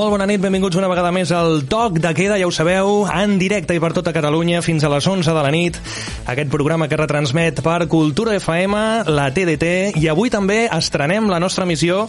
Molt 0.00 0.14
bona 0.14 0.24
nit, 0.24 0.40
benvinguts 0.40 0.78
una 0.80 0.88
vegada 0.88 1.10
més 1.12 1.28
al 1.36 1.66
Toc 1.68 1.98
de 2.00 2.14
Queda, 2.16 2.38
ja 2.40 2.46
ho 2.48 2.52
sabeu, 2.56 3.02
en 3.12 3.34
directe 3.36 3.74
i 3.76 3.80
per 3.84 3.90
tota 3.92 4.14
Catalunya 4.16 4.62
fins 4.64 4.80
a 4.80 4.88
les 4.88 5.04
11 5.04 5.34
de 5.36 5.42
la 5.44 5.50
nit. 5.52 5.76
Aquest 6.24 6.48
programa 6.48 6.86
que 6.88 6.96
retransmet 6.96 7.60
per 7.60 7.84
Cultura 7.92 8.32
FM, 8.38 8.80
la 9.12 9.26
TDT, 9.28 10.00
i 10.00 10.08
avui 10.08 10.32
també 10.32 10.62
estrenem 10.72 11.28
la 11.28 11.36
nostra 11.44 11.68
missió 11.68 12.06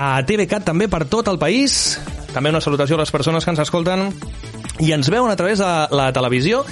a 0.00 0.14
TVCAT 0.24 0.64
també 0.70 0.88
per 0.88 1.02
tot 1.12 1.28
el 1.28 1.36
país. 1.36 1.98
També 2.32 2.48
una 2.48 2.64
salutació 2.64 2.96
a 2.96 3.02
les 3.02 3.12
persones 3.12 3.44
que 3.44 3.52
ens 3.52 3.60
escolten 3.66 4.08
i 4.80 4.94
ens 4.96 5.12
veuen 5.12 5.28
a 5.28 5.36
través 5.36 5.60
de 5.60 5.72
la 5.92 6.08
televisió 6.16 6.64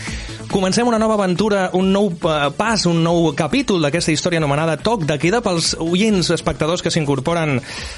Comencem 0.52 0.86
una 0.86 0.98
nova 0.98 1.14
aventura, 1.14 1.70
un 1.72 1.86
nou 1.94 2.10
eh, 2.12 2.50
pas, 2.52 2.82
un 2.84 2.98
nou 3.00 3.30
capítol 3.32 3.80
d'aquesta 3.80 4.12
història 4.12 4.36
anomenada 4.36 4.74
Toc 4.84 5.06
de 5.08 5.14
Queda 5.16 5.38
pels 5.40 5.70
oients 5.80 6.28
espectadors 6.34 6.82
que 6.84 6.90
s'incorporen 6.92 7.54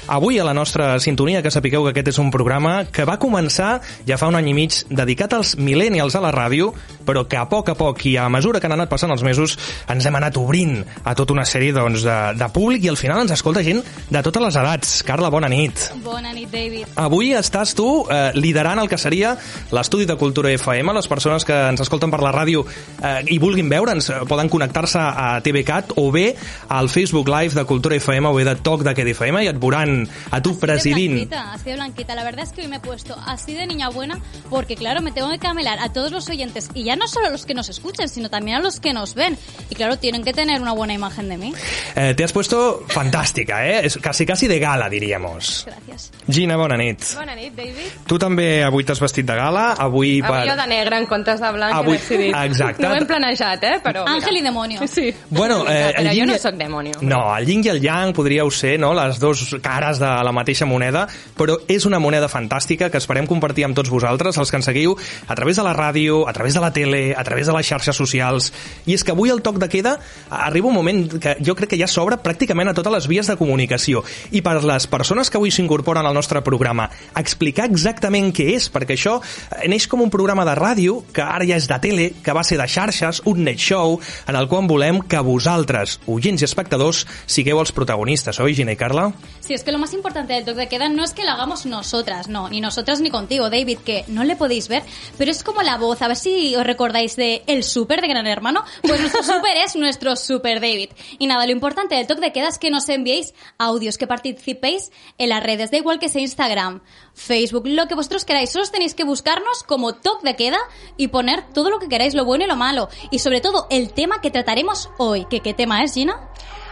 avui 0.07 0.39
a 0.39 0.45
la 0.47 0.53
nostra 0.55 0.93
sintonia, 1.03 1.41
que 1.43 1.51
sapigueu 1.51 1.83
que 1.83 1.91
aquest 1.91 2.13
és 2.13 2.19
un 2.23 2.29
programa 2.31 2.85
que 2.87 3.03
va 3.03 3.17
començar 3.19 3.81
ja 4.07 4.15
fa 4.15 4.29
un 4.31 4.37
any 4.39 4.47
i 4.53 4.55
mig 4.55 4.77
dedicat 4.87 5.35
als 5.35 5.57
millennials 5.59 6.15
a 6.15 6.21
la 6.23 6.31
ràdio, 6.31 6.69
però 7.03 7.25
que 7.27 7.35
a 7.35 7.43
poc 7.51 7.73
a 7.73 7.75
poc 7.75 8.05
i 8.07 8.15
a 8.15 8.29
mesura 8.31 8.61
que 8.63 8.71
han 8.71 8.77
anat 8.77 8.93
passant 8.93 9.11
els 9.11 9.25
mesos 9.27 9.57
ens 9.91 10.07
hem 10.07 10.15
anat 10.15 10.39
obrint 10.39 10.79
a 11.03 11.11
tota 11.11 11.35
una 11.35 11.43
sèrie 11.43 11.75
doncs, 11.75 12.07
de, 12.07 12.17
de 12.39 12.49
públic 12.55 12.87
i 12.87 12.93
al 12.93 12.99
final 13.01 13.25
ens 13.25 13.35
escolta 13.35 13.65
gent 13.67 13.83
de 13.83 14.23
totes 14.23 14.47
les 14.47 14.61
edats. 14.63 14.95
Carla, 15.03 15.27
bona 15.27 15.51
nit. 15.51 15.89
Bona 16.07 16.31
nit, 16.31 16.47
David. 16.55 16.95
Avui 17.03 17.35
estàs 17.35 17.75
tu 17.75 18.05
eh, 18.07 18.31
liderant 18.39 18.79
el 18.79 18.87
que 18.87 19.01
seria 19.01 19.35
l'estudi 19.75 20.07
de 20.07 20.15
Cultura 20.15 20.55
FM, 20.55 20.95
les 20.95 21.11
persones 21.11 21.43
que 21.43 21.59
ens 21.75 21.83
escolten 21.83 22.15
per 22.15 22.23
la 22.23 22.31
ràdio 22.31 22.44
ràdio 22.45 22.65
eh, 23.01 23.23
i 23.33 23.37
vulguin 23.41 23.69
veure'ns, 23.69 24.09
eh, 24.09 24.21
poden 24.29 24.49
connectar-se 24.49 24.99
a 24.99 25.41
TVCAT 25.43 25.93
o 25.97 26.11
bé 26.11 26.35
al 26.69 26.89
Facebook 26.89 27.27
Live 27.27 27.55
de 27.55 27.65
Cultura 27.65 27.95
FM 27.95 28.27
o 28.29 28.33
bé 28.33 28.45
de 28.45 28.55
Toc 28.55 28.83
de 28.83 28.93
Queda 28.93 29.09
FM 29.11 29.43
i 29.43 29.47
et 29.49 29.59
veuran 29.59 30.07
a 30.31 30.41
tu 30.41 30.51
así 30.51 30.59
presidint. 30.59 31.13
De 31.15 31.25
blanquita, 31.25 31.53
así 31.53 31.69
de 31.69 31.75
blanquita. 31.75 32.15
La 32.15 32.23
verdad 32.23 32.43
es 32.45 32.51
que 32.51 32.61
hoy 32.61 32.67
me 32.67 32.77
he 32.77 32.79
puesto 32.79 33.15
así 33.25 33.53
de 33.53 33.67
niña 33.67 33.89
buena 33.89 34.19
porque, 34.49 34.75
claro, 34.75 35.01
me 35.01 35.11
tengo 35.11 35.29
que 35.31 35.39
camelar 35.39 35.79
a 35.79 35.91
todos 35.91 36.11
los 36.11 36.29
oyentes 36.29 36.69
y 36.73 36.83
ya 36.83 36.95
no 36.95 37.07
solo 37.07 37.27
a 37.27 37.29
los 37.29 37.45
que 37.45 37.53
nos 37.53 37.69
escuchen, 37.69 38.07
sino 38.09 38.29
también 38.29 38.57
a 38.57 38.59
los 38.61 38.79
que 38.79 38.93
nos 38.93 39.15
ven. 39.15 39.37
Y 39.69 39.75
claro, 39.75 39.97
tienen 39.97 40.23
que 40.23 40.33
tener 40.33 40.61
una 40.61 40.73
buena 40.73 40.93
imagen 40.93 41.29
de 41.29 41.37
mí. 41.37 41.53
Eh, 41.95 42.13
te 42.15 42.23
has 42.23 42.31
puesto 42.31 42.83
fantàstica, 42.87 43.65
eh? 43.65 43.85
És 43.85 43.97
casi, 43.97 44.25
casi 44.25 44.47
de 44.47 44.59
gala, 44.59 44.89
diríamos. 44.89 45.65
Gracias. 45.65 46.11
Gina, 46.29 46.55
bona 46.57 46.77
nit. 46.77 47.01
Bona 47.15 47.35
nit, 47.35 47.53
David. 47.55 48.05
Tu 48.07 48.17
també 48.19 48.63
avui 48.63 48.83
t'has 48.85 48.99
vestit 49.01 49.25
de 49.25 49.35
gala, 49.35 49.73
avui... 49.73 50.19
Avui 50.21 50.49
jo 50.49 50.55
de 50.55 50.67
negre 50.67 50.97
en 50.97 51.05
comptes 51.07 51.39
de 51.41 51.51
blanc 51.51 51.73
Avui- 51.75 51.95
he 51.95 51.99
decidit. 51.99 52.34
Exacte. 52.43 52.83
No 52.83 52.89
ho 52.91 52.95
hem 52.97 53.05
planejat, 53.07 53.63
eh? 53.63 53.73
Però, 53.83 54.03
mira. 54.03 54.15
Ángel 54.15 54.37
y 54.37 54.41
demonio. 54.41 54.87
Sí. 54.87 55.13
Bueno, 55.29 55.63
eh, 55.67 55.93
Però 55.95 56.01
el 56.01 56.07
jo 56.09 56.13
yin 56.13 56.27
no 56.27 56.35
i- 56.35 56.39
sóc 56.39 56.55
demonio. 56.55 56.93
No, 57.01 57.21
el 57.37 57.45
yin 57.45 57.63
i 57.65 57.69
el 57.69 57.79
yang 57.81 58.13
podríeu 58.13 58.49
ser 58.51 58.79
no, 58.79 58.93
les 58.93 59.19
dues 59.19 59.55
cares 59.61 59.99
de 59.99 60.05
la 60.23 60.31
mateixa 60.31 60.65
moneda, 60.65 61.07
però 61.37 61.57
és 61.67 61.85
una 61.85 61.99
moneda 61.99 62.27
fantàstica 62.27 62.89
que 62.89 62.97
esperem 62.97 63.25
compartir 63.27 63.65
amb 63.65 63.75
tots 63.75 63.89
vosaltres, 63.89 64.37
els 64.37 64.51
que 64.51 64.57
ens 64.57 64.65
seguiu 64.65 64.95
a 65.27 65.35
través 65.35 65.55
de 65.55 65.63
la 65.63 65.73
ràdio, 65.73 66.27
a 66.27 66.33
través 66.33 66.53
de 66.53 66.59
la 66.61 66.71
tele, 66.73 67.13
a 67.15 67.23
través 67.23 67.47
de 67.47 67.53
les 67.53 67.65
xarxes 67.67 67.95
socials. 67.95 68.51
I 68.85 68.93
és 68.95 69.03
que 69.03 69.11
avui 69.11 69.29
el 69.29 69.41
toc 69.41 69.57
de 69.59 69.69
queda 69.69 69.99
arriba 70.29 70.67
un 70.67 70.73
moment 70.75 71.07
que 71.19 71.37
jo 71.45 71.55
crec 71.55 71.69
que 71.69 71.77
ja 71.79 71.87
s'obre 71.87 72.17
pràcticament 72.17 72.69
a 72.69 72.73
totes 72.73 72.91
les 72.93 73.07
vies 73.07 73.27
de 73.27 73.35
comunicació. 73.37 74.03
I 74.31 74.41
per 74.41 74.63
les 74.63 74.87
persones 74.87 75.29
que 75.29 75.37
avui 75.37 75.51
s'incorporen 75.51 76.05
al 76.05 76.13
nostre 76.13 76.41
programa, 76.41 76.89
explicar 77.15 77.65
exactament 77.69 78.31
què 78.35 78.55
és, 78.55 78.69
perquè 78.71 78.95
això 78.97 79.19
eh, 79.21 79.67
neix 79.69 79.87
com 79.87 80.01
un 80.01 80.09
programa 80.09 80.45
de 80.45 80.55
ràdio, 80.57 81.03
que 81.13 81.21
ara 81.21 81.45
ja 81.45 81.55
és 81.59 81.67
de 81.67 81.77
tele, 81.79 82.07
que 82.25 82.33
va 82.33 82.43
ser 82.43 82.57
de 82.57 82.67
xarxes, 82.67 83.21
un 83.29 83.43
net 83.45 83.61
show, 83.61 83.99
en 84.27 84.35
el 84.35 84.49
qual 84.49 84.65
volem 84.67 84.99
que 85.05 85.21
vosaltres, 85.21 85.99
oients 86.09 86.41
i 86.41 86.47
espectadors, 86.49 87.05
sigueu 87.29 87.61
els 87.61 87.71
protagonistes, 87.75 88.41
oi, 88.41 88.55
Gina 88.57 88.73
i 88.73 88.79
Carla? 88.79 89.11
Sí, 89.39 89.53
es 89.53 89.63
que 89.63 89.71
lo 89.71 89.77
más 89.77 89.93
importante 89.93 90.33
del 90.33 90.43
toque 90.43 90.61
de 90.61 90.67
queda 90.67 90.89
no 90.89 91.03
es 91.03 91.13
que 91.13 91.23
lo 91.23 91.31
hagamos 91.31 91.67
nosotras, 91.67 92.27
no, 92.27 92.49
ni 92.49 92.61
nosotras 92.61 92.99
ni 93.01 93.11
contigo, 93.11 93.51
David, 93.51 93.79
que 93.85 94.03
no 94.07 94.23
le 94.23 94.35
podéis 94.35 94.67
ver, 94.67 94.81
pero 95.19 95.29
es 95.29 95.43
como 95.43 95.61
la 95.61 95.77
voz, 95.77 96.01
a 96.01 96.07
ver 96.07 96.17
si 96.17 96.55
os 96.55 96.65
recordáis 96.65 97.15
de 97.15 97.43
El 97.45 97.63
Super 97.63 98.01
de 98.01 98.07
Gran 98.07 98.25
Hermano, 98.25 98.63
pues 98.81 98.99
nuestro 98.99 99.23
Super 99.35 99.57
es 99.57 99.75
nuestro 99.75 100.15
Super 100.15 100.59
David. 100.59 100.89
Y 101.19 101.27
nada, 101.27 101.45
lo 101.45 101.51
importante 101.51 101.95
del 101.95 102.07
toque 102.07 102.21
de 102.21 102.33
queda 102.33 102.47
es 102.47 102.57
que 102.57 102.71
nos 102.71 102.89
enviéis 102.89 103.33
audios, 103.59 103.99
que 103.99 104.07
participéis 104.07 104.91
en 105.19 105.29
las 105.29 105.43
redes, 105.43 105.69
da 105.69 105.77
igual 105.77 105.99
que 105.99 106.09
sea 106.09 106.21
Instagram, 106.21 106.81
Facebook, 107.15 107.63
lo 107.65 107.87
que 107.87 107.95
vosotros 107.95 108.25
queráis, 108.25 108.51
solo 108.51 108.65
tenéis 108.67 108.93
que 108.93 109.03
buscarnos 109.05 109.63
como 109.63 109.93
toque 109.95 110.27
de 110.27 110.35
queda 110.35 110.57
y 110.97 111.07
poner 111.07 111.43
todo 111.53 111.69
lo 111.69 111.79
que 111.79 111.87
queráis, 111.87 112.13
lo 112.13 112.25
bueno 112.25 112.43
y 112.43 112.47
lo 112.47 112.55
malo, 112.57 112.89
y 113.09 113.19
sobre 113.19 113.39
todo 113.41 113.67
el 113.71 113.93
tema 113.93 114.19
que 114.21 114.29
trataremos 114.31 114.89
hoy, 114.97 115.25
que 115.29 115.39
qué 115.39 115.53
tema 115.53 115.81
es, 115.83 115.93
Gina? 115.93 116.19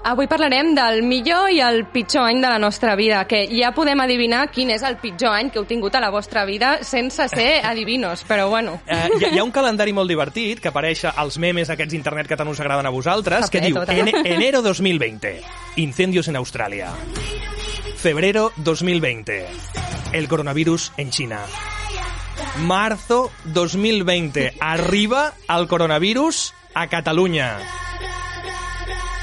Avui 0.05 0.27
parlarem 0.27 0.73
del 0.75 0.97
millor 1.07 1.45
i 1.49 1.61
el 1.63 1.85
pitjor 1.87 2.25
any 2.27 2.41
de 2.43 2.49
la 2.51 2.57
nostra 2.59 2.93
vida, 2.99 3.21
que 3.25 3.45
ja 3.47 3.69
podem 3.71 4.01
adivinar 4.03 4.49
quin 4.51 4.67
és 4.75 4.83
el 4.83 4.97
pitjor 4.99 5.31
any 5.31 5.47
que 5.49 5.61
heu 5.61 5.63
tingut 5.65 5.95
a 5.95 6.01
la 6.03 6.09
vostra 6.11 6.43
vida 6.43 6.83
sense 6.83 7.29
ser 7.31 7.61
adivinos, 7.71 8.25
però 8.27 8.49
bueno. 8.51 8.81
Eh, 8.85 9.07
hi, 9.15 9.23
ha- 9.23 9.31
hi 9.31 9.39
ha 9.39 9.45
un 9.47 9.51
calendari 9.55 9.93
molt 9.95 10.11
divertit 10.11 10.59
que 10.59 10.67
apareix 10.73 11.05
als 11.07 11.39
memes 11.39 11.71
aquests 11.71 11.95
internet 11.95 12.27
que 12.27 12.35
tant 12.35 12.51
us 12.51 12.59
agraden 12.59 12.85
a 12.85 12.91
vosaltres, 12.91 13.47
que 13.49 13.61
diu 13.63 13.79
tot, 13.79 13.87
eh? 13.95 14.01
"Ene- 14.03 14.25
enero 14.25 14.61
2020, 14.61 15.39
incendios 15.77 16.27
en 16.27 16.35
Australia. 16.35 16.91
Febrero 18.03 18.51
2020, 18.57 19.47
el 20.11 20.27
coronavirus 20.27 20.91
en 20.97 21.09
China. 21.09 21.39
Marzo 22.57 23.31
2020, 23.45 24.55
arriba 24.59 25.33
el 25.47 25.69
coronavirus 25.69 26.53
a 26.73 26.87
Catalunya. 26.87 27.59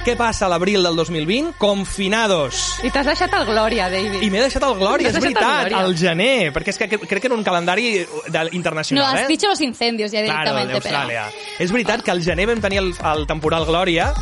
Què 0.01 0.15
passa 0.17 0.47
a 0.47 0.49
l'abril 0.49 0.81
del 0.81 0.97
2020? 0.97 1.59
Confinados. 1.61 2.81
I 2.81 2.89
t'has 2.89 3.05
deixat 3.05 3.35
el 3.37 3.45
Glòria, 3.51 3.91
David. 3.93 4.23
I 4.25 4.31
m'he 4.33 4.41
deixat 4.41 4.65
el 4.65 4.79
Glòria, 4.81 5.11
és 5.11 5.19
el 5.19 5.27
veritat, 5.27 5.67
Glòria. 5.69 5.83
al 5.85 5.93
gener, 6.01 6.49
perquè 6.57 6.73
és 6.73 6.81
que 6.81 6.89
crec 6.89 7.21
que 7.21 7.29
era 7.29 7.37
un 7.37 7.45
calendari 7.45 8.07
No, 8.33 8.47
internacional, 8.57 9.13
has 9.13 9.27
eh? 9.27 9.29
dicho 9.29 9.47
los 9.53 9.61
incendios 9.61 10.11
ya 10.11 10.25
Claro, 10.25 10.57
directamente, 10.57 10.81
pero... 10.81 10.97
d'Austràlia. 10.97 11.27
És 11.61 11.71
veritat 11.71 12.01
que 12.01 12.17
al 12.17 12.25
gener 12.25 12.49
vam 12.49 12.65
tenir 12.65 12.81
el, 12.81 12.95
el 12.97 13.27
temporal 13.29 13.69
Glòria, 13.69 14.15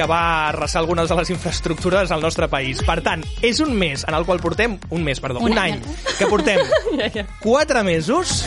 que 0.00 0.06
va 0.08 0.48
arrasar 0.48 0.80
algunes 0.80 1.10
de 1.10 1.16
les 1.18 1.28
infraestructures 1.28 2.10
al 2.10 2.22
nostre 2.24 2.48
país. 2.48 2.80
Per 2.86 3.02
tant, 3.04 3.20
és 3.44 3.60
un 3.60 3.74
mes 3.76 4.06
en 4.08 4.16
el 4.16 4.24
qual 4.24 4.40
portem... 4.40 4.78
Un 4.96 5.04
mes, 5.04 5.20
perdó, 5.20 5.44
un, 5.44 5.52
Un 5.52 5.60
any, 5.60 5.76
any. 5.76 6.00
que 6.16 6.30
portem 6.30 6.64
quatre 7.44 7.84
mesos 7.84 8.46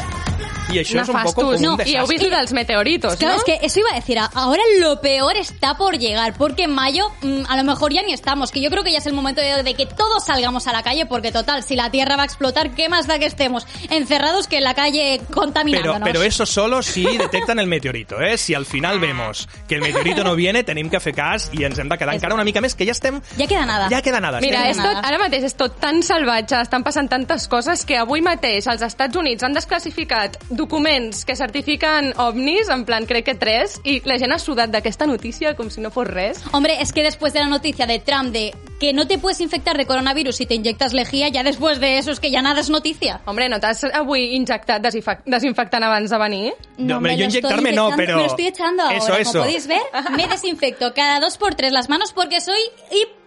i 0.72 0.79
això 0.79 1.01
és 1.01 1.09
un 1.09 1.16
poc 1.22 1.34
com 1.35 1.46
Nefastos. 1.51 1.59
un 1.59 1.62
No, 1.63 1.72
I 1.74 1.74
heu 1.74 2.07
desastre. 2.07 2.07
vist 2.18 2.24
lo 2.24 2.29
dels 2.38 2.53
meteoritos, 2.53 3.16
Claro, 3.18 3.34
no? 3.35 3.40
es 3.40 3.44
que 3.44 3.66
eso 3.66 3.79
iba 3.79 3.90
a 3.91 3.96
decir, 3.96 4.18
ahora 4.19 4.62
lo 4.79 5.00
peor 5.01 5.35
está 5.38 5.75
por 5.75 5.97
llegar, 5.97 6.34
porque 6.38 6.63
en 6.63 6.72
mayo 6.72 7.09
mm, 7.22 7.44
a 7.50 7.57
lo 7.57 7.63
mejor 7.63 7.91
ya 7.94 8.01
ni 8.03 8.13
estamos, 8.13 8.51
que 8.51 8.62
yo 8.62 8.69
creo 8.69 8.84
que 8.84 8.91
ya 8.91 8.97
es 9.00 9.06
el 9.06 9.13
momento 9.13 9.41
de, 9.41 9.62
de 9.63 9.74
que 9.74 9.85
todos 9.85 10.25
salgamos 10.25 10.68
a 10.68 10.72
la 10.74 10.81
calle, 10.84 11.06
porque 11.06 11.31
total, 11.31 11.63
si 11.63 11.75
la 11.75 11.90
Tierra 11.91 12.16
va 12.16 12.24
a 12.24 12.25
explotar, 12.25 12.72
¿qué 12.72 12.90
más 12.90 13.07
da 13.07 13.19
que 13.19 13.25
estemos 13.25 13.65
encerrados 13.89 14.48
que 14.48 14.57
en 14.57 14.63
la 14.63 14.74
calle 14.74 15.19
Pero, 15.19 15.33
contaminándonos? 15.42 16.01
pero 16.04 16.24
eso 16.24 16.45
solo 16.45 16.81
si 16.81 17.04
detecten 17.18 17.60
el 17.60 17.68
meteorito, 17.68 18.19
eh? 18.21 18.38
Si 18.38 18.54
al 18.54 18.65
final 18.65 19.00
vemos 19.00 19.48
que 19.68 19.75
el 19.75 19.81
meteorito 19.81 20.24
no 20.24 20.36
viene, 20.36 20.63
tenim 20.63 20.89
que 20.89 21.00
fer 21.00 21.13
cas 21.13 21.50
i 21.54 21.63
ens 21.63 21.77
hem 21.80 21.89
de 21.89 21.98
quedar 21.98 22.13
És 22.15 22.21
encara 22.21 22.36
una 22.36 22.44
mica 22.44 22.62
més, 22.62 22.75
que 22.75 22.86
ja 22.86 22.92
estem... 22.95 23.21
Ya 23.38 23.48
queda 23.48 23.65
nada. 23.65 23.89
Ja 23.89 24.01
queda 24.01 24.19
nada. 24.19 24.39
Mira, 24.42 24.69
estem... 24.69 24.86
és 24.86 24.92
tot, 24.95 25.06
ara 25.06 25.19
mateix 25.19 25.44
és 25.44 25.56
tot 25.60 25.77
tan 25.80 26.01
salvatge, 26.04 26.62
estan 26.62 26.83
passant 26.83 27.10
tantes 27.10 27.48
coses 27.51 27.86
que 27.86 27.98
avui 27.98 28.21
mateix 28.21 28.68
els 28.68 28.81
Estats 28.81 29.15
Units 29.18 29.44
han 29.44 29.54
desclassificat 29.54 30.38
documents 30.55 31.25
que 31.25 31.35
certifiquen 31.35 32.13
ovnis, 32.17 32.69
en 32.69 32.85
plan 32.85 33.05
crec 33.05 33.25
que 33.25 33.35
tres, 33.35 33.79
i 33.83 34.01
la 34.05 34.17
gent 34.19 34.31
ha 34.33 34.39
sudat 34.39 34.69
d'aquesta 34.71 35.05
notícia 35.07 35.55
com 35.55 35.69
si 35.69 35.81
no 35.81 35.91
fos 35.91 36.07
res. 36.07 36.41
Hombre, 36.51 36.81
es 36.81 36.91
que 36.94 37.03
después 37.03 37.33
de 37.33 37.39
la 37.39 37.47
noticia 37.47 37.85
de 37.85 38.00
Trump 38.00 38.31
de 38.31 38.53
que 38.79 38.91
no 38.94 39.07
te 39.07 39.17
puedes 39.17 39.39
infectar 39.39 39.77
de 39.77 39.85
coronavirus 39.85 40.35
si 40.35 40.45
te 40.45 40.55
inyectas 40.55 40.94
lejía, 40.94 41.29
ya 41.29 41.44
después 41.44 41.79
de 41.79 41.97
eso 41.97 42.11
es 42.11 42.19
que 42.19 42.31
ya 42.31 42.41
nada 42.41 42.59
es 42.61 42.69
noticia. 42.69 43.21
Hombre, 43.25 43.47
no 43.50 43.59
t'has 43.59 43.83
avui 43.94 44.35
injectat 44.35 44.81
desinfec 44.83 45.21
desinfectant 45.25 45.83
abans 45.83 46.09
de 46.11 46.17
venir? 46.17 46.53
No, 46.77 46.97
hombre, 46.97 47.15
yo 47.17 47.25
inyectarme 47.25 47.71
no, 47.71 47.91
pero- 47.95 48.17
Me 48.17 48.23
lo 48.23 48.27
estoy 48.27 48.47
echando 48.47 48.83
ahora. 48.83 48.97
Eso, 48.97 49.15
eso. 49.15 49.31
Como 49.31 49.45
podéis 49.45 49.67
ver, 49.67 49.81
me 50.17 50.27
desinfecto 50.27 50.94
cada 50.94 51.19
dos 51.19 51.38
por 51.38 51.55
tres 51.55 51.71
las 51.71 51.88
manos 51.89 52.11
porque 52.13 52.41
soy 52.41 52.59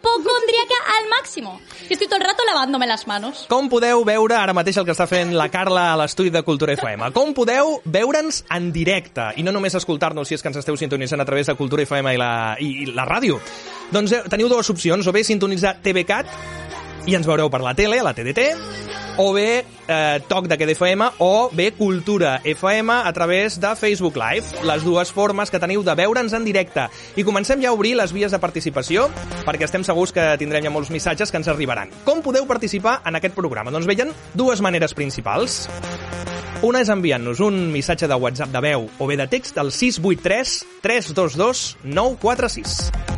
hipocondríaca 0.01 0.75
al 0.99 1.09
máximo. 1.09 1.61
Y 1.89 1.93
estoy 1.93 2.07
todo 2.07 2.19
el 2.19 2.25
rato 2.25 2.45
lavándome 2.45 2.87
las 2.87 3.07
manos. 3.07 3.47
Com 3.49 3.69
podeu 3.69 4.05
veure 4.05 4.37
ara 4.37 4.55
mateix 4.57 4.79
el 4.81 4.87
que 4.87 4.95
està 4.95 5.07
fent 5.11 5.35
la 5.37 5.49
Carla 5.53 5.93
a 5.93 5.97
l'estudi 6.01 6.31
de 6.31 6.43
Cultura 6.47 6.77
FM? 6.77 7.11
Com 7.17 7.35
podeu 7.37 7.81
veure'ns 7.85 8.45
en 8.51 8.71
directe 8.75 9.33
i 9.37 9.45
no 9.47 9.55
només 9.55 9.77
escoltar-nos 9.79 10.29
si 10.29 10.37
és 10.37 10.43
que 10.43 10.53
ens 10.53 10.61
esteu 10.63 10.77
sintonitzant 10.77 11.23
a 11.23 11.29
través 11.29 11.51
de 11.51 11.57
Cultura 11.59 11.87
FM 11.87 12.15
i 12.15 12.21
la, 12.21 12.31
i, 12.61 12.71
i 12.85 12.87
la 12.93 13.07
ràdio? 13.09 13.41
Doncs 13.93 14.13
eh, 14.13 14.23
teniu 14.31 14.51
dues 14.53 14.71
opcions, 14.71 15.07
o 15.07 15.15
bé 15.15 15.25
sintonitzar 15.25 15.79
TVCAT 15.83 17.07
i 17.07 17.15
ens 17.15 17.27
veureu 17.27 17.51
per 17.51 17.63
la 17.63 17.75
tele, 17.79 18.01
a 18.01 18.07
la 18.07 18.15
TDT, 18.15 18.51
o 19.17 19.33
bé 19.33 19.65
eh, 19.89 20.21
Toc 20.29 20.47
de 20.49 20.57
FM 20.75 21.09
o 21.19 21.51
bé 21.53 21.73
Cultura 21.73 22.41
FM 22.45 22.93
a 22.93 23.13
través 23.13 23.61
de 23.61 23.75
Facebook 23.77 24.17
Live. 24.17 24.65
Les 24.65 24.85
dues 24.85 25.13
formes 25.13 25.51
que 25.51 25.61
teniu 25.61 25.83
de 25.83 25.95
veure'ns 25.95 26.33
en 26.33 26.45
directe. 26.45 26.89
I 27.17 27.25
comencem 27.25 27.63
ja 27.63 27.71
a 27.71 27.77
obrir 27.77 27.97
les 27.97 28.13
vies 28.13 28.33
de 28.33 28.41
participació 28.43 29.09
perquè 29.47 29.65
estem 29.65 29.85
segurs 29.85 30.13
que 30.13 30.35
tindrem 30.39 30.65
ja 30.65 30.75
molts 30.75 30.91
missatges 30.91 31.31
que 31.31 31.41
ens 31.41 31.49
arribaran. 31.49 31.91
Com 32.05 32.23
podeu 32.23 32.47
participar 32.47 33.01
en 33.07 33.17
aquest 33.17 33.35
programa? 33.35 33.73
Doncs 33.73 33.89
veien 33.89 34.13
dues 34.35 34.61
maneres 34.61 34.95
principals. 34.95 35.65
Una 36.65 36.81
és 36.81 36.89
enviant-nos 36.93 37.41
un 37.45 37.67
missatge 37.73 38.09
de 38.09 38.17
WhatsApp 38.17 38.53
de 38.53 38.65
veu 38.65 38.89
o 38.99 39.09
bé 39.09 39.17
de 39.21 39.29
text 39.29 39.59
al 39.61 39.73
683 39.73 40.65
322 40.83 41.77
946. 41.85 43.16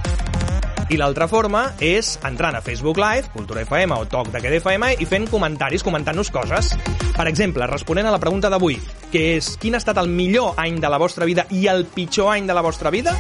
I 0.89 0.97
l'altra 0.97 1.27
forma 1.29 1.75
és 1.85 2.15
entrant 2.25 2.57
a 2.57 2.63
Facebook 2.65 2.97
Live, 2.97 3.29
Cultura 3.35 3.61
FM 3.61 3.93
o 3.93 4.07
Toc 4.09 4.31
de 4.33 4.41
FM 4.57 4.95
i 4.97 5.09
fent 5.09 5.27
comentaris, 5.29 5.85
comentant-nos 5.85 6.31
coses. 6.33 6.73
Per 7.13 7.27
exemple, 7.29 7.67
responent 7.69 8.09
a 8.09 8.15
la 8.15 8.23
pregunta 8.23 8.49
d'avui, 8.49 8.79
que 9.13 9.35
és 9.37 9.57
quin 9.61 9.77
ha 9.77 9.83
estat 9.83 10.01
el 10.01 10.09
millor 10.09 10.57
any 10.57 10.81
de 10.81 10.89
la 10.89 10.97
vostra 10.97 11.29
vida 11.29 11.45
i 11.51 11.67
el 11.69 11.85
pitjor 11.85 12.33
any 12.33 12.49
de 12.49 12.57
la 12.57 12.65
vostra 12.65 12.89
vida? 12.95 13.13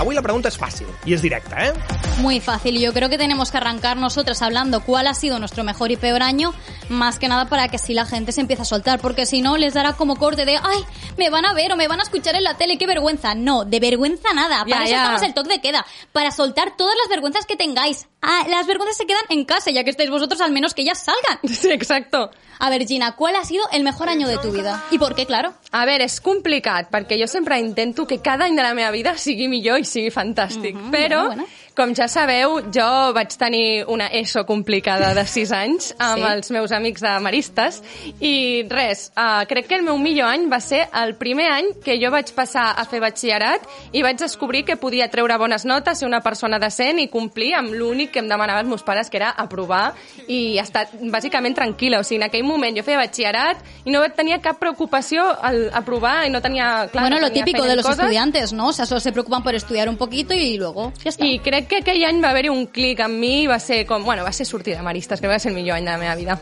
Avui 0.00 0.16
la 0.16 0.22
pregunta 0.24 0.48
és 0.50 0.56
fàcil 0.58 0.88
i 1.06 1.12
és 1.14 1.22
directa, 1.22 1.66
¿eh? 1.68 1.72
Muy 2.18 2.40
fácil. 2.40 2.78
Yo 2.80 2.92
creo 2.92 3.08
que 3.08 3.18
tenemos 3.18 3.50
que 3.50 3.58
arrancar 3.58 3.96
nosotras 3.96 4.42
hablando 4.42 4.80
cuál 4.82 5.06
ha 5.06 5.14
sido 5.14 5.38
nuestro 5.38 5.62
mejor 5.64 5.92
y 5.92 5.96
peor 5.96 6.22
año, 6.22 6.52
más 6.88 7.18
que 7.18 7.28
nada 7.28 7.48
para 7.48 7.68
que 7.68 7.76
así 7.76 7.94
la 7.94 8.04
gente 8.04 8.32
se 8.32 8.40
empiece 8.40 8.62
a 8.62 8.64
soltar, 8.64 9.00
porque 9.00 9.26
si 9.26 9.42
no 9.42 9.56
les 9.56 9.74
dará 9.74 9.92
como 9.92 10.16
corte 10.16 10.44
de, 10.44 10.56
ay, 10.56 10.84
me 11.18 11.30
van 11.30 11.44
a 11.44 11.52
ver 11.54 11.72
o 11.72 11.76
me 11.76 11.86
van 11.88 12.00
a 12.00 12.02
escuchar 12.02 12.34
en 12.34 12.42
la 12.42 12.56
tele, 12.56 12.78
qué 12.78 12.86
vergüenza. 12.86 13.34
No, 13.34 13.64
de 13.64 13.78
vergüenza 13.80 14.32
nada. 14.34 14.64
Para 14.64 14.78
Ya, 14.78 14.84
eso 14.84 14.90
ya. 14.92 14.96
estamos 15.02 15.22
el 15.22 15.34
toque 15.34 15.48
de 15.50 15.60
queda, 15.60 15.86
para 16.12 16.32
soltar 16.32 16.76
todas 16.76 16.94
las 17.00 17.08
vergüenzas 17.08 17.46
que 17.46 17.56
tengáis. 17.56 18.08
Ah, 18.22 18.44
las 18.48 18.66
vergüenzas 18.66 18.96
se 18.96 19.06
quedan 19.06 19.24
en 19.28 19.44
casa, 19.44 19.70
ya 19.70 19.84
que 19.84 19.90
estáis 19.90 20.10
vosotros, 20.10 20.40
al 20.40 20.50
menos 20.52 20.74
que 20.74 20.82
ellas 20.82 20.98
salgan. 20.98 21.38
Sí, 21.62 21.70
exacto. 21.70 22.30
A 22.64 22.70
ver, 22.70 22.86
Gina, 22.86 23.16
¿cuál 23.16 23.34
ha 23.34 23.44
sido 23.44 23.64
el 23.72 23.82
mejor 23.82 24.08
año 24.08 24.28
de 24.28 24.38
tu 24.38 24.52
vida? 24.52 24.84
¿Y 24.92 24.98
por 25.00 25.16
qué, 25.16 25.26
claro? 25.26 25.52
A 25.72 25.82
veure, 25.84 26.04
és 26.06 26.20
complicat, 26.22 26.92
perquè 26.94 27.16
jo 27.18 27.26
sempre 27.26 27.56
intento 27.58 28.04
que 28.06 28.20
cada 28.22 28.44
any 28.46 28.54
de 28.54 28.62
la 28.62 28.70
meva 28.72 28.92
vida 28.94 29.16
sigui 29.18 29.48
millor 29.50 29.80
i 29.82 29.84
sigui 29.84 30.12
fantàstic. 30.14 30.76
Mhm, 30.76 30.92
Però, 30.94 31.24
bueno, 31.26 31.42
bueno. 31.42 31.46
Com 31.76 31.94
ja 31.96 32.06
sabeu, 32.08 32.58
jo 32.74 32.88
vaig 33.16 33.32
tenir 33.40 33.84
una 33.88 34.06
ESO 34.12 34.44
complicada 34.46 35.14
de 35.14 35.24
6 35.26 35.52
anys 35.52 35.94
amb 35.98 36.22
Sí. 36.22 36.30
els 36.32 36.50
meus 36.50 36.72
amics 36.72 37.00
de 37.00 37.12
maristes 37.20 37.82
i 38.20 38.64
res, 38.68 39.10
uh, 39.16 39.46
crec 39.48 39.66
que 39.68 39.76
el 39.76 39.82
meu 39.82 39.96
millor 39.98 40.28
any 40.28 40.48
va 40.52 40.60
ser 40.60 40.88
el 41.02 41.14
primer 41.16 41.50
any 41.50 41.66
que 41.84 41.98
jo 42.02 42.10
vaig 42.10 42.32
passar 42.34 42.74
a 42.76 42.84
fer 42.84 43.00
batxillerat 43.00 43.62
i 43.92 44.02
vaig 44.02 44.18
descobrir 44.18 44.64
que 44.64 44.76
podia 44.76 45.08
treure 45.10 45.36
bones 45.38 45.64
notes, 45.64 45.98
ser 45.98 46.06
una 46.08 46.20
persona 46.20 46.58
decent 46.58 46.98
i 47.00 47.08
complir 47.08 47.54
amb 47.54 47.72
l'únic 47.72 48.10
que 48.12 48.18
em 48.20 48.28
demanaven 48.28 48.66
els 48.66 48.68
meus 48.68 48.82
pares, 48.82 49.08
que 49.10 49.16
era 49.16 49.30
aprovar 49.30 49.94
i 50.28 50.58
estar 50.58 50.88
bàsicament 51.00 51.54
tranquil·la. 51.56 52.00
O 52.00 52.04
sigui, 52.04 52.20
en 52.20 52.28
aquell 52.28 52.44
moment 52.44 52.76
jo 52.76 52.82
feia 52.84 52.98
batxillerat 52.98 53.56
i 53.84 53.90
no 53.90 54.02
tenia 54.14 54.40
cap 54.40 54.58
preocupació 54.58 55.24
al 55.40 55.70
aprovar 55.72 56.26
i 56.26 56.30
no 56.30 56.40
tenia... 56.42 56.88
Clar, 56.92 57.04
bueno, 57.04 57.16
no 57.16 57.22
lo 57.22 57.28
tenia 57.28 57.44
típico 57.44 57.62
feina 57.62 57.70
de 57.70 57.76
los 57.76 57.86
coses. 57.86 58.00
estudiantes, 58.00 58.52
¿no? 58.52 58.68
O 58.68 58.72
sea, 58.72 58.86
solo 58.86 59.00
se 59.00 59.12
preocupan 59.12 59.42
por 59.42 59.54
estudiar 59.54 59.88
un 59.88 59.96
poquito 59.96 60.34
y 60.34 60.56
luego 60.58 60.92
ya 61.02 61.10
está. 61.10 61.24
I 61.24 61.38
crec 61.38 61.61
que 61.66 61.78
aquell 61.82 62.04
any 62.04 62.22
va 62.22 62.30
haver-hi 62.30 62.48
un 62.50 62.66
clic 62.66 63.00
amb 63.00 63.18
mi 63.18 63.42
i 63.42 63.46
va 63.46 63.58
ser 63.58 63.84
com... 63.86 64.04
Bueno, 64.04 64.24
va 64.24 64.32
ser 64.32 64.46
sortir 64.46 64.76
de 64.76 64.82
maristes, 64.82 65.20
que 65.20 65.28
va 65.28 65.38
ser 65.38 65.50
el 65.52 65.56
millor 65.56 65.76
any 65.76 65.84
de 65.84 65.90
la 65.90 65.98
meva 65.98 66.14
vida. 66.14 66.40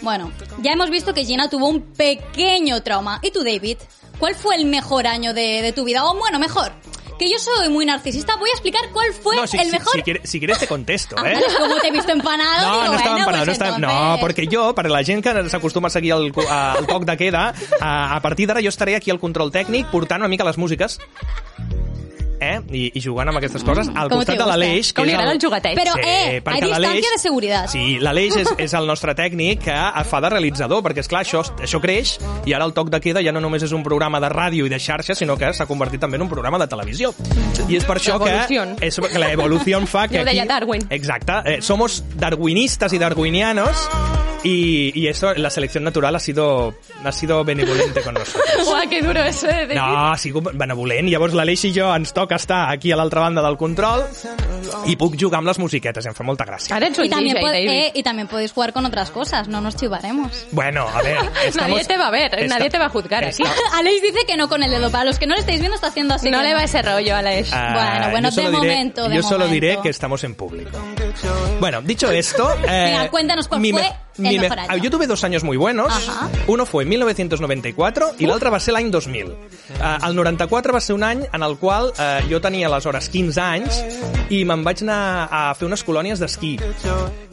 Bueno, 0.00 0.30
ya 0.62 0.72
hemos 0.72 0.90
visto 0.90 1.12
que 1.14 1.24
Gina 1.24 1.48
tuvo 1.50 1.68
un 1.68 1.82
pequeño 1.94 2.82
trauma. 2.82 3.20
¿Y 3.22 3.30
tú, 3.30 3.42
David? 3.44 3.78
¿Cuál 4.18 4.34
fue 4.34 4.56
el 4.56 4.64
mejor 4.66 5.06
año 5.06 5.32
de, 5.34 5.62
de 5.62 5.72
tu 5.72 5.84
vida? 5.84 6.04
O 6.04 6.14
bueno, 6.16 6.38
mejor, 6.38 6.72
que 7.18 7.28
yo 7.30 7.38
soy 7.38 7.68
muy 7.68 7.84
narcisista, 7.84 8.36
voy 8.36 8.48
a 8.50 8.52
explicar 8.52 8.82
cuál 8.92 9.12
fue 9.12 9.34
No, 9.36 9.46
si, 9.46 9.56
el 9.58 9.66
si- 9.66 9.72
mejor... 9.72 9.92
si, 9.92 10.02
quieres, 10.02 10.30
si 10.30 10.38
quieres 10.38 10.58
te 10.58 10.66
contesto, 10.68 11.16
Ah, 11.18 11.32
¿eh? 11.32 11.40
como 11.58 11.76
te 11.80 11.88
he 11.88 11.90
visto 11.90 12.12
empanado, 12.12 12.66
No, 12.68 12.74
digo, 12.80 12.92
no 12.92 12.98
estava 12.98 13.14
bueno, 13.16 13.18
empanat, 13.18 13.44
pues 13.44 13.58
no 13.58 13.64
estava... 13.64 13.78
No, 13.78 14.18
perquè 14.22 14.46
jo, 14.50 14.72
per 14.74 14.88
la 14.90 15.02
gent 15.04 15.22
que 15.22 15.34
s'acostuma 15.50 15.88
a 15.88 15.90
seguir 15.90 16.12
el, 16.12 16.26
el 16.30 16.86
toc 16.86 17.04
de 17.04 17.16
queda, 17.16 17.52
a, 17.80 18.14
a 18.16 18.20
partir 18.22 18.46
d'ara 18.46 18.62
jo 18.62 18.68
estaré 18.70 18.94
aquí 18.96 19.10
al 19.10 19.18
control 19.18 19.50
tècnic 19.50 19.90
portant 19.90 20.22
una 20.22 20.28
mica 20.30 20.46
les 20.46 20.58
músiques 20.58 20.98
eh? 22.40 22.60
I, 22.70 22.84
i 22.94 23.00
jugant 23.00 23.28
amb 23.30 23.40
aquestes 23.40 23.64
coses 23.64 23.88
al 23.94 24.10
com 24.10 24.20
costat 24.20 24.38
de 24.38 24.46
l'Aleix. 24.48 24.92
Com 24.92 25.06
li 25.08 25.14
agrada 25.14 25.32
el 25.36 25.40
juguetet. 25.42 25.76
Però, 25.78 25.94
eh, 26.02 26.40
perquè 26.44 26.54
hay 26.54 26.70
l'Aleix- 26.70 26.98
distancia 26.98 27.10
de 27.16 27.22
seguridad. 27.22 27.68
Sí, 27.72 27.98
l'Aleix 28.00 28.36
és, 28.36 28.52
és 28.58 28.74
el 28.74 28.86
nostre 28.86 29.14
tècnic 29.18 29.64
que 29.64 29.78
fa 30.08 30.20
de 30.20 30.32
realitzador, 30.34 30.82
perquè, 30.82 31.04
és 31.04 31.08
clar 31.08 31.24
això, 31.24 31.42
això 31.58 31.80
creix 31.80 32.18
i 32.46 32.54
ara 32.54 32.64
el 32.68 32.74
toc 32.76 32.90
de 32.90 33.00
queda 33.00 33.22
ja 33.24 33.32
no 33.32 33.40
només 33.40 33.62
és 33.62 33.72
un 33.72 33.82
programa 33.86 34.20
de 34.20 34.28
ràdio 34.32 34.66
i 34.66 34.72
de 34.72 34.78
xarxa, 34.78 35.14
sinó 35.14 35.36
que 35.38 35.52
s'ha 35.52 35.66
convertit 35.66 36.00
també 36.00 36.16
en 36.16 36.26
un 36.26 36.28
programa 36.28 36.58
de 36.58 36.68
televisió. 36.68 37.14
I 37.68 37.76
és 37.76 37.84
per 37.84 37.98
això 37.98 38.18
que... 38.22 38.36
És, 38.84 38.98
que 38.98 39.18
la 39.18 39.32
evolució 39.32 39.78
fa 39.86 40.06
que 40.08 40.18
Ja 40.18 40.22
ho 40.22 40.28
deia 40.28 40.42
aquí... 40.42 40.48
Darwin. 40.48 40.86
Exacte. 40.90 41.32
Eh, 41.44 41.62
somos 41.62 42.02
darwinistas 42.16 42.92
y 42.92 42.98
darwinianos 42.98 43.88
y, 44.44 44.92
y 44.98 45.08
eso, 45.08 45.34
la 45.34 45.50
selección 45.50 45.84
natural 45.84 46.14
ha 46.14 46.20
sido, 46.20 46.74
ha 47.04 47.12
sido 47.12 47.44
benevolente 47.44 48.00
con 48.02 48.14
nosotros. 48.14 48.44
Uah, 48.68 48.86
que 48.88 49.02
duro 49.02 49.22
eso, 49.24 49.48
eh, 49.48 49.66
David. 49.66 49.74
No, 49.74 50.12
ha 50.12 50.16
sigut 50.18 50.50
benevolent. 50.54 51.08
Llavors 51.08 51.34
l'Aleix 51.34 51.64
i 51.64 51.72
jo 51.74 51.88
ens 51.94 52.12
toca 52.12 52.36
estar 52.36 52.70
aquí 52.70 52.92
a 52.92 52.96
l'altra 52.96 53.20
banda 53.20 53.42
del 53.42 53.56
control 53.56 54.04
i 54.86 54.96
puc 55.00 55.14
jugar 55.18 55.38
amb 55.40 55.48
les 55.48 55.58
musiquetes, 55.58 56.04
em 56.06 56.14
fa 56.14 56.24
molta 56.26 56.44
gràcia. 56.46 56.74
Ara 56.76 56.88
ets 56.90 56.98
un 56.98 57.06
Y 57.06 57.10
también, 57.10 57.36
DJ, 57.36 57.42
pod- 57.44 57.52
David. 57.52 57.70
eh, 57.70 57.92
y 57.94 58.02
también 58.02 58.28
podéis 58.28 58.52
jugar 58.52 58.72
con 58.72 58.84
otras 58.86 59.10
cosas, 59.10 59.48
no 59.48 59.60
nos 59.60 59.76
chivaremos. 59.76 60.46
Bueno, 60.52 60.86
a 60.86 61.02
ver... 61.02 61.18
Nadie 61.56 61.84
te 61.84 61.96
va 61.96 62.08
a 62.08 62.10
ver, 62.10 62.48
nadie 62.48 62.68
te 62.70 62.78
va 62.78 62.86
a 62.86 62.90
juzgar 62.90 63.24
aquí. 63.24 63.42
Aleix 63.74 64.02
dice 64.02 64.18
que 64.26 64.36
no 64.36 64.48
con 64.48 64.62
el 64.62 64.70
dedo. 64.70 64.90
Para 64.90 65.04
los 65.04 65.18
que 65.18 65.26
no 65.26 65.34
lo 65.34 65.40
estáis 65.40 65.60
viendo, 65.60 65.74
está 65.76 65.88
haciendo 65.88 66.14
así. 66.14 66.30
no 66.30 66.38
que 66.40 66.44
le 66.48 66.54
va 66.54 66.64
ese 66.64 66.82
rollo 66.82 67.14
a 67.14 67.18
Aleix. 67.18 67.50
Ah, 67.52 67.72
Bueno, 67.74 68.10
bueno, 68.10 68.28
yo 68.28 68.34
solo 68.34 68.50
de 68.50 68.56
diré- 68.56 68.68
momento, 68.74 69.08
de 69.08 69.16
yo 69.16 69.22
solo 69.22 69.44
momento. 69.46 69.52
diré 69.54 69.78
que 69.82 69.88
estamos 69.88 70.22
en 70.24 70.34
público. 70.34 70.78
Bueno, 71.60 71.80
dicho 71.82 72.10
esto... 72.10 72.52
eh, 72.68 72.92
Venga, 72.92 73.08
cuéntanos 73.10 73.48
cuál 73.48 73.60
mi 73.60 73.70
fue 73.72 73.82
me- 73.82 73.88
el 73.88 73.94
mi 74.18 74.36
me- 74.36 74.40
mejor 74.42 74.58
año. 74.60 74.82
Yo 74.82 74.90
tuve 74.90 75.06
dos 75.06 75.22
años 75.24 75.44
muy 75.44 75.56
buenos. 75.56 75.88
Ajá. 75.92 76.28
Uno 76.46 76.66
fue 76.66 76.82
en 76.84 76.88
1994 76.90 78.14
i 78.18 78.26
l'altre 78.26 78.50
va 78.50 78.60
ser 78.60 78.74
l'any 78.74 78.90
2000. 78.90 79.26
Uh, 79.28 80.06
el 80.08 80.14
94 80.16 80.72
va 80.72 80.80
ser 80.80 80.94
un 80.96 81.04
any 81.04 81.22
en 81.32 81.42
el 81.42 81.56
qual 81.58 81.92
uh, 81.92 82.28
jo 82.30 82.40
tenia 82.40 82.66
aleshores 82.68 83.08
15 83.08 83.40
anys 83.40 83.82
i 84.30 84.44
me'n 84.44 84.64
vaig 84.64 84.82
anar 84.82 85.28
a 85.30 85.54
fer 85.54 85.66
unes 85.70 85.84
colònies 85.84 86.18
d'esquí. 86.20 86.56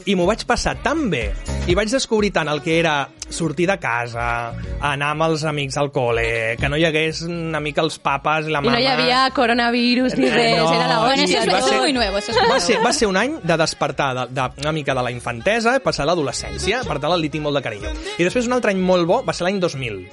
I 0.06 0.14
m'ho 0.14 0.26
vaig 0.28 0.44
passar 0.46 0.76
tan 0.84 1.08
bé 1.10 1.32
i 1.66 1.74
vaig 1.74 1.90
descobrir 1.90 2.30
tant 2.30 2.46
el 2.46 2.60
que 2.62 2.76
era 2.78 3.08
sortir 3.28 3.64
de 3.66 3.74
casa, 3.82 4.52
anar 4.78 5.08
amb 5.16 5.24
els 5.26 5.42
amics 5.50 5.74
al 5.82 5.88
cole, 5.90 6.54
que 6.60 6.68
no 6.70 6.76
hi 6.78 6.84
hagués 6.86 7.24
una 7.26 7.58
mica 7.58 7.82
els 7.82 7.96
papes 7.98 8.46
i 8.46 8.52
la 8.54 8.60
I 8.60 8.68
mama... 8.68 8.76
no 8.76 8.82
hi 8.84 8.86
havia 8.86 9.24
coronavirus 9.34 10.14
ni 10.14 10.28
res, 10.30 10.60
no, 10.60 10.68
era 10.72 10.86
la 10.86 11.00
i 11.16 11.26
va 11.26 11.26
eso 11.26 11.56
es 11.58 11.64
ser- 11.66 11.80
muy 11.80 11.92
nuevo. 11.92 12.18
Eso 12.18 12.30
es 12.30 12.38
muy 12.38 12.48
va 12.52 12.60
ser, 12.60 12.78
va 12.86 12.92
ser 12.92 13.08
un 13.10 13.16
any 13.18 13.34
de 13.42 13.56
despertar 13.58 14.12
de, 14.14 14.26
de, 14.40 14.46
una 14.62 14.72
mica 14.72 14.94
de 14.94 15.02
la 15.02 15.10
infantesa, 15.10 15.74
passar 15.82 16.04
a 16.06 16.12
l'adolescència, 16.12 16.84
per 16.86 17.00
tant 17.02 17.18
li 17.18 17.28
tinc 17.32 17.42
molt 17.42 17.58
de 17.58 17.64
carinyo. 17.66 17.90
I 18.14 18.22
després 18.22 18.46
un 18.46 18.54
altre 18.54 18.70
any 18.70 18.78
molt 18.78 19.10
bo 19.10 19.24
va 19.26 19.34
ser 19.34 19.48
l'any 19.48 19.58
2000, 19.58 20.04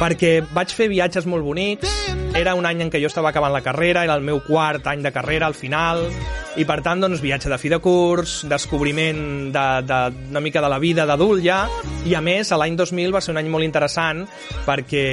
perquè 0.00 0.38
vaig 0.56 0.72
fer 0.72 0.88
viatges 0.88 1.26
molt 1.28 1.44
bonics, 1.44 1.92
era 2.40 2.54
un 2.56 2.64
any 2.64 2.80
en 2.86 2.90
què 2.92 3.02
jo 3.02 3.10
estava 3.10 3.34
acabant 3.34 3.52
la 3.52 3.60
carrera, 3.60 4.04
era 4.06 4.16
el 4.16 4.24
meu 4.24 4.40
quart 4.46 4.86
any 4.88 5.02
de 5.04 5.12
carrera 5.12 5.44
al 5.50 5.54
final, 5.58 6.06
i 6.58 6.64
per 6.66 6.80
tant, 6.82 6.98
doncs, 7.04 7.20
viatge 7.22 7.50
de 7.52 7.58
fi 7.60 7.68
de 7.70 7.78
curs, 7.84 8.40
descobriment 8.48 9.09
de, 9.12 9.64
de, 9.86 9.98
una 10.30 10.40
mica 10.40 10.60
de 10.60 10.68
la 10.68 10.78
vida 10.78 11.06
d'adult 11.06 11.42
ja, 11.44 11.60
i 12.06 12.14
a 12.16 12.20
més, 12.24 12.50
l'any 12.52 12.76
2000 12.78 13.14
va 13.14 13.20
ser 13.24 13.34
un 13.34 13.40
any 13.40 13.50
molt 13.52 13.66
interessant 13.66 14.24
perquè 14.66 15.04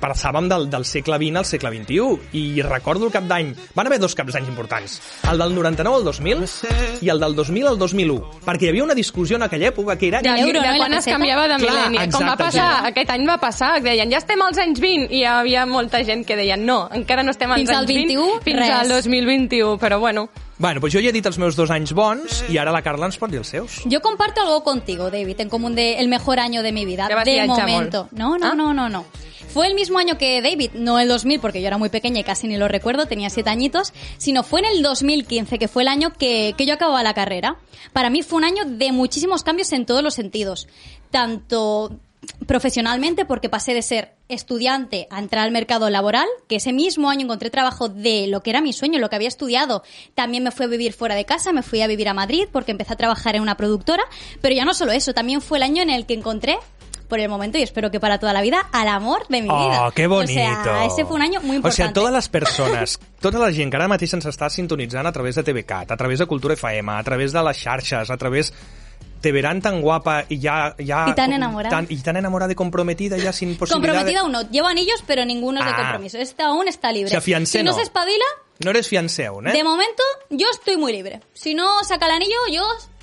passàvem 0.00 0.48
del, 0.50 0.68
del 0.72 0.86
segle 0.88 1.18
XX 1.20 1.40
al 1.40 1.48
segle 1.48 1.72
XXI, 1.74 2.30
i 2.38 2.62
recordo 2.66 3.06
el 3.08 3.14
cap 3.14 3.26
d'any, 3.30 3.52
van 3.76 3.90
haver 3.90 4.00
dos 4.02 4.14
caps 4.18 4.36
d'any 4.36 4.48
importants, 4.50 4.98
el 5.30 5.40
del 5.40 5.54
99 5.54 6.00
al 6.00 6.04
2000 6.10 7.04
i 7.06 7.12
el 7.12 7.22
del 7.22 7.36
2000 7.38 7.70
al 7.72 7.78
2001, 7.78 8.42
perquè 8.44 8.68
hi 8.68 8.72
havia 8.74 8.84
una 8.88 8.98
discussió 8.98 9.38
en 9.38 9.46
aquella 9.46 9.70
època 9.70 9.96
que 10.00 10.10
era... 10.10 10.22
De 10.24 10.34
l'euro, 10.36 10.60
de 10.60 10.76
quan 10.76 10.92
es 10.92 11.04
peseta? 11.04 11.16
canviava 11.16 11.46
de 11.48 11.60
Clar, 11.62 11.74
mil·lenni. 11.88 12.10
Com 12.12 12.26
va 12.26 12.36
passar, 12.36 12.66
exacte. 12.66 12.92
aquest 12.92 13.14
any 13.16 13.26
va 13.28 13.38
passar, 13.42 13.72
que 13.80 13.88
deien, 13.90 14.12
ja 14.12 14.20
estem 14.22 14.42
als 14.44 14.60
anys 14.62 14.80
20, 14.82 15.08
i 15.10 15.20
hi 15.20 15.24
havia 15.28 15.66
molta 15.68 16.02
gent 16.06 16.24
que 16.26 16.36
deien, 16.38 16.64
no, 16.66 16.82
encara 16.96 17.24
no 17.26 17.34
estem 17.34 17.50
als 17.52 17.64
Fins 17.64 17.74
al 17.74 17.84
anys 17.84 17.92
20, 17.94 18.14
21, 18.16 18.38
fins 18.46 18.62
res. 18.62 18.76
al 18.78 18.94
2021, 18.96 19.76
però 19.82 20.00
bueno. 20.00 20.28
Bueno, 20.60 20.78
doncs 20.80 20.92
jo 20.92 21.00
ja 21.00 21.08
he 21.08 21.12
dit 21.16 21.24
els 21.24 21.38
meus 21.40 21.56
dos 21.56 21.70
anys 21.72 21.94
bons 21.96 22.42
i 22.52 22.58
ara 22.60 22.68
la 22.70 22.82
Carla 22.84 23.06
ens 23.08 23.16
pot 23.16 23.32
dir 23.32 23.38
els 23.40 23.48
seus. 23.48 23.78
Yo 23.88 24.02
comparto 24.04 24.42
algo 24.42 24.62
contigo, 24.62 25.10
David, 25.10 25.40
en 25.40 25.48
común 25.48 25.74
de 25.74 25.94
el 25.98 26.08
mejor 26.08 26.38
año 26.38 26.62
de 26.62 26.70
mi 26.70 26.84
vida. 26.84 27.08
Vas 27.08 27.24
de 27.24 27.46
momento. 27.46 28.08
No, 28.12 28.36
no, 28.36 28.48
Ah. 28.52 28.54
no, 28.54 28.74
no, 28.74 28.90
no. 28.90 29.06
Fue 29.54 29.66
el 29.66 29.74
mismo 29.74 29.98
año 29.98 30.18
que 30.18 30.42
David, 30.42 30.72
no 30.74 31.00
el 31.00 31.08
2000, 31.08 31.40
porque 31.40 31.60
yo 31.62 31.66
era 31.66 31.78
muy 31.78 31.88
pequeña 31.88 32.20
y 32.20 32.24
casi 32.24 32.46
ni 32.46 32.58
lo 32.58 32.68
recuerdo, 32.68 33.06
tenía 33.06 33.30
siete 33.30 33.48
añitos, 33.50 33.92
sino 34.18 34.42
fue 34.44 34.60
en 34.60 34.66
el 34.66 34.82
2015, 34.82 35.58
que 35.58 35.66
fue 35.66 35.82
el 35.82 35.88
año 35.88 36.12
que, 36.12 36.54
que 36.58 36.66
yo 36.66 36.74
acababa 36.74 37.02
la 37.02 37.14
carrera. 37.14 37.56
Para 37.94 38.10
mí 38.10 38.22
fue 38.22 38.36
un 38.36 38.44
año 38.44 38.64
de 38.66 38.92
muchísimos 38.92 39.42
cambios 39.42 39.72
en 39.72 39.86
todos 39.86 40.02
los 40.04 40.14
sentidos. 40.14 40.68
Tanto 41.10 41.98
profesionalmente, 42.46 43.24
porque 43.24 43.48
pasé 43.48 43.74
de 43.74 43.82
ser 43.82 44.14
estudiante 44.28 45.06
a 45.10 45.18
entrar 45.18 45.44
al 45.44 45.52
mercado 45.52 45.88
laboral, 45.90 46.26
que 46.48 46.56
ese 46.56 46.72
mismo 46.72 47.10
año 47.10 47.24
encontré 47.24 47.50
trabajo 47.50 47.88
de 47.88 48.26
lo 48.26 48.42
que 48.42 48.50
era 48.50 48.60
mi 48.60 48.72
sueño, 48.72 48.98
lo 48.98 49.08
que 49.08 49.16
había 49.16 49.28
estudiado. 49.28 49.82
También 50.14 50.42
me 50.42 50.50
fui 50.50 50.66
a 50.66 50.68
vivir 50.68 50.92
fuera 50.92 51.14
de 51.14 51.24
casa, 51.24 51.52
me 51.52 51.62
fui 51.62 51.80
a 51.82 51.86
vivir 51.86 52.08
a 52.08 52.14
Madrid 52.14 52.48
porque 52.50 52.72
empecé 52.72 52.92
a 52.92 52.96
trabajar 52.96 53.36
en 53.36 53.42
una 53.42 53.56
productora, 53.56 54.02
pero 54.40 54.54
ya 54.54 54.64
no 54.64 54.74
solo 54.74 54.92
eso, 54.92 55.14
también 55.14 55.40
fue 55.40 55.58
el 55.58 55.62
año 55.62 55.82
en 55.82 55.90
el 55.90 56.06
que 56.06 56.14
encontré 56.14 56.58
por 57.08 57.18
el 57.18 57.28
momento 57.28 57.58
y 57.58 57.62
espero 57.62 57.90
que 57.90 57.98
para 57.98 58.18
toda 58.18 58.32
la 58.32 58.40
vida 58.40 58.60
al 58.72 58.86
amor 58.88 59.26
de 59.28 59.42
mi 59.42 59.48
vida. 59.48 59.88
Oh, 59.88 59.90
que 59.90 60.06
bonito. 60.06 60.32
O 60.32 60.34
sea, 60.34 60.84
ese 60.86 61.04
fue 61.04 61.16
un 61.16 61.22
año 61.22 61.40
muy 61.40 61.50
O 61.50 61.54
importante. 61.56 61.82
sigui, 61.82 61.92
totes 61.92 62.12
les 62.14 62.28
persones, 62.28 63.00
tota 63.20 63.38
la 63.38 63.52
gent 63.52 63.70
que 63.70 63.76
ara 63.76 63.88
mateix 63.90 64.14
ens 64.14 64.28
està 64.30 64.48
sintonitzant 64.48 65.06
a 65.06 65.12
través 65.12 65.34
de 65.34 65.42
TVCAT, 65.42 65.90
a 65.90 65.96
través 65.96 66.22
de 66.22 66.26
Cultura 66.30 66.54
FM, 66.54 66.92
a 66.92 67.02
través 67.02 67.32
de 67.34 67.42
les 67.42 67.58
xarxes, 67.58 68.10
a 68.10 68.16
través 68.16 68.52
te 69.20 69.32
verán 69.32 69.60
tan 69.60 69.80
guapa 69.82 70.24
y 70.28 70.38
ya... 70.38 70.74
ya 70.78 71.06
Y 71.08 71.14
tan 71.14 71.32
enamorada. 71.32 71.76
Tan, 71.76 71.86
y 71.88 71.96
tan 71.98 72.16
enamorada 72.16 72.52
y 72.52 72.54
comprometida 72.54 73.16
ya 73.18 73.32
sin 73.32 73.56
posibilidad 73.56 73.74
Comprometida 73.92 74.18
de... 74.20 74.24
aún 74.24 74.32
no. 74.32 74.50
Llevo 74.50 74.68
anillos, 74.68 75.02
pero 75.06 75.24
ninguno 75.24 75.60
es 75.60 75.66
de 75.66 75.72
Ah. 75.72 75.76
compromiso. 75.76 76.18
Este 76.18 76.42
aún 76.42 76.68
está 76.68 76.90
libre. 76.92 77.08
O 77.08 77.10
sea, 77.10 77.20
fiancé 77.20 77.58
si 77.58 77.64
no, 77.64 77.72
no. 77.72 77.76
se 77.76 77.82
espabila, 77.82 78.24
No 78.64 78.70
eres 78.70 78.88
fiancé 78.88 79.26
aún, 79.26 79.48
eh? 79.48 79.52
de 79.52 79.64
momento 79.64 80.02
yo 80.30 80.46
estoy 80.50 80.76
muy 80.76 80.92
libre. 80.92 81.20
Si 81.34 81.54
no 81.54 81.82
saca 81.84 82.06
el 82.06 82.12
anillo, 82.12 82.36
yo... 82.52 82.62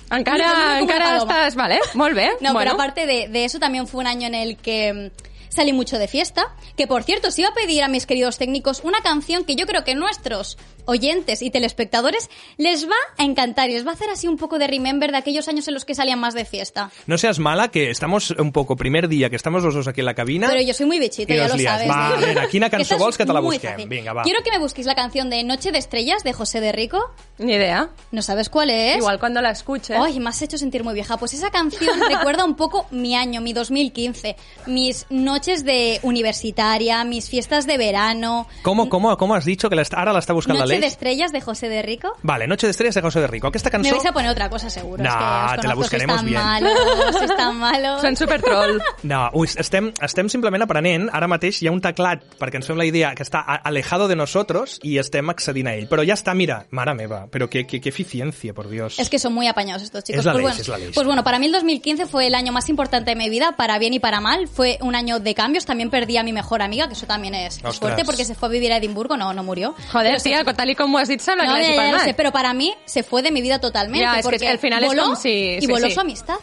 Encara, 0.09 0.79
encara 0.79 1.17
estàs... 1.17 1.55
Vale, 1.55 1.79
molt 1.93 2.15
bé. 2.15 2.29
No, 2.39 2.53
bueno. 2.53 2.59
pero 2.59 2.71
aparte 2.71 3.05
de, 3.05 3.27
de 3.27 3.43
eso 3.43 3.59
también 3.59 3.87
fue 3.87 3.99
un 3.99 4.07
año 4.07 4.27
en 4.27 4.35
el 4.35 4.55
que 4.55 4.93
mm, 4.93 5.49
salí 5.49 5.73
mucho 5.73 5.97
de 5.99 6.07
fiesta. 6.07 6.55
Que 6.77 6.87
por 6.87 7.03
cierto, 7.03 7.27
os 7.27 7.37
iba 7.37 7.49
a 7.49 7.53
pedir 7.53 7.83
a 7.83 7.89
mis 7.89 8.05
queridos 8.05 8.37
técnicos 8.37 8.81
una 8.85 9.01
canción 9.01 9.43
que 9.43 9.55
yo 9.55 9.65
creo 9.65 9.83
que 9.83 9.95
nuestros 9.95 10.57
oyentes 10.87 11.41
y 11.41 11.51
telespectadores 11.51 12.29
les 12.57 12.85
va 12.87 12.95
a 13.17 13.23
encantar 13.23 13.69
y 13.69 13.73
les 13.73 13.85
va 13.85 13.91
a 13.91 13.93
hacer 13.93 14.09
así 14.09 14.27
un 14.27 14.37
poco 14.37 14.57
de 14.57 14.67
remember 14.67 15.11
de 15.11 15.17
aquellos 15.17 15.47
años 15.47 15.67
en 15.67 15.73
los 15.75 15.85
que 15.85 15.93
salían 15.93 16.19
más 16.19 16.33
de 16.33 16.45
fiesta. 16.45 16.89
No 17.05 17.17
seas 17.17 17.39
mala, 17.39 17.69
que 17.69 17.91
estamos 17.91 18.31
un 18.31 18.51
poco 18.51 18.75
primer 18.75 19.07
día, 19.07 19.29
que 19.29 19.35
estamos 19.35 19.63
los 19.63 19.75
dos 19.75 19.87
aquí 19.87 20.01
en 20.01 20.05
la 20.05 20.15
cabina. 20.15 20.47
Pero 20.49 20.61
yo 20.61 20.73
soy 20.73 20.85
muy 20.85 20.97
bichito, 20.99 21.33
I 21.33 21.37
ya 21.37 21.47
lo 21.47 21.57
sabes. 21.57 21.89
Va, 21.89 22.07
a 22.09 22.15
veure, 22.15 22.47
quina 22.49 22.69
cançó 22.69 22.81
Esta 22.83 22.95
es 22.95 23.01
vols 23.01 23.17
que 23.17 23.25
te 23.25 23.33
la 23.33 23.39
busquem? 23.39 23.87
Vinga, 23.87 24.13
va. 24.13 24.23
Quiero 24.23 24.41
que 24.43 24.51
me 24.51 24.59
busquéis 24.59 24.87
la 24.87 24.95
canción 24.95 25.29
de 25.29 25.43
Noche 25.43 25.71
de 25.71 25.77
Estrellas 25.77 26.23
de 26.23 26.33
José 26.33 26.61
de 26.61 26.71
Rico. 26.71 26.99
Ni 27.37 27.53
idea. 27.53 27.89
¿No 28.11 28.21
sabes 28.21 28.49
cuál 28.49 28.69
es? 28.69 28.97
Igual 28.97 29.19
cuando 29.19 29.41
la 29.41 29.51
escuche. 29.51 29.95
Ay, 29.95 30.19
me 30.19 30.29
has 30.29 30.41
hecho 30.41 30.57
sentir 30.57 30.83
muy 30.83 30.93
vieja. 30.93 31.17
Pues 31.17 31.33
esa 31.33 31.51
canción 31.51 31.99
recuerda 32.09 32.45
un 32.45 32.55
poco 32.55 32.87
mi 32.91 33.15
año, 33.15 33.41
mi 33.41 33.53
2015. 33.53 34.35
Mis 34.67 35.05
noches 35.09 35.63
de 35.63 35.99
universitaria, 36.03 37.03
mis 37.03 37.29
fiestas 37.29 37.67
de 37.67 37.77
verano. 37.77 38.47
¿Cómo, 38.63 38.89
cómo, 38.89 39.15
cómo 39.17 39.35
has 39.35 39.45
dicho 39.45 39.69
que 39.69 39.75
la 39.75 39.81
está- 39.81 40.33
buscant 40.33 40.59
la 40.59 40.65
Noche 40.77 40.81
de? 40.81 40.87
Estrellas 40.87 41.31
de 41.31 41.41
José 41.41 41.69
de 41.69 41.81
Rico. 41.81 42.13
Vale, 42.23 42.47
Noche 42.47 42.67
de 42.67 42.71
Estrellas 42.71 42.95
de 42.95 43.01
José 43.01 43.19
de 43.21 43.27
Rico. 43.27 43.47
Aquesta 43.47 43.69
Me 43.69 43.71
cançó... 43.71 43.95
vais 43.95 44.05
a 44.05 44.11
poner 44.13 44.31
otra 44.31 44.49
cosa 44.49 44.69
seguro. 44.69 45.03
No, 45.03 45.09
es 45.09 45.51
que 45.53 45.61
te 45.61 45.67
la 45.67 45.75
buscaremos 45.75 46.15
tan 46.17 46.25
bien. 46.25 46.41
malos, 46.41 47.35
tan 47.37 47.57
malos. 47.59 48.01
Són 48.01 48.15
super 48.15 48.41
troll. 48.41 48.79
No, 49.03 49.29
ui, 49.33 49.47
estem, 49.47 49.91
estem 50.01 50.27
simplement 50.29 50.63
aprenent. 50.65 51.09
Ara 51.13 51.27
mateix 51.29 51.61
hi 51.61 51.67
ha 51.69 51.71
un 51.71 51.79
teclat, 51.81 52.23
perquè 52.39 52.59
ens 52.59 52.67
fem 52.67 52.77
la 52.79 52.85
idea, 52.85 53.13
que 53.15 53.23
està 53.23 53.41
alejado 53.63 54.07
de 54.07 54.15
nosotros 54.15 54.79
i 54.83 54.97
estem 54.97 55.29
accedint 55.29 55.67
a 55.69 55.75
ell. 55.77 55.87
Però 55.87 56.03
ja 56.05 56.15
està, 56.17 56.33
mira, 56.35 56.63
mare 56.71 56.93
meva, 56.97 57.25
però 57.31 57.47
que, 57.49 57.65
que, 57.67 57.79
que 57.81 57.89
eficiencia, 57.89 58.53
por 58.53 58.69
Dios. 58.69 58.97
Es 58.99 59.09
que 59.09 59.19
son 59.19 59.33
muy 59.33 59.47
apañados 59.47 59.83
estos 59.83 60.03
chicos. 60.03 60.19
Es 60.19 60.25
la 60.25 60.33
pues, 60.33 60.43
ley, 60.43 60.49
bueno, 60.51 60.61
es 60.61 60.67
la 60.67 60.77
ley. 60.77 60.91
pues 60.93 61.05
bueno, 61.07 61.23
para 61.23 61.39
mí 61.39 61.45
el 61.45 61.51
2015 61.53 62.05
fue 62.07 62.27
el 62.27 62.35
año 62.35 62.51
más 62.51 62.67
importante 62.69 63.11
de 63.11 63.15
mi 63.15 63.29
vida, 63.29 63.53
para 63.55 63.77
bien 63.79 63.93
y 63.93 63.99
para 63.99 64.19
mal. 64.19 64.47
Fue 64.47 64.77
un 64.81 64.95
año 64.95 65.19
de 65.19 65.33
cambios. 65.35 65.65
También 65.65 65.89
perdí 65.89 66.17
a 66.17 66.23
mi 66.23 66.33
mejor 66.33 66.61
amiga, 66.61 66.87
que 66.87 66.93
eso 66.93 67.05
también 67.07 67.33
es, 67.35 67.55
Ostras. 67.57 67.79
fuerte 67.79 68.05
porque 68.05 68.25
se 68.25 68.35
fue 68.35 68.49
a 68.49 68.51
vivir 68.51 68.71
a 68.73 68.77
Edimburgo, 68.77 69.15
no, 69.17 69.33
no 69.33 69.43
murió. 69.43 69.75
Joder, 69.91 70.19
se- 70.19 70.29
tia, 70.29 70.43
tal 70.67 70.71
i 70.71 70.75
com 70.75 70.93
ho 70.93 70.97
has 70.99 71.07
dit, 71.07 71.21
sembla 71.21 71.45
No, 71.45 71.55
que 71.55 71.61
ya, 71.61 71.67
l'hagi 71.75 71.77
ya 71.91 71.91
lo 71.97 71.99
sé, 72.03 72.13
pero 72.13 72.31
para 72.31 72.53
mí 72.53 72.73
se 72.85 73.03
fue 73.03 73.21
de 73.21 73.31
mi 73.31 73.41
vida 73.41 73.59
totalmente. 73.59 74.03
Ya, 74.05 74.11
es 74.19 74.25
que 74.25 74.31
porque 74.31 74.47
al 74.47 74.59
final 74.59 74.83
es 74.83 74.89
voló 74.89 75.03
como 75.03 75.15
si- 75.15 75.55
Y 75.57 75.61
sí, 75.61 75.67
voló 75.67 75.87
sí. 75.87 75.93
su 75.93 75.99
amistad. 76.01 76.35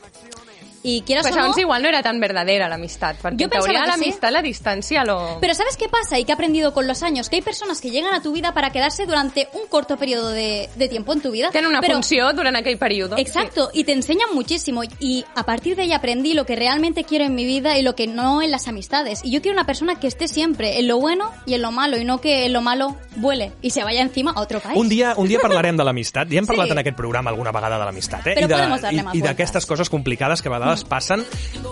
Y 0.87 1.01
quieras 1.01 1.25
Pues 1.27 1.35
o 1.35 1.49
no... 1.49 1.59
igual 1.59 1.83
no 1.83 1.89
era 1.89 2.03
tan 2.03 2.21
verdadera 2.21 2.69
l'amistat, 2.69 3.17
perquè 3.23 3.39
Jo 3.41 3.45
en 3.45 3.51
pensava 3.51 3.73
que 3.73 3.93
sí. 3.95 4.01
l'amistat, 4.01 4.31
la 4.33 4.43
distància, 4.43 5.03
lo... 5.05 5.39
Pero 5.41 5.55
¿sabes 5.55 5.79
qué 5.79 5.89
pasa? 5.89 6.19
Y 6.19 6.25
que 6.27 6.33
he 6.33 6.35
aprendido 6.35 6.75
con 6.75 6.87
los 6.87 7.03
años, 7.03 7.31
que 7.31 7.37
hay 7.37 7.43
personas 7.43 7.81
que 7.81 7.91
llegan 7.91 8.13
a 8.15 8.21
tu 8.21 8.33
vida 8.33 8.53
para 8.53 8.69
quedarse 8.71 9.07
durante 9.07 9.49
un 9.55 9.67
corto 9.69 9.97
periodo 9.97 10.29
de, 10.29 10.69
de 10.77 10.89
tiempo 10.89 11.15
en 11.15 11.23
tu 11.23 11.31
vida. 11.31 11.49
Tenen 11.51 11.71
una 11.71 11.81
pero- 11.81 11.95
funció 11.95 12.33
durant 12.35 12.55
aquell 12.57 12.77
període. 12.77 13.19
Exacto, 13.19 13.71
y 13.73 13.85
te 13.85 13.93
enseñan 13.93 14.29
muchísimo. 14.35 14.83
Y 15.01 15.25
a 15.35 15.45
partir 15.45 15.75
de 15.75 15.83
ahí 15.85 15.93
aprendí 15.95 16.35
lo 16.35 16.45
que 16.45 16.55
realmente 16.55 17.05
quiero 17.05 17.25
en 17.25 17.35
mi 17.35 17.47
vida 17.47 17.79
y 17.79 17.83
lo 17.83 17.95
que 17.97 18.07
no 18.07 18.43
en 18.43 18.51
las 18.51 18.69
amistades. 18.69 19.25
Y 19.25 19.31
yo 19.31 19.41
quiero 19.41 19.57
una 19.57 19.65
persona 19.65 19.99
que 19.99 20.07
esté 20.07 20.29
siempre 20.29 20.79
en 20.81 20.87
lo 20.89 20.99
bueno 20.99 21.33
y 21.47 21.55
en 21.55 21.63
lo 21.63 21.73
malo, 21.73 21.97
y 21.97 22.05
no 22.05 22.21
que 22.21 22.45
en 22.45 22.53
lo 22.53 22.61
malo 22.61 22.95
vuele 23.17 23.53
y 23.63 23.71
se 23.71 23.83
vaya 23.85 24.03
encima 24.03 24.33
a 24.33 24.41
otro 24.43 24.61
país. 24.61 24.77
Un 24.79 24.91
dia, 24.91 25.15
un 25.17 25.29
dia 25.29 25.39
parlarem 25.41 25.79
de 25.79 25.85
l'amistat. 25.85 26.29
Ja 26.29 26.37
hem 26.39 26.45
Sí. 26.45 26.49
parlat 26.53 26.71
en 26.73 26.79
aquest 26.79 26.97
programa 26.97 27.31
alguna 27.31 27.53
vegada 27.53 27.79
de 27.79 27.85
l'amistat. 27.87 28.27
Eh? 28.27 28.35
Però 28.35 28.45
I 28.45 28.49
de- 28.49 28.55
podemos 28.55 28.83
darle 28.83 29.01
i- 29.01 29.05
más 29.05 29.15
I 29.15 29.23
d'aquestes 29.23 29.65
coses 29.65 29.89
complicades 29.89 30.43
que 30.43 30.49
a 30.49 30.53
vegades 30.53 30.74
passen, 30.83 31.23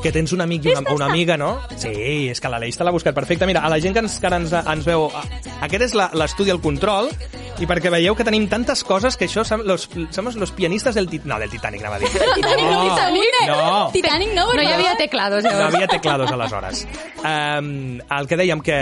que 0.04 0.12
tens 0.14 0.30
un 0.36 0.40
amic 0.44 0.66
i 0.70 0.74
una, 0.76 0.92
una 0.94 1.06
amiga, 1.10 1.36
no? 1.36 1.56
Sí, 1.74 2.28
és 2.30 2.38
que 2.40 2.48
la 2.52 2.60
Leix 2.62 2.76
te 2.78 2.84
l'ha 2.86 2.92
buscat 2.94 3.14
perfecte. 3.16 3.46
Mira, 3.50 3.64
a 3.66 3.70
la 3.72 3.80
gent 3.82 3.94
que 3.96 4.04
ens, 4.04 4.20
que 4.22 4.26
ara 4.30 4.38
ens, 4.38 4.52
ens 4.54 4.86
veu... 4.86 5.08
Aquest 5.62 5.82
és 5.88 5.94
la- 5.98 6.10
l'estudi 6.14 6.50
al 6.54 6.60
control, 6.62 7.10
i 7.62 7.66
perquè 7.68 7.90
veieu 7.92 8.14
que 8.18 8.24
tenim 8.26 8.46
tantes 8.50 8.82
coses 8.84 9.16
que 9.16 9.26
això 9.28 9.42
som 9.46 9.60
los, 9.66 9.88
som 10.10 10.30
los 10.34 10.52
pianistes 10.54 10.94
del... 10.94 11.08
Tit- 11.10 11.24
No, 11.26 11.38
del 11.38 11.50
Titanic, 11.50 11.80
anava 11.82 11.96
a 11.96 11.98
dir. 12.02 12.08
Titanic, 12.38 12.64
no, 12.70 12.82
Titanic. 12.90 13.34
No. 13.48 13.90
Titanic 13.92 14.32
no, 14.36 14.46
por 14.46 14.56
No 14.56 14.62
hi 14.62 14.72
havia 14.76 14.96
teclados, 14.98 15.42
No 15.44 15.50
llavors. 15.50 15.74
havia 15.74 15.88
teclados 15.88 16.30
aleshores. 16.32 16.86
Um, 17.24 18.00
el 18.10 18.26
que 18.28 18.36
dèiem 18.36 18.60
que... 18.60 18.78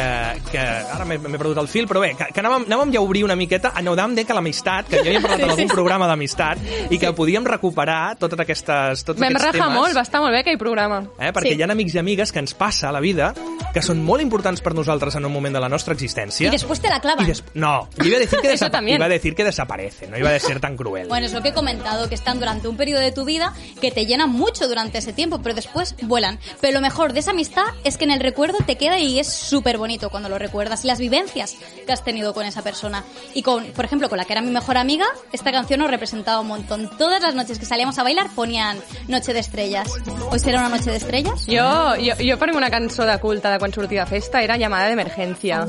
que 0.51 0.61
ara 0.61 1.05
m'he 1.05 1.19
perdut 1.21 1.59
el 1.61 1.69
fil, 1.69 1.87
però 1.91 2.01
bé, 2.03 2.15
que, 2.17 2.31
que 2.33 2.41
anàvem, 2.43 2.65
anàvem 2.71 2.95
ja 2.95 3.01
a 3.03 3.05
obrir 3.05 3.23
una 3.27 3.37
miqueta, 3.37 3.73
anàvem 3.77 4.15
de 4.17 4.25
que 4.25 4.35
l'amistat, 4.37 4.89
que 4.91 5.03
ja 5.03 5.07
havíem 5.11 5.23
parlat 5.27 5.45
en 5.45 5.53
algun 5.53 5.69
programa 5.71 6.09
d'amistat, 6.11 6.65
i 6.91 6.99
que 6.99 7.13
podíem 7.17 7.45
recuperar 7.47 8.17
totes 8.21 8.41
aquestes, 8.41 9.05
tots 9.05 9.21
Vam 9.21 9.29
aquests 9.29 9.45
rajar 9.51 9.67
temes. 9.69 9.77
molt, 9.77 9.95
estar 10.11 10.21
molt 10.21 10.35
bé 10.35 10.41
aquell 10.43 10.59
programa. 10.59 11.05
Eh? 11.19 11.31
Perquè 11.33 11.53
Sí. 11.55 11.59
hi 11.59 11.63
ha 11.63 11.71
amics 11.71 11.95
i 11.95 11.99
amigues 11.99 12.33
que 12.33 12.41
ens 12.41 12.55
passa 12.55 12.89
a 12.89 12.93
la 12.93 13.01
vida 13.01 13.33
que 13.73 13.83
són 13.83 14.03
molt 14.03 14.21
importants 14.21 14.61
per 14.61 14.75
nosaltres 14.75 15.15
en 15.15 15.25
un 15.25 15.33
moment 15.33 15.55
de 15.55 15.61
la 15.61 15.69
nostra 15.69 15.95
existència. 15.95 16.49
Y 16.49 16.51
después 16.51 16.81
te 16.81 16.89
la 16.89 16.99
clavan. 17.01 17.25
Y 17.25 17.29
des- 17.29 17.45
No, 17.55 17.89
iba 18.05 18.17
a, 18.17 18.21
decir 18.21 18.39
que 18.41 18.49
iba 18.97 19.05
a 19.05 19.09
decir 19.09 19.35
que 19.37 19.45
desaparece, 19.45 20.09
no 20.09 20.19
iba 20.19 20.35
a 20.35 20.39
ser 20.41 20.59
tan 20.59 20.77
cruel. 20.77 21.07
Bueno, 21.09 21.27
es 21.27 21.33
lo 21.33 21.41
que 21.43 21.51
he 21.51 21.55
comentado, 21.55 22.09
que 22.09 22.15
están 22.17 22.41
durante 22.41 22.67
un 22.67 22.77
periodo 22.77 23.01
de 23.01 23.13
tu 23.13 23.25
vida 23.25 23.55
que 23.81 23.91
te 23.93 24.07
llenan 24.07 24.31
mucho 24.31 24.67
durante 24.67 24.99
ese 24.99 25.13
tiempo, 25.13 25.41
pero 25.41 25.55
después 25.55 25.95
vuelan. 26.03 26.41
Pero 26.61 26.75
lo 26.75 26.81
mejor 26.81 27.13
de 27.13 27.21
esa 27.21 27.31
amistad 27.31 27.65
es 27.85 27.97
que 27.97 28.05
en 28.05 28.11
el 28.11 28.21
recuerdo 28.21 28.59
te 28.67 28.77
queda 28.77 28.99
y 28.99 29.21
es 29.21 29.29
súper 29.33 29.79
bonito 29.79 30.11
cuando 30.11 30.29
lo 30.29 30.39
recuerdas 30.39 30.85
y 30.85 30.89
las 30.89 30.99
vivencias 30.99 31.57
que 31.87 31.93
has 31.93 32.03
tenido 32.03 32.35
con 32.35 32.45
esa 32.47 32.63
persona. 32.63 33.05
Y 33.35 33.43
con, 33.43 33.67
por 33.67 33.85
ejemplo, 33.85 34.09
con 34.09 34.19
la 34.19 34.25
que 34.25 34.33
era 34.33 34.43
mi 34.43 34.51
mejor 34.51 34.77
amiga, 34.79 35.07
esta 35.33 35.53
canción 35.53 35.79
nos 35.81 35.91
representaba 35.91 36.41
un 36.41 36.49
montón. 36.49 36.91
Todas 36.99 37.23
las 37.23 37.35
noches 37.37 37.59
que 37.61 37.67
salíamos 37.67 37.99
a 37.99 38.03
bailar 38.03 38.29
ponían 38.35 38.79
Noche 39.07 39.33
de 39.33 39.39
Estrellas. 39.41 39.89
¿Hoy 40.31 40.39
será 40.39 40.61
una 40.61 40.77
noche 40.77 40.91
de 40.91 40.97
estrellas? 40.97 41.45
Jo, 41.47 41.95
jo 41.99 42.39
per 42.39 42.51
mi 42.51 42.57
una 42.57 42.71
cançó 42.71 43.05
de 43.07 43.19
culte 43.19 43.49
de 43.49 43.59
quan 43.59 43.73
sortia 43.73 44.05
de 44.05 44.11
festa 44.11 44.43
era 44.43 44.57
Llamada 44.57 44.89
d'emergència. 44.89 45.63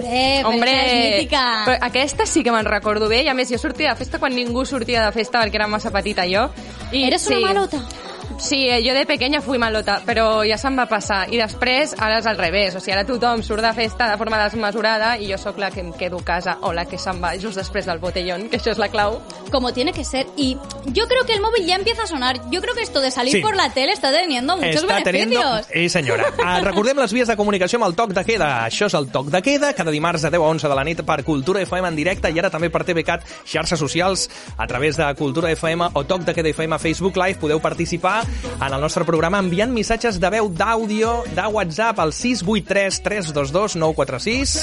Hombre, 0.46 0.72
esa 0.72 0.86
és 0.86 1.02
mítica. 1.02 1.44
Però 1.66 1.78
aquesta 1.90 2.28
sí 2.30 2.44
que 2.44 2.54
me'n 2.54 2.68
recordo 2.68 3.10
bé, 3.10 3.24
i 3.26 3.32
a 3.32 3.36
més 3.38 3.50
jo 3.52 3.60
sortia 3.62 3.92
de 3.96 4.00
festa 4.04 4.20
quan 4.20 4.36
ningú 4.36 4.66
sortia 4.66 5.06
de 5.08 5.12
festa 5.16 5.42
perquè 5.42 5.62
era 5.62 5.68
massa 5.68 5.92
petita 5.92 6.28
jo. 6.30 6.50
I, 6.92 7.08
Eres 7.10 7.28
sí, 7.28 7.34
una 7.34 7.48
malota. 7.48 7.82
Sí, 8.41 8.67
eh, 8.67 8.81
jo 8.83 8.95
de 8.95 9.05
pequeña 9.05 9.39
fui 9.39 9.60
malota, 9.62 10.00
però 10.03 10.41
ja 10.41 10.57
se'm 10.57 10.74
va 10.79 10.88
passar. 10.89 11.27
I 11.31 11.38
després, 11.38 11.93
ara 12.01 12.17
és 12.17 12.25
al 12.25 12.39
revés. 12.39 12.74
O 12.75 12.79
sigui, 12.81 12.95
ara 12.95 13.05
tothom 13.05 13.43
surt 13.45 13.62
de 13.62 13.69
festa 13.77 14.07
de 14.10 14.17
forma 14.17 14.39
desmesurada 14.41 15.12
i 15.21 15.29
jo 15.29 15.38
sóc 15.38 15.60
la 15.62 15.69
que 15.69 15.79
em 15.81 15.91
quedo 15.93 16.17
a 16.17 16.25
casa 16.25 16.57
o 16.62 16.74
la 16.74 16.86
que 16.89 16.98
se'n 16.98 17.21
va 17.21 17.36
just 17.38 17.55
després 17.55 17.86
del 17.86 18.00
botellón, 18.01 18.50
que 18.50 18.57
això 18.57 18.71
és 18.74 18.79
la 18.81 18.89
clau. 18.89 19.19
Como 19.51 19.71
tiene 19.74 19.93
que 19.93 20.03
ser. 20.03 20.25
Y 20.36 20.57
yo 20.88 21.07
creo 21.07 21.24
que 21.25 21.33
el 21.33 21.41
móvil 21.41 21.67
ya 21.67 21.75
empieza 21.75 22.03
a 22.03 22.07
sonar. 22.07 22.41
Yo 22.50 22.62
creo 22.62 22.74
que 22.74 22.81
esto 22.81 23.00
de 23.00 23.12
salir 23.12 23.31
Sí. 23.33 23.41
por 23.41 23.55
la 23.55 23.69
tele 23.69 23.91
está 23.93 24.12
teniendo 24.12 24.57
muchos 24.57 24.83
Està 24.83 25.03
beneficios. 25.03 25.67
Sí, 25.71 25.89
senyora. 25.89 26.25
Uh, 26.39 26.63
recordem 26.65 26.98
les 26.98 27.13
vies 27.13 27.27
de 27.27 27.38
comunicació 27.38 27.77
amb 27.77 27.86
el 27.89 27.95
Toc 27.95 28.12
de 28.13 28.25
Queda. 28.25 28.65
Això 28.65 28.88
és 28.88 28.93
el 28.95 29.12
Toc 29.12 29.27
de 29.27 29.41
Queda, 29.43 29.74
cada 29.74 29.91
dimarts 29.91 30.24
de 30.24 30.31
10 30.31 30.41
a 30.41 30.50
11 30.50 30.67
de 30.67 30.75
la 30.75 30.83
nit 30.83 31.03
per 31.05 31.24
Cultura 31.24 31.62
FM 31.62 31.88
en 31.89 31.95
directe 31.95 32.31
i 32.31 32.39
ara 32.39 32.50
també 32.50 32.71
per 32.71 32.83
TVCAT, 32.83 33.24
xarxes 33.45 33.79
socials, 33.79 34.29
a 34.57 34.65
través 34.65 34.98
de 34.98 35.13
Cultura 35.15 35.51
FM 35.51 35.89
o 35.93 36.03
Toc 36.05 36.21
de 36.24 36.33
Queda 36.33 36.50
FM 36.50 36.75
a 36.75 36.79
Facebook 36.79 37.15
Live. 37.17 37.36
Podeu 37.39 37.60
participar 37.62 38.24
en 38.60 38.74
el 38.74 38.82
nostre 38.82 39.06
programa 39.06 39.40
enviant 39.42 39.72
missatges 39.74 40.20
de 40.22 40.30
veu 40.34 40.50
d'àudio 40.50 41.24
de 41.36 41.48
WhatsApp 41.48 42.00
al 42.00 42.14
683 42.14 43.02
322 43.04 43.76
946 43.76 44.56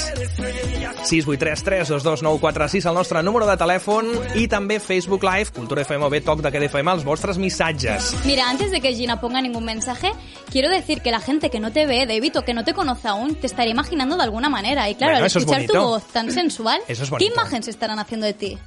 683 1.03 1.63
322 1.63 2.23
946 2.23 2.85
el 2.85 2.93
nostre 2.93 3.23
número 3.23 3.47
de 3.47 3.57
telèfon 3.59 4.09
i 4.39 4.47
també 4.51 4.79
Facebook 4.79 5.23
Live, 5.23 5.53
Cultura 5.55 5.83
FM 5.85 6.05
o 6.05 6.09
bé 6.09 6.21
Toc 6.21 6.41
de 6.43 6.51
FM, 6.69 6.91
els 6.91 7.05
vostres 7.05 7.37
missatges. 7.37 8.13
Mira, 8.25 8.49
antes 8.49 8.71
de 8.71 8.81
que 8.81 8.93
Gina 8.95 9.19
ponga 9.21 9.41
ningún 9.41 9.65
mensaje, 9.65 10.11
quiero 10.51 10.69
decir 10.69 11.01
que 11.01 11.11
la 11.11 11.19
gente 11.19 11.49
que 11.49 11.59
no 11.59 11.71
te 11.71 11.85
ve, 11.85 12.05
David, 12.05 12.37
o 12.39 12.43
que 12.43 12.53
no 12.53 12.63
te 12.63 12.73
conoce 12.73 13.07
aún, 13.07 13.35
te 13.35 13.47
estaría 13.47 13.71
imaginando 13.71 14.17
de 14.17 14.23
alguna 14.23 14.49
manera. 14.49 14.89
Y 14.89 14.95
claro, 14.95 15.13
Bueno, 15.13 15.23
al 15.23 15.27
eso 15.27 15.39
es 15.39 15.45
escuchar 15.45 15.65
tu 15.67 15.79
voz 15.79 16.07
tan 16.07 16.31
sensual, 16.31 16.79
es 16.87 16.99
¿qué 17.17 17.25
imagen 17.25 17.63
se 17.63 17.71
estarán 17.71 17.99
haciendo 17.99 18.25
de 18.25 18.33
ti? 18.33 18.57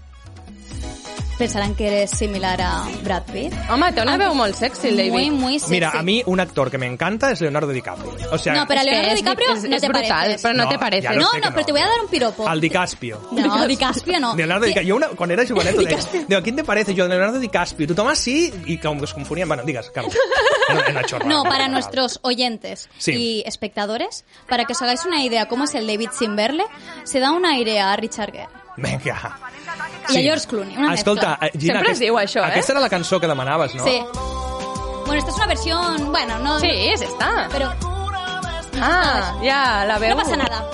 ¿Pensarán 1.42 1.74
que 1.74 1.88
eres 1.88 2.10
similar 2.12 2.60
a 2.62 2.84
Brad 3.02 3.24
Pitt? 3.24 3.52
Home, 3.68 3.88
té 3.92 4.00
una 4.04 4.12
veu 4.16 4.30
molt 4.32 4.54
sexy, 4.54 4.92
el 4.92 4.96
David. 4.96 5.10
Muy, 5.10 5.30
muy 5.32 5.58
sexy. 5.58 5.72
Mira, 5.74 5.90
a 5.90 6.00
mí 6.04 6.22
un 6.26 6.38
actor 6.38 6.70
que 6.70 6.78
me 6.78 6.86
encanta 6.86 7.32
es 7.32 7.40
Leonardo 7.40 7.72
DiCaprio. 7.72 8.14
O 8.30 8.38
sea, 8.38 8.54
No, 8.54 8.64
pero 8.68 8.78
a 8.80 8.84
que 8.84 8.90
Leonardo 8.92 9.14
DiCaprio 9.16 9.52
és, 9.56 9.64
no 9.64 9.76
te 9.80 9.88
brutal, 9.88 10.08
pareces. 10.08 10.42
però 10.44 10.54
no, 10.54 10.62
No, 10.62 10.68
te 10.70 10.78
parece. 10.78 11.08
no, 11.16 11.30
que 11.32 11.40
no, 11.40 11.50
pero 11.52 11.66
te 11.66 11.72
voy 11.72 11.80
a 11.80 11.86
dar 11.88 12.00
un 12.00 12.06
piropo. 12.08 12.46
al 12.48 12.60
DiCaspio. 12.60 13.20
No, 13.32 13.66
DiCaspio 13.66 14.20
no. 14.20 14.36
Leonardo 14.36 14.66
¿Qui- 14.66 14.68
DiCaprio. 14.68 14.92
Jo 14.94 14.96
una, 14.98 15.08
quan 15.16 15.30
era 15.32 15.42
DiCaprio. 15.42 15.98
diu, 16.28 16.42
¿quién 16.44 16.54
te 16.54 16.62
parece? 16.62 16.94
Jo, 16.96 17.08
Leonardo 17.08 17.40
DiCaprio. 17.40 17.88
Tothom 17.88 18.06
así 18.06 18.54
i 18.66 18.78
com 18.78 19.02
es 19.02 19.12
confonien. 19.12 19.48
Bueno, 19.48 19.64
digues, 19.64 19.90
cap. 19.90 20.04
Era 20.70 20.90
una 20.90 21.02
chorrada. 21.02 21.28
No, 21.28 21.42
para 21.42 21.66
nuestros 21.66 22.20
oyentes 22.22 22.88
Sí. 22.98 23.12
y 23.16 23.42
espectadores, 23.48 24.24
para 24.48 24.64
que 24.64 24.74
os 24.74 24.82
hagáis 24.82 25.04
una 25.06 25.24
idea 25.24 25.48
cómo 25.48 25.64
es 25.64 25.74
el 25.74 25.88
David 25.88 26.10
sin 26.16 26.36
verle, 26.36 26.62
se 27.02 27.18
da 27.18 27.32
una 27.32 27.58
idea 27.58 27.92
a 27.92 27.96
Richard 27.96 28.30
Gere. 28.30 28.46
Vinga. 30.08 30.20
I 30.20 30.22
a 30.22 30.22
George 30.30 30.46
Clooney, 30.48 30.76
una 30.76 30.94
Escolta, 30.94 31.28
mezcla. 31.40 31.46
eh, 31.48 31.58
Gina, 31.58 31.74
Sempre 31.74 31.92
es 31.92 31.98
diu 31.98 32.16
això, 32.18 32.40
eh? 32.42 32.50
Aquesta 32.50 32.72
era 32.72 32.80
la 32.80 32.88
cançó 32.90 33.20
que 33.20 33.26
demanaves, 33.28 33.74
no? 33.74 33.84
Sí. 33.84 34.02
Bueno, 35.06 35.18
esta 35.18 35.30
es 35.30 35.36
una 35.36 35.46
versión, 35.46 36.10
bueno, 36.12 36.38
no... 36.38 36.58
Sí, 36.60 36.68
és 36.70 37.00
esta. 37.02 37.48
Pero 37.52 37.72
Ah, 38.80 39.34
ja, 39.42 39.84
la 39.84 39.98
veu. 39.98 40.10
no 40.10 40.16
pasa 40.22 40.36
nada. 40.36 40.64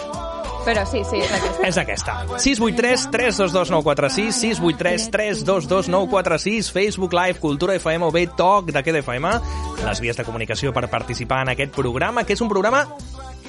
Però 0.65 0.85
sí, 0.85 1.03
sí, 1.09 1.17
és 1.17 1.31
aquesta. 1.33 1.67
És 1.69 1.77
aquesta. 1.79 2.15
683 2.39 3.11
322 3.11 3.71
946 3.71 4.35
683 4.35 5.11
322 5.11 5.89
946 5.89 6.71
Facebook 6.73 7.13
Live, 7.15 7.39
Cultura 7.41 7.75
FM 7.75 8.05
o 8.05 8.11
bé 8.11 8.27
Toc 8.37 8.67
de 8.71 8.99
FM 9.01 9.31
les 9.87 10.01
vies 10.01 10.17
de 10.17 10.25
comunicació 10.25 10.73
per 10.73 10.89
participar 10.91 11.43
en 11.43 11.51
aquest 11.55 11.73
programa, 11.73 12.25
que 12.25 12.35
és 12.35 12.41
un 12.41 12.49
programa 12.49 12.87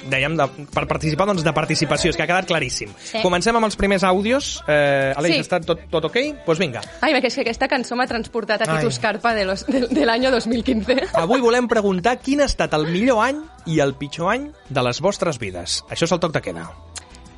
dèiem, 0.09 0.35
de, 0.37 0.47
per 0.73 0.85
participar 0.87 1.25
doncs, 1.29 1.43
de 1.45 1.53
participació, 1.53 2.09
és 2.09 2.17
que 2.17 2.23
ha 2.23 2.27
quedat 2.27 2.47
claríssim. 2.49 2.89
Sí. 2.97 3.21
Comencem 3.21 3.55
amb 3.55 3.65
els 3.65 3.75
primers 3.79 4.03
àudios. 4.03 4.63
Eh, 4.67 5.13
Aleix, 5.15 5.35
Sí. 5.35 5.41
està 5.41 5.59
tot, 5.63 5.85
tot 5.89 6.05
ok? 6.05 6.15
Doncs 6.15 6.43
pues 6.45 6.59
vinga. 6.59 6.81
Ai, 7.01 7.13
és 7.13 7.35
que 7.35 7.41
aquesta 7.41 7.67
cançó 7.67 7.95
m'ha 7.95 8.07
transportat 8.07 8.61
a. 8.61 8.77
Titus 8.77 8.99
Carpa 8.99 9.33
de, 9.33 9.45
los, 9.45 9.65
de, 9.67 9.87
de 9.87 10.05
l'any 10.05 10.25
2015. 10.31 11.09
Avui 11.13 11.39
volem 11.41 11.67
preguntar 11.67 12.17
quin 12.19 12.41
ha 12.41 12.45
estat 12.45 12.73
el 12.73 12.87
millor 12.87 13.23
any 13.25 13.41
i 13.67 13.79
el 13.79 13.93
pitjor 13.95 14.33
any 14.33 14.51
de 14.69 14.83
les 14.83 14.99
vostres 15.01 15.37
vides. 15.39 15.83
Això 15.89 16.03
és 16.05 16.11
el 16.11 16.19
toc 16.19 16.33
de 16.33 16.41
queda. 16.41 16.69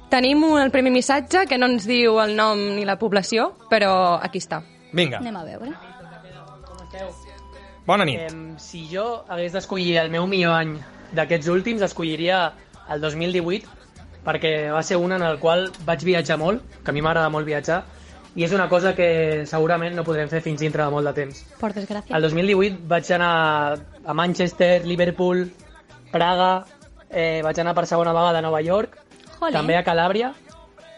Tenim 0.10 0.44
un- 0.44 0.60
el 0.62 0.72
primer 0.72 0.92
missatge 0.92 1.46
que 1.48 1.58
no 1.58 1.68
ens 1.68 1.86
diu 1.88 2.20
el 2.20 2.36
nom 2.36 2.58
ni 2.76 2.84
la 2.86 2.98
població, 3.00 3.54
però 3.70 4.20
aquí 4.22 4.40
està. 4.40 4.62
Vinga, 4.92 5.20
Anem 5.20 5.38
a 5.38 5.44
veure. 5.46 5.72
bona 7.86 8.06
nit. 8.06 8.20
Em, 8.30 8.58
si 8.60 8.88
jo 8.92 9.24
hagués 9.28 9.54
d'escollir 9.54 9.98
el 9.98 10.10
meu 10.12 10.28
millor 10.28 10.54
any 10.54 10.76
d'aquests 11.16 11.50
últims, 11.52 11.82
escolliria 11.82 12.52
el 12.92 13.02
2018, 13.02 13.68
perquè 14.26 14.54
va 14.74 14.84
ser 14.86 15.00
un 15.02 15.14
en 15.16 15.24
el 15.26 15.40
qual 15.40 15.70
vaig 15.86 16.04
viatjar 16.06 16.38
molt, 16.38 16.64
que 16.84 16.92
a 16.92 16.94
mi 16.94 17.02
m'agrada 17.02 17.32
molt 17.34 17.48
viatjar, 17.48 17.82
i 18.36 18.46
és 18.46 18.54
una 18.56 18.70
cosa 18.72 18.94
que 18.96 19.44
segurament 19.50 19.96
no 19.98 20.06
podrem 20.08 20.30
fer 20.32 20.40
fins 20.46 20.62
dintre 20.64 20.86
de 20.86 20.94
molt 20.94 21.10
de 21.10 21.14
temps. 21.18 21.42
Por 21.60 21.74
desgràcia. 21.76 22.16
El 22.16 22.24
2018 22.24 22.80
vaig 22.88 23.12
anar 23.12 23.34
a 24.06 24.14
Manchester, 24.14 24.86
Liverpool, 24.88 25.50
Praga, 26.12 26.66
eh, 27.10 27.42
vaig 27.44 27.60
anar 27.60 27.76
per 27.76 27.86
segona 27.88 28.14
vegada 28.16 28.40
a 28.40 28.46
Nova 28.46 28.62
York, 28.62 28.98
Jolín. 29.40 29.54
també 29.54 29.76
a 29.78 29.84
Calàbria, 29.84 30.34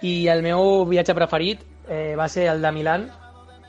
i 0.01 0.27
el 0.27 0.43
meu 0.43 0.85
viatge 0.85 1.15
preferit 1.15 1.63
eh, 1.87 2.15
va 2.19 2.27
ser 2.29 2.49
el 2.51 2.61
de 2.61 2.71
Milan, 2.71 3.09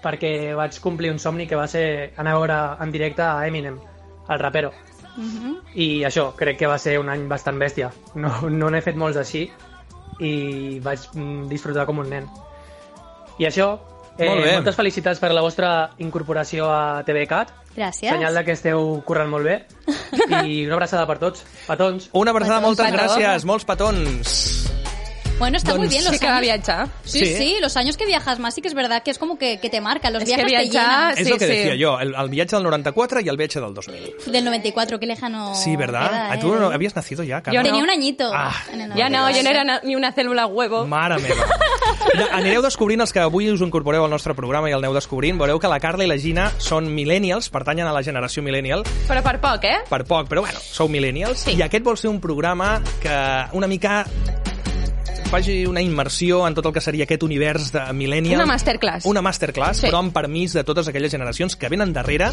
perquè 0.02 0.54
vaig 0.54 0.76
complir 0.84 1.10
un 1.12 1.18
somni 1.18 1.46
que 1.46 1.56
va 1.56 1.66
ser 1.70 2.12
anar 2.16 2.34
a 2.34 2.38
veure 2.38 2.58
en 2.84 2.90
directe 2.92 3.22
a 3.22 3.46
Eminem, 3.46 3.78
el 4.28 4.38
rapero. 4.38 4.72
Mhm. 5.16 5.56
I 5.74 6.02
això, 6.04 6.34
crec 6.36 6.58
que 6.58 6.66
va 6.66 6.78
ser 6.78 6.98
un 6.98 7.08
any 7.08 7.26
bastant 7.28 7.58
bèstia. 7.58 7.90
No 8.14 8.48
no 8.50 8.70
n'he 8.70 8.80
fet 8.82 8.96
molts 8.96 9.16
així 9.16 9.50
i 10.20 10.78
vaig 10.80 11.00
mm, 11.14 11.48
disfrutar 11.48 11.86
com 11.86 11.98
un 11.98 12.08
nen. 12.10 12.28
I 13.38 13.46
això, 13.46 13.78
eh, 14.18 14.28
Molt 14.28 14.44
bé. 14.44 14.52
moltes 14.54 14.76
felicitats 14.76 15.18
per 15.20 15.32
la 15.32 15.40
vostra 15.42 15.90
incorporació 15.98 16.68
a 16.70 17.02
TVCAT. 17.04 17.52
Gràcies. 17.76 18.10
Senyal 18.10 18.34
de 18.34 18.44
que 18.44 18.52
esteu 18.52 19.02
currant 19.04 19.28
molt 19.30 19.44
bé. 19.44 19.66
I 20.46 20.66
una 20.66 20.74
abraçada 20.74 21.06
per 21.06 21.18
tots. 21.18 21.44
Petons. 21.66 22.10
Una 22.12 22.30
abraçada, 22.30 22.60
Petons, 22.60 22.66
moltes 22.78 22.86
petons. 22.90 23.16
gràcies, 23.16 23.44
molts 23.44 23.64
petons. 23.64 24.83
Bueno, 25.38 25.56
está 25.56 25.74
muy 25.74 25.88
bien 25.88 26.04
los 26.04 26.12
Sí 26.14 26.18
que 26.20 26.26
va 26.26 26.32
a 26.32 26.36
años. 26.36 26.42
viatjar. 26.46 26.88
Sí, 27.04 27.18
Sí. 27.18 27.34
sí, 27.36 27.56
los 27.60 27.76
años 27.76 27.96
que 27.96 28.06
viajas 28.06 28.38
más 28.38 28.54
sí 28.54 28.62
que 28.62 28.68
es 28.68 28.74
verdad 28.74 29.02
que 29.02 29.10
es 29.10 29.18
como 29.18 29.36
que, 29.36 29.58
que 29.58 29.68
te 29.68 29.80
marcan. 29.80 30.12
Los 30.12 30.22
Es 30.22 30.28
que 30.30 30.36
viajes 30.44 30.70
te 30.70 30.70
viajar- 30.70 31.08
llenan. 31.14 31.18
És 31.18 31.26
sí, 31.26 31.32
el 31.32 31.38
que 31.38 31.46
sí. 31.46 31.52
decía 31.52 31.86
jo, 31.88 31.98
el, 32.00 32.14
el 32.14 32.28
viatge 32.28 32.56
del 32.56 32.62
94 32.62 33.20
i 33.20 33.28
el 33.28 33.36
viatge 33.36 33.60
del 33.60 33.74
2000. 33.74 34.14
Del 34.32 34.44
94, 34.44 34.98
qué 35.00 35.06
lejano. 35.06 35.54
Sí, 35.54 35.76
¿verdad? 35.76 36.08
queda, 36.10 36.32
Ah, 36.32 36.38
¿Tú 36.38 36.54
eh. 36.54 36.56
no 36.60 36.66
habías 36.70 36.94
nacido 36.94 37.24
ya, 37.24 37.42
Carla? 37.42 37.58
Yo 37.60 37.62
no. 37.62 37.68
Tenía 37.68 37.82
un 37.82 37.90
añito. 37.90 38.30
Ah. 38.32 38.54
en 38.72 38.80
el 38.82 38.92
Ja 38.92 39.08
no, 39.08 39.18
94. 39.18 39.36
jo 39.36 39.42
no 39.42 39.50
era 39.50 39.80
ni 39.84 39.96
una 39.96 40.14
cèl·lula 40.14 40.46
huevo. 40.46 40.86
Mare 40.86 41.18
meva. 41.18 41.44
Ja, 42.14 42.26
anireu 42.36 42.60
descobrint 42.62 43.00
els 43.00 43.12
que 43.12 43.20
avui 43.22 43.46
us 43.50 43.60
incorporeu 43.64 44.04
al 44.04 44.10
nostre 44.10 44.34
programa 44.34 44.68
i 44.68 44.72
el 44.74 44.78
aneu 44.82 44.92
descobrint. 44.94 45.38
Veureu 45.38 45.58
que 45.58 45.68
la 45.68 45.78
Carla 45.80 46.04
i 46.04 46.08
la 46.08 46.16
Gina 46.18 46.50
són 46.58 46.86
millennials, 46.94 47.48
pertanyen 47.50 47.86
a 47.88 47.92
la 47.92 48.02
generació 48.02 48.42
millennial, 48.42 48.84
Però 49.08 49.22
per 49.24 49.38
poc, 49.40 49.64
eh? 49.64 49.78
per 49.88 50.04
poc, 50.04 50.28
però 50.28 50.42
bueno, 50.44 50.58
sou 50.60 50.88
millennials. 50.88 51.40
Sí. 51.46 51.56
I 51.56 51.62
aquest 51.62 51.84
vol 51.84 51.96
ser 51.98 52.10
un 52.10 52.20
programa 52.20 52.82
que 53.00 53.14
una 53.52 53.66
mica 53.66 54.04
faci 55.30 55.64
una 55.66 55.82
immersió 55.82 56.46
en 56.46 56.54
tot 56.54 56.66
el 56.66 56.72
que 56.72 56.80
seria 56.80 57.04
aquest 57.08 57.22
univers 57.26 57.72
de 57.72 57.82
millennial. 57.92 58.36
Una 58.40 58.46
masterclass. 58.46 59.04
Una 59.06 59.22
masterclass, 59.22 59.78
Sí. 59.78 59.86
però 59.88 59.98
amb 59.98 60.12
permís 60.14 60.52
de 60.52 60.64
totes 60.64 60.88
aquelles 60.88 61.10
generacions 61.10 61.56
que 61.56 61.68
venen 61.68 61.92
darrere 61.92 62.30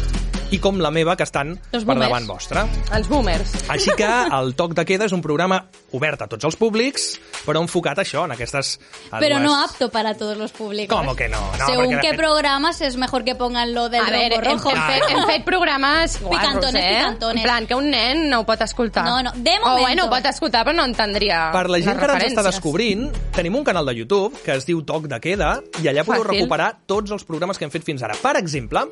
i 0.52 0.58
com 0.60 0.76
la 0.84 0.90
meva, 0.92 1.14
que 1.16 1.24
estan 1.24 1.54
Els 1.72 1.84
per 1.88 1.94
davant 1.96 2.26
vostra. 2.28 2.66
Els 2.92 3.08
boomers. 3.08 3.54
Així 3.72 3.90
que 3.96 4.08
el 4.36 4.54
Toc 4.54 4.74
de 4.76 4.84
Queda 4.84 5.06
és 5.08 5.12
un 5.16 5.22
programa 5.24 5.62
obert 5.96 6.20
a 6.22 6.26
tots 6.28 6.44
els 6.44 6.56
públics, 6.60 7.14
però 7.46 7.62
enfocat 7.64 7.98
a 7.98 8.04
això, 8.04 8.26
en 8.28 8.34
aquestes... 8.34 8.74
Pero 9.18 9.38
dues- 9.38 9.42
no 9.46 9.54
apto 9.64 9.88
para 9.90 10.12
todos 10.14 10.36
los 10.36 10.52
públicos. 10.52 10.92
¿Cómo 10.96 11.16
que 11.16 11.28
no? 11.28 11.40
No, 11.58 11.66
Según 11.66 11.98
qué 12.00 12.10
fet- 12.12 12.16
programas 12.18 12.80
es 12.82 12.96
mejor 12.96 13.24
que 13.24 13.34
pongan 13.34 13.72
lo 13.72 13.88
del 13.88 14.02
a 14.02 14.10
veure, 14.10 14.40
rombo 14.42 14.70
rojo. 14.70 14.76
hem, 14.76 14.82
fet, 14.92 15.02
hem 15.10 15.26
fet 15.26 15.44
programes 15.44 16.20
guarros, 16.20 16.40
Picantones, 16.42 16.84
eh? 16.84 16.96
picantones. 16.98 17.36
En 17.36 17.42
plan, 17.48 17.66
que 17.66 17.74
un 17.74 17.90
nen 17.90 18.28
no 18.28 18.40
ho 18.40 18.46
pot 18.46 18.60
escoltar. 18.60 19.04
No, 19.04 19.22
no, 19.22 19.32
de 19.34 19.56
O 19.56 19.60
momento. 19.68 19.80
bueno, 19.80 20.04
ho 20.06 20.10
pot 20.10 20.26
escoltar, 20.26 20.66
però 20.66 20.74
no 20.76 20.84
entendria 20.84 21.48
Per 21.52 21.64
la 21.70 21.80
gent 21.80 21.98
que 21.98 22.04
ara 22.04 22.18
ens 22.20 22.32
està 22.32 22.44
descobrint, 22.44 23.08
tenim 23.32 23.56
un 23.56 23.64
canal 23.64 23.86
de 23.86 23.94
YouTube 23.96 24.36
que 24.44 24.52
es 24.56 24.66
diu 24.68 24.82
Toc 24.84 25.08
de 25.08 25.18
Queda 25.20 25.54
i 25.82 25.88
allà 25.88 26.04
podeu 26.04 26.22
Fàcil. 26.24 26.36
recuperar 26.42 26.70
tots 26.86 27.10
els 27.10 27.24
programes 27.24 27.56
que 27.58 27.64
hem 27.64 27.70
fet 27.72 27.84
fins 27.88 28.02
ara. 28.04 28.14
Per 28.20 28.36
exemple, 28.36 28.84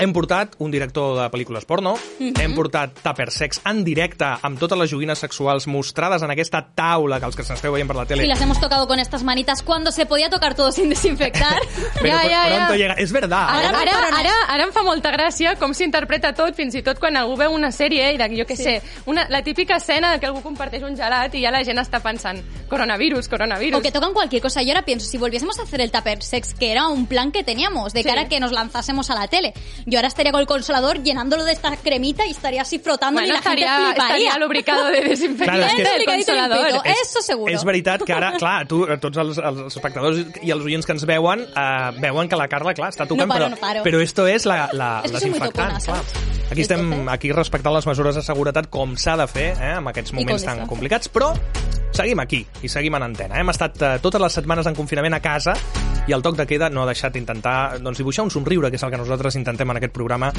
hem 0.00 0.12
portat 0.12 0.56
un 0.58 0.70
director 0.74 1.03
de 1.18 1.28
pel·lícules 1.30 1.64
porno, 1.66 1.94
Mhm. 2.18 2.40
hem 2.40 2.54
portat 2.54 2.94
Tupper 3.02 3.30
Sex 3.30 3.60
en 3.66 3.84
directe 3.84 4.24
amb 4.42 4.58
totes 4.58 4.78
les 4.78 4.90
joguines 4.90 5.18
sexuals 5.18 5.66
mostrades 5.66 6.22
en 6.22 6.30
aquesta 6.30 6.62
taula 6.74 7.18
que 7.20 7.26
els 7.26 7.36
que 7.36 7.44
s'esteu 7.44 7.72
veient 7.72 7.86
per 7.88 7.96
la 7.96 8.06
tele 8.06 8.24
Y 8.24 8.28
las 8.28 8.40
hemos 8.40 8.58
tocado 8.60 8.86
con 8.86 8.98
estas 8.98 9.22
manitas 9.22 9.62
cuando 9.62 9.90
se 9.92 10.06
podía 10.06 10.30
tocar 10.30 10.54
todo 10.54 10.72
sin 10.72 10.88
desinfectar. 10.88 11.58
Però 12.00 12.08
Ja, 12.16 12.22
ja, 12.28 12.48
ja. 12.48 12.56
pronto 12.56 12.74
llega... 12.76 12.94
És 12.94 13.12
verdad. 13.12 13.46
Ara, 13.50 13.68
Ara 13.68 13.80
ara, 13.80 14.18
ara, 14.18 14.32
ara 14.48 14.64
em 14.64 14.72
fa 14.72 14.82
molta 14.82 15.12
gràcia 15.12 15.56
com 15.58 15.74
s'interpreta 15.74 16.32
tot, 16.34 16.54
fins 16.54 16.74
i 16.74 16.82
tot 16.82 16.98
quan 16.98 17.16
algú 17.16 17.36
veu 17.36 17.52
una 17.52 17.70
sèrie 17.70 18.12
i, 18.14 18.16
de, 18.16 18.28
jo 18.36 18.44
què 18.46 18.56
sé, 18.56 18.80
una, 19.06 19.26
la 19.28 19.42
típica 19.42 19.76
escena 19.76 20.18
que 20.18 20.26
algú 20.26 20.40
comparteix 20.42 20.82
un 20.82 20.96
gelat 20.96 21.34
i 21.34 21.42
ja 21.44 21.50
la 21.50 21.62
gent 21.64 21.78
està 21.78 22.00
pensant 22.00 22.40
coronavirus, 22.68 23.28
coronavirus. 23.28 23.78
O 23.78 23.82
que 23.82 23.92
tocan 23.92 24.12
cualquier 24.12 24.40
cosa. 24.42 24.62
Yo 24.62 24.70
ahora 24.72 24.84
pienso, 24.84 25.06
si 25.06 25.18
volviésemos 25.18 25.58
a 25.58 25.62
hacer 25.62 25.80
el 25.80 25.90
tupper 25.90 26.22
sex, 26.22 26.54
que 26.54 26.72
era 26.72 26.86
un 26.88 27.06
plan 27.06 27.30
que 27.32 27.44
teníamos, 27.44 27.92
de 27.92 28.02
Sí. 28.02 28.08
cara 28.08 28.22
a 28.22 28.28
que 28.28 28.40
nos 28.40 28.52
lanzásemos 28.52 29.10
a 29.10 29.14
la 29.14 29.28
tele, 29.28 29.52
yo 29.86 29.98
ahora 29.98 30.08
estaría 30.08 30.32
con 30.32 30.40
el 30.40 30.46
consolador 30.46 30.93
llenándolo 31.02 31.44
de 31.44 31.52
esta 31.52 31.76
cremita 31.76 32.26
y 32.26 32.30
estaría 32.30 32.62
así 32.62 32.78
frotando 32.78 33.20
y 33.20 33.24
bueno, 33.24 33.34
la 33.34 33.42
gente 33.42 33.64
estaria, 33.64 33.86
fliparía. 33.90 34.16
estaria 34.28 34.38
lubricado 34.44 34.86
de 34.88 35.00
desinfectant 35.02 35.58
Claro, 35.58 35.76
que- 35.76 35.82
del 35.84 36.02
y 36.02 36.04
consolador. 36.04 36.66
limpito. 36.72 36.84
Eso 37.02 37.22
seguro. 37.22 37.52
És 37.52 37.64
veritat 37.64 38.02
que 38.02 38.12
ara, 38.12 38.32
clar, 38.38 38.66
tu, 38.68 38.86
tots 38.98 39.16
els, 39.18 39.38
els 39.38 39.74
espectadors 39.76 40.18
i 40.42 40.50
els 40.50 40.64
oients 40.64 40.86
que 40.86 40.92
ens 40.92 41.04
veuen, 41.06 41.40
eh, 41.42 41.90
veuen 42.00 42.28
que 42.28 42.36
la 42.36 42.48
Carla, 42.48 42.74
clar, 42.74 42.90
està 42.92 43.06
tocant, 43.08 43.26
No 43.28 43.34
paro, 43.34 43.44
però, 43.46 43.50
no 43.50 43.56
paro. 43.56 43.82
però 43.82 44.00
esto 44.00 44.26
és 44.28 44.44
la, 44.46 44.68
la, 44.72 45.00
És 45.04 45.10
que 45.10 45.18
desinfectant, 45.18 45.78
tocona, 45.78 45.80
clar. 45.80 46.50
Aquí 46.52 46.60
estem 46.60 47.08
aquí 47.08 47.32
respectant 47.32 47.74
les 47.74 47.86
mesures 47.86 48.14
de 48.14 48.22
seguretat 48.22 48.68
com 48.70 48.96
s'ha 49.00 49.16
de 49.16 49.26
fer 49.26 49.48
eh, 49.58 49.72
en 49.78 49.88
aquests 49.88 50.12
moments 50.12 50.44
tan 50.44 50.66
complicats, 50.68 51.08
però 51.08 51.32
seguim 51.94 52.20
aquí 52.20 52.44
i 52.62 52.68
seguim 52.68 52.94
en 52.98 53.02
antena. 53.06 53.36
Eh? 53.36 53.40
Hem 53.40 53.50
estat 53.50 53.80
eh, 53.82 53.94
totes 54.02 54.20
les 54.20 54.32
setmanes 54.32 54.66
en 54.66 54.74
confinament 54.74 55.14
a 55.14 55.20
casa 55.24 55.54
i 56.06 56.12
el 56.12 56.22
toc 56.22 56.36
de 56.36 56.46
queda 56.46 56.68
no 56.70 56.82
ha 56.82 56.88
deixat 56.90 57.14
d'intentar 57.16 57.80
doncs, 57.80 57.98
dibuixar 58.00 58.26
un 58.26 58.32
somriure, 58.32 58.70
que 58.70 58.76
és 58.76 58.84
el 58.84 58.92
que 58.92 59.00
nosaltres 59.00 59.38
intentem 59.40 59.70
en 59.70 59.80
aquest 59.80 59.94
programa 59.96 60.32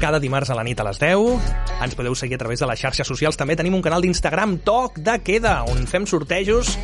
cada 0.00 0.20
dimarts 0.20 0.50
a 0.52 0.58
la 0.58 0.64
nit 0.66 0.80
a 0.80 0.88
les 0.88 1.00
10. 1.00 1.52
Ens 1.82 1.96
podeu 1.96 2.14
seguir 2.14 2.36
a 2.36 2.44
través 2.44 2.60
de 2.60 2.68
les 2.68 2.80
xarxes 2.80 3.08
socials. 3.08 3.40
També 3.40 3.56
tenim 3.56 3.74
un 3.74 3.84
canal 3.84 4.04
d'Instagram, 4.04 4.58
Toc 4.64 5.00
de 5.00 5.20
Queda, 5.24 5.62
on 5.72 5.86
fem 5.88 6.04
sortejos. 6.06 6.76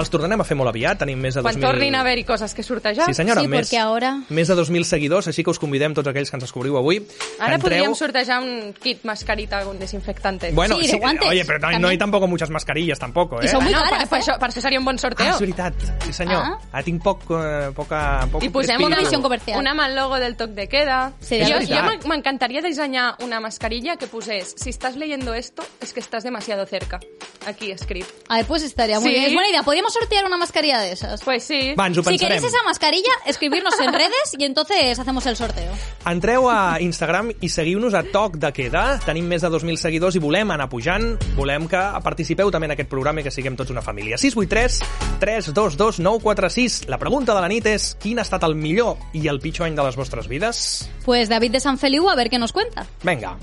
Els 0.00 0.10
tornarem 0.10 0.40
a 0.40 0.44
fer 0.44 0.56
molt 0.56 0.68
aviat. 0.70 0.98
Tenim 0.98 1.18
més 1.20 1.34
de 1.36 1.42
Quan 1.42 1.54
2.000... 1.54 1.60
tornin 1.60 1.94
a 1.94 2.00
haver-hi 2.00 2.24
coses 2.24 2.54
que 2.54 2.62
sortejar. 2.62 3.06
Sí, 3.06 3.14
senyora, 3.14 3.42
Sí, 3.42 3.48
més, 3.48 3.72
ahora- 3.74 4.18
més 4.28 4.48
de 4.48 4.54
2.000 4.56 4.84
seguidors, 4.84 5.28
així 5.28 5.44
que 5.44 5.50
us 5.50 5.58
convidem 5.58 5.94
tots 5.94 6.08
aquells 6.08 6.30
que 6.30 6.36
ens 6.36 6.44
descobriu 6.44 6.76
avui. 6.78 7.02
Ara 7.38 7.56
que 7.56 7.62
podríem 7.62 7.94
sortejar 7.94 8.40
un 8.42 8.72
kit 8.74 9.04
mascarita 9.04 9.62
con 9.64 9.78
desinfectante. 9.78 10.52
Bueno, 10.52 10.76
Sí, 10.76 10.86
sí, 10.86 10.92
de 10.92 10.98
guantes, 10.98 11.28
oye, 11.28 11.44
pero 11.44 11.58
no, 11.58 11.68
hay- 11.68 11.78
no 11.78 11.88
hay 11.88 11.98
tampoco 11.98 12.26
muchas 12.26 12.50
mascarillas 12.50 12.98
tampoco, 12.98 13.40
¿eh? 13.42 13.48
Son 13.48 13.62
muy 13.62 13.72
Bueno, 13.72 13.88
caras, 13.90 14.08
per, 14.08 14.08
per, 14.08 14.18
eh? 14.18 14.22
això, 14.22 14.38
per 14.38 14.50
això 14.50 14.60
seria 14.60 14.78
un 14.78 14.84
bon 14.84 14.94
Ah, 14.96 14.98
sorteo. 14.98 15.30
és 15.34 15.40
veritat, 15.40 15.74
sí 16.04 16.12
senyor. 16.12 16.42
Ah. 16.42 16.58
Ah, 16.72 16.82
tinc 16.82 17.02
poc, 17.02 17.22
eh, 17.30 17.70
poca, 17.74 18.26
poc 18.32 18.42
I 18.42 18.48
posem 18.48 18.82
una 18.82 18.96
comercial. 19.20 19.60
una 19.60 19.70
amb 19.72 19.80
el 19.82 19.94
logo 19.96 20.18
del 20.18 20.36
toc 20.36 20.50
de 20.50 20.68
queda. 20.68 21.12
Sería 21.20 21.46
jo 21.60 21.66
jo 21.66 21.82
m'en- 21.82 22.06
m'encantaria 22.08 22.62
dissenyar 22.62 23.16
una 23.22 23.40
mascarilla 23.40 23.96
que 23.96 24.06
posés 24.06 24.54
si 24.56 24.70
estás 24.70 24.96
leyendo 24.96 25.34
esto 25.34 25.62
es 25.80 25.92
que 25.92 26.00
estás 26.00 26.22
demasiado 26.24 26.64
cerca. 26.66 27.00
Aquí 27.46 27.70
escrit. 27.70 28.04
Ay, 28.28 28.44
pues 28.44 28.62
estaría 28.62 29.00
muy 29.00 29.08
Sí. 29.10 29.14
bien. 29.14 29.26
Es 29.28 29.32
buena 29.34 29.48
idea. 29.48 29.62
Podríamos 29.62 29.89
sortear 29.90 30.24
una 30.24 30.36
mascarilla 30.36 30.78
de 30.80 30.92
esas. 30.92 31.22
Pues 31.22 31.44
sí. 31.44 31.74
Va, 31.78 31.86
ens 31.86 31.98
ho 31.98 32.02
si 32.02 32.10
pensarem. 32.10 32.38
queréis 32.38 32.44
esa 32.44 32.62
mascarilla, 32.64 33.12
escribirnos 33.26 33.78
en 33.80 33.92
redes 33.92 34.34
y 34.38 34.44
entonces 34.44 34.98
hacemos 34.98 35.26
el 35.26 35.36
sorteo. 35.36 35.72
Entreu 36.06 36.48
a 36.50 36.80
Instagram 36.80 37.32
i 37.40 37.48
seguiu-nos 37.48 37.94
a 37.94 38.02
Toc 38.02 38.36
de 38.40 38.52
Queda. 38.52 38.98
Tenim 39.04 39.26
més 39.28 39.42
de 39.42 39.50
2.000 39.50 39.76
seguidors 39.76 40.16
i 40.16 40.22
volem 40.22 40.50
anar 40.50 40.68
pujant. 40.72 41.16
Volem 41.36 41.68
que 41.68 41.82
participeu 42.02 42.50
també 42.50 42.70
en 42.70 42.76
aquest 42.76 42.90
programa 42.90 43.20
i 43.20 43.26
que 43.26 43.34
siguem 43.34 43.56
tots 43.58 43.70
una 43.70 43.82
família. 43.82 44.16
683 44.18 44.80
322 45.20 46.00
946. 46.00 46.88
La 46.88 46.98
pregunta 46.98 47.34
de 47.34 47.40
la 47.44 47.48
nit 47.48 47.66
és 47.66 47.94
quin 48.00 48.18
ha 48.18 48.26
estat 48.26 48.44
el 48.48 48.54
millor 48.54 48.96
i 49.12 49.26
el 49.28 49.40
pitjor 49.40 49.66
any 49.68 49.76
de 49.76 49.84
les 49.84 49.96
vostres 49.96 50.28
vides? 50.28 50.88
Pues 51.04 51.28
David 51.28 51.52
de 51.52 51.60
San 51.60 51.78
Feliu, 51.78 52.08
a 52.08 52.14
ver 52.14 52.30
qué 52.30 52.38
nos 52.38 52.52
cuenta. 52.52 52.86
Vinga. 53.02 53.36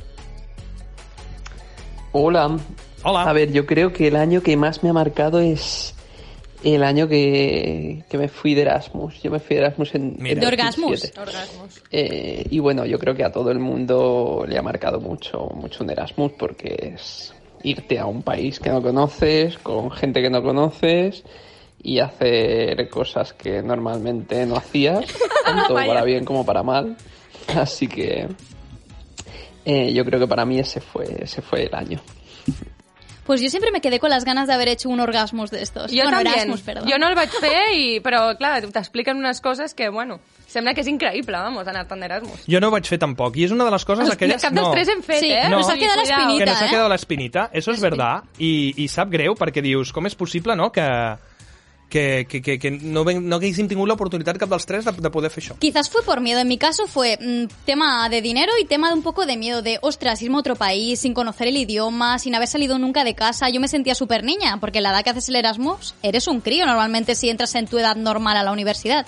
Hola. 2.11 2.57
Hola. 3.03 3.23
A 3.23 3.33
ver, 3.33 3.51
yo 3.51 3.65
creo 3.65 3.93
que 3.93 4.07
el 4.07 4.15
año 4.15 4.41
que 4.41 4.57
más 4.57 4.83
me 4.83 4.89
ha 4.89 4.93
marcado 4.93 5.39
es 5.39 5.93
el 6.63 6.83
año 6.83 7.07
que, 7.07 8.03
que 8.09 8.17
me 8.17 8.27
fui 8.27 8.53
de 8.53 8.61
Erasmus. 8.61 9.21
Yo 9.21 9.31
me 9.31 9.39
fui 9.39 9.55
de 9.55 9.63
Erasmus 9.63 9.95
en, 9.95 10.15
Mira. 10.19 10.41
¿De 10.41 10.47
Orgasmus? 10.47 11.01
2007. 11.13 11.19
Orgasmos. 11.19 11.83
Eh, 11.91 12.45
y 12.49 12.59
bueno, 12.59 12.85
yo 12.85 12.97
creo 12.99 13.15
que 13.15 13.23
a 13.23 13.31
todo 13.31 13.51
el 13.51 13.59
mundo 13.59 14.45
le 14.47 14.57
ha 14.57 14.61
marcado 14.61 14.99
mucho, 14.99 15.49
mucho 15.53 15.83
un 15.83 15.91
Erasmus 15.91 16.31
porque 16.33 16.93
es 16.95 17.33
irte 17.63 17.99
a 17.99 18.05
un 18.05 18.23
país 18.23 18.59
que 18.59 18.69
no 18.69 18.81
conoces, 18.81 19.57
con 19.57 19.91
gente 19.91 20.21
que 20.21 20.29
no 20.29 20.41
conoces 20.41 21.23
y 21.81 21.99
hacer 21.99 22.89
cosas 22.89 23.33
que 23.33 23.61
normalmente 23.61 24.45
no 24.45 24.55
hacías, 24.55 25.05
tanto 25.45 25.75
para 25.75 26.03
bien 26.03 26.25
como 26.25 26.45
para 26.45 26.63
mal. 26.63 26.97
Así 27.55 27.87
que 27.87 28.27
eh, 29.63 29.93
yo 29.93 30.03
creo 30.05 30.19
que 30.19 30.27
para 30.27 30.45
mí 30.45 30.59
ese 30.59 30.81
fue, 30.81 31.05
ese 31.19 31.41
fue 31.41 31.65
el 31.65 31.75
año. 31.75 31.99
Pues 33.27 33.41
yo 33.41 33.49
siempre 33.49 33.71
me 33.71 33.81
quedé 33.81 33.99
con 33.99 34.09
las 34.09 34.23
ganas 34.23 34.47
de 34.47 34.53
haber 34.53 34.69
hecho 34.69 34.87
un 34.89 35.01
orgasmus 35.01 35.51
de 35.51 35.61
estos. 35.61 35.91
Jo 35.91 36.03
bueno, 36.07 36.17
també. 36.23 36.31
Erasmus, 36.31 36.61
perdón. 36.61 36.87
Jo 36.89 36.97
no 36.97 37.09
el 37.11 37.15
vaig 37.19 37.33
fer, 37.43 37.73
i, 37.75 37.99
però 37.99 38.21
clar, 38.39 38.61
t'expliquen 38.71 39.19
unes 39.19 39.41
coses 39.43 39.73
que, 39.75 39.89
bueno, 39.91 40.21
sembla 40.47 40.73
que 40.73 40.79
és 40.81 40.87
increïble, 40.87 41.35
vamos, 41.35 41.67
anar-te'n 41.67 41.99
d'Erasmus. 42.05 42.45
Jo 42.47 42.61
no 42.63 42.71
ho 42.71 42.75
vaig 42.77 42.87
fer 42.87 42.97
tampoc. 43.03 43.35
I 43.35 43.49
és 43.49 43.51
una 43.51 43.67
de 43.67 43.73
les 43.75 43.85
coses 43.85 44.09
aquelles... 44.15 44.41
Cap 44.41 44.55
dels 44.55 44.69
no. 44.69 44.71
tres 44.73 44.87
hem 44.95 45.03
fet, 45.03 45.19
Sí, 45.19 45.31
eh? 45.35 45.43
no. 45.51 45.59
nos 45.59 45.69
ha 45.69 45.75
quedado 45.75 45.99
la 45.99 46.03
Cuidao. 46.07 46.21
espinita. 46.21 46.45
que 46.45 46.51
nos 46.51 46.61
ha 46.61 46.65
¿eh? 46.65 46.69
quedado 46.69 46.89
la 46.89 46.95
espinita, 46.95 47.49
eso 47.51 47.71
es 47.71 47.81
verdad, 47.83 48.23
i, 48.39 48.53
i 48.77 48.87
sap 48.87 49.11
greu 49.11 49.35
perquè 49.35 49.61
dius, 49.61 49.91
com 49.91 50.07
és 50.07 50.15
possible, 50.15 50.55
no?, 50.55 50.71
que, 50.71 50.87
que, 51.89 52.25
que, 52.27 52.59
que, 52.59 52.71
no, 52.71 53.03
ven- 53.05 53.27
no 53.29 53.37
haguéssim 53.37 53.67
tingut 53.71 53.87
l'oportunitat 53.87 54.37
cap 54.37 54.49
dels 54.51 54.65
tres 54.67 54.83
de, 54.85 54.91
de 54.91 55.09
poder 55.09 55.29
fer. 55.31 55.53
Quizás 55.59 55.89
fue 55.89 56.03
por 56.03 56.19
miedo. 56.21 56.39
En 56.41 56.47
mi 56.47 56.57
caso 56.57 56.85
fue 56.87 57.17
mm, 57.19 57.45
tema 57.65 58.09
de 58.09 58.21
dinero 58.21 58.51
y 58.61 58.65
tema 58.65 58.89
de 58.89 58.95
un 58.95 59.03
poco 59.03 59.25
de 59.25 59.37
miedo 59.37 59.61
de, 59.61 59.79
ostras, 59.81 60.21
irme 60.21 60.35
a 60.35 60.39
otro 60.39 60.55
país 60.55 60.99
sin 60.99 61.13
conocer 61.13 61.47
el 61.47 61.55
idioma, 61.57 62.19
sin 62.19 62.35
haber 62.35 62.47
salido 62.49 62.77
nunca 62.77 63.03
de 63.03 63.15
casa. 63.15 63.49
Yo 63.49 63.59
me 63.61 63.67
sentía 63.69 63.95
súper 63.95 64.23
niña, 64.23 64.59
porque 64.59 64.81
la 64.81 64.89
edad 64.91 65.03
que 65.03 65.11
haces 65.11 65.29
el 65.29 65.37
Erasmus, 65.37 65.95
eres 66.03 66.27
un 66.27 66.41
crío 66.41 66.65
normalmente 66.65 67.15
si 67.15 67.29
entras 67.29 67.55
en 67.55 67.67
tu 67.67 67.77
edad 67.77 67.95
normal 67.95 68.35
a 68.37 68.43
la 68.43 68.51
universidad. 68.51 69.05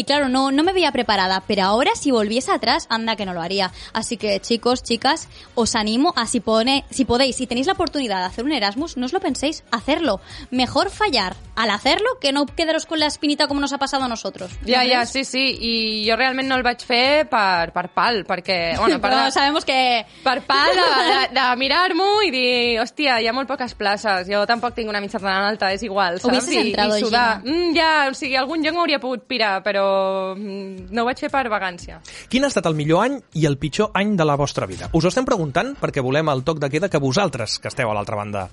Y 0.00 0.04
claro, 0.04 0.30
no, 0.30 0.50
no 0.50 0.62
me 0.62 0.72
veía 0.72 0.92
preparada, 0.92 1.42
pero 1.46 1.64
ahora 1.64 1.90
si 1.94 2.10
volviese 2.10 2.50
atrás, 2.52 2.86
anda 2.88 3.16
que 3.16 3.26
no 3.26 3.34
lo 3.34 3.42
haría. 3.42 3.70
Así 3.92 4.16
que 4.16 4.40
chicos, 4.40 4.82
chicas, 4.82 5.28
os 5.54 5.74
animo 5.74 6.14
a 6.16 6.26
si, 6.26 6.40
pone, 6.40 6.86
si 6.88 7.04
podéis, 7.04 7.36
si 7.36 7.46
tenéis 7.46 7.66
la 7.66 7.74
oportunidad 7.74 8.20
de 8.20 8.24
hacer 8.24 8.46
un 8.46 8.52
Erasmus, 8.52 8.96
no 8.96 9.04
os 9.04 9.12
lo 9.12 9.20
penséis, 9.20 9.62
hacerlo. 9.70 10.22
Mejor 10.50 10.88
fallar 10.88 11.36
al 11.54 11.68
hacerlo 11.68 12.06
que 12.18 12.32
no 12.32 12.46
quedaros 12.46 12.86
con 12.86 12.98
la 12.98 13.08
espinita 13.08 13.46
como 13.46 13.60
nos 13.60 13.74
ha 13.74 13.78
pasado 13.78 14.04
a 14.04 14.08
nosotros. 14.08 14.50
¿No 14.62 14.68
Ja, 14.72 14.86
ja, 14.88 15.04
sí, 15.04 15.26
sí, 15.26 15.58
i 15.60 16.08
jo 16.08 16.16
realment 16.16 16.48
no 16.48 16.56
el 16.56 16.64
vaig 16.64 16.80
fer 16.80 17.28
per, 17.28 17.68
per 17.74 17.90
pal, 17.92 18.22
perquè... 18.24 18.78
Bueno, 18.78 18.96
per, 19.02 19.10
Però 19.10 19.28
sabemos 19.30 19.66
que... 19.68 20.06
per 20.24 20.38
pal 20.48 20.72
de, 20.80 20.88
de, 21.10 21.20
de 21.36 21.44
mirar-m'ho 21.60 22.22
i 22.24 22.32
dir, 22.32 22.80
hòstia, 22.80 23.18
hi 23.20 23.28
ha 23.28 23.36
molt 23.36 23.52
poques 23.52 23.76
places, 23.76 24.32
jo 24.32 24.46
tampoc 24.48 24.72
tinc 24.78 24.88
una 24.88 25.04
mitjana 25.04 25.28
tan 25.28 25.50
alta, 25.50 25.74
és 25.76 25.84
igual, 25.84 26.22
saps? 26.22 26.30
Hubieses 26.32 26.56
I, 26.56 26.64
entrado, 26.70 26.96
i 26.96 27.04
sudar. 27.04 27.28
Mm, 27.44 27.76
ja, 27.76 27.92
o 28.08 28.16
sigui, 28.16 28.40
algun 28.40 28.64
lloc 28.64 28.80
m'hauria 28.80 29.02
pogut 29.04 29.28
pirar, 29.28 29.58
però 29.66 29.89
no 30.36 31.02
ho 31.02 31.08
vaig 31.08 31.20
fer 31.24 31.30
per 31.32 31.46
vagància. 31.52 32.00
Quin 32.30 32.44
ha 32.44 32.50
estat 32.52 32.66
el 32.70 32.78
millor 32.78 33.04
any 33.04 33.20
i 33.40 33.46
el 33.50 33.58
pitjor 33.60 33.92
any 33.94 34.16
de 34.16 34.26
la 34.26 34.38
vostra 34.40 34.68
vida? 34.70 34.90
Us 34.92 35.04
ho 35.04 35.12
estem 35.12 35.28
preguntant 35.28 35.74
perquè 35.80 36.04
volem 36.04 36.32
el 36.32 36.44
toc 36.46 36.62
de 36.62 36.70
queda 36.72 36.90
que 36.90 37.02
vosaltres, 37.02 37.58
que 37.58 37.70
esteu 37.72 37.90
a 37.90 37.96
l'altra 37.96 38.18
banda 38.18 38.48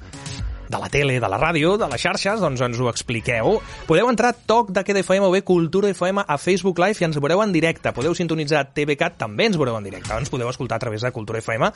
de 0.69 0.79
la 0.79 0.89
tele, 0.89 1.19
de 1.19 1.29
la 1.29 1.39
ràdio, 1.39 1.75
de 1.77 1.87
les 1.89 2.01
xarxes, 2.01 2.41
doncs 2.43 2.61
ens 2.63 2.79
ho 2.79 2.89
expliqueu. 2.91 3.57
Podeu 3.87 4.09
entrar 4.11 4.33
a 4.33 4.37
Toc 4.37 4.71
de 4.75 4.83
Queda 4.83 5.01
FM 5.03 5.27
o 5.27 5.31
bé 5.31 5.43
Cultura 5.47 5.89
FM 5.89 6.25
a 6.27 6.37
Facebook 6.37 6.79
Live 6.83 7.01
i 7.01 7.07
ens 7.07 7.19
veureu 7.19 7.41
en 7.43 7.53
directe. 7.55 7.93
Podeu 7.95 8.15
sintonitzar 8.17 8.65
TVCAT, 8.75 9.17
també 9.23 9.47
ens 9.47 9.57
veureu 9.59 9.77
en 9.79 9.87
directe. 9.87 10.13
Ens 10.13 10.31
podeu 10.33 10.49
escoltar 10.51 10.77
a 10.77 10.83
través 10.83 11.05
de 11.05 11.11
Cultura 11.15 11.39
FM, 11.39 11.71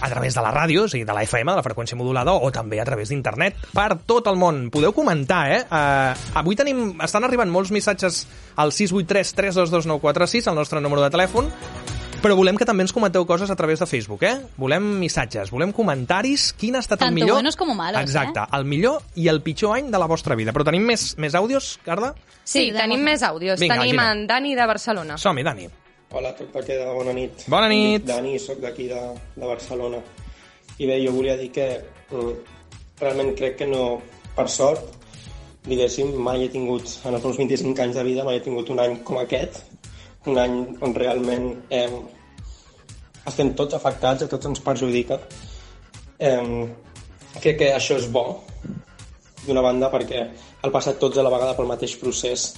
a 0.00 0.10
través 0.10 0.34
de 0.34 0.44
la 0.44 0.52
ràdio, 0.54 0.84
o 0.84 0.88
sigui, 0.90 1.06
de 1.06 1.16
la 1.16 1.24
FM, 1.26 1.52
de 1.52 1.60
la 1.60 1.66
freqüència 1.66 1.98
modulada, 1.98 2.34
o 2.34 2.50
també 2.52 2.80
a 2.80 2.88
través 2.88 3.12
d'internet, 3.12 3.68
per 3.74 3.90
tot 4.06 4.26
el 4.30 4.40
món. 4.40 4.66
Podeu 4.74 4.94
comentar, 4.96 5.44
eh? 5.52 5.62
Uh, 5.70 6.40
avui 6.42 6.58
tenim, 6.58 6.96
estan 7.02 7.24
arribant 7.24 7.52
molts 7.52 7.72
missatges 7.74 8.24
al 8.56 8.72
683 8.72 9.34
322 9.38 9.86
946, 9.94 10.50
el 10.50 10.58
nostre 10.58 10.82
número 10.82 11.04
de 11.04 11.12
telèfon, 11.14 11.50
però 12.26 12.34
volem 12.34 12.56
que 12.58 12.66
també 12.66 12.82
ens 12.82 12.90
comenteu 12.94 13.22
coses 13.22 13.52
a 13.52 13.56
través 13.58 13.78
de 13.78 13.86
Facebook, 13.86 14.24
eh? 14.26 14.34
Volem 14.58 14.82
missatges, 14.98 15.52
volem 15.54 15.70
comentaris, 15.74 16.48
quin 16.58 16.74
ha 16.74 16.80
estat 16.82 16.98
Tanto 16.98 17.12
el 17.12 17.20
millor... 17.20 17.36
buenos 17.38 17.54
como 17.54 17.76
malos, 17.78 18.00
Exacte, 18.02 18.42
eh? 18.42 18.56
el 18.58 18.64
millor 18.66 19.04
i 19.14 19.28
el 19.30 19.38
pitjor 19.46 19.76
any 19.76 19.92
de 19.94 20.00
la 20.02 20.08
vostra 20.10 20.34
vida. 20.34 20.50
Però 20.56 20.66
tenim 20.66 20.82
més, 20.90 21.12
més 21.22 21.36
àudios, 21.38 21.76
Carla? 21.86 22.16
Sí, 22.42 22.56
Sí, 22.56 22.72
tenim 22.74 23.04
més 23.06 23.22
àudios. 23.22 23.60
Vinga, 23.62 23.76
tenim 23.78 23.94
Gina. 23.94 24.10
en 24.10 24.26
Dani 24.26 24.56
de 24.58 24.66
Barcelona. 24.66 25.18
Som-hi, 25.22 25.44
Dani. 25.46 25.68
Hola, 26.10 26.32
toc 26.34 26.50
de 26.54 26.64
queda, 26.66 26.90
bona 26.94 27.14
nit. 27.14 27.46
Bona 27.52 27.68
nit. 27.70 28.04
Dani, 28.06 28.38
sóc 28.42 28.58
d'aquí 28.62 28.88
de, 28.90 29.00
de 29.36 29.46
Barcelona. 29.46 30.02
I 30.78 30.86
bé, 30.90 30.98
jo 31.04 31.14
volia 31.14 31.36
dir 31.38 31.52
que 31.54 31.68
mm, 32.10 32.34
realment 33.02 33.34
crec 33.38 33.58
que 33.60 33.70
no, 33.70 34.00
per 34.34 34.48
sort, 34.50 34.98
diguéssim, 35.66 36.14
mai 36.22 36.46
he 36.46 36.50
tingut, 36.50 36.90
en 37.04 37.14
els 37.18 37.22
meus 37.26 37.38
25 37.38 37.86
anys 37.86 37.98
de 37.98 38.06
vida, 38.06 38.26
mai 38.26 38.38
he 38.40 38.44
tingut 38.44 38.70
un 38.74 38.82
any 38.82 38.98
com 39.06 39.18
aquest, 39.22 39.62
un 40.26 40.38
any 40.42 40.56
on 40.82 40.94
realment 40.94 41.48
eh, 41.70 41.90
estem 43.26 43.52
tots 43.58 43.76
afectats, 43.78 44.24
a 44.24 44.30
tots 44.30 44.50
ens 44.50 44.62
perjudica. 44.62 45.18
Eh, 46.18 46.66
crec 47.40 47.60
que 47.62 47.72
això 47.74 47.98
és 48.00 48.08
bo, 48.12 48.26
d'una 49.46 49.62
banda, 49.62 49.90
perquè 49.92 50.24
al 50.62 50.72
passar 50.74 50.96
tots 51.00 51.18
a 51.18 51.24
la 51.24 51.32
vegada 51.32 51.54
pel 51.56 51.70
mateix 51.70 51.96
procés 52.00 52.48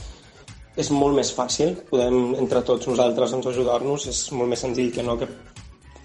és 0.78 0.90
molt 0.94 1.16
més 1.18 1.30
fàcil, 1.34 1.74
podem 1.90 2.36
entre 2.38 2.62
tots 2.66 2.86
nosaltres 2.88 3.34
doncs, 3.34 3.48
ajudar-nos, 3.50 4.06
és 4.12 4.20
molt 4.38 4.52
més 4.52 4.62
senzill 4.62 4.92
que 4.94 5.02
no 5.02 5.16
que 5.18 5.28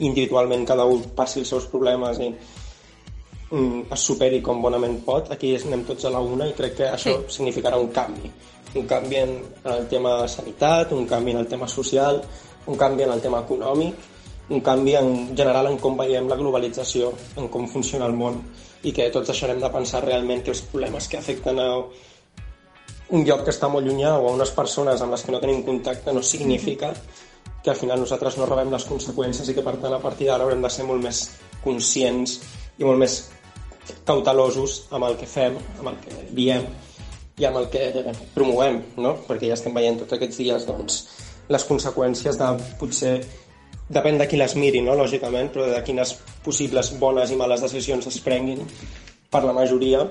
individualment 0.01 0.65
cada 0.65 0.87
un 0.89 1.03
passi 1.15 1.43
els 1.43 1.51
seus 1.53 1.67
problemes 1.69 2.19
i 2.19 2.31
mm, 2.31 3.83
es 3.93 4.07
superi 4.09 4.41
com 4.41 4.63
bonament 4.63 4.97
pot. 5.05 5.29
Aquí 5.35 5.53
anem 5.59 5.85
tots 5.85 6.09
a 6.09 6.13
la 6.15 6.23
una 6.25 6.49
i 6.49 6.55
crec 6.57 6.79
que 6.81 6.89
això 6.89 7.19
sí. 7.21 7.37
significarà 7.37 7.77
un 7.77 7.91
canvi. 7.93 8.33
Un 8.75 8.87
canvi 8.89 9.19
en, 9.21 9.35
el 9.69 9.87
tema 9.87 10.27
sanitat, 10.27 10.91
un 10.91 11.05
canvi 11.05 11.31
en 11.31 11.43
el 11.43 11.47
tema 11.47 11.67
social, 11.67 12.21
un 12.65 12.77
canvi 12.77 13.03
en 13.03 13.11
el 13.13 13.21
tema 13.21 13.43
econòmic, 13.45 14.09
un 14.49 14.61
canvi 14.61 14.95
en 14.99 15.11
general 15.37 15.69
en 15.69 15.77
com 15.79 15.97
veiem 15.97 16.27
la 16.27 16.37
globalització, 16.39 17.13
en 17.37 17.47
com 17.53 17.67
funciona 17.71 18.09
el 18.09 18.17
món 18.17 18.41
i 18.83 18.91
que 18.91 19.09
tots 19.13 19.29
deixarem 19.29 19.61
de 19.61 19.69
pensar 19.71 20.03
realment 20.03 20.43
que 20.43 20.51
els 20.51 20.63
problemes 20.67 21.07
que 21.07 21.17
afecten 21.17 21.59
a 21.59 21.69
un 23.13 23.23
lloc 23.27 23.43
que 23.45 23.53
està 23.53 23.69
molt 23.69 23.87
llunyà 23.87 24.15
o 24.17 24.27
a 24.27 24.33
unes 24.33 24.51
persones 24.55 25.01
amb 25.01 25.13
les 25.13 25.23
que 25.23 25.31
no 25.31 25.41
tenim 25.43 25.61
contacte 25.63 26.13
no 26.13 26.23
significa 26.25 26.91
que 27.63 27.71
al 27.71 27.79
final 27.79 28.01
nosaltres 28.01 28.37
no 28.37 28.47
rebem 28.49 28.73
les 28.73 28.87
conseqüències 28.89 29.47
i 29.49 29.55
que 29.55 29.63
per 29.63 29.77
tant 29.79 29.93
a 29.95 30.01
partir 30.03 30.27
d'ara 30.27 30.43
haurem 30.43 30.63
de 30.63 30.71
ser 30.73 30.87
molt 30.87 31.03
més 31.03 31.21
conscients 31.63 32.39
i 32.79 32.83
molt 32.83 32.99
més 32.99 33.19
cautelosos 34.07 34.87
amb 34.91 35.07
el 35.07 35.15
que 35.19 35.29
fem, 35.29 35.55
amb 35.79 35.93
el 35.93 36.01
que 36.03 36.17
diem 36.35 36.67
i 37.41 37.47
amb 37.49 37.57
el 37.61 37.69
que 37.73 38.13
promovem, 38.35 38.81
no? 39.01 39.15
perquè 39.27 39.49
ja 39.49 39.57
estem 39.57 39.73
veient 39.73 39.97
tots 40.01 40.17
aquests 40.17 40.41
dies 40.41 40.67
doncs, 40.67 40.99
les 41.49 41.65
conseqüències 41.67 42.37
de 42.39 42.49
potser 42.79 43.15
depèn 43.93 44.19
de 44.19 44.27
qui 44.29 44.37
les 44.39 44.55
miri, 44.55 44.81
no? 44.85 44.95
lògicament, 44.97 45.49
però 45.53 45.65
de 45.69 45.81
quines 45.85 46.13
possibles 46.45 46.93
bones 47.01 47.33
i 47.33 47.39
males 47.39 47.63
decisions 47.65 48.07
es 48.09 48.19
prenguin 48.23 48.61
per 49.33 49.43
la 49.43 49.55
majoria, 49.55 50.03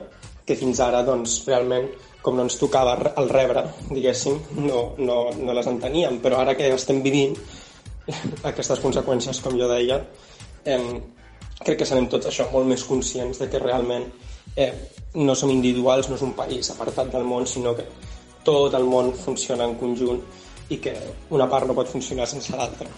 que 0.46 0.58
fins 0.58 0.80
ara, 0.82 1.04
doncs, 1.06 1.42
realment, 1.46 1.86
com 2.22 2.36
no 2.36 2.46
ens 2.46 2.58
tocava 2.58 2.96
el 3.18 3.30
rebre, 3.30 3.64
diguéssim, 3.90 4.38
no, 4.66 4.82
no, 4.98 5.18
no 5.38 5.54
les 5.54 5.70
enteníem, 5.70 6.18
però 6.22 6.42
ara 6.42 6.56
que 6.58 6.68
estem 6.74 7.00
vivint 7.02 7.36
aquestes 8.50 8.82
conseqüències, 8.82 9.40
com 9.42 9.56
jo 9.58 9.70
deia, 9.70 10.00
eh, 10.66 10.78
crec 11.62 11.82
que 11.82 11.88
serem 11.88 12.10
tots 12.10 12.30
això 12.30 12.48
molt 12.52 12.68
més 12.70 12.84
conscients 12.86 13.38
de 13.38 13.48
que 13.50 13.62
realment 13.62 14.08
eh, 14.56 14.72
no 15.14 15.34
som 15.34 15.50
individuals, 15.50 16.08
no 16.08 16.16
és 16.16 16.22
un 16.22 16.32
país 16.34 16.70
apartat 16.70 17.10
del 17.12 17.24
món, 17.24 17.46
sinó 17.46 17.74
que 17.76 17.84
tot 18.44 18.74
el 18.74 18.84
món 18.84 19.12
funciona 19.14 19.64
en 19.64 19.74
conjunt 19.78 20.22
i 20.70 20.78
que 20.78 20.94
una 21.30 21.48
part 21.48 21.66
no 21.68 21.74
pot 21.74 21.88
funcionar 21.88 22.26
sense 22.26 22.56
l'altra. 22.56 22.88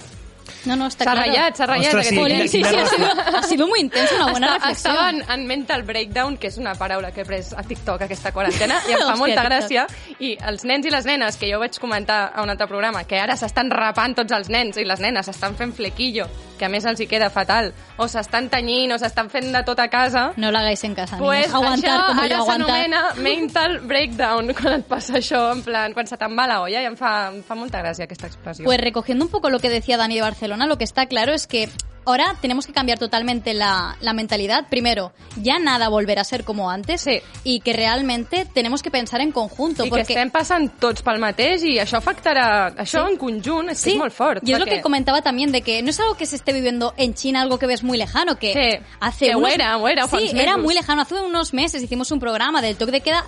No, 0.64 0.76
no, 0.76 0.86
S'ha 0.90 1.04
claro. 1.04 1.20
ratllat, 1.20 1.56
s'ha 1.58 1.66
ratllat. 1.66 1.94
Ostres, 1.94 2.06
sí, 2.08 2.16
quina- 2.16 2.38
Sí, 2.40 2.48
sí, 2.48 2.62
quina 2.62 2.82
ha 2.82 2.86
sido, 2.88 3.42
sido 3.48 3.66
muy 3.68 3.80
intenso, 3.80 4.14
una 4.16 4.30
buena 4.30 4.46
Està, 4.46 4.54
reflexión. 4.54 4.94
estava 4.94 5.10
en, 5.10 5.40
en 5.40 5.46
mental 5.46 5.82
breakdown, 5.82 6.36
que 6.38 6.46
és 6.48 6.56
una 6.56 6.74
paraula 6.74 7.10
que 7.12 7.20
he 7.20 7.24
pres 7.24 7.52
a 7.52 7.62
TikTok 7.62 8.00
aquesta 8.02 8.32
quarantena, 8.32 8.78
i 8.88 8.92
em 8.92 8.98
fa 8.98 9.04
Hòstia, 9.12 9.16
molta 9.18 9.42
TikTok. 9.42 9.50
gràcia. 9.50 9.86
I 10.20 10.38
els 10.40 10.64
nens 10.64 10.86
i 10.86 10.90
les 10.90 11.04
nenes, 11.04 11.36
que 11.36 11.50
jo 11.52 11.58
vaig 11.60 11.76
comentar 11.78 12.32
a 12.34 12.42
un 12.42 12.48
altre 12.50 12.66
programa, 12.66 13.04
que 13.04 13.18
ara 13.20 13.36
s'estan 13.36 13.68
rapant 13.70 14.14
tots 14.16 14.32
els 14.32 14.48
nens 14.48 14.76
i 14.80 14.84
les 14.84 15.00
nenes 15.00 15.26
s'estan 15.26 15.54
fent 15.56 15.74
flequillo, 15.76 16.26
que 16.64 16.70
a 16.70 16.72
més 16.72 16.84
els 16.88 17.00
hi 17.02 17.06
queda 17.10 17.28
fatal, 17.30 17.72
o 18.00 18.08
s'estan 18.08 18.48
tenyint, 18.48 18.94
o 18.94 18.98
s'estan 18.98 19.28
fent 19.28 19.50
de 19.52 19.60
tot 19.68 19.78
a 19.82 19.88
casa, 19.92 20.30
No 20.40 20.48
hagáis 20.48 20.82
en 20.88 20.94
casa, 20.96 21.18
Pues. 21.18 21.52
Aguantar 21.52 21.90
això 21.90 22.06
como 22.06 22.20
yo 22.22 22.24
ara 22.24 22.36
aguantar. 22.38 22.66
s'anomena 22.68 23.02
mental 23.20 23.80
breakdown 23.80 24.52
quan 24.58 24.78
et 24.80 24.86
passa 24.88 25.18
això, 25.20 25.52
en 25.52 25.62
plan, 25.62 25.92
quan 25.92 26.06
se 26.08 26.16
te'n 26.16 26.32
va 26.38 26.46
la 26.48 26.60
olla 26.62 26.80
i 26.80 26.86
em 26.88 26.96
fa, 26.96 27.28
em 27.34 27.42
fa 27.44 27.54
molta 27.54 27.82
gràcia 27.82 28.04
aquesta 28.08 28.26
expressió. 28.26 28.64
Pues 28.64 28.80
recogiendo 28.80 29.24
un 29.26 29.30
poco 29.30 29.50
lo 29.50 29.58
que 29.60 29.68
decía 29.68 29.96
Dani 29.98 30.16
de 30.16 30.22
Barcelona, 30.22 30.66
lo 30.66 30.78
que 30.78 30.84
está 30.84 31.06
claro 31.06 31.32
es 31.34 31.46
que 31.46 31.68
ahora 32.06 32.36
tenemos 32.40 32.66
que 32.66 32.72
cambiar 32.72 32.98
totalmente 32.98 33.54
la, 33.54 33.96
la 34.00 34.12
mentalidad. 34.12 34.66
Primero, 34.68 35.12
ya 35.36 35.58
nada 35.58 35.88
volverá 35.88 36.22
a 36.22 36.24
ser 36.24 36.44
como 36.44 36.70
antes 36.70 37.00
Sí. 37.02 37.20
y 37.44 37.60
que 37.60 37.72
realmente 37.72 38.46
tenemos 38.52 38.82
que 38.82 38.90
pensar 38.90 39.20
en 39.20 39.32
conjunto. 39.32 39.82
I 39.84 39.86
que 39.86 39.90
porque 39.90 40.12
estem 40.14 40.30
passant 40.30 40.70
tots 40.80 41.02
pel 41.02 41.18
mateix 41.18 41.62
i 41.64 41.78
això 41.78 41.98
afectarà... 41.98 42.74
Això 42.76 43.04
Sí. 43.06 43.12
en 43.12 43.16
conjunt 43.18 43.68
és, 43.70 43.78
que 43.78 43.90
Sí, 43.90 43.92
és 43.92 43.98
molt 43.98 44.12
fort. 44.12 44.42
y 44.46 44.52
es 44.52 44.58
lo 44.58 44.64
perquè- 44.66 44.76
que 44.76 44.82
comentaba 44.82 45.22
también 45.22 45.52
de 45.52 45.62
que 45.62 45.82
no 45.82 45.90
es 45.90 46.00
algo 46.00 46.14
que 46.16 46.26
se 46.26 46.36
esté 46.36 46.52
viviendo 46.52 46.94
en 46.96 47.14
China, 47.14 47.42
algo 47.42 47.58
que 47.58 47.66
ves 47.66 47.82
muy 47.82 47.98
lejano, 47.98 48.36
que 48.38 48.52
Sí, 48.52 48.84
hace 49.00 49.26
que 49.28 49.36
unos... 49.36 49.52
era, 49.52 49.78
era 49.90 50.06
sí, 50.08 50.30
era 50.34 50.56
muy 50.56 50.74
lejano. 50.74 51.02
Hace 51.02 51.14
unos 51.14 51.52
meses 51.54 51.82
hicimos 51.82 52.10
un 52.10 52.20
programa 52.20 52.60
del 52.62 52.76
toque 52.76 52.92
de 52.92 53.00
queda 53.00 53.24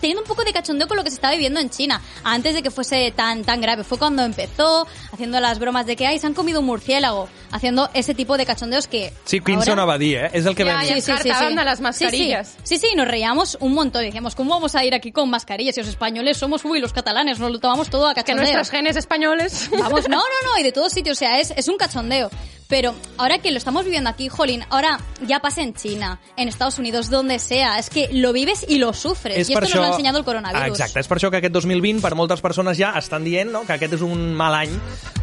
teniendo 0.00 0.22
un 0.22 0.28
poco 0.28 0.44
de 0.44 0.52
cachondeo 0.52 0.88
con 0.88 0.96
lo 0.96 1.04
que 1.04 1.10
se 1.10 1.16
estaba 1.16 1.32
viviendo 1.32 1.60
en 1.60 1.70
China, 1.70 2.00
antes 2.24 2.54
de 2.54 2.62
que 2.62 2.70
fuese 2.70 3.12
tan 3.14 3.44
tan 3.44 3.60
grave. 3.60 3.84
Fue 3.84 3.98
cuando 3.98 4.22
empezó 4.22 4.86
haciendo 5.12 5.40
las 5.40 5.58
bromas 5.58 5.86
de 5.86 5.96
que 5.96 6.06
ay, 6.06 6.18
se 6.18 6.26
han 6.26 6.34
comido 6.34 6.60
un 6.60 6.66
murciélago, 6.66 7.28
haciendo 7.52 7.90
ese 7.94 8.14
tipo 8.14 8.19
de 8.36 8.46
cachondeos 8.46 8.86
que 8.86 9.12
Sí, 9.24 9.40
quin 9.40 9.56
ahora- 9.56 9.66
sonava 9.66 9.94
a 9.94 9.98
dir, 9.98 10.16
eh? 10.18 10.30
És 10.32 10.46
el 10.46 10.54
que 10.54 10.64
vam 10.64 10.76
ja. 10.78 10.82
dir. 10.84 10.92
ens 10.94 11.06
cartaban 11.06 11.56
de 11.56 11.64
las 11.64 11.78
Sí, 11.78 11.82
mascarillas. 11.82 12.54
Sí, 12.64 12.78
sí, 12.78 12.88
sí, 12.88 12.96
nos 12.96 13.06
reíamos 13.08 13.56
un 13.60 13.72
montón. 13.74 14.02
Decíamos, 14.02 14.34
¿cómo 14.34 14.50
vamos 14.54 14.74
a 14.74 14.84
ir 14.84 14.94
aquí 14.94 15.12
con 15.12 15.28
mascarillas? 15.30 15.74
Si 15.74 15.80
los 15.80 15.88
españoles 15.90 16.36
somos, 16.36 16.64
uy, 16.64 16.80
los 16.80 16.92
catalanes, 16.92 17.38
nos 17.38 17.50
lo 17.50 17.58
tomamos 17.58 17.90
todo 17.90 18.06
a 18.08 18.14
Que 18.14 18.22
cachondeo. 18.22 18.44
nuestros 18.44 18.70
genes 18.70 18.96
españoles... 18.96 19.70
Vamos, 19.72 20.08
no, 20.08 20.16
no, 20.18 20.52
no, 20.52 20.58
y 20.58 20.62
de 20.62 20.72
todos 20.78 20.92
sitios, 20.92 21.16
o 21.16 21.18
sea, 21.18 21.40
es, 21.40 21.52
es 21.56 21.68
un 21.68 21.76
cachondeo. 21.76 22.30
Pero 22.70 22.94
ahora 23.18 23.38
que 23.38 23.50
lo 23.50 23.58
estamos 23.58 23.84
viviendo 23.84 24.08
aquí, 24.08 24.28
jolín, 24.28 24.62
ahora 24.70 25.00
ya 25.26 25.40
pasa 25.40 25.60
en 25.60 25.74
China, 25.74 26.20
en 26.36 26.48
Estados 26.48 26.78
Unidos, 26.78 27.10
donde 27.10 27.38
sea. 27.40 27.78
Es 27.78 27.90
que 27.90 28.08
lo 28.12 28.32
vives 28.32 28.64
y 28.68 28.78
lo 28.78 28.92
sufres. 28.94 29.36
És 29.38 29.50
y 29.50 29.54
per 29.54 29.64
esto 29.64 29.74
nos 29.74 29.74
lo 29.74 29.82
això- 29.82 29.86
ha 29.86 29.90
enseñado 29.96 30.18
el 30.18 30.24
coronavirus. 30.24 30.68
Exacte, 30.78 31.00
és 31.00 31.08
per 31.08 31.18
això 31.18 31.30
que 31.30 31.38
aquest 31.38 31.52
2020 31.52 32.00
per 32.00 32.14
moltes 32.14 32.40
persones 32.40 32.78
ja 32.78 32.92
estan 32.96 33.24
dient 33.24 33.50
no, 33.50 33.64
que 33.66 33.72
aquest 33.74 33.94
és 33.98 34.02
un 34.06 34.34
mal 34.38 34.54
any 34.54 34.70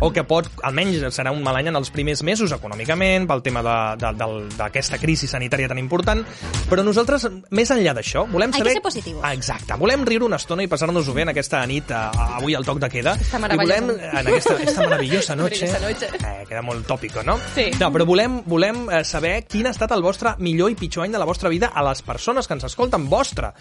o 0.01 0.11
que 0.11 0.25
pot, 0.27 0.49
almenys 0.61 0.99
serà 1.15 1.31
un 1.31 1.41
mal 1.41 1.55
any 1.55 1.67
en 1.71 1.75
els 1.79 1.89
primers 1.89 2.21
mesos 2.21 2.51
econòmicament, 2.51 3.25
pel 3.27 3.41
tema 3.41 3.63
de- 3.63 4.05
de- 4.05 4.13
del- 4.19 4.49
d'aquesta 4.57 4.99
crisi 4.99 5.25
sanitària 5.27 5.69
tan 5.69 5.79
important, 5.79 6.25
però 6.69 6.83
nosaltres, 6.83 7.29
més 7.49 7.71
enllà 7.71 7.93
d'això, 7.95 8.27
volem 8.29 8.49
Hay 8.49 8.51
que 8.51 8.57
saber... 8.59 8.73
ser 8.73 8.81
positivos. 8.81 9.21
Ah, 9.23 9.33
Exacte, 9.33 9.73
volem 9.79 10.03
riure 10.05 10.25
una 10.25 10.35
estona 10.35 10.63
i 10.63 10.67
passar-nos-ho 10.67 11.13
bé 11.13 11.21
en 11.23 11.29
aquesta 11.29 11.65
nit, 11.65 11.89
a, 11.91 12.09
a, 12.11 12.27
avui 12.41 12.53
al 12.55 12.65
toc 12.65 12.79
de 12.79 12.89
queda. 12.89 13.15
Esta 13.15 13.37
I 13.37 13.41
maravillosa 13.41 13.81
volem, 13.81 13.99
en 14.11 14.17
aquesta, 14.27 14.53
esta 14.61 14.81
maravillosa 14.83 15.35
noche, 15.41 15.71
noche. 15.79 16.09
Eh, 16.19 16.45
queda 16.49 16.61
molt 16.61 16.85
tòpico, 16.85 17.23
no? 17.23 17.36
Sí. 17.53 17.67
No, 17.79 17.89
però 17.93 18.05
volem, 18.07 18.39
volem 18.45 18.83
eh, 18.89 19.01
saber 19.07 19.33
quin 19.49 19.67
ha 19.67 19.73
estat 19.73 19.91
el 19.95 20.03
vostre 20.05 20.35
millor 20.43 20.71
i 20.71 20.77
pitjor 20.77 21.05
any 21.05 21.15
de 21.15 21.21
la 21.21 21.27
vostra 21.27 21.49
vida 21.49 21.71
a 21.73 21.83
les 21.87 22.03
persones 22.05 22.47
que 22.47 22.55
ens 22.57 22.67
escolten, 22.67 23.07
vostre. 23.09 23.51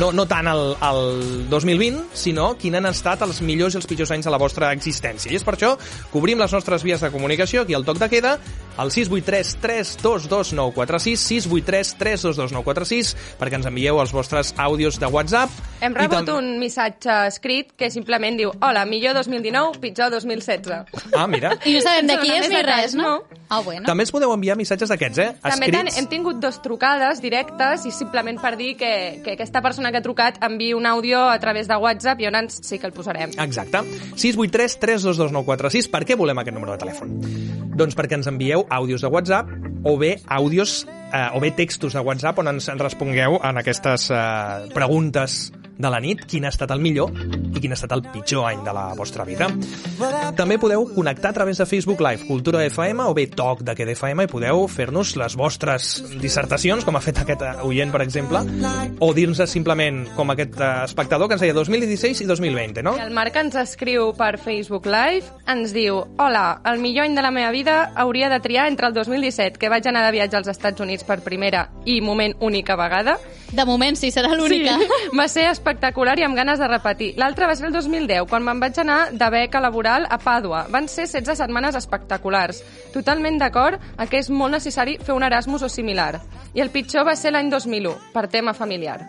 No, 0.00 0.10
no 0.12 0.26
tant 0.28 0.50
el, 0.50 0.74
el 0.88 1.48
2020, 1.52 2.04
sinó 2.16 2.52
quin 2.60 2.78
han 2.78 2.88
estat 2.90 3.24
els 3.26 3.40
millors 3.44 3.76
i 3.76 3.80
els 3.80 3.88
pitjors 3.88 4.12
anys 4.16 4.28
de 4.28 4.34
la 4.34 4.40
vostra 4.42 4.72
existència. 4.76 5.32
I 5.32 5.40
és 5.40 5.46
per 5.46 5.56
això 5.56 5.74
que 5.78 6.20
obrim 6.20 6.40
les 6.42 6.52
nostres 6.52 6.84
vies 6.86 7.02
de 7.02 7.12
comunicació 7.14 7.64
aquí 7.64 7.76
al 7.76 7.86
Toc 7.88 8.00
de 8.02 8.10
Queda, 8.12 8.36
al 8.76 8.90
683 8.92 9.56
322 9.60 10.52
946, 10.52 11.20
683 11.20 11.94
322 11.98 12.52
946, 12.52 13.16
perquè 13.40 13.56
ens 13.60 13.66
envieu 13.70 14.00
els 14.02 14.12
vostres 14.12 14.52
àudios 14.58 14.98
de 15.00 15.06
WhatsApp. 15.06 15.50
Hem 15.80 15.94
rebut 15.96 16.26
tam- 16.26 16.38
un 16.42 16.58
missatge 16.60 17.10
escrit 17.28 17.72
que 17.76 17.90
simplement 17.90 18.36
diu 18.38 18.52
Hola, 18.60 18.84
millor 18.86 19.14
2019, 19.14 19.80
pitjor 19.80 20.10
2016. 20.10 20.84
Ah, 21.16 21.26
mira. 21.26 21.54
I 21.64 21.74
no 21.74 21.80
sabem 21.80 22.06
de 22.06 22.18
qui 22.20 22.30
és 22.36 22.48
ni 22.50 22.62
res, 22.62 22.94
no? 22.94 23.02
no. 23.02 23.42
Ah, 23.48 23.60
bueno. 23.62 23.86
També 23.86 24.02
ens 24.02 24.10
podeu 24.10 24.32
enviar 24.34 24.56
missatges 24.58 24.90
d'aquests, 24.90 25.18
eh? 25.22 25.28
També 25.40 25.68
Escrits. 25.70 25.98
hem 26.00 26.06
tingut 26.10 26.40
dos 26.42 26.60
trucades 26.64 27.20
directes 27.22 27.86
i 27.86 27.92
simplement 27.94 28.40
per 28.42 28.56
dir 28.58 28.72
que, 28.76 29.20
que 29.22 29.36
aquesta 29.36 29.62
persona 29.62 29.92
que 29.94 30.00
ha 30.00 30.02
trucat 30.02 30.40
enviï 30.42 30.74
un 30.74 30.84
àudio 30.86 31.22
a 31.30 31.38
través 31.38 31.68
de 31.68 31.76
WhatsApp 31.78 32.20
i 32.20 32.26
on 32.26 32.34
ens 32.42 32.58
sí 32.66 32.78
que 32.80 32.86
el 32.90 32.92
posarem. 32.92 33.30
Exacte. 33.38 33.78
683 34.16 34.78
322 34.82 35.32
946. 35.32 35.88
Per 35.94 36.02
què 36.04 36.16
volem 36.18 36.38
aquest 36.42 36.54
número 36.58 36.74
de 36.74 36.82
telèfon? 36.82 37.14
Doncs 37.76 37.94
perquè 37.94 38.18
ens 38.18 38.26
envieu 38.26 38.65
àudios 38.70 39.00
de 39.00 39.06
WhatsApp 39.06 39.48
o 39.84 39.96
bé 39.96 40.20
àudios 40.26 40.86
eh, 41.16 41.36
o 41.36 41.40
bé 41.40 41.52
textos 41.56 41.96
de 41.96 42.04
WhatsApp 42.04 42.42
on 42.42 42.52
ens 42.52 42.68
respongueu 42.76 43.40
en 43.42 43.62
aquestes 43.62 44.10
eh, 44.12 44.68
preguntes 44.74 45.46
de 45.78 45.90
la 45.90 46.00
nit, 46.00 46.24
quin 46.28 46.46
ha 46.46 46.52
estat 46.52 46.70
el 46.72 46.80
millor 46.80 47.12
i 47.12 47.60
quin 47.60 47.72
ha 47.72 47.76
estat 47.76 47.92
el 47.96 48.02
pitjor 48.08 48.46
any 48.48 48.62
de 48.64 48.72
la 48.74 48.86
vostra 48.96 49.26
vida. 49.28 49.48
També 50.36 50.58
podeu 50.60 50.86
connectar 50.94 51.30
a 51.30 51.36
través 51.36 51.60
de 51.60 51.66
Facebook 51.68 52.00
Live 52.04 52.26
Cultura 52.28 52.64
FM 52.64 53.04
o 53.04 53.14
bé 53.16 53.26
Toc 53.28 53.62
de 53.66 53.74
Queda 53.76 53.92
FM 53.92 54.26
i 54.26 54.30
podeu 54.30 54.64
fer-nos 54.72 55.14
les 55.20 55.36
vostres 55.36 55.98
dissertacions, 56.20 56.84
com 56.84 56.96
ha 56.96 57.04
fet 57.04 57.20
aquest 57.22 57.44
eh, 57.44 57.52
oient, 57.68 57.92
per 57.92 58.02
exemple, 58.04 58.42
o 59.00 59.12
dir-nos 59.16 59.44
simplement, 59.50 60.02
com 60.16 60.32
aquest 60.32 60.56
eh, 60.60 60.72
espectador 60.86 61.28
que 61.28 61.36
ens 61.36 61.44
deia 61.44 61.56
2016 61.56 62.24
i 62.24 62.28
2020, 62.28 62.84
no? 62.86 62.96
El 63.00 63.12
Marc 63.16 63.36
ens 63.40 63.58
escriu 63.60 64.10
per 64.16 64.36
Facebook 64.40 64.88
Live, 64.88 65.28
ens 65.52 65.76
diu 65.76 66.02
Hola, 66.22 66.62
el 66.68 66.80
millor 66.80 67.06
any 67.06 67.16
de 67.16 67.24
la 67.24 67.32
meva 67.34 67.52
vida 67.52 67.76
hauria 67.94 68.30
de 68.32 68.40
triar 68.40 68.66
entre 68.70 68.88
el 68.88 68.96
2017, 68.96 69.60
que 69.60 69.70
vaig 69.72 69.86
anar 69.88 70.06
de 70.06 70.16
viatge 70.16 70.40
als 70.40 70.48
Estats 70.52 70.80
Units 70.80 71.04
per 71.06 71.20
primera 71.24 71.66
i 71.86 72.00
moment 72.04 72.34
única 72.40 72.76
vegada. 72.76 73.16
De 73.52 73.64
moment 73.64 73.96
sí, 73.96 74.10
serà 74.10 74.32
l'única. 74.34 74.76
Sí, 74.80 75.10
va 75.16 75.28
ser 75.30 75.46
espectacular 75.50 76.16
i 76.18 76.26
amb 76.26 76.36
ganes 76.38 76.58
de 76.58 76.68
repetir. 76.68 77.12
L'altre 77.20 77.46
va 77.46 77.54
ser 77.56 77.68
el 77.70 77.74
2010, 77.74 78.26
quan 78.30 78.44
me'n 78.44 78.60
vaig 78.62 78.78
anar 78.82 78.98
de 79.14 79.30
beca 79.32 79.62
laboral 79.62 80.08
a 80.10 80.18
Pàdua. 80.22 80.66
Van 80.72 80.90
ser 80.90 81.06
16 81.06 81.38
setmanes 81.38 81.78
espectaculars. 81.78 82.62
Totalment 82.94 83.38
d'acord 83.38 83.82
a 83.96 84.08
que 84.10 84.20
és 84.22 84.30
molt 84.30 84.58
necessari 84.58 84.98
fer 85.02 85.14
un 85.14 85.26
Erasmus 85.26 85.62
o 85.62 85.70
similar. 85.70 86.16
I 86.54 86.64
el 86.64 86.72
pitjor 86.74 87.06
va 87.06 87.14
ser 87.16 87.34
l'any 87.34 87.52
2001, 87.52 87.94
per 88.12 88.26
tema 88.32 88.54
familiar. 88.56 89.00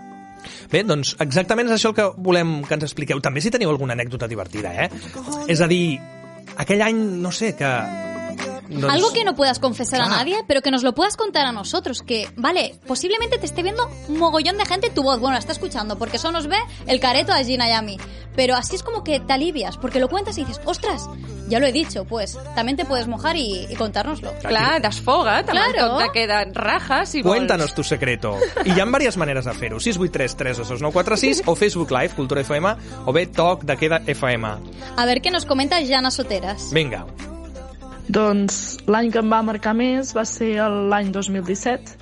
Bé, 0.71 0.83
doncs 0.85 1.15
exactament 1.23 1.67
és 1.69 1.77
això 1.77 1.91
el 1.91 1.97
que 1.97 2.05
volem 2.23 2.59
que 2.67 2.77
ens 2.77 2.85
expliqueu. 2.87 3.21
També 3.23 3.41
si 3.41 3.51
teniu 3.53 3.71
alguna 3.73 3.97
anècdota 3.97 4.29
divertida, 4.29 4.73
eh? 4.85 4.89
És 5.49 5.61
a 5.61 5.67
dir, 5.71 5.97
aquell 6.57 6.85
any, 6.85 7.01
no 7.23 7.31
sé, 7.31 7.55
que... 7.57 7.71
Doncs... 8.69 8.93
Algo 8.93 9.11
que 9.13 9.23
no 9.23 9.35
puedas 9.35 9.59
confesar 9.59 10.01
a 10.01 10.05
Claro. 10.05 10.19
nadie, 10.19 10.37
pero 10.47 10.61
que 10.61 10.71
nos 10.71 10.83
lo 10.83 10.93
puedas 10.93 11.15
contar 11.17 11.45
a 11.45 11.51
nosotros. 11.51 12.01
Que, 12.01 12.29
vale, 12.35 12.75
posiblemente 12.87 13.37
te 13.37 13.45
esté 13.45 13.63
viendo 13.63 13.87
un 14.07 14.17
mogollón 14.19 14.57
de 14.57 14.65
gente 14.65 14.89
tu 14.89 15.03
voz. 15.03 15.19
Bueno, 15.19 15.33
la 15.33 15.39
está 15.39 15.51
escuchando, 15.53 15.97
porque 15.97 16.17
eso 16.17 16.31
nos 16.31 16.47
ve 16.47 16.57
el 16.87 16.99
careto 16.99 17.31
a 17.33 17.43
Gina 17.43 17.67
y 17.67 17.71
a 17.71 17.81
mí. 17.81 17.97
Pero 18.35 18.55
así 18.55 18.75
es 18.75 18.83
como 18.83 19.03
que 19.03 19.19
te 19.19 19.33
alivias, 19.33 19.77
porque 19.77 19.99
lo 19.99 20.09
cuentas 20.09 20.37
y 20.37 20.43
dices, 20.45 20.61
ostras, 20.65 21.09
ya 21.47 21.59
lo 21.59 21.65
he 21.65 21.71
dicho, 21.71 22.05
pues 22.05 22.37
también 22.53 22.77
te 22.77 22.85
puedes 22.85 23.07
mojar 23.07 23.35
y, 23.35 23.65
y 23.67 23.75
contárnoslo. 23.75 24.31
Clar, 24.43 24.79
desfoga't, 24.79 25.49
amb 25.49 25.57
el 25.57 25.73
Claro. 25.73 25.87
toc 25.97 26.01
de 26.03 26.11
queda 26.11 26.45
raja, 26.53 27.05
si 27.07 27.23
vols. 27.23 27.35
Cuéntanos 27.35 27.73
tu 27.73 27.83
secreto. 27.83 28.37
I 28.63 28.73
hi 28.73 28.79
ha 28.79 28.85
diverses 28.85 29.17
maneres 29.17 29.45
de 29.45 29.53
fer-ho. 29.53 29.79
683 29.79 30.35
322 30.37 30.81
946 30.83 31.43
o 31.47 31.55
Facebook 31.55 31.89
Live, 31.89 32.09
Cultura 32.13 32.41
FM, 32.41 32.75
o 33.07 33.11
bé 33.11 33.25
Toc 33.25 33.63
de 33.63 33.75
Queda 33.75 34.01
FM. 34.05 34.47
A 34.97 35.05
ver 35.05 35.19
qué 35.21 35.31
nos 35.31 35.45
comenta 35.47 35.77
Jana 35.83 36.11
Soteras. 36.11 36.71
Vinga. 36.71 37.07
Doncs 38.07 38.77
l'any 38.87 39.09
que 39.11 39.19
em 39.19 39.31
va 39.31 39.41
marcar 39.43 39.73
més 39.75 40.13
va 40.15 40.23
ser 40.27 40.53
l'any 40.91 41.11
2017. 41.11 41.97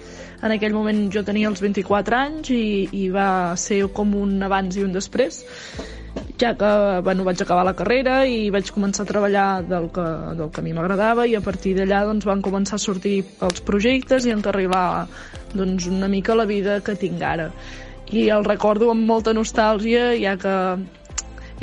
En 0.46 0.54
aquell 0.54 0.76
moment 0.76 1.08
jo 1.14 1.24
tenia 1.26 1.50
els 1.50 1.64
24 1.64 2.18
anys 2.20 2.52
i, 2.54 2.66
i 2.94 3.08
va 3.10 3.56
ser 3.58 3.80
com 3.96 4.14
un 4.20 4.36
abans 4.46 4.78
i 4.78 4.84
un 4.86 4.94
després, 4.94 5.42
ja 6.38 6.52
que 6.60 6.70
bueno, 7.02 7.24
vaig 7.26 7.42
acabar 7.42 7.64
la 7.66 7.74
carrera 7.80 8.20
i 8.30 8.52
vaig 8.54 8.70
començar 8.76 9.06
a 9.06 9.10
treballar 9.10 9.48
del 9.66 9.90
que, 9.96 10.06
del 10.38 10.52
que 10.54 10.62
a 10.62 10.66
mi 10.66 10.76
m'agradava 10.78 11.26
i 11.26 11.34
a 11.40 11.42
partir 11.42 11.74
d'allà 11.80 12.04
doncs, 12.06 12.28
van 12.30 12.44
començar 12.46 12.78
a 12.78 12.86
sortir 12.86 13.18
els 13.48 13.64
projectes 13.66 14.28
i 14.28 14.36
encarrilar 14.36 15.08
doncs, 15.56 15.90
una 15.90 16.12
mica 16.12 16.38
la 16.38 16.46
vida 16.46 16.82
que 16.86 16.98
tinc 17.00 17.24
ara. 17.24 17.50
I 18.14 18.28
el 18.30 18.46
recordo 18.46 18.92
amb 18.94 19.08
molta 19.10 19.34
nostàlgia, 19.34 20.12
ja 20.22 20.36
que 20.38 20.56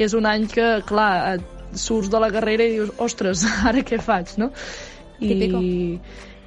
és 0.03 0.17
un 0.19 0.27
any 0.27 0.49
que, 0.51 0.81
clar, 0.89 1.37
et 1.37 1.52
surts 1.79 2.11
de 2.13 2.21
la 2.21 2.31
carrera 2.35 2.67
i 2.67 2.77
dius, 2.77 2.93
ostres, 3.03 3.45
ara 3.69 3.85
què 3.87 4.01
faig, 4.03 4.37
no? 4.43 4.53
Típico. 5.19 5.61
I, 5.63 5.99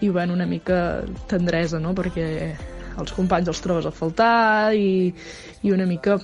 i 0.02 0.10
bueno, 0.10 0.34
una 0.34 0.48
mica 0.50 1.04
tendresa, 1.32 1.80
no? 1.80 1.94
Perquè 1.98 2.30
els 2.96 3.12
companys 3.16 3.52
els 3.52 3.62
trobes 3.64 3.88
a 3.88 3.92
faltar 3.92 4.74
i, 4.76 5.12
i 5.64 5.72
una 5.76 5.88
mica 5.88 6.20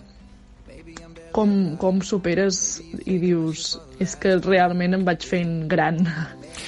com, 1.32 1.52
com 1.80 2.02
superes 2.04 2.82
i 3.06 3.18
dius, 3.22 3.76
és 4.04 4.16
que 4.20 4.38
realment 4.44 4.98
em 4.98 5.04
vaig 5.08 5.26
fent 5.28 5.66
gran. 5.72 6.04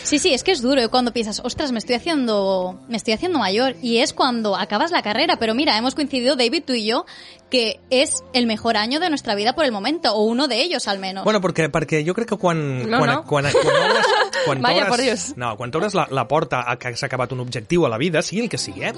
Sí, 0.03 0.19
sí, 0.19 0.33
es 0.33 0.43
que 0.43 0.51
es 0.51 0.61
duro 0.61 0.81
¿eh? 0.81 0.87
cuando 0.89 1.13
piensas, 1.13 1.41
ostras, 1.43 1.71
me 1.71 1.79
estoy 1.79 1.95
haciendo, 1.95 2.79
me 2.87 2.97
estoy 2.97 3.13
haciendo 3.13 3.39
mayor. 3.39 3.75
Y 3.81 3.97
es 3.97 4.13
cuando 4.13 4.55
acabas 4.55 4.91
la 4.91 5.01
carrera. 5.01 5.37
Pero 5.37 5.53
mira, 5.53 5.77
hemos 5.77 5.95
coincidido, 5.95 6.35
David, 6.35 6.63
tú 6.65 6.73
y 6.73 6.85
yo, 6.85 7.05
que 7.53 7.79
es 7.91 8.23
el 8.33 8.47
mejor 8.47 8.77
año 8.77 8.99
de 8.99 9.09
nuestra 9.09 9.35
vida 9.35 9.53
por 9.53 9.63
el 9.63 9.71
momento, 9.71 10.11
o 10.15 10.23
uno 10.23 10.47
de 10.47 10.63
ellos 10.63 10.87
al 10.87 10.97
menos. 10.97 11.23
Bueno, 11.23 11.37
perquè, 11.39 11.67
perquè 11.69 11.99
jo 12.01 12.15
crec 12.17 12.31
que 12.31 12.37
quan... 12.41 12.57
No, 12.89 12.97
quan, 12.97 13.11
no. 13.11 13.17
quan, 13.29 13.45
quan 13.45 13.75
obres, 13.77 14.07
quan 14.47 14.61
Vaya, 14.65 14.87
por 14.87 14.99
Dios. 14.99 15.35
No, 15.37 15.51
quan 15.55 15.69
t'obres 15.69 15.93
la, 15.93 16.07
la 16.09 16.23
porta 16.27 16.63
a 16.65 16.79
que 16.81 16.95
s'ha 16.97 17.05
acabat 17.05 17.35
un 17.37 17.43
objectiu 17.45 17.85
a 17.85 17.91
la 17.93 17.99
vida, 18.01 18.23
sigui 18.25 18.41
el 18.41 18.49
que 18.49 18.57
sigui, 18.57 18.87
eh? 18.89 18.93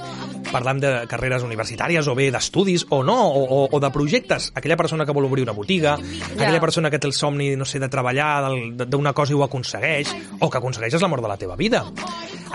Parlam 0.53 0.79
de 0.79 0.93
carreres 1.11 1.43
universitàries 1.43 2.07
o 2.07 2.15
bé 2.15 2.29
d'estudis 2.31 2.87
o 2.95 3.01
no, 3.03 3.17
o, 3.27 3.43
o, 3.43 3.59
o 3.75 3.81
de 3.83 3.91
projectes. 3.91 4.53
Aquella 4.55 4.79
persona 4.79 5.03
que 5.03 5.11
vol 5.11 5.27
obrir 5.27 5.43
una 5.43 5.57
botiga, 5.57 5.97
aquella 6.37 6.63
persona 6.63 6.87
que 6.89 7.01
té 7.03 7.11
el 7.11 7.17
somni, 7.17 7.57
no 7.59 7.67
sé, 7.67 7.83
de 7.83 7.91
treballar 7.91 8.53
d'una 8.87 9.11
cosa 9.11 9.35
i 9.35 9.35
ho 9.35 9.43
aconsegueix, 9.43 10.15
o 10.39 10.47
que 10.47 10.63
aconsegueixes 10.63 11.03
l'amor 11.03 11.25
de 11.27 11.33
la 11.33 11.35
teva 11.43 11.59
vida. 11.59 11.83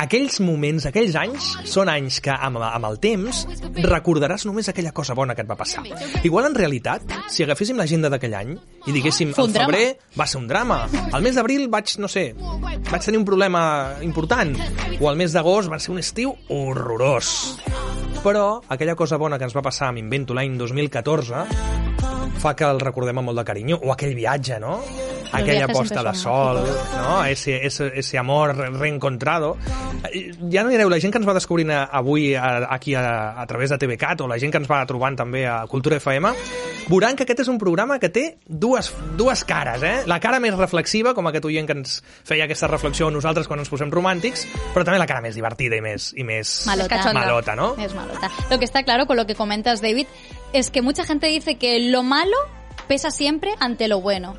Aquells 0.00 0.40
moments, 0.40 0.88
aquells 0.88 1.20
anys, 1.20 1.52
són 1.68 1.92
anys 1.92 2.22
que 2.24 2.32
amb, 2.32 2.56
amb 2.64 2.88
el 2.88 2.96
temps 3.04 3.44
recordaràs 3.84 4.48
només 4.48 4.72
aquella 4.72 4.96
cosa 4.96 5.12
bona 5.12 5.36
que 5.36 5.44
et 5.44 5.50
va 5.50 5.60
passar. 5.60 5.84
Igual 6.24 6.50
en 6.50 6.54
realitat, 6.54 7.02
si 7.32 7.44
agaféssim 7.44 7.78
l'agenda 7.80 8.10
d'aquell 8.12 8.34
any 8.36 8.54
i 8.86 8.94
diguéssim, 8.94 9.32
el 9.36 9.52
febrer 9.54 9.84
va 10.18 10.26
ser 10.28 10.40
un 10.40 10.48
drama. 10.50 10.82
Al 11.12 11.24
mes 11.24 11.36
d'abril 11.36 11.68
vaig, 11.72 11.96
no 12.02 12.08
sé, 12.08 12.30
vaig 12.90 13.04
tenir 13.04 13.20
un 13.20 13.26
problema 13.28 13.62
important. 14.04 14.54
O 15.00 15.08
al 15.08 15.18
mes 15.20 15.32
d'agost 15.36 15.72
va 15.72 15.80
ser 15.80 15.94
un 15.94 16.02
estiu 16.02 16.34
horrorós. 16.48 17.56
Però 18.20 18.60
aquella 18.68 18.96
cosa 18.96 19.16
bona 19.16 19.38
que 19.38 19.48
ens 19.48 19.56
va 19.56 19.64
passar, 19.64 19.92
m'invento 19.96 20.36
l'any 20.36 20.58
2014, 20.60 21.46
fa 22.40 22.54
que 22.56 22.64
el 22.66 22.80
recordem 22.80 23.18
amb 23.20 23.30
molt 23.30 23.38
de 23.40 23.44
carinyo. 23.44 23.78
O 23.84 23.92
aquell 23.92 24.14
viatge, 24.16 24.58
no? 24.60 24.78
Aquella 25.32 25.68
posta 25.70 26.02
de 26.02 26.12
sol, 26.18 26.58
son 26.66 27.02
no? 27.04 27.24
Ese, 27.24 27.64
ese, 27.64 27.92
ese 27.94 28.18
amor 28.18 28.56
re- 28.56 28.70
reencontrado. 28.70 29.56
Eh, 30.12 30.32
Ja 30.50 30.64
no 30.64 30.70
direu, 30.72 30.88
la 30.90 30.98
gent 30.98 31.12
que 31.14 31.20
ens 31.20 31.28
va 31.28 31.34
descobrint 31.36 31.70
avui 31.70 32.32
aquí 32.34 32.96
a, 32.98 33.40
a 33.40 33.46
través 33.46 33.70
de 33.70 33.78
TVCAT 33.78 34.22
o 34.24 34.26
la 34.28 34.38
gent 34.42 34.50
que 34.50 34.58
ens 34.58 34.66
va 34.70 34.80
trobant 34.90 35.14
també 35.16 35.44
a 35.46 35.60
Cultura 35.70 36.00
FM, 36.00 36.32
veuran 36.90 37.14
que 37.14 37.22
aquest 37.22 37.44
és 37.44 37.50
un 37.52 37.60
programa 37.62 38.00
que 38.02 38.08
té 38.10 38.24
dues, 38.48 38.90
dues 39.16 39.44
cares, 39.46 39.82
eh? 39.86 39.94
La 40.10 40.18
cara 40.18 40.40
més 40.42 40.56
reflexiva, 40.58 41.14
com 41.14 41.28
aquest 41.30 41.46
oient 41.46 41.68
que 41.68 41.76
ens 41.78 42.00
feia 42.26 42.48
aquesta 42.48 42.66
reflexió 42.66 43.06
a 43.06 43.14
nosaltres 43.14 43.46
quan 43.46 43.62
ens 43.62 43.70
posem 43.70 43.92
romàntics, 43.92 44.48
però 44.74 44.82
també 44.88 44.98
la 44.98 45.06
cara 45.06 45.22
més 45.22 45.38
divertida 45.38 45.78
i 45.78 45.84
més, 45.84 46.10
i 46.18 46.24
més 46.26 46.64
Malota. 46.66 46.98
Malota, 47.14 47.54
no? 47.54 47.74
Es 47.78 47.94
malota. 47.94 48.32
Lo 48.50 48.58
que 48.58 48.64
está 48.64 48.82
claro 48.82 49.06
con 49.06 49.16
lo 49.16 49.26
que 49.26 49.36
comentas, 49.38 49.80
David, 49.80 50.08
es 50.52 50.70
que 50.70 50.82
mucha 50.82 51.04
gente 51.04 51.26
dice 51.28 51.56
que 51.56 51.78
lo 51.90 52.02
malo 52.02 52.36
pesa 52.88 53.10
siempre 53.10 53.54
ante 53.60 53.88
lo 53.88 54.00
bueno. 54.00 54.36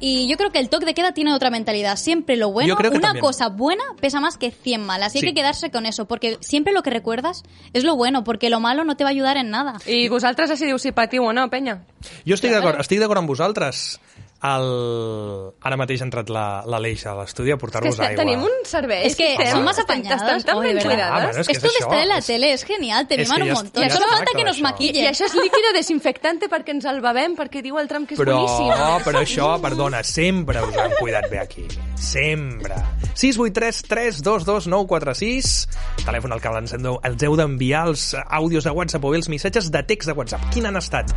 Y 0.00 0.28
yo 0.28 0.36
creo 0.36 0.50
que 0.50 0.58
el 0.58 0.68
toque 0.68 0.84
de 0.84 0.92
queda 0.92 1.12
tiene 1.14 1.32
otra 1.32 1.50
mentalidad. 1.50 1.96
Siempre 1.96 2.36
lo 2.36 2.50
bueno, 2.50 2.68
Yo 2.68 2.76
creo 2.76 2.90
que 2.90 2.96
una 2.98 3.08
también. 3.08 3.24
cosa 3.24 3.48
buena 3.48 3.84
pesa 4.00 4.20
más 4.20 4.36
que 4.36 4.50
100 4.50 4.84
malas. 4.84 5.14
Y 5.14 5.20
Sí. 5.20 5.24
hay 5.26 5.32
que 5.32 5.40
quedarse 5.40 5.70
con 5.70 5.86
eso, 5.86 6.04
porque 6.06 6.36
siempre 6.40 6.72
lo 6.74 6.82
que 6.82 6.90
recuerdas 6.90 7.42
es 7.72 7.84
lo 7.84 7.96
bueno, 7.96 8.22
porque 8.24 8.50
lo 8.50 8.60
malo 8.60 8.84
no 8.84 8.96
te 8.96 9.04
va 9.04 9.10
a 9.10 9.12
ayudar 9.12 9.36
en 9.38 9.50
nada. 9.50 9.78
I 9.86 10.08
vosaltres 10.08 10.50
decidiu 10.50 10.78
si 10.78 10.92
patiu 10.92 11.24
o 11.24 11.32
no, 11.32 11.48
penya. 11.48 11.84
Jo 12.26 12.34
estic 12.34 12.50
d'acord, 12.52 12.80
estic 12.80 12.98
d'acord 13.00 13.18
amb 13.22 13.28
vosaltres. 13.28 13.98
El... 14.44 15.54
Ara 15.64 15.76
mateix 15.80 16.02
ha 16.02 16.04
entrat 16.04 16.28
la- 16.28 16.62
l'Aleix 16.68 17.06
a 17.08 17.14
l'estudi 17.16 17.50
a 17.54 17.56
portar-vos 17.56 17.96
aigua. 17.98 18.18
tenim 18.22 18.42
un 18.44 18.58
servei. 18.68 19.06
Es 19.06 19.16
que 19.16 19.30
estem- 19.34 19.52
son 19.52 19.64
más 19.64 19.78
estem- 19.78 19.84
apañadas. 20.02 20.20
Estan 20.20 20.42
tan 20.42 20.60
ben 20.62 20.76
cuidades. 20.82 21.04
Ah, 21.08 21.24
bueno, 21.24 21.40
es 21.40 21.46
que 21.46 21.52
Esto 21.54 21.66
és 21.66 21.72
de 21.72 21.78
això, 21.78 21.84
estar 21.88 22.02
en 22.02 22.08
la 22.08 22.18
és- 22.18 22.26
tele 22.26 22.58
genial, 22.58 23.08
te 23.08 23.14
és 23.22 23.28
miman 23.28 23.36
que 23.42 23.48
un 23.48 23.54
montón. 23.54 23.82
ja 23.82 23.90
Solo 23.90 24.04
està 24.06 24.16
falta 24.18 24.32
que 24.36 24.44
nos 24.44 24.56
això. 24.58 24.62
maquillen. 24.62 25.04
I 25.04 25.08
això 25.08 25.24
és 25.24 25.34
líquido 25.34 25.72
desinfectante 25.74 26.50
perquè 26.50 26.70
ens 26.76 26.84
el 26.84 27.00
bevem, 27.00 27.36
perquè 27.36 27.62
diu 27.62 27.78
el 27.78 27.88
tram 27.88 28.04
que 28.06 28.14
és 28.14 28.20
Però, 28.20 28.36
boníssim. 28.36 29.02
però 29.04 29.22
això, 29.22 29.60
perdona, 29.62 30.02
sempre 30.04 30.60
us 30.62 30.76
han 30.76 30.92
cuidat 31.00 31.30
bé 31.30 31.38
aquí. 31.38 31.66
Sempre. 31.96 32.74
683 33.14 33.82
322 33.88 34.66
946 34.66 35.68
telèfon 36.04 36.32
al 36.32 36.40
que 36.42 36.48
ens 36.48 36.72
heu, 36.74 36.98
ens 37.02 37.22
heu 37.22 37.36
d'enviar 37.36 37.86
els 37.88 38.14
àudios 38.28 38.64
de 38.64 38.70
WhatsApp 38.70 39.04
o 39.04 39.10
bé 39.10 39.16
els 39.16 39.28
missatges 39.30 39.70
de 39.70 39.82
text 39.84 40.06
de 40.08 40.12
WhatsApp. 40.12 40.42
Quin 40.52 40.66
han 40.66 40.76
estat 40.76 41.10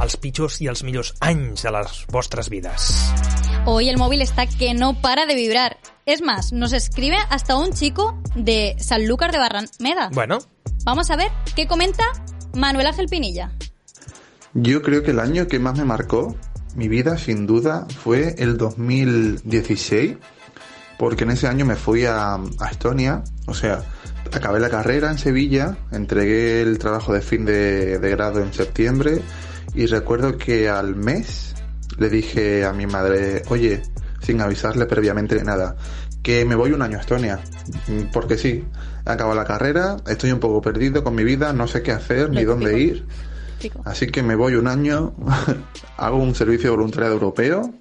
els 0.00 0.16
pitjors 0.16 0.60
i 0.60 0.68
els 0.68 0.84
millors 0.84 1.14
anys 1.20 1.62
de 1.62 1.70
les 1.72 2.04
vostres 2.12 2.48
vides? 2.48 2.67
Hoy 3.66 3.88
el 3.88 3.98
móvil 3.98 4.22
está 4.22 4.46
que 4.46 4.74
no 4.74 5.00
para 5.00 5.26
de 5.26 5.34
vibrar. 5.34 5.78
Es 6.06 6.22
más, 6.22 6.52
nos 6.52 6.72
escribe 6.72 7.16
hasta 7.28 7.56
un 7.56 7.72
chico 7.72 8.18
de 8.34 8.76
Sanlúcar 8.78 9.30
de 9.32 9.38
Barrameda. 9.38 10.10
Bueno, 10.12 10.38
Vamos 10.88 11.10
a 11.10 11.16
ver 11.16 11.30
qué 11.54 11.66
comenta 11.66 12.04
Manuel 12.54 12.86
Ángel 12.86 13.08
Pinilla. 13.10 13.52
Yo 14.54 14.80
creo 14.80 15.02
que 15.02 15.10
el 15.10 15.20
año 15.20 15.46
que 15.46 15.58
más 15.58 15.76
me 15.76 15.84
marcó 15.84 16.34
mi 16.74 16.88
vida, 16.88 17.18
sin 17.18 17.46
duda, 17.46 17.86
fue 18.02 18.36
el 18.38 18.56
2016, 18.56 20.16
porque 20.98 21.24
en 21.24 21.32
ese 21.32 21.46
año 21.46 21.66
me 21.66 21.76
fui 21.76 22.06
a, 22.06 22.36
a 22.36 22.70
Estonia, 22.70 23.22
o 23.46 23.52
sea, 23.52 23.82
acabé 24.32 24.60
la 24.60 24.70
carrera 24.70 25.10
en 25.10 25.18
Sevilla, 25.18 25.76
entregué 25.92 26.62
el 26.62 26.78
trabajo 26.78 27.12
de 27.12 27.20
fin 27.20 27.44
de, 27.44 27.98
de 27.98 28.10
grado 28.10 28.40
en 28.40 28.54
septiembre 28.54 29.20
y 29.74 29.84
recuerdo 29.84 30.38
que 30.38 30.70
al 30.70 30.96
mes 30.96 31.47
le 31.98 32.08
dije 32.08 32.64
a 32.64 32.72
mi 32.72 32.86
madre, 32.86 33.42
oye, 33.48 33.82
sin 34.20 34.40
avisarle 34.40 34.86
previamente 34.86 35.34
de 35.34 35.44
nada, 35.44 35.76
que 36.22 36.44
me 36.44 36.54
voy 36.54 36.72
un 36.72 36.82
año 36.82 36.98
a 36.98 37.00
Estonia, 37.00 37.40
Mm, 37.88 38.10
porque 38.12 38.36
sí, 38.36 38.64
acabo 39.04 39.34
la 39.34 39.44
carrera, 39.44 39.96
estoy 40.06 40.32
un 40.32 40.40
poco 40.40 40.60
perdido 40.62 41.04
con 41.04 41.14
mi 41.14 41.24
vida, 41.24 41.52
no 41.52 41.66
sé 41.66 41.82
qué 41.82 41.92
hacer 41.92 42.30
ni 42.30 42.44
dónde 42.44 42.78
ir. 42.78 43.06
Chico. 43.58 43.82
Así 43.84 44.06
que 44.06 44.22
me 44.22 44.36
voy 44.36 44.54
un 44.54 44.68
año, 44.68 45.14
hago 45.96 46.18
un 46.18 46.34
servicio 46.34 46.70
de 46.70 46.76
voluntariado 46.76 47.14
europeo, 47.14 47.74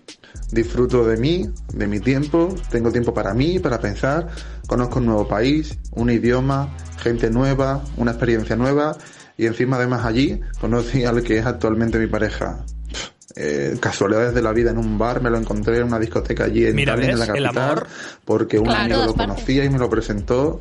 disfruto 0.52 1.06
de 1.06 1.18
mí, 1.18 1.50
de 1.74 1.88
mi 1.88 2.00
tiempo, 2.00 2.56
tengo 2.72 2.92
tiempo 2.92 3.14
para 3.14 3.34
mí, 3.34 3.60
para 3.60 3.80
pensar, 3.80 4.28
conozco 4.68 5.00
un 5.00 5.06
nuevo 5.06 5.28
país, 5.28 5.78
un 5.92 6.10
idioma, 6.10 6.76
gente 7.00 7.30
nueva, 7.30 7.84
una 7.96 8.12
experiencia 8.12 8.56
nueva 8.56 8.98
y 9.38 9.46
encima 9.46 9.78
además 9.78 10.04
allí 10.06 10.42
conocí 10.60 11.06
al 11.06 11.22
que 11.22 11.38
es 11.38 11.46
actualmente 11.46 12.00
mi 12.00 12.08
pareja. 12.08 12.66
Eh, 13.40 13.78
casualidades 13.80 14.34
de 14.34 14.42
la 14.42 14.52
vida 14.52 14.72
en 14.72 14.80
un 14.80 14.98
bar, 14.98 15.22
me 15.22 15.30
lo 15.30 15.38
encontré 15.38 15.78
en 15.78 15.84
una 15.84 16.00
discoteca 16.00 16.46
allí 16.46 16.66
en 16.66 16.76
Mira, 16.76 16.96
Tallinn, 16.96 17.12
en 17.12 17.20
la 17.20 17.28
capital, 17.28 17.58
amor. 17.72 17.88
porque 18.26 18.58
un 18.58 18.66
Claro, 18.66 18.82
amigo 18.82 19.00
lo 19.06 19.14
partes. 19.14 19.36
conocía 19.36 19.64
y 19.66 19.70
me 19.70 19.78
lo 19.78 19.90
presentó 19.90 20.60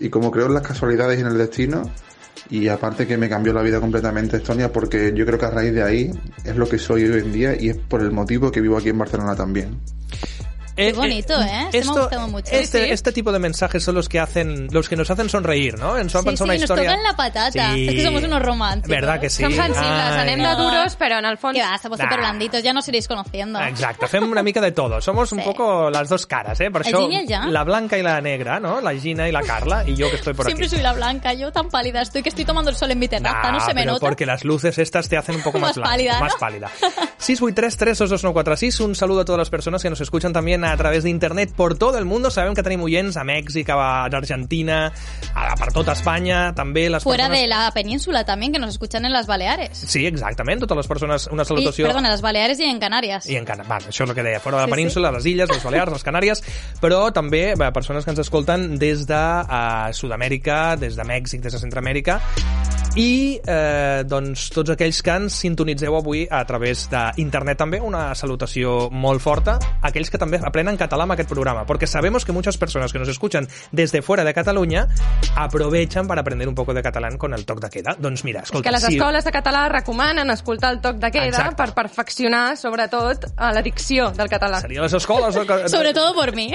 y 0.00 0.08
como 0.08 0.30
creo 0.30 0.46
en 0.46 0.54
las 0.54 0.62
casualidades 0.62 1.18
y 1.18 1.20
en 1.20 1.26
el 1.26 1.36
destino 1.36 1.82
y 2.48 2.68
aparte 2.68 3.06
que 3.06 3.18
me 3.18 3.28
cambió 3.28 3.52
la 3.52 3.60
vida 3.62 3.78
completamente 3.78 4.38
Estonia 4.38 4.72
porque 4.72 5.12
yo 5.14 5.26
creo 5.26 5.38
que 5.38 5.44
a 5.46 5.50
raíz 5.50 5.74
de 5.74 5.82
ahí 5.82 6.10
es 6.44 6.56
lo 6.56 6.66
que 6.66 6.78
soy 6.78 7.04
hoy 7.04 7.20
en 7.20 7.32
día 7.32 7.60
y 7.60 7.68
es 7.68 7.76
por 7.76 8.00
el 8.00 8.10
motivo 8.10 8.50
que 8.50 8.62
vivo 8.62 8.78
aquí 8.78 8.88
en 8.88 8.96
Barcelona 8.98 9.36
también. 9.36 9.78
Qué 10.78 10.92
bonito, 10.92 11.34
¿eh? 11.42 11.66
Este 11.72 11.84
me 11.84 11.90
ha 11.98 12.00
gustado 12.02 12.28
mucho. 12.28 12.50
Este, 12.52 12.78
Sí, 12.80 12.84
sí. 12.86 12.90
este 12.92 13.12
tipo 13.12 13.32
de 13.32 13.38
mensajes 13.38 13.82
son 13.82 13.94
los 13.96 14.08
que 14.08 14.20
hacen, 14.20 14.68
los 14.70 14.88
que 14.88 14.96
nos 14.96 15.10
hacen 15.10 15.28
sonreír, 15.28 15.78
¿no? 15.78 15.96
Ens 15.98 16.12
van 16.12 16.22
Sí, 16.22 16.28
pensar 16.28 16.44
sí, 16.46 16.50
una 16.50 16.52
nos 16.54 16.62
historia. 16.62 16.90
tocan 16.90 17.02
la 17.02 17.12
patata. 17.16 17.74
Es 17.76 17.94
que 17.94 18.04
somos 18.04 18.22
unos 18.22 18.40
románticos. 18.42 18.88
¿Verdad 18.90 19.20
que 19.20 19.28
sí? 19.28 19.42
Som 19.42 19.52
sensibles, 19.52 19.82
Ai. 19.84 20.20
anem 20.28 20.42
de 20.42 20.54
duros, 20.54 20.96
però 20.96 21.18
en 21.18 21.24
el 21.26 21.36
fons... 21.38 21.56
Que 21.56 21.62
va, 21.64 21.74
estamos 21.74 21.98
Nah. 21.98 22.04
súper 22.04 22.18
blanditos, 22.20 22.62
ya 22.62 22.72
nos 22.72 22.86
iréis 22.88 23.08
conociendo. 23.08 23.60
Exacte, 23.60 24.06
fem 24.06 24.30
una 24.30 24.42
mica 24.42 24.60
de 24.60 24.72
todo. 24.72 25.00
Somos 25.00 25.32
un 25.32 25.38
Sí. 25.40 25.44
poco 25.44 25.90
las 25.90 26.08
dos 26.08 26.26
caras, 26.26 26.60
¿eh? 26.60 26.70
Per 26.70 26.82
El 26.86 26.94
això, 26.94 27.26
yang. 27.26 27.50
la 27.50 27.64
blanca 27.64 27.98
y 27.98 28.02
la 28.02 28.20
negra, 28.20 28.60
¿no? 28.60 28.80
La 28.80 28.94
Gina 28.94 29.28
y 29.28 29.32
la 29.32 29.42
Carla, 29.42 29.82
y 29.86 29.94
yo 29.96 30.08
que 30.10 30.16
estoy 30.16 30.34
por 30.34 30.46
Siempre 30.46 30.66
aquí. 30.66 30.76
soy 30.76 30.82
la 30.82 30.92
blanca, 30.92 31.32
yo 31.34 31.50
tan 31.52 31.68
pálida 31.70 32.00
estoy 32.02 32.22
que 32.22 32.28
estoy 32.28 32.44
tomando 32.44 32.70
el 32.70 32.76
sol 32.76 32.90
en 32.92 32.98
mi 32.98 33.08
terraza, 33.08 33.50
no 33.50 33.60
se 33.60 33.74
me 33.74 33.80
pero 33.82 33.92
nota. 33.94 34.06
porque 34.06 34.26
las 34.26 34.44
luces 34.44 34.78
estas 34.78 35.08
te 35.08 35.16
hacen 35.16 35.34
un 35.36 35.42
poco 35.42 35.58
más, 35.58 35.68
Más 35.68 35.76
blanca, 35.76 35.90
pálida, 35.90 36.14
¿no? 36.14 36.20
Más 36.20 36.34
pálida. 36.36 36.70
683-322-946. 37.18 38.80
Un 38.80 38.94
saludo 38.94 39.20
a 39.20 39.24
todas 39.24 39.38
las 39.38 39.50
personas 39.50 39.82
que 39.82 39.90
nos 39.90 40.00
escuchan 40.00 40.32
también 40.32 40.64
a 40.64 40.67
través 40.76 41.04
de 41.04 41.10
internet 41.10 41.52
por 41.54 41.76
todo 41.78 41.98
el 41.98 42.04
mundo. 42.04 42.30
Sabem 42.30 42.54
que 42.54 42.62
tenim 42.62 42.82
oients 42.82 43.16
a 43.16 43.24
Mèxic, 43.24 43.68
a 43.70 44.04
Argentina, 44.04 44.92
a, 45.34 45.54
per 45.56 45.72
tota 45.72 45.94
Espanya, 45.96 46.52
també 46.54 46.88
les 46.90 47.02
Fuera 47.02 47.28
persones... 47.28 47.42
de 47.42 47.48
la 47.48 47.70
península 47.72 48.24
también, 48.24 48.52
que 48.52 48.58
nos 48.58 48.70
escuchan 48.70 49.04
en 49.04 49.12
las 49.12 49.26
Baleares. 49.26 49.78
Sí, 49.78 50.06
exactament, 50.06 50.60
totes 50.60 50.76
les 50.76 50.86
persones, 50.86 51.28
una 51.32 51.44
salutació... 51.44 51.86
perdón, 51.86 52.04
en 52.04 52.10
las 52.10 52.22
Baleares 52.22 52.60
y 52.60 52.64
en 52.64 52.78
Canarias. 52.78 53.28
I 53.28 53.36
en 53.36 53.44
Cana... 53.44 53.64
Bueno, 53.68 53.88
això 53.88 54.04
és 54.04 54.10
el 54.10 54.16
que 54.16 54.22
deia, 54.26 54.40
fora 54.40 54.58
de 54.58 54.62
la 54.62 54.68
Sí, 54.68 54.76
península, 54.76 55.12
les 55.12 55.26
illes, 55.26 55.50
les 55.50 55.64
Balears, 55.64 55.92
les 55.92 56.04
Canàries, 56.04 56.42
però 56.82 57.12
també 57.12 57.54
bé, 57.58 57.70
persones 57.72 58.04
que 58.04 58.12
ens 58.14 58.20
escolten 58.24 58.78
des 58.78 59.06
de 59.08 59.18
uh, 59.18 59.92
Sud-amèrica, 59.92 60.76
des 60.76 60.96
de 60.96 61.04
Mèxic, 61.04 61.42
des 61.44 61.52
de 61.52 61.60
Centroamèrica, 61.62 62.20
i 62.98 63.38
eh, 63.46 64.02
doncs 64.10 64.48
tots 64.50 64.72
aquells 64.74 64.98
que 65.06 65.12
ens 65.14 65.36
sintonitzeu 65.44 65.94
avui 65.94 66.24
a 66.30 66.40
través 66.48 66.88
d'internet 66.90 67.58
també, 67.60 67.78
una 67.80 68.08
salutació 68.18 68.88
molt 68.90 69.22
forta 69.22 69.54
aquells 69.86 70.10
que 70.10 70.18
també 70.18 70.40
aprenen 70.42 70.76
català 70.80 71.06
amb 71.06 71.14
aquest 71.14 71.30
programa, 71.30 71.62
porque 71.64 71.86
sabemos 71.86 72.24
que 72.26 72.32
muchas 72.34 72.58
personas 72.58 72.92
que 72.92 72.98
nos 72.98 73.08
escuchan 73.08 73.46
desde 73.70 74.02
fuera 74.02 74.24
de 74.24 74.34
Cataluña 74.34 74.88
aprovechan 75.36 76.08
para 76.08 76.22
aprender 76.22 76.48
un 76.48 76.54
poco 76.54 76.74
de 76.74 76.82
catalán 76.82 77.16
con 77.18 77.34
el 77.34 77.44
toc 77.46 77.60
de 77.60 77.70
queda. 77.70 77.94
Doncs 77.98 78.24
mira, 78.24 78.40
És 78.40 78.46
escolta, 78.50 78.68
que 78.68 78.72
les 78.74 78.82
sí, 78.82 78.96
escoles 78.96 79.24
de 79.24 79.30
català 79.32 79.68
recomanen 79.68 80.30
escoltar 80.30 80.72
el 80.72 80.80
toc 80.80 80.96
de 80.96 81.10
queda 81.12 81.26
Exacte. 81.28 81.54
per 81.62 81.74
perfeccionar, 81.74 82.56
sobretot, 82.56 83.26
a 83.36 83.52
la 83.52 83.62
dicció 83.62 84.10
del 84.10 84.28
català. 84.28 84.60
seria 84.60 84.82
les 84.82 84.92
escoles... 84.92 85.34
de- 85.34 85.68
Sobre 85.68 85.94
todo 85.94 86.14
por 86.14 86.34
mí. 86.34 86.50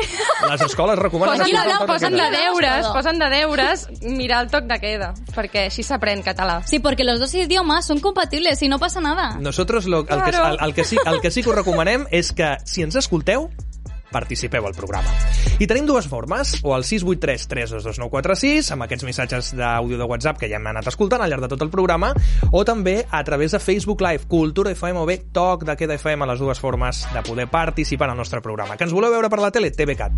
Les 0.49 0.61
escoles 0.61 0.99
recomanen... 0.99 1.37
Posen 1.39 1.55
de, 1.55 1.61
de 1.79 1.87
posen 1.87 2.13
de 2.17 2.29
deures, 2.35 2.87
posen 2.87 3.19
de 3.19 3.29
deures 3.29 3.87
mirar 4.01 4.43
el 4.43 4.51
toc 4.51 4.65
de 4.67 4.79
queda, 4.79 5.13
perquè 5.35 5.67
així 5.69 5.83
s'aprèn 5.83 6.19
català. 6.19 6.32
Sí, 6.65 6.79
porque 6.79 7.03
los 7.03 7.19
dos 7.19 7.33
idiomas 7.35 7.85
son 7.85 7.99
compatibles 7.99 8.61
y 8.61 8.67
no 8.67 8.79
pasa 8.79 9.01
nada. 9.01 9.37
Nosaltres 9.39 9.85
lo, 9.85 9.99
el, 10.01 10.05
que, 10.07 10.13
Claro. 10.15 10.57
el, 10.59 10.67
el, 10.67 10.73
que 10.73 10.83
sí, 10.83 10.97
el 11.05 11.21
que 11.21 11.31
sí 11.31 11.43
que 11.43 11.49
us 11.49 11.55
recomanem 11.55 12.05
és 12.11 12.31
que 12.33 12.57
si 12.65 12.83
ens 12.83 12.95
escolteu, 12.95 13.49
participeu 14.13 14.65
al 14.69 14.75
programa. 14.77 15.09
I 15.59 15.67
tenim 15.67 15.85
dues 15.89 16.07
formes, 16.07 16.59
o 16.63 16.73
al 16.77 16.85
683 16.85 17.47
322 17.49 18.71
amb 18.73 18.85
aquests 18.85 19.05
missatges 19.07 19.51
d'àudio 19.57 19.97
de 19.99 20.05
WhatsApp 20.07 20.39
que 20.39 20.49
ja 20.51 20.57
hem 20.59 20.67
anat 20.71 20.87
escoltant 20.91 21.21
al 21.25 21.29
llarg 21.31 21.43
de 21.43 21.49
tot 21.51 21.61
el 21.65 21.71
programa, 21.73 22.13
o 22.51 22.63
també 22.65 23.05
a 23.09 23.23
través 23.23 23.51
de 23.51 23.59
Facebook 23.59 24.01
Live, 24.01 24.25
Cultura 24.27 24.71
FM 24.71 24.99
o 24.99 25.05
bé 25.09 25.17
Toc 25.33 25.63
de 25.65 25.75
Queda 25.79 25.95
FM, 25.97 26.25
les 26.29 26.39
dues 26.39 26.59
formes 26.59 27.03
de 27.13 27.21
poder 27.23 27.47
participar 27.49 28.07
en 28.07 28.13
el 28.13 28.17
nostre 28.23 28.41
programa. 28.41 28.77
Que 28.77 28.85
ens 28.85 28.93
voleu 28.93 29.11
veure 29.11 29.29
per 29.29 29.39
la 29.39 29.51
tele? 29.51 29.71
TVCAT. 29.71 30.11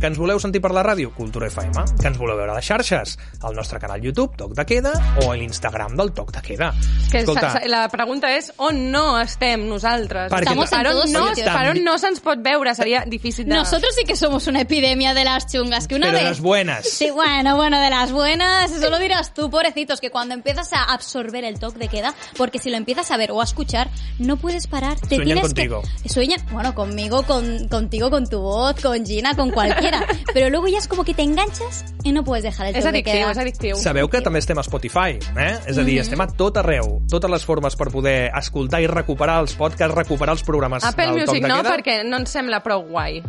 Que 0.00 0.06
ens 0.10 0.18
voleu 0.18 0.40
sentir 0.40 0.60
per 0.62 0.72
la 0.74 0.82
ràdio? 0.82 1.12
Cultura 1.14 1.46
FM. 1.48 1.84
Que 2.00 2.08
ens 2.08 2.18
voleu 2.18 2.36
veure 2.36 2.52
a 2.52 2.56
les 2.56 2.66
xarxes? 2.66 3.18
El 3.46 3.54
nostre 3.54 3.78
canal 3.78 4.00
YouTube, 4.02 4.36
Toc 4.36 4.54
de 4.56 4.64
Queda, 4.66 4.92
o 5.26 5.34
l'Instagram 5.34 5.96
del 5.96 6.12
Toc 6.12 6.32
de 6.32 6.42
Queda. 6.42 6.72
Que 7.10 7.24
sa- 7.26 7.52
sa- 7.58 7.62
la 7.68 7.88
pregunta 7.92 8.30
és 8.34 8.52
on 8.56 8.90
no 8.90 9.20
estem 9.20 9.66
nosaltres? 9.68 10.30
Perquè- 10.32 10.48
Estamos 10.48 10.72
en 10.72 10.78
per 10.78 10.86
on 10.88 10.92
todos 10.92 11.10
no, 11.12 11.28
sitios. 11.34 11.54
per 11.54 11.68
on 11.70 11.84
no 11.84 11.98
se'ns 11.98 12.20
pot 12.20 12.38
veure? 12.42 12.74
Seria 12.74 13.04
difícil 13.06 13.41
de... 13.44 13.54
Nosotros 13.54 13.94
sí 13.96 14.04
que 14.04 14.16
somos 14.16 14.46
una 14.46 14.60
epidemia 14.62 15.14
de 15.14 15.24
las 15.24 15.46
chungas, 15.50 15.88
que 15.88 15.94
una 15.94 16.06
Pero 16.06 16.18
de 16.18 16.24
vez... 16.24 16.30
las 16.32 16.40
buenas. 16.40 16.88
Sí, 16.88 17.10
bueno, 17.10 17.56
bueno, 17.56 17.80
de 17.80 17.90
las 17.90 18.12
buenas, 18.12 18.70
eso 18.72 18.90
lo 18.90 18.98
dirás 18.98 19.34
tú, 19.34 19.50
pobrecitos, 19.50 20.00
que 20.00 20.10
cuando 20.10 20.34
empiezas 20.34 20.72
a 20.72 20.82
absorber 20.84 21.44
el 21.44 21.58
toque 21.58 21.78
de 21.78 21.88
queda, 21.88 22.14
porque 22.36 22.58
si 22.58 22.70
lo 22.70 22.76
empiezas 22.76 23.10
a 23.10 23.16
ver 23.16 23.32
o 23.32 23.40
a 23.40 23.44
escuchar, 23.44 23.88
no 24.18 24.36
puedes 24.36 24.66
parar, 24.66 24.98
te 25.00 25.16
Sueñan 25.16 25.24
tienes 25.24 25.42
contigo. 25.44 25.82
que... 26.02 26.08
Sueñan, 26.08 26.40
bueno, 26.52 26.74
conmigo, 26.74 27.22
con, 27.24 27.68
contigo, 27.68 28.10
con 28.10 28.26
tu 28.28 28.40
voz, 28.40 28.80
con 28.80 29.04
Gina, 29.04 29.34
con 29.34 29.50
cualquiera, 29.50 30.04
pero 30.34 30.50
luego 30.50 30.68
ya 30.68 30.78
es 30.78 30.88
como 30.88 31.04
que 31.04 31.14
te 31.14 31.22
enganchas 31.22 31.84
y 32.02 32.12
no 32.12 32.24
puedes 32.24 32.42
dejar 32.44 32.66
el 32.68 32.76
És 32.76 32.84
toque 32.84 32.92
de 32.92 32.98
addictiu, 32.98 33.12
queda. 33.20 33.30
és 33.32 33.38
addictiu. 33.38 33.76
Sabeu 33.76 34.08
que 34.08 34.20
també 34.20 34.38
estem 34.42 34.58
a 34.58 34.62
Spotify, 34.66 35.18
eh? 35.36 35.58
És 35.66 35.78
a 35.78 35.84
dir, 35.84 35.98
estem 36.02 36.20
a 36.20 36.26
tot 36.26 36.56
arreu. 36.58 37.00
Totes 37.10 37.30
les 37.30 37.44
formes 37.44 37.76
per 37.76 37.90
poder 37.92 38.30
escoltar 38.38 38.82
i 38.82 38.86
recuperar 38.90 39.40
els 39.42 39.54
podcasts, 39.58 39.94
recuperar 39.94 40.34
els 40.34 40.42
programes 40.42 40.84
Apple 40.84 41.06
del 41.12 41.24
Toc 41.24 41.28
Music 41.34 41.42
de 41.42 41.48
no, 41.48 41.60
Queda. 41.62 41.76
perquè 41.76 42.02
no 42.04 42.18
ens 42.22 42.30
sembla 42.34 42.60
prou 42.64 42.82
guai. 42.88 43.22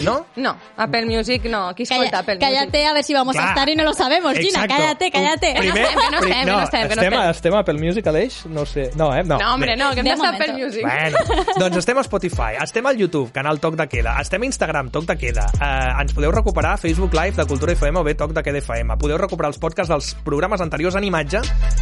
No? 0.00 0.26
No, 0.36 0.56
Apple 0.76 1.06
Music 1.06 1.44
no. 1.44 1.74
Qui 1.74 1.84
escolta 1.84 2.04
Calla- 2.10 2.18
Apple 2.20 2.38
cállate 2.38 2.86
a 2.86 2.92
ver 2.92 3.04
si 3.04 3.14
vamos 3.14 3.34
Clar. 3.34 3.46
a 3.46 3.50
estar 3.50 3.68
y 3.68 3.76
no 3.76 3.84
lo 3.84 3.92
sabemos, 3.94 4.32
Gina. 4.34 4.64
Exacto. 4.64 4.74
Cállate, 4.76 5.10
cállate. 5.10 5.54
Primer, 5.56 5.74
Que 5.74 5.94
no 5.94 5.94
estem, 5.94 5.94
que 5.94 6.10
no 6.10 6.18
estem, 6.18 6.30
que 6.44 6.46
no 6.46 6.62
estem, 6.62 6.80
que 6.80 6.86
no 6.88 7.02
estem, 7.02 7.12
estem. 7.14 7.30
estem 7.30 7.54
a 7.54 7.58
Apple 7.60 7.74
Music, 7.74 8.06
Aleix? 8.06 8.46
No 8.46 8.66
sé. 8.66 8.90
No, 8.96 9.14
eh? 9.14 9.22
No, 9.22 9.34
Music? 9.34 9.46
No, 9.46 9.54
hombre, 9.54 9.76
no, 9.76 9.90
que 9.92 10.00
hem 10.00 10.04
De 10.04 10.10
d'estar 10.10 10.34
a. 10.34 10.36
Apple 10.36 10.52
Music. 10.54 10.82
Bueno, 10.82 11.18
doncs 11.58 11.76
estem 11.76 11.98
a 11.98 12.00
Spotify, 12.00 12.52
estem 12.62 12.86
al 12.86 12.96
YouTube, 12.96 13.30
canal 13.32 13.60
Toc 13.60 13.76
de 13.76 13.88
Queda, 13.88 14.16
estem 14.20 14.42
a 14.42 14.46
Instagram, 14.46 14.90
Toc 14.90 15.04
de 15.04 15.16
Queda, 15.16 15.46
eh, 15.60 16.00
ens 16.02 16.12
podeu 16.12 16.32
recuperar 16.32 16.72
a 16.72 16.76
Facebook 16.76 17.14
Live 17.14 17.36
de 17.36 17.46
Cultura 17.46 17.72
FM 17.72 17.98
o 18.00 18.04
bé 18.04 18.14
Toc 18.14 18.32
de 18.32 18.42
Queda 18.42 18.58
FM. 18.58 18.96
Podeu 18.98 19.18
recuperar 19.18 19.48
els 19.52 19.58
podcasts 19.58 19.88
dels 19.90 20.14
programes 20.24 20.60
anteriors 20.60 20.96
en 20.96 21.04
imatge, 21.04 21.40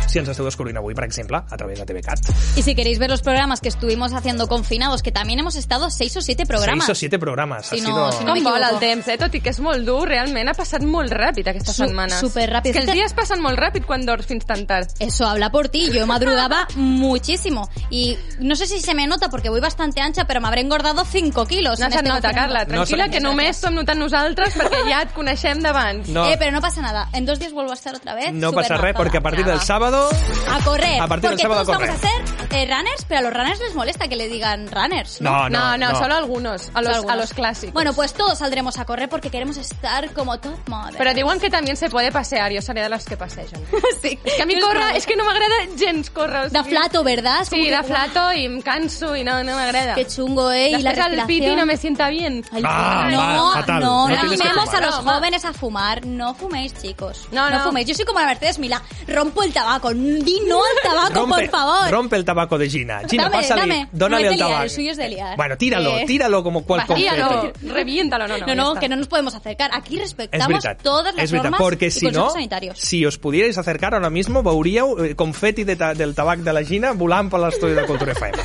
si 0.08 0.18
ens 0.18 0.28
esteu 0.28 0.44
descobrint 0.44 0.76
avui, 0.76 0.94
per 0.94 1.04
exemple, 1.04 1.38
a 1.48 1.56
través 1.56 1.78
de 1.78 1.86
TVCAT. 1.86 2.18
Y 2.56 2.62
si 2.62 2.74
queréis 2.74 2.98
ver 2.98 3.08
los 3.10 3.22
programas 3.22 3.60
que 3.60 3.68
estuvimos 3.68 4.12
haciendo 4.12 4.48
confinados, 4.48 5.02
que 5.02 5.12
también 5.12 5.38
hemos 5.38 5.56
estado 5.56 5.90
seis 5.90 6.14
o 6.16 6.20
siete 6.20 6.44
programas. 6.46 6.84
Seis 6.84 6.96
o 6.96 6.98
siete 6.98 7.18
programes. 7.18 7.66
Si 7.66 7.80
ha 7.80 7.91
no- 7.94 8.12
si 8.12 8.24
no 8.24 8.34
Com 8.34 8.44
vola 8.44 8.70
el 8.70 8.78
temps, 8.78 9.08
eh? 9.08 9.18
Tot 9.18 9.34
i 9.34 9.40
que 9.40 9.50
és 9.50 9.60
molt 9.60 9.84
dur, 9.86 10.06
realment 10.08 10.48
ha 10.48 10.54
passat 10.54 10.82
molt 10.82 11.12
ràpid 11.12 11.46
aquestes 11.48 11.76
Su- 11.76 11.84
setmanes. 11.84 12.20
superràpid. 12.20 12.66
És 12.70 12.72
que 12.76 12.82
els 12.82 12.92
dies 12.92 13.12
passen 13.14 13.40
molt 13.40 13.58
ràpid 13.58 13.84
quan 13.86 14.04
dors 14.06 14.26
fins 14.26 14.44
tan 14.46 14.66
tard. 14.66 14.88
Eso 14.98 15.26
habla 15.26 15.50
por 15.50 15.68
ti. 15.68 15.90
Yo 15.92 16.06
madrugaba 16.06 16.66
muchísimo. 16.76 17.68
Y 17.90 18.16
no 18.40 18.54
sé 18.56 18.66
si 18.66 18.80
se 18.80 18.94
me 18.94 19.06
nota 19.06 19.28
porque 19.28 19.48
voy 19.50 19.60
bastante 19.60 20.00
ancha, 20.00 20.24
pero 20.26 20.40
me 20.40 20.48
habré 20.48 20.60
engordado 20.62 21.04
5 21.04 21.46
kilos. 21.46 21.78
No 21.78 21.86
se't 21.86 21.96
este 21.96 22.08
nota. 22.08 22.32
Carla. 22.32 22.64
No 22.64 22.84
Tranquil·la, 22.84 23.04
se- 23.06 23.10
que 23.10 23.20
només 23.20 23.60
t'ho 23.60 23.68
hem 23.68 23.74
notat 23.74 23.96
nosaltres 23.96 24.54
perquè 24.56 24.82
ja 24.88 25.02
et 25.02 25.12
coneixem 25.12 25.60
d'abans. 25.62 26.08
No, 26.08 26.26
Eh, 26.26 26.36
pero 26.38 26.52
no 26.52 26.60
pasa 26.60 26.80
nada. 26.80 27.08
En 27.12 27.26
dos 27.26 27.38
días 27.38 27.52
vuelvo 27.52 27.72
a 27.72 27.74
estar 27.74 27.94
otra 27.94 28.14
vez. 28.14 28.32
no 28.32 28.52
pasa 28.52 28.76
res, 28.76 28.94
perquè 28.94 29.18
a 29.18 29.20
partir 29.20 29.44
del 29.44 29.60
sábado... 29.60 30.08
A 30.50 30.62
correr. 30.64 31.00
A 31.00 31.06
partir 31.06 31.30
del 31.30 31.38
porque 31.38 31.42
sábado 31.42 31.62
todos 31.64 31.74
a 31.74 31.78
correr. 31.78 31.90
vamos 31.90 32.04
a 32.04 32.46
ser 32.48 32.58
eh, 32.58 32.66
runners, 32.66 33.04
pero 33.08 33.18
a 33.20 33.22
los 33.22 33.32
runners 33.34 33.58
les 33.60 33.74
molesta 33.74 34.08
que 34.08 34.16
le 34.16 34.28
digan 34.28 34.70
runners. 34.70 35.20
¿no? 35.20 35.48
No, 35.48 35.48
No, 35.50 35.76
no, 35.78 35.92
no, 35.92 35.98
solo 35.98 36.14
algunos, 36.14 36.70
a 36.74 36.80
los, 36.80 36.84
Solo 36.84 36.88
a 36.90 36.94
algunos. 36.96 37.16
los 37.16 37.34
clásicos. 37.34 37.72
Bueno, 37.74 37.81
pues 37.94 38.12
todos 38.14 38.38
saldremos 38.38 38.78
a 38.78 38.84
correr 38.84 39.08
porque 39.08 39.30
queremos 39.30 39.56
estar 39.56 40.12
como 40.12 40.38
top 40.38 40.56
model. 40.68 40.96
Però 40.96 41.12
diuen 41.14 41.40
que 41.40 41.50
també 41.50 41.74
se 41.76 41.90
puede 41.90 42.12
pasear, 42.12 42.52
jo 42.54 42.62
seré 42.62 42.82
de 42.82 42.88
les 42.88 43.04
que 43.04 43.16
passegen. 43.16 43.60
sí. 44.02 44.18
És 44.24 44.34
que 44.36 44.42
a 44.42 44.46
mi 44.46 44.58
córrer, 44.60 44.94
és 44.96 45.06
que 45.06 45.16
no 45.16 45.24
m'agrada 45.24 45.56
gens 45.76 46.10
córrer. 46.10 46.46
o 46.46 46.50
Da 46.50 46.62
sigui- 46.62 46.70
flato, 46.70 47.02
¿verdad? 47.02 47.42
Es 47.42 47.50
como 47.50 47.62
Sí, 47.62 47.68
que, 47.70 47.76
de 47.76 47.82
flato 47.82 48.32
i 48.32 48.44
em 48.46 48.60
canso 48.62 49.16
i 49.16 49.24
no, 49.24 49.42
no 49.42 49.56
m'agrada. 49.56 49.94
Qué 49.96 50.06
chungo, 50.06 50.52
¿eh? 50.52 50.70
Y 50.70 50.78
la 50.82 50.92
Després 50.92 51.06
el 51.12 51.26
piti 51.26 51.40
respiración. 51.40 51.56
no 51.58 51.66
me 51.66 51.76
sienta 51.76 52.08
bien. 52.08 52.44
Ay, 52.52 52.62
Ah, 52.64 53.08
no, 53.10 53.18
va, 53.46 53.52
fatal. 53.54 53.80
no, 53.80 54.08
No 54.08 54.14
no, 54.14 54.20
tienes 54.20 54.40
que 54.40 54.48
animemos 54.48 54.68
a 54.68 54.70
fumar. 54.72 54.82
los 54.86 54.98
No, 54.98 55.04
va. 55.04 55.14
jóvenes 55.14 55.44
a 55.44 55.52
fumar. 55.52 56.06
No 56.06 56.34
fuméis, 56.34 56.74
chicos. 56.80 57.26
No, 57.32 57.50
no. 57.50 57.60
fuméis. 57.64 57.86
Yo 57.88 57.94
soy 57.94 58.04
como 58.04 58.20
la 58.20 58.26
Mercedes 58.26 58.58
Milá. 58.58 58.80
Rompo 59.08 59.42
el 59.42 59.52
tabaco. 59.52 59.90
Di 59.92 60.40
no 60.46 60.60
al 60.62 60.82
tabaco, 60.82 61.26
por 61.28 61.48
favor. 61.48 61.90
rompe 61.90 62.16
el 62.16 62.24
tabaco 62.24 62.58
de 62.58 62.68
Gina. 62.68 63.00
Gina, 63.08 63.24
Dame, 63.24 63.36
pásale, 63.36 63.60
dame. 63.62 63.88
dónale 63.92 64.24
No 64.24 64.28
es 64.28 64.32
el 64.32 64.32
de 64.32 64.36
liar, 64.36 64.48
tabaco. 64.48 64.64
el 64.64 64.70
suyo 64.70 64.90
es 64.90 64.96
de 64.98 65.08
liar. 65.08 65.36
Bueno, 65.36 65.56
tíralo, 65.56 65.96
Eh. 65.98 66.04
tíralo 66.06 66.42
como 66.42 66.64
cual 66.64 66.80
Va, 66.88 66.94
tíralo, 66.94 67.28
confeti. 67.52 67.66
Reviéntalo, 67.72 68.28
no, 68.28 68.38
no. 68.38 68.46
No, 68.46 68.54
no, 68.54 68.80
que 68.80 68.88
no 68.88 68.96
nos 68.96 69.08
podemos 69.08 69.34
acercar. 69.34 69.70
Aquí 69.72 69.98
veritat, 70.16 70.82
todas 70.82 71.14
las 71.14 71.24
es 71.24 71.30
veritat, 71.32 71.50
normas 71.50 71.60
porque 71.60 71.86
y 71.86 71.90
si 71.90 72.06
no, 72.10 72.30
sanitarios. 72.30 72.78
si 72.78 73.04
os 73.06 73.18
pudierais 73.18 73.56
acercar 73.58 73.94
ahora 73.94 74.10
mismo, 74.10 74.42
veuríeu 74.42 75.04
eh, 75.04 75.14
confeti 75.14 75.64
de 75.64 75.76
ta 75.76 75.94
del 75.94 76.14
tabac 76.14 76.40
de 76.40 76.52
la 76.52 76.64
Gina 76.64 76.92
volant 76.92 77.30
per 77.30 77.40
l'estudi 77.40 77.74
de 77.74 77.84
Cultura 77.86 78.12
FM. 78.12 78.36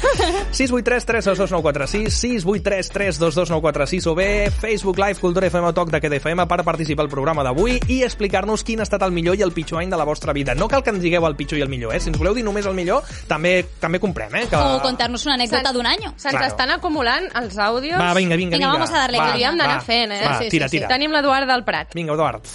683 0.52 1.06
322 1.06 1.52
946 1.52 2.14
683 2.14 2.90
322 2.90 3.50
946 3.50 4.08
o 4.08 4.16
bé 4.16 4.52
Facebook 4.52 4.98
Live 4.98 5.16
Cultura 5.20 5.48
FM 5.48 5.68
o 5.68 5.74
Toc 5.74 5.90
de 5.92 6.02
Queda 6.02 6.16
FM 6.16 6.48
per 6.48 6.64
participar 6.64 7.06
al 7.06 7.10
programa 7.12 7.44
d'avui 7.44 7.80
i 7.88 8.02
explicar-nos 8.04 8.64
quin 8.64 8.80
ha 8.80 8.84
estat 8.88 9.02
el 9.04 9.12
millor 9.12 9.36
i 9.38 9.44
el 9.44 9.52
pitjor 9.52 9.82
any 9.82 9.90
de 9.90 9.98
la 9.98 10.06
vostra 10.06 10.34
vida. 10.34 10.56
No 10.56 10.68
cal 10.68 10.84
que 10.84 10.90
ens 10.92 11.02
digueu 11.02 11.26
el 11.28 11.36
pitjor 11.36 11.60
i 11.60 11.62
el 11.66 11.70
millor, 11.70 11.94
eh? 11.96 12.00
Si 12.00 12.10
ens 12.10 12.18
voleu 12.18 12.34
dir 12.36 12.44
només 12.46 12.66
el 12.66 12.74
millor, 12.78 13.04
també 13.28 13.66
també 13.80 14.00
comprem, 14.00 14.34
eh? 14.36 14.46
Que... 14.50 14.56
O 14.58 14.82
contarnos 14.82 15.26
una 15.26 15.36
anécdota 15.36 15.72
de 15.74 15.80
un 15.80 15.86
año. 15.88 16.14
Se'ns 16.18 16.38
Claro. 16.38 16.48
estan 16.48 16.70
acumulant 16.72 17.26
els 17.36 17.58
àudios. 17.58 18.00
Va, 18.00 18.14
vinga, 18.14 18.36
vinga, 18.36 18.58
Vinga, 18.58 18.68
vinga. 18.68 18.74
vamos 18.74 18.92
a 18.92 18.98
darle 19.00 19.17
caña. 19.18 19.32
Hauríem 19.34 19.58
d'anar 19.62 19.82
fent, 19.86 20.12
eh? 20.16 20.22
Va, 20.26 20.38
Sí, 20.40 20.44
sí, 20.46 20.50
tira, 20.56 20.68
sí. 20.70 20.78
tira. 20.78 20.88
Tenim 20.92 21.12
l'Eduard 21.16 21.48
del 21.50 21.64
Prat. 21.68 21.94
Vinga, 21.98 22.14
Eduard. 22.14 22.46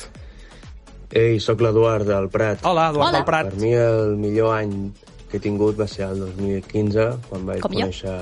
Ei, 1.13 1.39
sóc 1.45 1.61
l'Eduard 1.61 2.07
del 2.09 2.29
Prat. 2.33 2.63
Hola, 2.65 2.89
Eduard 2.91 3.09
Hola. 3.09 3.19
del 3.19 3.25
Prat. 3.29 3.51
Per 3.53 3.61
mi 3.61 3.73
el 3.77 4.17
millor 4.17 4.55
any 4.57 4.93
que 5.31 5.37
he 5.37 5.41
tingut 5.41 5.79
va 5.81 5.87
ser 5.89 6.07
el 6.09 6.21
2015, 6.21 7.07
quan 7.29 7.47
vaig 7.49 7.61
Com 7.65 7.73
jo. 7.73 7.81
conèixer 7.81 8.15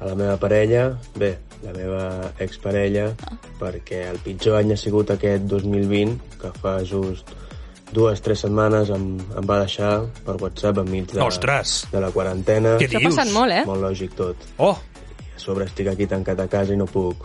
a 0.00 0.04
la 0.10 0.14
meva 0.14 0.36
parella, 0.40 0.90
bé, 1.16 1.38
la 1.64 1.72
meva 1.72 2.32
exparella, 2.44 3.10
perquè 3.60 4.02
el 4.10 4.18
pitjor 4.24 4.58
any 4.60 4.72
ha 4.74 4.76
sigut 4.76 5.10
aquest 5.14 5.44
2020, 5.48 6.18
que 6.40 6.50
fa 6.60 6.78
just 6.84 7.30
dues, 7.96 8.20
tres 8.20 8.40
setmanes 8.44 8.90
em, 8.92 9.06
em 9.38 9.46
va 9.48 9.60
deixar 9.62 10.02
per 10.26 10.34
WhatsApp 10.42 10.80
enmig 10.82 11.12
de, 11.14 11.22
Ostres! 11.24 11.86
de 11.92 12.00
la 12.04 12.10
quarantena. 12.12 12.76
Què 12.80 12.88
Això 12.90 12.98
ha 12.98 13.04
dius? 13.06 13.14
passat 13.16 13.32
molt, 13.32 13.52
eh? 13.52 13.62
Molt 13.68 13.80
lògic 13.86 14.16
tot. 14.18 14.36
Oh, 14.58 14.74
A 14.76 15.38
sobre 15.40 15.64
estic 15.68 15.86
aquí 15.88 16.06
tancat 16.08 16.40
a 16.40 16.48
casa 16.48 16.72
i 16.74 16.76
no 16.80 16.86
puc 16.88 17.24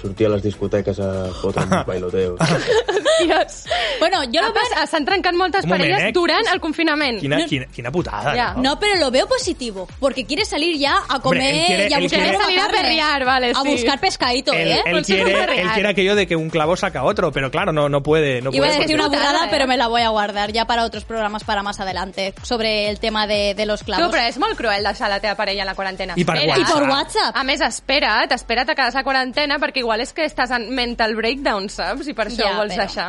sortir 0.00 0.26
a 0.26 0.30
les 0.30 0.42
discoteques 0.42 0.98
a 1.00 1.28
fotre 1.40 1.64
bailoteos. 1.86 2.38
Dios. 3.24 3.64
Bueno, 3.98 4.24
yo 4.24 4.40
Ha 4.40 4.48
lo 4.48 4.52
veo... 4.54 4.62
pas- 4.62 4.88
S'han 4.90 5.04
trencat 5.04 5.34
moltes 5.34 5.64
Un 5.64 5.70
moment, 5.70 5.90
parelles 5.90 6.08
eh? 6.08 6.12
durant 6.12 6.46
el 6.52 6.60
confinament. 6.60 7.20
quina, 7.20 7.44
quina, 7.46 7.66
quina 7.66 7.90
putada, 7.92 8.34
Ja. 8.34 8.54
no? 8.54 8.62
No, 8.70 8.78
pero 8.80 8.96
lo 8.98 9.10
veo 9.10 9.26
positivo, 9.26 9.86
porque 9.98 10.24
quiere 10.24 10.44
salir 10.44 10.78
ya 10.78 10.94
a 11.08 11.20
comer 11.20 11.54
él 11.54 11.66
quiere- 11.66 11.88
y 11.90 11.92
a 11.94 11.98
buscar 11.98 12.20
quiere- 12.20 12.38
Salir 12.38 12.60
a 12.60 12.68
perrear, 12.68 13.24
vale, 13.24 13.50
A 13.50 13.62
sí. 13.62 13.68
buscar 13.72 14.00
pescadito, 14.00 14.52
Él, 14.52 14.68
¿eh? 14.72 14.82
él 14.86 15.04
quiere, 15.04 15.60
él 15.62 15.70
quiere 15.74 15.88
aquello 15.88 16.14
de 16.14 16.26
que 16.26 16.36
un 16.36 16.48
clavo 16.48 16.76
saca 16.76 17.04
otro, 17.04 17.30
pero 17.32 17.50
claro, 17.50 17.72
no, 17.72 17.88
no 17.88 18.02
puede. 18.02 18.40
No 18.40 18.50
Iba 18.52 18.66
a 18.66 18.68
puede 18.68 18.80
decir 18.80 18.80
porque- 18.80 18.94
una 18.94 19.04
putada, 19.08 19.30
burrada, 19.32 19.46
eh? 19.46 19.48
pero 19.50 19.66
me 19.66 19.76
la 19.76 19.88
voy 19.88 20.02
a 20.02 20.08
guardar 20.08 20.52
ya 20.52 20.64
para 20.64 20.84
otros 20.84 21.04
programas 21.04 21.44
para 21.44 21.62
más 21.62 21.78
adelante 21.80 22.32
sobre 22.42 22.88
el 22.88 22.98
tema 23.00 23.26
de, 23.26 23.54
de 23.54 23.66
los 23.66 23.80
Tu, 23.80 23.86
clavos. 23.86 24.10
però 24.14 24.22
és 24.28 24.38
molt 24.38 24.56
cruel 24.56 24.82
deixar 24.84 25.10
la 25.10 25.20
teva 25.20 25.34
parella 25.34 25.62
a 25.62 25.66
la 25.66 25.74
quarantena. 25.74 26.14
I 26.16 26.24
per 26.24 26.36
Espera't. 26.36 26.58
WhatsApp. 26.58 26.76
I 26.76 26.80
per 26.80 26.88
WhatsApp. 26.90 27.36
A 27.36 27.44
més, 27.44 27.60
espera't, 27.60 28.32
espera't 28.32 28.70
a 28.70 28.74
quedar 28.74 28.96
a 28.96 29.02
quarantena, 29.04 29.58
perquè 29.58 29.78
igual 29.80 29.89
és 29.98 30.12
que 30.12 30.24
estàs 30.24 30.50
en 30.52 30.68
mental 30.72 31.16
breakdown, 31.16 31.68
saps? 31.68 32.06
I 32.06 32.12
per 32.14 32.28
això 32.28 32.44
Ja, 32.44 32.52
ho 32.52 32.56
vols 32.58 32.72
però- 32.74 32.86
deixar. 32.86 33.08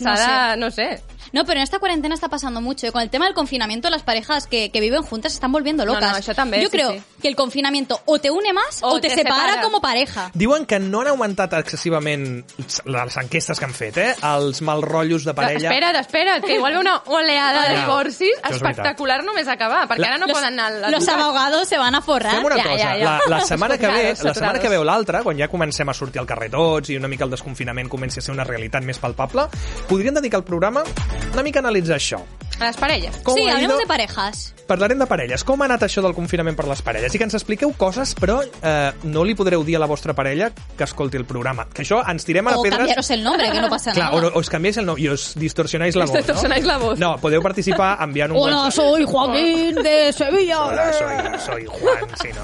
no 0.00 0.16
S'ha 0.16 0.16
de, 0.16 0.56
no 0.56 0.70
sé. 0.70 1.00
No, 1.32 1.44
pero 1.44 1.58
en 1.58 1.64
esta 1.64 1.78
cuarentena 1.78 2.14
está 2.14 2.28
pasando 2.28 2.60
mucho. 2.60 2.86
Y 2.86 2.90
con 2.90 3.02
el 3.02 3.10
tema 3.10 3.26
del 3.26 3.34
confinamiento, 3.34 3.90
las 3.90 4.02
parejas 4.02 4.46
que, 4.46 4.70
que 4.70 4.80
viven 4.80 5.02
juntas 5.02 5.32
se 5.32 5.36
están 5.36 5.52
volviendo 5.52 5.84
No, 5.84 5.94
locas. 5.94 6.12
no, 6.12 6.16
eso 6.18 6.34
también, 6.34 6.62
Yo 6.62 6.68
sí, 6.68 6.76
creo 6.76 6.92
sí. 6.92 7.02
que 7.22 7.28
el 7.28 7.36
confinamiento 7.36 8.00
o 8.06 8.18
te 8.18 8.30
une 8.30 8.52
más 8.52 8.82
o, 8.82 8.88
O 8.94 9.00
te, 9.00 9.08
te 9.08 9.14
separa, 9.16 9.36
separa. 9.46 9.62
como 9.62 9.80
pareja. 9.80 10.30
Diuen 10.34 10.66
que 10.66 10.78
no 10.78 11.00
han 11.00 11.08
augmentat 11.08 11.52
excessivament 11.54 12.44
les 12.84 13.16
enquestes 13.16 13.58
que 13.58 13.64
han 13.64 13.74
fet, 13.74 13.96
eh? 13.98 14.14
Els 14.22 14.62
mal 14.62 14.82
rotllos 14.82 15.24
de 15.24 15.34
parella. 15.34 15.70
Espera't, 15.70 15.96
espera't, 16.00 16.44
que 16.44 16.54
igual 16.56 16.74
ve 16.74 16.80
una 16.80 17.02
oleada 17.06 17.68
de 17.68 17.76
divorcis 17.80 18.30
això 18.42 18.50
és 18.50 18.56
espectacular 18.62 19.22
només 19.24 19.48
acabar, 19.48 19.86
perquè 19.88 20.00
La- 20.00 20.08
ara 20.14 20.18
no 20.18 20.26
los, 20.26 20.36
poden 20.38 20.58
anar... 20.58 20.84
a 20.84 20.90
los 20.90 21.08
abogados 21.08 21.68
se 21.68 21.78
van 21.78 21.94
a 21.94 22.02
forrar. 22.02 22.34
Fem 22.36 22.44
una 22.44 22.56
Ja, 22.56 22.62
cosa, 22.62 22.76
ja, 22.78 22.96
ja. 22.98 23.04
La, 23.04 23.20
la 23.38 23.40
setmana 23.50 23.78
que 23.78 23.86
ve, 23.86 24.14
la 24.22 24.34
setmana 24.34 24.58
que 24.58 24.68
ve 24.68 24.78
o 24.78 24.84
l'altra, 24.84 25.22
quan 25.22 25.36
ja 25.38 25.48
comencem 25.48 25.88
a 25.88 25.94
sortir 25.94 26.20
al 26.20 26.26
carrer 26.26 26.50
tots 26.50 26.90
i 26.90 26.96
una 26.96 27.08
mica 27.08 27.24
el 27.24 27.30
desconfinament 27.30 27.88
comenci 27.88 28.18
a 28.20 28.22
ser 28.22 28.32
una 28.34 28.44
realitat 28.44 28.82
més 28.84 28.98
palpable, 28.98 29.48
podríem 29.88 30.14
dedicar 30.14 30.38
el 30.40 30.44
programa 30.44 30.84
una 31.32 31.42
mica 31.42 31.60
analitzar 31.60 31.96
això. 32.00 32.22
A 32.58 32.64
les 32.66 32.76
parelles. 32.76 33.16
Com 33.22 33.34
sí, 33.36 33.46
ha 33.48 33.52
hablemos 33.54 33.74
ido- 33.74 33.80
de 33.80 33.86
parejas. 33.86 34.54
Parlarem 34.66 34.98
de 34.98 35.06
parelles. 35.06 35.44
Com 35.44 35.60
ha 35.62 35.66
anat 35.66 35.82
això 35.86 36.02
del 36.02 36.14
confinament 36.14 36.56
per 36.56 36.64
les 36.66 36.80
parelles? 36.82 37.14
I 37.14 37.18
que 37.18 37.24
ens 37.28 37.34
expliqueu 37.38 37.70
coses, 37.78 38.14
però 38.18 38.40
eh, 38.42 38.92
no 39.04 39.22
li 39.24 39.34
podreu 39.38 39.62
dir 39.62 39.76
a 39.76 39.78
la 39.78 39.86
vostra 39.86 40.14
parella 40.14 40.48
que 40.76 40.82
escolti 40.84 41.16
el 41.20 41.24
programa. 41.24 41.68
Que 41.72 41.82
això 41.84 42.00
ens 42.10 42.24
tirem 42.26 42.48
a 42.48 42.56
O 42.56 42.62
pedres... 42.62 42.78
cambiaros 42.80 43.10
el 43.10 43.22
nombre, 43.22 43.50
que 43.52 43.60
no 43.60 43.68
pasa 43.70 43.92
Clar, 43.92 44.10
nada. 44.12 44.26
o, 44.28 44.32
o 44.34 44.40
us 44.40 44.50
canviais 44.50 44.76
el 44.78 44.86
nom 44.86 44.98
i 44.98 45.08
us 45.12 45.34
distorsionáis 45.38 45.94
la 45.94 46.06
voz, 46.06 46.16
distorsionáis 46.16 46.62
no? 46.64 46.68
la 46.72 46.78
voz. 46.78 46.98
No, 46.98 47.12
podeu 47.22 47.42
participar 47.42 47.98
enviant 48.02 48.32
un 48.32 48.38
Hola, 48.42 48.64
WhatsApp. 48.64 48.72
soy 48.82 49.04
Joaquín 49.04 49.74
de 49.84 50.12
Sevilla. 50.12 50.64
Hola, 50.64 50.92
soy, 50.92 51.38
soy 51.46 51.66
Juan, 51.66 52.08
sí, 52.20 52.28
¿no? 52.34 52.42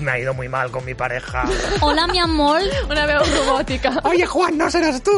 Me 0.00 0.10
ha 0.10 0.18
ido 0.18 0.34
muy 0.34 0.48
mal 0.48 0.70
con 0.72 0.84
mi 0.84 0.92
pareja. 0.94 1.44
Hola, 1.80 2.06
mi 2.08 2.18
amor. 2.18 2.60
Una 2.90 3.06
veu 3.06 3.20
robòtica. 3.22 3.92
Oye, 4.04 4.26
Juan, 4.26 4.58
no 4.58 4.66
seràs 4.68 5.00
tu! 5.06 5.14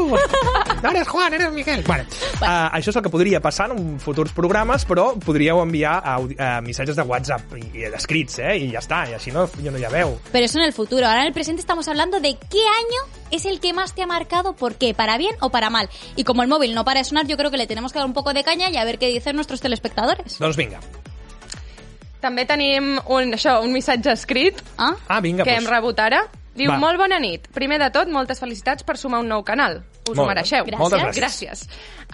No 0.83 0.91
eres 0.91 1.09
Juan, 1.09 1.33
eres 1.35 1.51
Miguel. 1.51 1.83
Vale. 1.87 2.05
Uh, 2.37 2.69
això 2.77 2.91
és 2.93 2.97
el 2.97 3.03
que 3.03 3.11
podria 3.11 3.41
passar 3.41 3.71
en 3.73 3.99
futurs 4.07 4.31
programes, 4.37 4.87
però 4.87 5.09
podríeu 5.19 5.59
enviar 5.65 5.99
audi- 6.15 6.37
uh, 6.39 6.61
missatges 6.63 6.97
de 6.97 7.03
WhatsApp 7.03 7.57
i, 7.59 7.65
i 7.83 7.85
escrits, 7.91 8.39
eh? 8.39 8.55
I 8.63 8.71
ja 8.73 8.81
està, 8.85 9.03
i 9.11 9.17
així 9.19 9.35
no, 9.35 9.49
jo 9.59 9.75
no 9.75 9.83
ja 9.83 9.91
veu. 9.93 10.15
Pero 10.33 10.47
eso 10.47 10.59
en 10.61 10.65
el 10.65 10.73
futuro. 10.73 11.05
Ahora 11.07 11.23
en 11.23 11.27
el 11.29 11.35
presente 11.35 11.61
estamos 11.61 11.89
hablando 11.89 12.21
de 12.21 12.37
qué 12.51 12.63
año 12.63 13.03
es 13.33 13.45
el 13.45 13.59
que 13.61 13.73
más 13.75 13.93
te 13.95 14.03
ha 14.03 14.07
marcado, 14.07 14.55
por 14.55 14.77
qué, 14.77 14.95
para 14.95 15.19
bien 15.19 15.35
o 15.41 15.51
para 15.51 15.69
mal. 15.71 15.91
Y 16.15 16.23
como 16.25 16.43
el 16.43 16.49
móvil 16.49 16.75
no 16.75 16.85
para 16.85 17.01
de 17.01 17.05
sonar, 17.05 17.27
yo 17.27 17.37
creo 17.37 17.51
que 17.51 17.57
le 17.59 17.67
tenemos 17.67 17.93
que 17.93 17.99
dar 17.99 18.07
un 18.07 18.15
poco 18.15 18.33
de 18.33 18.45
caña 18.45 18.71
y 18.71 18.77
a 18.77 18.85
ver 18.85 18.99
qué 18.99 19.09
dicen 19.09 19.35
nuestros 19.35 19.61
telespectadores. 19.61 20.39
Doncs 20.39 20.57
vinga. 20.57 20.79
També 22.23 22.47
tenim 22.49 22.97
un, 23.13 23.35
això, 23.37 23.59
un 23.63 23.75
missatge 23.75 24.11
escrit 24.15 24.63
¿Ah? 24.79 24.95
Ah, 25.09 25.21
vinga, 25.21 25.45
que 25.45 25.53
doncs. 25.53 25.67
hem 25.67 25.71
rebut 25.71 26.01
ara. 26.01 26.25
Diu, 26.57 26.71
Va. 26.73 26.79
molt 26.81 26.97
bona 26.99 27.19
nit. 27.21 27.45
Primer 27.53 27.77
de 27.83 27.91
tot, 27.93 28.09
moltes 28.09 28.41
felicitats 28.41 28.83
per 28.87 28.97
sumar 28.97 29.21
un 29.21 29.29
nou 29.29 29.43
canal. 29.45 29.83
Us 30.09 30.15
Molt 30.17 30.21
ho 30.21 30.27
mereixeu. 30.27 30.65
Gràcies. 30.65 30.79
Moltes 30.79 31.01
gràcies. 31.01 31.21
Gràcies. 31.21 31.69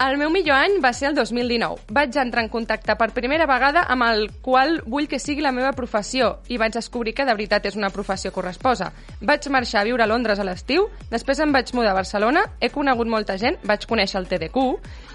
El 0.07 0.17
meu 0.17 0.29
millor 0.33 0.55
any 0.57 0.79
va 0.83 0.91
ser 0.93 1.09
el 1.09 1.15
2019. 1.15 1.83
Vaig 1.93 2.15
entrar 2.17 2.41
en 2.43 2.49
contacte 2.49 2.95
per 2.97 3.11
primera 3.13 3.45
vegada 3.45 3.83
amb 3.93 4.03
el 4.07 4.31
qual 4.41 4.81
vull 4.87 5.07
que 5.07 5.19
sigui 5.19 5.41
la 5.45 5.51
meva 5.51 5.71
professió 5.77 6.39
i 6.49 6.57
vaig 6.57 6.73
descobrir 6.73 7.13
que 7.13 7.25
de 7.25 7.33
veritat 7.35 7.65
és 7.69 7.75
una 7.75 7.91
professió 7.91 8.31
que 8.31 8.35
corresposa. 8.35 8.91
Vaig 9.21 9.45
marxar 9.53 9.81
a 9.81 9.83
viure 9.83 10.01
a 10.03 10.07
Londres 10.07 10.39
a 10.39 10.43
l'estiu, 10.43 10.87
després 11.11 11.39
em 11.39 11.51
vaig 11.53 11.69
mudar 11.73 11.91
a 11.91 11.93
Barcelona, 11.93 12.41
he 12.59 12.69
conegut 12.73 13.07
molta 13.07 13.37
gent, 13.37 13.59
vaig 13.63 13.85
conèixer 13.85 14.17
el 14.19 14.27
TDQ 14.27 14.57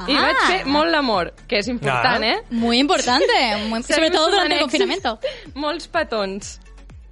i 0.07 0.15
Ah. 0.17 0.23
vaig 0.23 0.37
fer 0.47 0.67
molt 0.67 0.91
l'amor, 0.91 1.33
que 1.49 1.59
és 1.59 1.67
important, 1.69 2.23
Ah. 2.23 2.29
eh? 2.29 2.43
Muy 2.51 2.79
importante, 2.79 3.27
muy- 3.69 3.83
sobre 3.83 3.95
Seguim 4.07 4.13
todo 4.13 4.31
durante 4.31 4.47
sumant 4.47 4.53
el 4.53 4.61
confinamiento. 4.61 5.19
Molts 5.55 5.89
petons. 5.89 6.61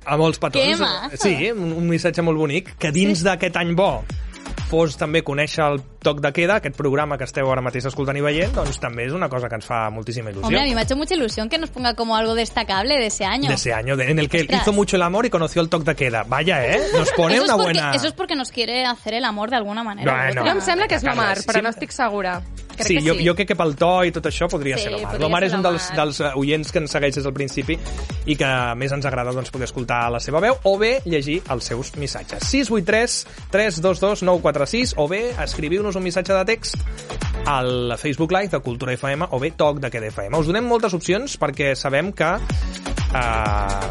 a 0.08 0.16
molts 0.16 0.38
petons. 0.38 0.78
Sí, 1.20 1.50
un, 1.50 1.72
un 1.72 1.88
missatge 1.88 2.22
molt 2.22 2.38
bonic, 2.38 2.76
que 2.78 2.92
dins 2.92 3.24
d'aquest 3.24 3.56
any 3.56 3.74
bo 3.74 4.04
fos 4.66 4.96
també 4.98 5.22
conèixer 5.22 5.62
el 5.64 5.80
toc 6.06 6.20
de 6.22 6.30
queda, 6.32 6.60
aquest 6.62 6.76
programa 6.78 7.18
que 7.18 7.26
esteu 7.26 7.50
ara 7.52 7.62
mateix 7.64 7.88
escoltant 7.90 8.16
i 8.16 8.22
veient, 8.24 8.54
doncs 8.54 8.78
també 8.82 9.08
és 9.08 9.12
una 9.16 9.28
cosa 9.32 9.48
que 9.50 9.58
ens 9.58 9.66
fa 9.66 9.88
moltíssima 9.90 10.30
il·lusió. 10.30 10.46
Hombre, 10.46 10.60
a 10.62 10.64
mí 10.64 10.74
me 10.74 10.80
ha 10.80 10.84
hecho 10.84 10.96
mucha 10.96 11.14
ilusión 11.18 11.48
que 11.50 11.58
nos 11.58 11.70
ponga 11.70 11.94
como 11.94 12.16
algo 12.16 12.34
destacable 12.34 12.94
de 12.94 13.06
ese 13.06 13.24
año. 13.24 13.48
de 13.48 13.54
ese 13.54 13.72
año, 13.74 13.96
de- 13.96 14.10
en 14.10 14.18
el 14.20 14.28
que 14.28 14.42
Ostras. 14.42 14.62
hizo 14.62 14.72
mucho 14.72 14.96
el 14.96 15.02
amor 15.02 15.26
y 15.26 15.30
conoció 15.30 15.60
el 15.62 15.68
toc 15.68 15.82
de 15.84 15.94
queda. 15.96 16.24
Vaya, 16.28 16.64
¿eh? 16.66 16.80
Nos 16.96 17.10
pone 17.12 17.34
eso, 17.34 17.44
una 17.44 17.52
es 17.54 17.58
porque, 17.58 17.72
buena... 17.80 17.94
eso 17.94 18.06
es 18.06 18.12
porque 18.12 18.36
nos 18.36 18.50
quiere 18.50 18.84
hacer 18.86 19.14
el 19.14 19.24
amor 19.24 19.50
de 19.50 19.56
alguna 19.56 19.82
manera. 19.82 20.12
Bueno. 20.26 20.42
Jo 20.44 20.50
em 20.50 20.60
sembla 20.60 20.86
que 20.86 20.94
és 20.96 21.02
l'Omar, 21.02 21.38
però 21.44 21.58
sí. 21.58 21.62
no 21.62 21.70
estic 21.74 21.90
segura. 21.90 22.40
Crec 22.76 22.86
sí, 22.88 22.94
que 22.98 23.08
jo, 23.08 23.14
sí. 23.16 23.24
jo 23.26 23.34
crec 23.34 23.48
que 23.48 23.56
pel 23.56 23.72
to 23.74 24.04
i 24.04 24.10
tot 24.12 24.26
això 24.28 24.46
podria 24.52 24.76
Sí, 24.76 24.84
ser 24.84 24.92
l'Omar. 24.92 25.14
L'Omar 25.18 25.42
és 25.46 25.54
un 25.56 25.62
dels, 25.64 25.86
dels 25.96 26.20
eh, 26.20 26.30
oients 26.36 26.70
que 26.70 26.78
ens 26.82 26.92
segueix 26.92 27.14
des 27.16 27.24
del 27.24 27.32
principi 27.32 27.78
i 28.26 28.36
que 28.36 28.50
més 28.76 28.92
ens 28.92 29.06
agrada 29.08 29.32
doncs, 29.32 29.50
poder 29.50 29.64
escoltar 29.64 30.10
la 30.12 30.20
seva 30.20 30.40
veu 30.44 30.58
o 30.62 30.76
bé 30.78 31.00
llegir 31.06 31.38
els 31.48 31.64
seus 31.64 31.94
missatges. 31.96 32.44
683 32.44 33.26
322 33.50 34.22
946 34.28 34.94
o 34.98 35.08
bé 35.08 35.22
escriviu-nos 35.42 35.95
un 35.96 36.04
missatge 36.04 36.32
de 36.32 36.44
text 36.44 36.76
al 37.46 37.94
Facebook 37.98 38.32
Live 38.32 38.48
de 38.48 38.60
Cultura 38.60 38.92
FM 38.94 39.28
o 39.30 39.38
bé 39.40 39.50
Toc 39.52 39.78
de 39.80 39.90
Queda 39.90 40.06
FM. 40.10 40.36
Us 40.38 40.46
donem 40.50 40.66
moltes 40.66 40.94
opcions 40.96 41.36
perquè 41.38 41.74
sabem 41.78 42.12
que 42.12 42.26
eh, 42.36 43.90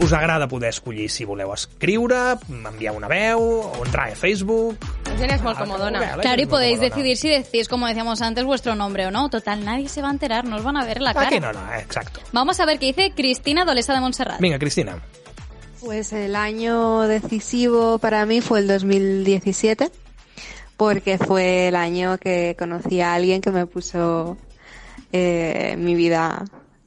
us 0.00 0.12
agrada 0.12 0.46
poder 0.46 0.70
escollir 0.70 1.08
si 1.10 1.24
voleu 1.26 1.52
escriure, 1.54 2.36
enviar 2.48 2.94
una 2.94 3.08
veu 3.10 3.40
o 3.42 3.84
entrar 3.84 4.08
a 4.12 4.14
Facebook... 4.16 4.78
La 5.08 5.16
gent 5.18 5.32
és 5.34 5.42
molt 5.42 5.58
comodona. 5.58 5.98
La 6.16 6.22
Claro, 6.22 6.42
y 6.42 6.46
podéis 6.46 6.78
decidir 6.78 7.16
si 7.16 7.28
decís, 7.28 7.66
como 7.66 7.88
decíamos 7.88 8.22
antes, 8.22 8.44
vuestro 8.44 8.76
nombre 8.76 9.06
o 9.06 9.10
no. 9.10 9.28
Total, 9.30 9.64
nadie 9.64 9.88
se 9.88 10.02
va 10.02 10.08
a 10.08 10.12
enterar, 10.12 10.44
nos 10.44 10.62
van 10.62 10.76
a 10.76 10.84
ver 10.84 11.00
la 11.02 11.10
Ah, 11.10 11.14
cara. 11.14 11.28
que 11.30 11.40
no, 11.40 11.52
no, 11.52 11.58
eh, 11.74 11.80
exacto. 11.80 12.20
Vamos 12.32 12.60
a 12.60 12.66
ver 12.66 12.78
qué 12.78 12.86
dice 12.86 13.12
Cristina 13.16 13.64
Dolesa 13.64 13.94
de 13.94 14.00
Montserrat. 14.00 14.38
Venga, 14.40 14.58
Cristina. 14.60 14.96
Pues 15.80 16.12
el 16.12 16.36
año 16.36 17.00
decisivo 17.02 17.98
para 17.98 18.26
mí 18.26 18.40
fue 18.40 18.60
el 18.60 18.68
2017, 18.68 19.90
porque 20.78 21.18
fue 21.18 21.68
el 21.68 21.76
año 21.76 22.16
que 22.16 22.56
conocí 22.58 23.02
a 23.02 23.12
alguien 23.12 23.42
que 23.42 23.50
me 23.50 23.66
puso 23.66 24.38
eh, 25.12 25.74
mi 25.76 25.94
vida 25.94 26.44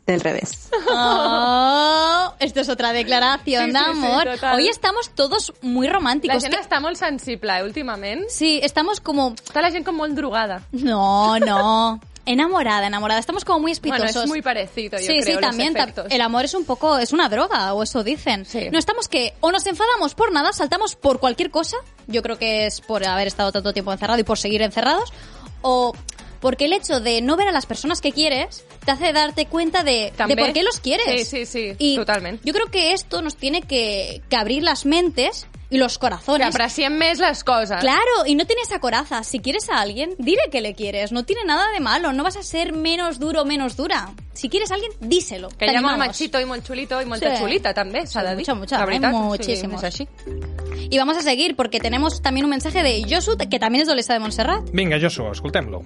del 0.08 0.22
revés. 0.22 0.70
Oh, 0.90 2.34
esto 2.40 2.62
es 2.62 2.70
otra 2.70 2.92
declaración 2.94 3.66
Sí, 3.68 3.72
de 3.72 3.78
sí, 3.80 3.86
sí, 3.86 3.92
amor. 3.92 4.28
Hoy 4.56 4.68
estamos 4.68 5.10
todos 5.14 5.54
muy 5.62 5.88
La 5.88 5.94
románticos. 5.94 6.42
gent 6.42 6.56
que- 6.56 6.62
està 6.62 6.80
molt 6.82 6.96
sensible, 6.98 7.60
eh, 7.60 7.64
últimament. 7.64 8.24
Sí, 8.30 8.60
estamos 8.64 9.00
como... 9.00 9.36
Està 9.36 9.62
la 9.62 9.70
gent 9.72 9.86
com 9.86 9.96
molt 9.96 10.16
drogada. 10.16 10.64
No, 10.72 11.38
no. 11.40 12.00
Enamorada, 12.32 12.88
enamorada. 12.88 13.20
Estamos 13.20 13.44
como 13.46 13.60
muy 13.60 13.74
Bueno, 13.80 13.96
espitosos. 13.96 14.24
es 14.24 14.30
muy 14.30 14.42
parecido, 14.42 14.98
yo 15.00 15.06
sí, 15.06 15.20
creo, 15.22 15.36
sí, 15.38 15.42
también. 15.42 15.76
efectos. 15.76 16.08
El 16.10 16.22
amor 16.22 16.46
es 16.46 16.54
un 16.54 16.66
poco, 16.66 16.98
es 16.98 17.12
una 17.14 17.30
droga, 17.30 17.74
o 17.74 17.84
eso 17.84 18.04
dicen. 18.04 18.46
Sí. 18.46 18.70
No 18.72 18.80
estamos 18.80 19.08
que, 19.08 19.34
o 19.42 19.52
nos 19.52 19.66
enfadamos 19.68 20.16
por 20.16 20.32
nada, 20.32 20.54
saltamos 20.54 20.96
por 20.96 21.20
cualquier 21.20 21.52
cosa. 21.52 21.78
Yo 22.08 22.22
creo 22.22 22.38
que 22.38 22.66
es 22.66 22.82
por 22.82 23.06
haber 23.06 23.28
estado 23.28 23.52
tanto 23.52 23.74
tiempo 23.74 23.92
encerrado 23.92 24.20
y 24.20 24.24
por 24.24 24.38
seguir 24.38 24.62
encerrados. 24.62 25.12
O 25.62 25.94
porque 26.40 26.66
el 26.66 26.74
hecho 26.74 27.00
de 27.00 27.22
no 27.22 27.38
ver 27.38 27.48
a 27.48 27.52
las 27.52 27.68
personas 27.68 28.02
que 28.02 28.12
quieres 28.12 28.66
te 28.84 28.92
hace 28.92 29.14
darte 29.14 29.46
cuenta 29.46 29.84
de, 29.84 30.12
de 30.28 30.36
por 30.36 30.54
qué 30.54 30.64
los 30.64 30.80
quieres. 30.80 31.28
Sí, 31.30 31.46
sí, 31.46 31.46
sí, 31.46 31.76
Y 31.78 31.96
totalment. 31.98 32.42
Yo 32.44 32.52
creo 32.54 32.72
que 32.72 32.94
esto 32.94 33.22
nos 33.22 33.36
tiene 33.36 33.62
que, 33.62 34.24
que 34.28 34.36
abrir 34.36 34.64
las 34.64 34.86
mentes 34.88 35.46
y 35.72 35.78
los 35.78 35.98
Que 35.98 36.02
corazones. 36.02 36.48
apreciem 36.48 36.94
més 36.98 37.18
les 37.20 37.44
coses. 37.44 37.80
Claro, 37.80 38.26
y 38.28 38.36
no 38.36 38.46
tiene 38.46 38.62
esa 38.62 38.80
coraza. 38.80 39.24
Si 39.24 39.40
quieres 39.40 39.70
a 39.70 39.82
alguien, 39.82 40.14
dile 40.20 40.42
que 40.52 40.62
le 40.62 40.76
quieres. 40.76 41.12
No 41.12 41.24
tiene 41.26 41.44
nada 41.46 41.72
de 41.72 41.80
malo. 41.80 42.12
No 42.14 42.24
vas 42.24 42.36
a 42.38 42.44
ser 42.44 42.74
menos 42.74 43.18
duro 43.20 43.42
o 43.42 43.46
menos 43.46 43.76
dura. 43.76 44.10
Si 44.34 44.50
quieres 44.50 44.70
a 44.72 44.76
alguien, 44.76 44.92
díselo. 45.00 45.50
Que 45.50 45.66
Te 45.66 45.72
hi 45.72 45.76
ha 45.78 45.82
molt 45.82 45.98
machito 45.98 46.40
i 46.40 46.46
molt 46.46 46.66
xulito 46.68 47.02
i 47.02 47.06
molta 47.06 47.36
Sí. 47.36 47.42
xulita, 47.42 47.74
també, 47.74 48.06
s'ha 48.06 48.22
de. 48.24 48.36
Mucha, 48.36 48.54
mucha. 48.54 48.86
Veritat, 48.86 49.14
muchísimos. 49.14 49.80
Sí, 49.82 49.86
així. 49.88 50.08
Y 50.90 50.98
vamos 50.98 51.16
a 51.18 51.22
seguir 51.22 51.56
porque 51.56 51.80
tenemos 51.80 52.22
también 52.22 52.44
un 52.46 52.50
mensaje 52.52 52.84
de 52.84 53.04
Josu, 53.10 53.38
que 53.38 53.60
también 53.60 53.84
es 53.84 53.88
dolesa 53.88 54.14
de 54.14 54.20
Montserrat. 54.20 54.70
Vinga, 54.74 54.98
Joshua, 55.02 55.32
escoltem-lo. 55.32 55.84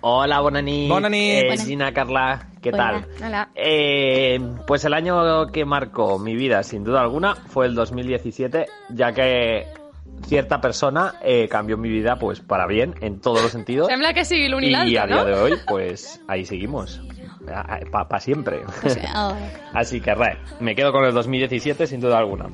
Hola, 0.00 0.40
bona 0.40 0.62
nit. 0.62 0.88
Bona 0.88 1.08
nit. 1.08 1.44
Eh. 1.44 1.56
Gina, 1.58 1.92
Carla, 1.92 2.48
¿qué 2.62 2.70
Hola. 2.70 2.76
tal? 2.78 3.26
Hola. 3.26 3.48
Eh, 3.54 4.38
pues 4.66 4.84
el 4.84 4.94
año 4.94 5.46
que 5.48 5.64
marcó 5.64 6.18
mi 6.18 6.34
vida, 6.34 6.62
sin 6.62 6.84
duda 6.84 7.00
alguna, 7.00 7.34
fue 7.34 7.66
el 7.66 7.74
2017, 7.74 8.66
ya 8.90 9.12
que 9.12 9.66
cierta 10.26 10.60
persona 10.60 11.14
eh, 11.22 11.48
cambió 11.48 11.76
mi 11.76 11.88
vida 11.88 12.16
pues 12.16 12.40
para 12.40 12.66
bien 12.66 12.94
en 13.00 13.20
todos 13.20 13.42
los 13.42 13.52
sentidos. 13.52 13.88
Sembla 13.88 14.12
que 14.14 14.22
Y 14.22 14.74
a 14.74 14.84
día 14.84 15.06
no? 15.06 15.24
de 15.24 15.34
hoy, 15.34 15.52
pues 15.66 16.20
ahí 16.28 16.44
seguimos. 16.44 17.00
Para 17.92 18.20
siempre. 18.20 18.62
O 18.84 18.88
sea, 18.88 19.28
oh. 19.28 19.36
Así 19.72 20.00
que, 20.00 20.14
re, 20.14 20.38
me 20.58 20.74
quedo 20.74 20.90
con 20.92 21.04
el 21.04 21.14
2017 21.14 21.86
sin 21.86 22.00
duda 22.00 22.18
alguna. 22.18 22.46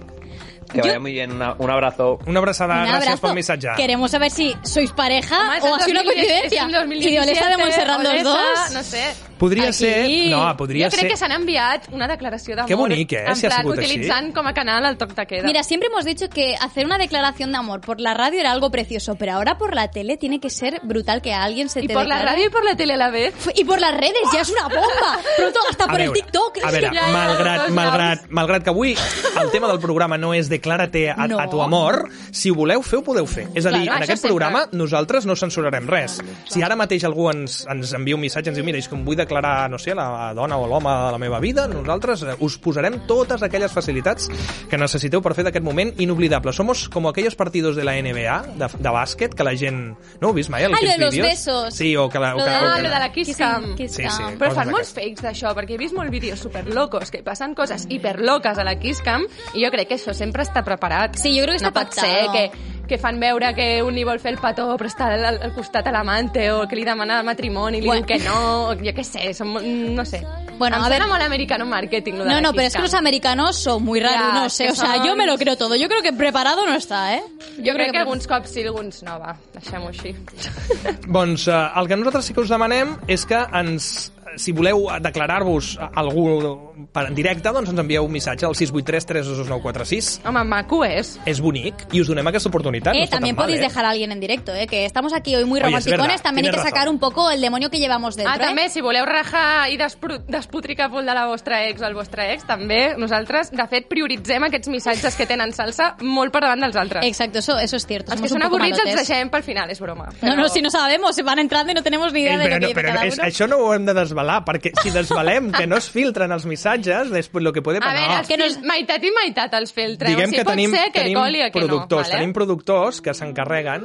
Que 0.70 0.78
Yo- 0.78 0.84
vaya 0.84 0.98
muy 1.00 1.12
bien, 1.12 1.32
una- 1.32 1.54
un 1.58 1.70
abrazo. 1.70 2.18
Una 2.26 2.38
abraçada, 2.38 2.82
Un 2.82 2.88
gràcies 2.88 2.94
abrazo. 3.08 3.20
pel 3.26 3.34
missatge. 3.34 3.68
Queremos 3.76 4.10
saber 4.10 4.30
si 4.30 4.54
sois 4.62 4.90
pareja 4.92 5.56
és 5.56 5.62
o 5.64 5.66
el 5.68 5.74
ha 5.74 5.78
sido 5.80 6.00
una 6.00 6.02
2010, 6.02 6.04
coincidencia. 6.04 6.60
és 6.60 6.66
el 6.66 6.72
2017, 6.72 7.12
Y 7.12 7.16
Dolesa 7.18 7.48
de 7.50 7.56
Montserrat 7.56 8.00
los 8.02 8.12
Olesa, 8.12 8.28
dos. 8.28 8.70
No 8.72 8.82
sé. 8.82 9.04
Podria 9.43 9.64
Aquí. 9.70 9.72
ser... 9.72 10.30
No, 10.30 10.43
podria 10.57 10.86
jo 10.86 10.93
crec 10.95 11.01
ser... 11.03 11.11
que 11.11 11.16
s'han 11.18 11.32
enviat 11.34 11.88
una 11.90 12.07
declaració 12.07 12.55
d'amor. 12.55 12.68
Que 12.70 12.76
bonic, 12.78 13.12
eh, 13.18 13.24
En 13.26 13.34
si 13.34 13.47
ha 13.47 13.51
plan, 13.51 13.64
sigut 13.64 13.78
així. 13.80 13.97
utilitzant 13.97 14.30
com 14.36 14.47
a 14.47 14.53
canal 14.55 14.86
el 14.86 14.97
toc 15.01 15.16
de 15.16 15.26
queda. 15.26 15.43
Mira, 15.49 15.64
siempre 15.66 15.88
hemos 15.90 16.05
dicho 16.05 16.28
que 16.30 16.55
hacer 16.61 16.86
una 16.86 16.97
declaración 16.97 17.51
de 17.51 17.59
amor 17.59 17.80
por 17.80 17.99
la 18.01 18.14
radio 18.14 18.38
era 18.38 18.53
algo 18.53 18.70
precioso, 18.70 19.16
pero 19.16 19.32
ahora 19.32 19.59
por 19.59 19.74
la 19.74 19.90
tele 19.90 20.16
tiene 20.16 20.38
que 20.38 20.49
ser 20.49 20.78
brutal 20.84 21.22
que 21.22 21.32
a 21.32 21.43
alguien 21.43 21.68
se 21.68 21.82
I 21.82 21.88
te 21.88 21.95
por 21.95 22.07
la 22.07 22.22
ràdio 22.22 22.47
i 22.47 22.51
por 22.51 22.64
la 22.64 22.76
tele 22.76 22.95
a 22.95 22.97
la 22.97 23.11
vez. 23.11 23.34
Y 23.57 23.64
por 23.64 23.80
las 23.80 23.93
redes, 23.97 24.22
ya 24.32 24.43
es 24.43 24.51
una 24.51 24.68
bomba. 24.68 25.18
Pronto 25.36 25.59
hasta 25.68 25.86
por 25.88 26.01
el 26.01 26.11
veure, 26.11 26.20
TikTok. 26.22 26.59
A 26.62 26.70
veure, 26.70 26.86
ja, 26.95 27.03
ja, 27.03 27.12
malgrat, 27.12 27.68
malgrat, 27.70 28.20
malgrat 28.30 28.62
que 28.62 28.70
avui 28.70 28.95
el 29.43 29.51
tema 29.51 29.66
del 29.66 29.80
programa 29.80 30.16
no 30.18 30.34
és 30.34 30.49
declárate 30.49 31.11
a, 31.11 31.26
No. 31.26 31.40
a 31.40 31.49
tu 31.51 31.61
amor, 31.62 32.09
si 32.30 32.51
ho 32.51 32.55
voleu 32.55 32.80
fer, 32.82 33.01
ho 33.01 33.03
podeu 33.03 33.26
fer. 33.26 33.49
És 33.57 33.66
a 33.66 33.70
dir, 33.74 33.88
Clar, 33.88 33.97
en 33.97 34.03
aquest 34.07 34.22
sempre. 34.22 34.36
programa 34.36 34.68
nosaltres 34.70 35.26
no 35.26 35.34
censurarem 35.34 35.88
res. 35.90 36.20
Si 36.47 36.62
ara 36.62 36.76
mateix 36.76 37.03
algú 37.03 37.28
ens, 37.32 37.64
ens 37.66 37.93
envia 37.99 38.14
un 38.14 38.20
missatge, 38.22 38.51
ens 38.55 38.57
diu, 38.61 38.64
mira, 38.64 38.78
és 38.78 38.86
que 38.86 38.95
em 38.95 39.03
vull 39.05 39.16
declarar, 39.16 39.32
no 39.68 39.78
sé, 39.78 39.95
la 39.95 40.33
dona 40.35 40.57
o 40.59 40.66
l'home 40.66 40.91
de 40.91 41.12
la 41.12 41.18
meva 41.18 41.39
vida, 41.41 41.66
nosaltres 41.68 42.22
eh, 42.22 42.35
us 42.41 42.59
posarem 42.59 43.01
totes 43.07 43.43
aquelles 43.43 43.72
facilitats 43.72 44.28
que 44.68 44.76
necessiteu 44.78 45.22
per 45.22 45.33
fer 45.35 45.45
d'aquest 45.45 45.64
moment 45.64 45.95
inoblidable. 46.03 46.53
Somos 46.53 46.89
como 46.89 47.09
aquellos 47.09 47.35
partidos 47.35 47.76
de 47.76 47.85
la 47.85 47.95
NBA, 47.97 48.57
de, 48.59 48.68
de 48.78 48.91
bàsquet, 48.91 49.35
que 49.35 49.45
la 49.45 49.55
gent... 49.57 49.95
No 50.20 50.28
ho 50.30 50.33
vist 50.35 50.51
mai, 50.51 50.64
Ah, 50.64 50.68
lo 50.68 50.76
aquests 50.76 50.99
de 50.99 51.05
los 51.05 51.14
vídeos? 51.14 51.28
besos. 51.28 51.74
Sí, 51.74 51.97
o 51.97 52.09
que 52.09 52.18
la... 52.18 52.35
O 52.35 52.39
Lo 52.39 52.45
que, 52.45 52.51
Ah, 52.51 52.72
que 52.76 52.83
lo 52.83 52.89
de 52.91 52.99
la 52.99 53.12
Kiss 53.12 53.37
Cam. 53.37 53.74
Kiss 53.76 53.95
Sí, 53.95 54.03
Cam. 54.03 54.12
sí. 54.12 54.22
Però 54.39 54.51
coses 54.51 54.57
fan 54.59 54.70
molts 54.70 54.93
fakes 54.93 55.22
d'això, 55.22 55.55
perquè 55.55 55.74
he 55.74 55.78
vist 55.78 55.95
molts 55.95 56.11
vídeos 56.11 56.39
superlocos, 56.41 57.11
que 57.11 57.22
passen 57.22 57.55
coses 57.55 57.87
hiperloques 57.89 58.59
a 58.59 58.64
la 58.64 58.76
Kiss 58.78 59.01
Cam, 59.03 59.22
i 59.55 59.64
jo 59.64 59.70
crec 59.70 59.89
que 59.89 59.95
això 59.97 60.12
sempre 60.14 60.43
està 60.43 60.62
preparat. 60.64 61.16
Sí, 61.16 61.33
jo 61.39 61.45
crec 61.47 61.59
que 61.59 61.64
no 61.64 61.70
està 61.70 61.85
pot 61.85 61.93
ser 61.95 62.26
pactado. 62.26 62.33
que, 62.33 62.72
que 62.89 62.99
fan 62.99 63.18
veure 63.20 63.55
que 63.55 63.83
un 63.83 63.95
li 63.95 64.03
vol 64.05 64.18
fer 64.20 64.33
el 64.35 64.39
petó 64.39 64.76
però 64.76 64.89
està 64.91 65.07
al, 65.14 65.24
al 65.47 65.53
costat 65.55 65.87
a 65.87 65.93
l'amante 65.95 66.51
o 66.53 66.66
que 66.68 66.76
li 66.76 66.85
demana 66.85 67.22
matrimoni 67.22 67.78
i 67.78 67.80
li 67.80 67.87
Bueno. 67.87 68.05
diu 68.05 68.16
que 68.18 68.24
no, 68.24 68.74
jo 68.76 68.93
què 68.93 69.05
sé, 69.05 69.33
som, 69.35 69.55
no 69.62 70.05
sé. 70.05 70.22
Bueno, 70.59 70.76
em 70.76 70.85
a 70.85 70.89
ver- 70.89 71.07
molt 71.09 71.22
americano 71.22 71.64
marketing, 71.66 72.12
lo 72.18 72.24
de 72.24 72.30
No, 72.30 72.35
la 72.37 72.41
no, 72.43 72.53
pero 72.53 72.66
es 72.68 72.74
que 72.76 72.83
los 72.83 72.95
americanos 72.95 73.57
son 73.57 73.83
muy 73.83 74.01
raros, 74.01 74.18
Ya, 74.35 74.43
no 74.43 74.51
sé, 74.51 74.66
que 74.66 74.72
o 74.72 74.74
sea, 74.74 74.97
son- 74.97 75.07
yo 75.07 75.16
me 75.16 75.26
lo 75.26 75.37
creo 75.39 75.57
todo. 75.57 75.74
Yo 75.76 75.89
creo 75.89 76.03
que 76.03 76.12
preparado 76.12 76.66
no 76.66 76.74
está, 76.74 77.14
¿eh? 77.16 77.22
Jo 77.59 77.72
crec 77.72 77.93
que 77.93 77.99
alguns 77.99 78.26
cops 78.26 78.51
sí, 78.51 78.62
alguns 78.62 79.03
no, 79.03 79.18
va, 79.18 79.37
deixem-ho 79.55 79.89
així. 79.89 80.14
Doncs 81.09 81.49
eh, 81.49 81.68
el 81.76 81.89
que 81.89 81.97
nosaltres 81.97 82.24
sí 82.26 82.35
que 82.35 82.41
us 82.45 82.49
demanem 82.53 82.97
és 83.09 83.24
que 83.26 83.39
ens 83.59 84.12
si 84.37 84.53
voleu 84.57 84.87
declarar-vos 85.05 85.74
algú 85.93 86.72
per 86.93 87.07
en 87.09 87.14
directe, 87.14 87.49
doncs 87.53 87.70
ens 87.70 87.78
envieu 87.78 88.05
un 88.05 88.12
missatge 88.12 88.47
al 88.47 88.55
683 88.55 89.07
322 89.07 90.20
Home, 90.26 90.45
maco 90.45 90.85
és. 90.85 91.18
És 91.26 91.41
bonic 91.41 91.74
i 91.93 92.01
us 92.01 92.09
donem 92.09 92.26
aquesta 92.26 92.49
oportunitat. 92.49 92.95
no 92.95 93.01
Eh, 93.03 93.09
también 93.09 93.35
tan 93.37 93.43
mal, 93.43 93.47
podéis 93.47 93.61
eh? 93.61 93.68
dejar 93.68 93.85
a 93.85 93.91
alguien 93.91 94.12
en 94.12 94.20
directo, 94.20 94.55
¿eh? 94.55 94.66
Que 94.66 94.85
estamos 94.85 95.12
aquí 95.12 95.35
hoy 95.37 95.45
muy 95.45 95.61
romanticones. 95.61 95.99
verdad, 96.09 96.22
también 96.22 96.47
hay 96.47 96.51
que 96.51 96.57
tienes 96.57 96.70
sacar 96.70 96.85
razón. 96.85 96.95
un 96.95 97.01
poco 97.01 97.30
el 97.30 97.41
demonio 97.41 97.70
que 97.70 97.78
llevamos 97.78 98.16
dentro. 98.16 98.33
Ah, 98.33 98.37
¿eh? 98.37 98.47
també, 98.49 98.68
si 98.70 98.80
voleu 98.80 99.05
rajar 99.07 99.70
i 99.70 99.76
despotricar 99.76 100.89
molt 100.91 101.07
de 101.09 101.14
la 101.14 101.26
vostra 101.26 101.66
ex 101.68 101.80
o 101.83 101.87
el 101.87 101.95
vostre 101.95 102.33
ex, 102.33 102.45
també 102.47 102.95
nosaltres, 102.97 103.51
de 103.53 103.66
fet, 103.68 103.89
prioritzem 103.89 104.45
aquests 104.49 104.68
missatges 104.68 105.16
que 105.16 105.26
tenen 105.26 105.53
salsa 105.53 105.97
molt 106.01 106.33
per 106.33 106.43
davant 106.43 106.61
dels 106.61 106.76
altres. 106.76 107.05
Exacto, 107.05 107.39
eso, 107.39 107.59
eso 107.59 107.76
es 107.76 107.87
cierto. 107.87 108.12
Els 108.12 108.20
que 108.22 108.28
són 108.28 108.43
avorrits 108.43 108.78
els 108.85 108.95
deixem 108.97 109.30
pel 109.30 109.43
final, 109.43 109.70
és 109.70 109.80
broma. 109.80 110.09
No, 110.22 110.37
no, 110.37 110.49
si 110.49 110.62
no 110.62 110.70
sabemos, 110.70 111.14
se 111.16 111.22
van 111.22 111.39
entrando 111.39 111.72
y 111.72 111.74
no 111.74 111.83
tenemos 111.83 112.12
ni 112.12 112.20
idea 112.22 112.35
Eh, 112.35 112.39
de 112.39 112.45
però 112.45 112.55
lo 112.55 112.61
que 112.61 112.74
no, 112.74 112.80
però 112.80 112.89
cada 112.95 113.07
és, 113.07 113.14
uno. 113.18 113.24
això 113.28 113.49
no 113.49 113.57
ho 113.59 113.74
hem 113.74 113.85
de 113.87 113.95
desvelar, 113.95 114.45
perquè 114.45 114.72
si 114.83 114.91
desvelem 114.91 115.51
que 115.53 115.66
no 115.66 115.76
es 115.76 115.91
filtren 115.91 116.33
els 116.33 116.47
missatges, 116.47 116.72
després 116.81 117.43
lo 117.43 117.53
que 117.53 117.61
puede 117.62 117.79
A 117.79 117.81
passar... 117.81 118.09
veure, 118.09 118.27
que 118.29 118.37
no 118.39 118.45
fil- 118.45 118.64
meitat 118.66 119.05
i 119.05 119.11
meitat 119.11 119.55
els 119.61 119.73
filtreu. 119.73 120.11
Diguem 120.14 120.31
si 120.31 120.37
que 120.37 120.45
pot 120.45 120.53
tenim, 120.55 120.70
ser 120.70 120.91
que 120.93 121.01
tenim 121.01 121.18
coli 121.18 121.39
que 121.51 121.51
productors, 121.61 122.09
no. 122.09 122.12
Vale? 122.12 122.18
tenim 122.20 122.33
productors 122.33 123.01
que 123.03 123.12
s'encarreguen 123.14 123.85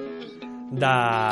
de 0.69 0.83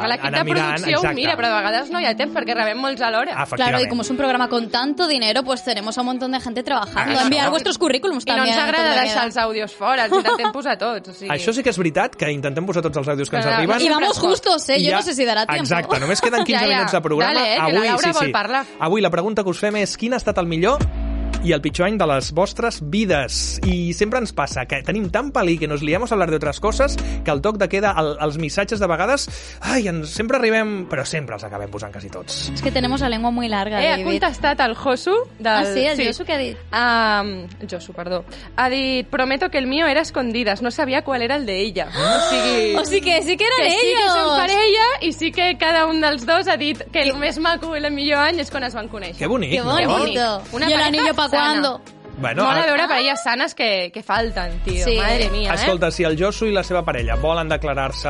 L'equip 0.08 0.26
anar 0.30 0.40
de 0.40 0.44
mirant... 0.48 0.68
producció 0.80 0.96
exacte. 0.96 1.16
mira, 1.16 1.34
però 1.36 1.50
de 1.50 1.56
vegades 1.60 1.90
no 1.92 2.00
hi 2.00 2.06
ha 2.08 2.14
temps 2.16 2.32
perquè 2.32 2.54
rebem 2.56 2.78
molts 2.80 3.02
alhora. 3.04 3.34
Ah, 3.36 3.46
Claro, 3.52 3.82
y 3.82 3.88
como 3.90 4.02
es 4.04 4.10
un 4.10 4.16
programa 4.16 4.48
con 4.48 4.70
tanto 4.70 5.10
dinero, 5.10 5.44
pues 5.44 5.62
tenemos 5.62 5.98
a 5.98 6.02
un 6.02 6.08
montón 6.08 6.32
de 6.32 6.40
gente 6.40 6.64
trabajando. 6.64 7.20
Ah, 7.20 7.24
Enviar 7.24 7.46
no. 7.48 7.52
vuestros 7.52 7.78
currículums 7.78 8.24
I 8.26 8.30
no 8.30 8.36
también. 8.38 8.54
ens 8.56 8.62
a 8.62 8.64
agrada 8.64 8.94
de 8.96 9.00
deixar 9.02 9.26
els 9.26 9.36
àudios 9.36 9.74
fora, 9.76 10.06
els 10.06 10.14
intentem 10.16 10.54
posar 10.54 10.78
tots. 10.78 11.10
O 11.10 11.14
sigui... 11.14 11.30
Això 11.36 11.52
sí 11.52 11.64
que 11.64 11.70
és 11.70 11.78
veritat, 11.78 12.16
que 12.16 12.32
intentem 12.32 12.66
posar 12.66 12.82
tots 12.82 12.96
els 12.98 13.08
àudios 13.12 13.30
que 13.30 13.36
ens 13.36 13.46
arriben. 13.46 13.82
Y 13.82 13.90
vamos 13.90 14.18
justos, 14.20 14.70
¿eh? 14.70 14.78
I 14.80 14.86
Yo 14.86 14.92
ja- 14.92 14.98
no 14.98 15.04
sé 15.04 15.14
si 15.14 15.26
dará 15.26 15.46
tiempo. 15.46 15.64
Exacte, 15.68 16.00
només 16.00 16.22
queden 16.22 16.44
15 16.48 16.54
Ja, 16.56 16.62
ja. 16.70 16.74
minuts 16.78 16.92
de 16.94 17.02
programa. 17.02 17.34
Dale, 17.34 17.52
eh, 17.52 17.56
que 17.56 17.60
la 17.60 17.66
Avui, 17.66 17.88
Laura 17.90 18.08
sí, 18.08 18.12
vol 18.18 18.26
sí. 18.28 18.32
parlar. 18.32 18.66
Avui 18.80 19.02
la 19.02 19.10
pregunta 19.10 19.44
que 19.44 19.50
us 19.50 19.60
fem 19.60 19.76
és 19.84 19.98
quin 19.98 20.14
ha 20.14 20.18
estat 20.24 20.38
el 20.38 20.48
millor 20.48 20.80
i 21.46 21.52
el 21.54 21.62
pitjor 21.62 21.86
any 21.88 21.98
de 22.02 22.06
les 22.10 22.32
vostres 22.34 22.80
vides. 22.82 23.60
I 23.70 23.94
sempre 23.94 24.18
ens 24.24 24.32
passa 24.34 24.64
que 24.66 24.80
tenim 24.86 25.10
tan 25.14 25.32
pelí 25.32 25.58
que 25.62 25.68
nos 25.70 25.84
liamos 25.86 26.12
a 26.12 26.16
hablar 26.16 26.32
de 26.32 26.38
otras 26.38 26.60
cosas 26.60 26.96
que 27.24 27.30
el 27.32 27.42
toc 27.42 27.58
de 27.62 27.68
queda, 27.70 27.94
el, 28.02 28.16
els 28.20 28.38
missatges 28.42 28.80
de 28.82 28.88
vegades, 28.90 29.28
ai, 29.62 29.88
ens, 29.92 30.10
sempre 30.10 30.38
arribem, 30.40 30.88
però 30.90 31.06
sempre 31.06 31.36
els 31.38 31.46
acabem 31.46 31.70
posant 31.70 31.94
quasi 31.94 32.10
tots. 32.10 32.50
Es 32.54 32.62
que 32.66 32.72
tenemos 32.72 33.02
la 33.02 33.10
lengua 33.10 33.30
muy 33.32 33.48
larga, 33.48 33.82
Eh, 33.84 33.88
ha 33.90 33.98
David. 33.98 34.06
contestat 34.22 34.60
el 34.66 34.74
Josu 34.76 35.14
del... 35.38 35.48
Ah, 35.54 35.66
sí, 35.66 35.86
el 35.86 36.02
Josu 36.08 36.26
què 36.26 36.34
ha 36.34 36.42
dit? 36.42 36.58
Um, 36.74 37.68
Josu, 37.70 37.94
perdó. 37.94 38.24
Ha 38.56 38.70
dit, 38.70 39.08
prometo 39.08 39.50
que 39.52 39.58
el 39.60 39.68
mío 39.68 39.86
era 39.88 40.02
escondidas, 40.02 40.62
no 40.64 40.72
sabía 40.72 41.04
cuál 41.04 41.22
era 41.22 41.36
el 41.36 41.46
de 41.46 41.62
ella. 41.62 41.88
O 41.96 42.30
sigui, 42.32 42.76
O 42.82 42.86
sigui 42.86 43.02
que 43.02 43.22
sí 43.22 43.38
que 43.38 43.46
eren 43.46 43.70
que 43.70 43.80
sí 43.80 43.94
que 44.00 44.10
són 44.10 44.30
parella 44.40 44.88
i 45.02 45.12
sí 45.14 45.32
que 45.32 45.58
cada 45.60 45.86
un 45.86 46.02
dels 46.02 46.26
dos 46.26 46.48
ha 46.48 46.58
dit 46.58 46.82
que 46.92 47.02
el 47.04 47.14
més 47.18 47.38
maco 47.40 47.76
i 47.76 47.84
el 47.84 47.92
millor 47.94 48.20
any 48.24 48.40
és 48.42 48.50
quan 48.52 48.64
es 48.64 48.74
van 48.74 48.90
conèixer. 48.90 49.20
Que 49.20 49.28
bonic, 49.28 49.52
Qué 49.52 49.62
no? 49.62 49.76
bonito. 49.76 50.42
Una 50.54 50.70
¿Y 50.70 50.74
el 50.74 50.80
pareja 50.80 51.14
cuándo? 51.36 51.82
Bueno, 52.18 52.46
Mola 52.46 52.62
a- 52.64 52.66
veure 52.66 52.88
parelles 52.88 53.22
sanes 53.22 53.54
que, 53.54 53.92
que 53.94 54.02
falten, 54.02 54.62
tio. 54.64 54.86
Sí. 54.86 54.96
Madre 54.96 55.30
mia, 55.32 55.52
eh? 55.52 55.56
Escolta, 55.56 55.92
si 55.92 56.06
el 56.08 56.16
Josu 56.18 56.46
i 56.48 56.54
la 56.56 56.64
seva 56.64 56.82
parella 56.86 57.18
volen 57.20 57.50
declarar-se... 57.52 58.08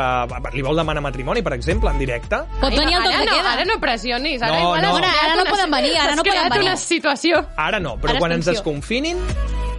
Li 0.53 0.61
vol 0.61 0.77
demanar 0.77 1.01
matrimoni, 1.01 1.41
per 1.41 1.53
exemple, 1.57 1.89
en 1.89 1.97
directe? 1.97 2.37
Pot 2.61 2.69
venir 2.77 2.99
toc 2.99 3.07
ara 3.07 3.17
de 3.17 3.25
no, 3.25 3.31
queda. 3.33 3.53
ara 3.55 3.65
no 3.65 3.79
pressionis. 3.81 4.43
Ara 4.43 4.51
No, 4.53 4.59
igual 4.61 4.81
no. 4.83 4.95
Ara- 4.97 5.09
ara 5.23 5.35
no 5.41 5.45
poden 5.49 5.71
venir, 5.73 5.97
ara 5.97 6.15
no 6.15 6.21
poden 6.21 6.37
creat 6.37 6.53
venir. 6.53 6.67
una 6.69 6.77
situació. 6.77 7.41
Ara 7.57 7.79
no, 7.79 7.95
però 7.97 8.11
Ara 8.13 8.19
quan 8.19 8.31
ens 8.37 8.45
desconfinin, 8.45 9.17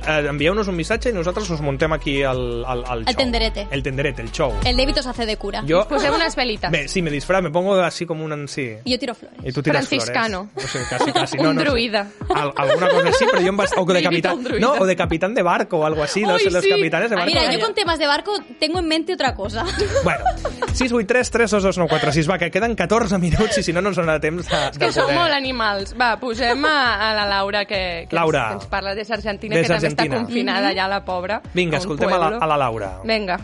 eh, 0.09 0.27
envieu-nos 0.31 0.69
un 0.69 0.77
missatge 0.77 1.11
i 1.11 1.13
nosaltres 1.13 1.49
us 1.51 1.61
muntem 1.61 1.93
aquí 1.93 2.21
el, 2.23 2.65
el, 2.65 2.85
el 2.93 3.05
show. 3.07 3.15
tenderete. 3.17 3.67
El 3.71 3.83
tenderete, 3.83 4.23
el 4.23 4.31
show. 4.33 4.53
El 4.65 4.77
David 4.77 4.99
os 5.01 5.07
hace 5.07 5.27
de 5.27 5.37
cura. 5.37 5.63
Jo... 5.69 5.87
Posem 5.89 6.15
unes 6.15 6.35
velites. 6.37 6.71
Bé, 6.71 6.89
sí, 6.89 7.03
me 7.03 7.11
disfraz, 7.11 7.43
me 7.43 7.51
pongo 7.51 7.75
así 7.81 8.07
como 8.07 8.25
un... 8.25 8.49
Sí. 8.49 8.77
Yo 8.85 8.99
tiro 8.99 9.15
flores. 9.15 9.39
I 9.45 9.53
tu 9.53 9.63
tires 9.63 9.87
Franciscano. 9.89 10.51
flores. 10.55 10.65
O 10.65 10.79
sigui, 10.79 10.85
quasi, 10.89 11.13
quasi. 11.13 11.37
No, 11.39 11.51
un 11.51 11.57
no 11.57 11.63
sé. 11.63 11.69
druida. 11.69 12.09
Al, 12.35 12.53
alguna 12.57 12.89
cosa 12.89 13.09
así, 13.09 13.25
pero 13.31 13.41
yo 13.43 13.49
en 13.49 13.57
bas- 13.59 13.73
o 13.77 13.85
de 13.85 14.03
capitán, 14.03 14.39
el 14.39 14.45
druida. 14.45 14.61
no, 14.61 14.73
o 14.75 14.87
de 14.87 14.97
capitán 14.97 15.35
de 15.35 15.43
barco 15.43 15.79
o 15.79 15.87
algo 15.87 16.03
así, 16.03 16.23
los, 16.23 16.43
Uy, 16.45 16.51
los 16.51 16.63
sí. 16.65 16.71
capitanes 16.71 17.11
de 17.11 17.17
Ah, 17.17 17.19
barco. 17.21 17.33
Mira, 17.35 17.53
yo 17.53 17.61
con 17.61 17.75
temas 17.75 17.99
de 17.99 18.07
barco 18.07 18.33
tengo 18.61 18.79
en 18.81 18.89
mente 18.89 19.15
otra 19.15 19.35
cosa. 19.35 19.65
Bueno, 20.05 20.25
683 20.73 21.31
322 21.31 21.79
946, 21.79 22.31
va, 22.31 22.39
que 22.39 22.51
queden 22.51 22.75
14 22.75 23.19
minuts 23.19 23.59
i 23.59 23.63
si 23.63 23.73
no, 23.73 23.81
no 23.83 23.91
ens 23.93 23.99
donarà 23.99 24.21
temps 24.21 24.47
de, 24.49 24.57
És 24.71 24.79
de 24.79 24.87
que 24.87 24.93
sou 24.93 25.09
molt 25.13 25.33
animals. 25.35 25.95
Va, 25.99 26.15
posem 26.21 26.65
a, 26.69 27.11
a 27.11 27.15
la 27.17 27.25
Laura, 27.31 27.65
que, 27.65 28.07
que, 28.11 28.17
Laura. 28.17 28.43
Ens, 28.43 28.49
que 28.49 28.65
ens 28.65 28.71
parla 28.73 28.95
des 28.95 29.09
d'Argentina, 29.09 29.57
Des 29.57 29.67
que 29.67 29.73
també 29.75 29.89
està 29.97 30.09
confinada 30.13 30.71
allà, 30.73 30.89
la 30.93 31.03
pobra. 31.05 31.41
Vinga, 31.55 31.81
escoltem 31.81 32.13
a 32.13 32.19
la, 32.21 32.33
a 32.39 32.49
la 32.53 32.59
Laura. 32.61 32.91
Vinga. 33.09 33.41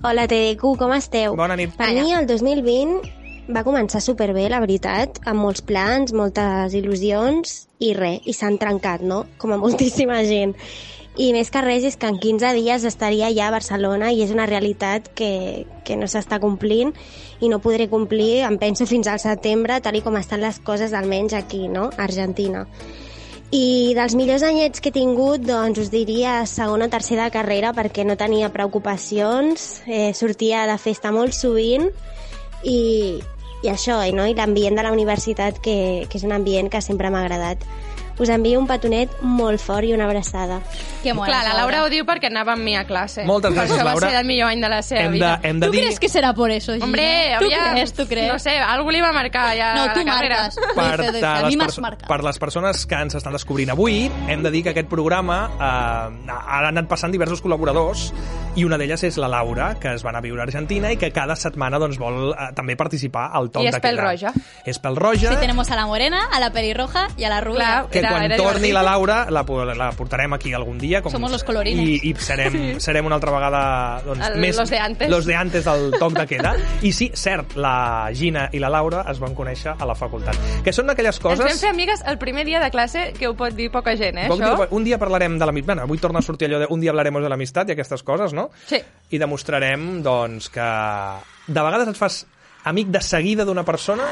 Hola 0.00 0.26
TDQ, 0.30 0.76
com 0.80 0.94
esteu? 0.96 1.34
Bona 1.36 1.58
nit. 1.60 1.74
Per 1.76 1.90
mi 1.92 2.14
el 2.16 2.28
2020 2.28 3.18
va 3.52 3.64
començar 3.66 4.00
superbé, 4.00 4.46
la 4.48 4.60
veritat, 4.62 5.18
amb 5.28 5.42
molts 5.42 5.64
plans, 5.66 6.14
moltes 6.16 6.76
il·lusions 6.78 7.58
i 7.82 7.92
res, 7.96 8.22
i 8.24 8.32
s'han 8.36 8.56
trencat, 8.62 9.02
no? 9.02 9.24
Com 9.42 9.52
a 9.52 9.60
moltíssima 9.64 10.22
gent. 10.24 10.56
I 11.20 11.32
més 11.34 11.50
que 11.52 11.60
res 11.60 11.84
és 11.84 11.98
que 12.00 12.08
en 12.08 12.20
15 12.22 12.52
dies 12.56 12.84
estaria 12.86 13.28
ja 13.34 13.48
a 13.50 13.52
Barcelona 13.52 14.12
i 14.14 14.22
és 14.24 14.30
una 14.32 14.46
realitat 14.46 15.10
que, 15.18 15.66
que 15.84 15.96
no 15.98 16.06
s'està 16.08 16.38
complint 16.40 16.94
i 17.42 17.50
no 17.50 17.58
podré 17.60 17.90
complir, 17.90 18.44
em 18.46 18.56
penso, 18.62 18.86
fins 18.86 19.10
al 19.10 19.18
setembre, 19.20 19.80
tal 19.82 19.98
i 19.98 20.04
com 20.06 20.16
estan 20.16 20.40
les 20.40 20.62
coses, 20.64 20.94
almenys 20.94 21.34
aquí, 21.34 21.66
no? 21.68 21.90
A 21.98 22.06
Argentina. 22.06 22.64
I 23.50 23.96
dels 23.98 24.14
millors 24.14 24.44
anyets 24.46 24.78
que 24.78 24.92
he 24.92 24.94
tingut, 24.94 25.42
doncs 25.42 25.80
us 25.82 25.88
diria 25.90 26.44
segona 26.46 26.86
o 26.86 26.90
tercera 26.92 27.24
de 27.26 27.34
carrera 27.34 27.72
perquè 27.74 28.04
no 28.06 28.14
tenia 28.14 28.52
preocupacions, 28.54 29.82
eh, 29.90 30.12
sortia 30.14 30.68
de 30.70 30.76
festa 30.78 31.10
molt 31.10 31.34
sovint 31.34 31.88
i, 32.62 33.18
i 33.64 33.72
això, 33.72 33.98
i, 34.06 34.14
no? 34.14 34.28
i 34.30 34.36
l'ambient 34.38 34.78
de 34.78 34.84
la 34.86 34.92
universitat 34.94 35.58
que, 35.58 36.06
que 36.06 36.20
és 36.20 36.26
un 36.28 36.36
ambient 36.36 36.70
que 36.70 36.78
sempre 36.78 37.10
m'ha 37.10 37.24
agradat. 37.26 37.66
Us 38.18 38.28
envio 38.28 38.58
un 38.60 38.66
petonet 38.66 39.10
molt 39.22 39.60
fort 39.60 39.84
i 39.84 39.92
una 39.94 40.04
abraçada. 40.04 40.60
Que 41.02 41.12
Clar, 41.14 41.44
la 41.44 41.54
Laura 41.54 41.84
ho 41.84 41.88
diu 41.88 42.04
perquè 42.04 42.26
anava 42.26 42.52
amb 42.52 42.62
mi 42.62 42.74
a 42.76 42.84
classe. 42.84 43.24
Moltes 43.24 43.52
gràcies, 43.54 43.70
per 43.70 43.78
això 43.80 43.84
Laura. 43.84 44.06
va 44.06 44.10
ser 44.12 44.20
el 44.20 44.26
millor 44.26 44.50
any 44.50 44.60
de 44.60 44.68
la 44.68 44.82
seva 44.82 45.00
Hem 45.00 45.12
de, 45.12 45.14
vida. 45.18 45.40
hem 45.42 45.60
de 45.60 45.66
¿Tú 45.66 45.72
dir... 45.72 45.80
crees 45.80 46.00
que 46.00 46.08
será 46.08 46.34
por 46.34 46.50
eso, 46.50 46.72
Gina? 46.74 46.84
Hombre, 46.84 47.36
¿Tú 47.38 47.44
había- 47.46 47.70
crees? 47.72 47.92
¿Tú 47.94 48.06
crees? 48.06 48.30
No 48.32 48.38
sé, 48.38 48.58
algú 48.58 48.90
li 48.90 49.00
va 49.00 49.12
marcar 49.12 49.56
ja 49.56 49.74
No, 49.74 49.82
a 49.84 49.92
tu 49.94 50.00
la 50.04 50.12
carrera. 50.12 50.36
marques. 50.76 51.00
per, 51.00 51.12
de 51.12 51.26
a 51.26 51.42
mi 51.46 51.56
m'has 51.56 51.78
marcat. 51.78 52.08
per 52.08 52.22
les 52.24 52.38
persones 52.38 52.84
que 52.86 52.94
ens 52.94 53.14
estan 53.14 53.32
descobrint 53.32 53.70
avui, 53.70 54.10
hem 54.28 54.42
de 54.42 54.50
dir 54.50 54.62
que 54.64 54.70
aquest 54.70 54.88
programa 54.88 55.50
eh, 55.54 56.30
ha 56.30 56.58
anat 56.68 56.86
passant 56.88 57.12
diversos 57.12 57.42
col·laboradors 57.42 58.12
i 58.56 58.64
una 58.64 58.76
d'elles 58.76 59.02
és 59.04 59.16
la 59.16 59.28
Laura, 59.28 59.76
que 59.80 59.94
es 59.94 60.04
va 60.04 60.10
anar 60.10 60.18
a 60.18 60.22
viure 60.22 60.40
a 60.42 60.44
Argentina 60.44 60.90
i 60.92 60.96
que 60.96 61.12
cada 61.12 61.36
setmana 61.36 61.78
doncs, 61.78 61.98
vol 61.98 62.32
eh, 62.32 62.50
també 62.54 62.76
participar 62.76 63.30
al 63.32 63.50
Toc 63.50 63.62
I 63.62 63.70
de 63.70 63.76
és 63.76 63.80
pèl 63.82 63.96
Queda. 63.96 64.02
roja. 64.02 64.32
És 64.66 64.78
pel 64.78 64.96
roja. 64.96 65.30
Sí, 65.30 65.36
tenemos 65.40 65.70
a 65.70 65.76
la 65.76 65.86
morena, 65.86 66.24
a 66.32 66.40
la 66.40 66.50
pelirroja 66.50 67.08
y 67.16 67.24
a 67.24 67.28
la 67.28 67.40
rubia. 67.40 67.60
Clar, 67.60 67.88
que 67.90 68.00
quan 68.10 68.22
era 68.24 68.36
torni 68.36 68.68
divertit. 68.68 68.74
la 68.74 68.82
Laura 68.82 69.26
la, 69.30 69.74
la 69.74 69.92
portarem 69.92 70.32
aquí 70.34 70.52
algun 70.52 70.78
dia 70.78 71.02
com, 71.02 71.12
Somos 71.12 71.30
los 71.30 71.44
colorines. 71.44 71.86
i, 71.88 72.10
i 72.10 72.14
serem, 72.14 72.52
sí. 72.52 72.80
serem 72.80 73.06
una 73.06 73.16
altra 73.16 73.30
vegada 73.32 74.02
doncs, 74.04 74.26
El- 74.28 74.38
més, 74.40 74.56
los 74.56 74.70
de 74.70 74.78
antes. 74.78 75.08
los 75.10 75.24
de 75.26 75.34
antes 75.34 75.64
del 75.64 75.90
toc 75.98 76.12
de 76.12 76.26
queda 76.26 76.54
i 76.82 76.92
sí, 76.92 77.10
cert, 77.14 77.56
la 77.56 78.08
Gina 78.12 78.48
i 78.52 78.58
la 78.58 78.68
Laura 78.68 79.04
es 79.10 79.18
van 79.18 79.34
conèixer 79.34 79.74
a 79.78 79.86
la 79.86 79.94
facultat 79.94 80.36
que 80.64 80.72
són 80.72 80.86
d'aquelles 80.86 81.16
Ens 81.16 81.24
vam 81.24 81.38
coses 81.38 81.60
fer 81.60 81.70
amigues 81.70 82.02
el 82.06 82.18
primer 82.18 82.44
dia 82.44 82.60
de 82.60 82.70
classe, 82.70 83.12
que 83.18 83.28
ho 83.28 83.34
pot 83.34 83.54
dir 83.54 83.70
poca 83.70 83.96
gent, 83.96 84.18
eh, 84.18 84.28
Poc 84.28 84.40
això? 84.40 84.56
dia- 84.56 84.68
un 84.70 84.84
dia 84.84 84.98
parlarem 84.98 85.38
de 85.38 85.46
l'amistat. 85.46 85.66
Bueno, 85.66 85.82
avui 85.82 85.98
torna 85.98 86.18
a 86.18 86.22
sortir 86.22 86.48
allò 86.48 86.58
de 86.60 86.66
un 86.70 86.80
dia 86.80 86.90
hablaremos 86.90 87.22
de 87.22 87.28
l'amistat 87.28 87.68
i 87.68 87.72
aquestes 87.72 88.02
coses, 88.02 88.32
no? 88.32 88.50
Sí. 88.66 88.76
I 89.10 89.18
demostrarem, 89.18 90.02
doncs, 90.02 90.48
que 90.50 90.60
de 91.46 91.60
vegades 91.62 91.88
et 91.88 91.96
fas 91.96 92.26
amic 92.64 92.88
de 92.88 93.00
seguida 93.00 93.44
d'una 93.44 93.64
persona 93.64 94.04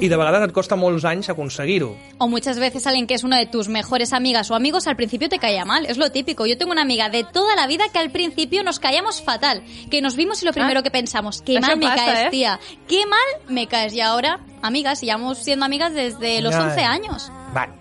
i 0.00 0.08
de 0.08 0.16
vegades 0.20 0.42
et 0.48 0.52
costa 0.52 0.76
molts 0.76 1.04
anys 1.08 1.30
aconseguir-ho. 1.32 1.94
O 2.18 2.28
muchas 2.28 2.58
veces 2.58 2.86
alguien 2.86 3.06
que 3.06 3.14
es 3.14 3.24
una 3.24 3.38
de 3.38 3.46
tus 3.46 3.68
mejores 3.68 4.12
amigas 4.12 4.50
o 4.50 4.54
amigos 4.54 4.86
al 4.86 4.96
principio 4.96 5.28
te 5.28 5.38
caía 5.38 5.64
mal. 5.64 5.86
Es 5.86 5.96
lo 5.96 6.10
típico. 6.12 6.46
Yo 6.46 6.58
tengo 6.58 6.72
una 6.72 6.82
amiga 6.82 7.08
de 7.08 7.24
toda 7.24 7.56
la 7.56 7.66
vida 7.66 7.84
que 7.92 7.98
al 7.98 8.10
principio 8.10 8.62
nos 8.62 8.78
caíamos 8.78 9.22
fatal. 9.22 9.62
Que 9.90 10.02
nos 10.02 10.14
vimos 10.16 10.42
y 10.42 10.46
lo 10.46 10.52
primero 10.52 10.80
Ah. 10.80 10.82
que 10.82 10.90
pensamos, 10.90 11.40
qué 11.42 11.58
mal 11.60 11.76
me 11.78 11.86
pasa, 11.86 12.04
caes, 12.04 12.26
¿eh? 12.26 12.30
tía. 12.30 12.60
Qué 12.86 13.06
mal 13.06 13.18
me 13.48 13.66
caes. 13.66 13.94
Y 13.94 14.00
ahora, 14.00 14.40
amigas, 14.62 15.00
llevamos 15.00 15.38
siendo 15.38 15.64
amigas 15.64 15.94
desde 15.94 16.40
los 16.42 16.52
Ya, 16.54 16.62
11 16.64 16.80
ya. 16.80 16.90
años. 16.90 17.32
Vale. 17.54 17.72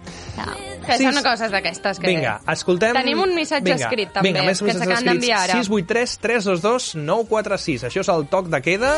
Que 0.87 0.95
Sí, 0.97 1.03
són 1.03 1.17
sí. 1.17 1.23
coses 1.25 1.51
d'aquestes 1.51 1.97
que... 1.99 2.07
Vinga, 2.07 2.37
escoltem... 2.47 2.93
Tenim 2.95 3.19
un 3.19 3.33
missatge 3.35 3.65
Vinga, 3.73 3.89
escrit, 3.89 4.11
també, 4.15 4.29
vinga, 4.29 4.43
més 4.47 4.61
que 4.61 4.69
ens 4.71 4.77
missatges 4.79 4.93
acaben 5.01 5.09
d'enviar 5.17 5.39
ara. 5.41 5.57
683 5.59 6.13
322 6.23 6.95
946. 6.95 7.83
Això 7.89 8.05
és 8.05 8.11
el 8.13 8.23
toc 8.31 8.47
de 8.53 8.61
queda. 8.63 8.93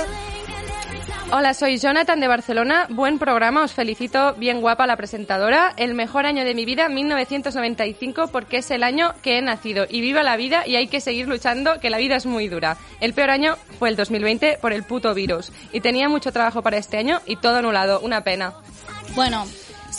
Hola, 1.32 1.54
soy 1.54 1.78
Jonathan 1.78 2.20
de 2.20 2.28
Barcelona. 2.28 2.88
Buen 2.90 3.20
programa, 3.20 3.62
os 3.62 3.74
felicito. 3.74 4.34
Bien 4.40 4.62
guapa 4.62 4.88
la 4.88 4.98
presentadora. 4.98 5.74
El 5.78 5.94
mejor 5.94 6.26
año 6.26 6.44
de 6.44 6.56
mi 6.56 6.66
vida, 6.66 6.90
1995, 6.90 8.30
porque 8.32 8.58
es 8.58 8.72
el 8.72 8.82
año 8.82 9.14
que 9.22 9.38
he 9.38 9.42
nacido. 9.44 9.86
Y 9.88 10.02
viva 10.02 10.24
la 10.24 10.38
vida 10.38 10.66
y 10.66 10.76
hay 10.76 10.88
que 10.88 11.02
seguir 11.02 11.28
luchando, 11.28 11.80
que 11.80 11.92
la 11.92 12.00
vida 12.00 12.16
es 12.16 12.26
muy 12.26 12.48
dura. 12.48 12.78
El 13.00 13.14
peor 13.14 13.30
año 13.30 13.58
fue 13.78 13.90
el 13.90 13.96
2020 13.96 14.58
por 14.60 14.74
el 14.74 14.82
puto 14.82 15.14
virus. 15.14 15.52
Y 15.72 15.82
tenía 15.82 16.10
mucho 16.10 16.32
trabajo 16.32 16.64
para 16.64 16.78
este 16.78 16.98
año 16.98 17.22
y 17.28 17.36
todo 17.36 17.58
anulado. 17.58 18.00
Una 18.00 18.22
pena. 18.24 18.56
Bueno, 19.14 19.46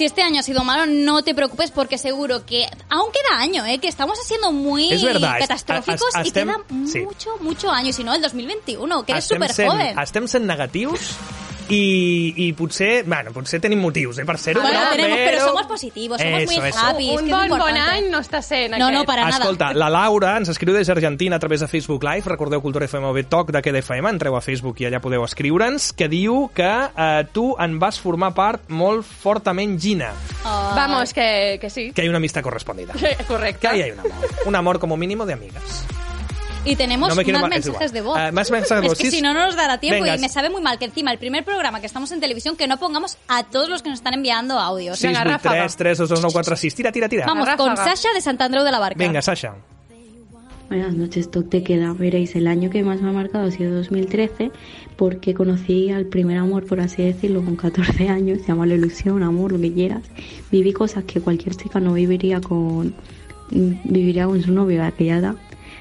si 0.00 0.06
este 0.06 0.22
año 0.22 0.40
ha 0.40 0.42
sido 0.42 0.64
malo, 0.64 0.86
no 0.86 1.22
te 1.22 1.34
preocupes 1.34 1.70
porque 1.70 1.98
seguro 1.98 2.46
que 2.46 2.64
aún 2.88 3.12
queda 3.12 3.38
año, 3.38 3.66
¿eh? 3.66 3.76
Que 3.80 3.88
estamos 3.88 4.18
haciendo 4.18 4.50
muy 4.50 4.90
Es 4.90 5.02
verdad, 5.04 5.34
es- 5.38 5.46
catastróficos 5.46 6.08
y 6.24 6.30
queda 6.30 6.56
sí. 6.90 7.00
mucho, 7.00 7.36
mucho 7.40 7.70
año. 7.70 7.92
Si 7.92 8.02
no, 8.02 8.14
el 8.14 8.22
2021, 8.22 9.04
que 9.04 9.12
eres 9.12 9.26
súper 9.26 9.54
joven. 9.54 9.98
estem 9.98 10.26
sent 10.26 10.46
negatius 10.46 11.16
i, 11.74 12.34
i 12.46 12.52
potser, 12.58 13.04
bueno, 13.06 13.32
potser 13.32 13.60
tenim 13.60 13.80
motius 13.80 14.18
eh, 14.18 14.24
per 14.26 14.36
ser-ho, 14.38 14.60
Bueno, 14.62 14.78
però, 14.80 14.90
tenemos, 14.96 15.18
pero 15.18 15.30
però... 15.38 15.46
somos 15.48 15.66
positivos, 15.66 16.20
somos 16.20 16.44
muy 16.44 16.54
Eso, 16.56 16.64
eso. 16.64 16.78
happy. 16.86 17.10
un 17.16 17.30
bon, 17.30 17.48
bon 17.48 17.76
any 17.76 18.10
no 18.10 18.18
està 18.18 18.42
sent 18.42 18.70
No, 18.76 18.86
aquest. 18.88 18.98
no, 18.98 19.04
para 19.06 19.24
nada. 19.24 19.38
Escolta, 19.38 19.72
la 19.74 19.88
Laura 19.90 20.36
ens 20.38 20.48
escriu 20.52 20.74
des 20.74 20.86
d'Argentina 20.86 21.36
a 21.36 21.38
través 21.38 21.60
de 21.60 21.68
Facebook 21.68 22.02
Live, 22.04 22.26
recordeu 22.26 22.60
Cultura 22.62 22.84
FM 22.86 23.06
o 23.06 23.12
bé 23.12 23.24
Toc 23.24 23.52
de 23.52 23.62
Queda 23.62 23.78
FM, 23.78 24.08
entreu 24.10 24.36
a 24.36 24.40
Facebook 24.40 24.80
i 24.80 24.86
allà 24.90 25.00
podeu 25.00 25.24
escriure'ns, 25.24 25.92
que 25.92 26.08
diu 26.08 26.48
que 26.54 26.70
eh, 26.70 27.24
tu 27.32 27.54
en 27.58 27.78
vas 27.78 27.98
formar 28.00 28.32
part 28.34 28.68
molt 28.68 29.04
fortament, 29.06 29.78
Gina, 29.80 30.12
Ay. 30.44 30.74
Vamos, 30.76 31.12
que, 31.14 31.58
que 31.60 31.70
sí. 31.70 31.92
que 31.92 32.02
hay 32.02 32.08
una 32.08 32.18
amistad 32.18 32.42
correspondida. 32.42 32.92
Correcte. 33.28 33.60
Que 33.60 33.68
ahí 33.68 33.82
hay 33.82 33.90
un 33.92 34.00
amor. 34.00 34.12
Un 34.46 34.54
amor 34.56 34.78
como 34.78 34.96
mínimo 34.96 35.26
de 35.26 35.34
amigas. 35.34 35.84
Y 36.64 36.76
tenemos 36.76 37.08
No 37.08 37.14
me 37.14 37.24
quiero 37.24 37.40
más 37.40 37.50
es 37.50 37.66
mensajes 37.66 37.92
de 37.92 38.02
voz. 38.02 38.18
Ah, 38.18 38.30
más 38.32 38.50
mensajes 38.50 38.82
de 38.82 38.86
es 38.86 38.90
voz, 38.90 38.98
que 38.98 39.10
sí. 39.10 39.16
si 39.16 39.22
no, 39.22 39.32
no 39.32 39.46
nos 39.46 39.56
dará 39.56 39.78
tiempo 39.78 40.02
Venga. 40.02 40.16
y 40.16 40.20
me 40.20 40.28
sabe 40.28 40.50
muy 40.50 40.60
mal 40.60 40.78
que 40.78 40.84
encima 40.84 41.10
el 41.10 41.18
primer 41.18 41.44
programa 41.44 41.80
que 41.80 41.86
estamos 41.86 42.12
en 42.12 42.20
televisión 42.20 42.56
que 42.56 42.66
no 42.66 42.76
pongamos 42.78 43.16
a 43.28 43.44
todos 43.44 43.68
los 43.68 43.82
que 43.82 43.88
nos 43.88 43.98
están 43.98 44.14
enviando 44.14 44.58
audios. 44.58 45.00
Venga, 45.00 45.20
683 45.22 45.76
322 45.76 46.20
946. 46.20 46.74
Tira, 46.74 46.92
tira, 46.92 47.08
tira. 47.08 47.26
Vamos 47.26 47.48
con. 47.56 47.76
Sasha 47.76 48.12
de 48.14 48.20
Sant 48.20 48.40
Andreu 48.40 48.62
de 48.62 48.72
la 48.72 48.78
Barca. 48.78 48.98
Venga, 48.98 49.22
Sasha. 49.22 49.54
Buenas 50.68 50.94
noches, 50.94 51.30
Toc 51.32 51.46
de 51.46 51.64
Queda. 51.64 51.92
Veréis, 51.94 52.36
el 52.36 52.46
año 52.46 52.70
que 52.70 52.84
más 52.84 53.00
me 53.00 53.08
ha 53.08 53.12
marcado 53.12 53.48
ha 53.48 53.50
sido 53.50 53.74
2013 53.74 54.52
porque 54.96 55.34
conocí 55.34 55.90
al 55.90 56.06
primer 56.06 56.38
amor, 56.38 56.64
por 56.64 56.78
así 56.80 57.02
decirlo, 57.02 57.44
con 57.44 57.56
14 57.56 58.08
años. 58.08 58.46
Llámalo 58.46 58.74
ilusión, 58.74 59.22
amor, 59.24 59.50
lo 59.50 59.60
que 59.60 59.72
quieras. 59.72 60.02
Viví 60.52 60.72
cosas 60.72 61.02
que 61.04 61.20
cualquier 61.20 61.56
chica 61.56 61.80
no 61.80 61.94
viviría 61.94 62.40
con, 62.40 62.94
viviría 63.50 64.26
con 64.26 64.40
su 64.42 64.52
novio 64.52 64.84
a 64.84 64.88
aquella 64.88 65.16
edad. 65.16 65.34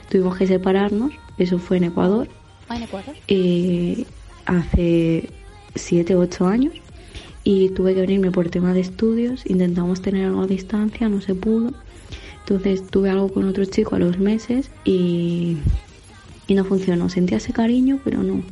Tuvimos 0.10 0.38
que 0.38 0.47
separarnos, 0.47 1.12
eso 1.38 1.60
fue 1.60 1.78
en 1.78 1.86
Ecuador, 1.86 2.28
Ay, 2.68 2.78
en 2.80 2.84
Ecuador. 2.84 3.16
eh, 3.28 4.05
hace 4.45 5.30
7 5.76 6.16
o 6.16 6.20
8 6.20 6.47
años. 6.47 6.74
y 7.45 7.70
tuve 7.70 7.95
que 7.95 8.01
venirme 8.01 8.32
por 8.32 8.49
tema 8.49 8.74
de 8.74 8.82
estudios. 8.82 9.43
Intentamos 9.45 10.01
tener 10.01 10.26
algo 10.26 10.41
a 10.41 10.47
distancia, 10.47 11.07
no 11.10 11.22
se 11.22 11.34
pudo. 11.36 11.72
Entonces 12.41 12.86
tuve 12.88 13.10
algo 13.10 13.30
con 13.32 13.47
otro 13.47 13.64
chico 13.66 13.95
a 13.95 13.99
los 13.99 14.20
meses 14.20 14.70
y, 14.84 15.57
y 16.47 16.53
no 16.53 16.64
funcionó. 16.66 17.10
Sentía 17.10 17.38
ese 17.38 17.53
cariño, 17.53 17.99
pero 18.03 18.22
no. 18.24 18.43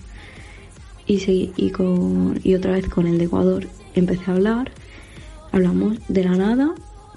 Y, 1.06 1.20
seguí- 1.20 1.52
y, 1.58 1.70
con, 1.72 2.40
y 2.44 2.56
otra 2.56 2.72
vez 2.72 2.88
con 2.88 3.08
el 3.08 3.18
de 3.18 3.26
Ecuador 3.26 3.68
empecé 3.94 4.32
a 4.32 4.36
hablar. 4.36 4.72
Hablamos 5.52 5.98
de 6.08 6.24
la 6.24 6.36
nada, 6.36 6.74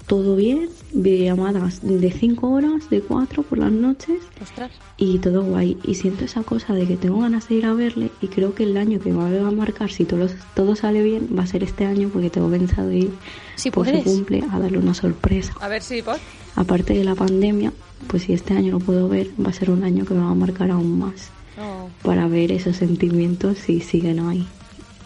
todo 0.07 0.35
bien, 0.35 0.69
videollamadas 0.93 1.79
de 1.83 2.11
5 2.11 2.49
horas, 2.49 2.89
de 2.89 3.01
4 3.01 3.43
por 3.43 3.57
las 3.59 3.71
noches 3.71 4.17
Ostras. 4.41 4.71
y 4.97 5.19
todo 5.19 5.43
guay. 5.43 5.77
Y 5.83 5.95
siento 5.95 6.25
esa 6.25 6.43
cosa 6.43 6.73
de 6.73 6.85
que 6.85 6.97
tengo 6.97 7.19
ganas 7.21 7.47
de 7.47 7.55
ir 7.55 7.65
a 7.65 7.73
verle 7.73 8.11
y 8.21 8.27
creo 8.27 8.53
que 8.53 8.63
el 8.63 8.75
año 8.77 8.99
que 8.99 9.11
me 9.11 9.17
va 9.39 9.47
a 9.47 9.51
marcar, 9.51 9.89
si 9.91 10.03
todo, 10.05 10.27
todo 10.53 10.75
sale 10.75 11.01
bien, 11.01 11.29
va 11.37 11.43
a 11.43 11.47
ser 11.47 11.63
este 11.63 11.85
año 11.85 12.09
porque 12.11 12.29
tengo 12.29 12.49
pensado 12.49 12.91
ir 12.91 13.11
Si 13.55 13.71
por 13.71 13.85
su 13.85 13.91
puedes. 13.93 14.05
cumple 14.05 14.43
a 14.51 14.59
darle 14.59 14.77
una 14.79 14.93
sorpresa. 14.93 15.53
A 15.61 15.67
ver 15.69 15.81
si 15.81 16.01
pot. 16.01 16.19
Aparte 16.55 16.93
de 16.93 17.03
la 17.05 17.15
pandemia, 17.15 17.71
pues 18.07 18.23
si 18.23 18.33
este 18.33 18.53
año 18.53 18.71
lo 18.73 18.79
puedo 18.79 19.07
ver, 19.07 19.29
va 19.43 19.49
a 19.51 19.53
ser 19.53 19.71
un 19.71 19.83
año 19.83 20.05
que 20.05 20.13
me 20.13 20.21
va 20.21 20.31
a 20.31 20.35
marcar 20.35 20.71
aún 20.71 20.99
más 20.99 21.29
Oh. 21.59 21.89
para 22.01 22.27
ver 22.27 22.51
esos 22.53 22.77
sentimientos 22.77 23.57
si 23.59 23.81
siguen 23.81 24.19
ahí. 24.19 24.47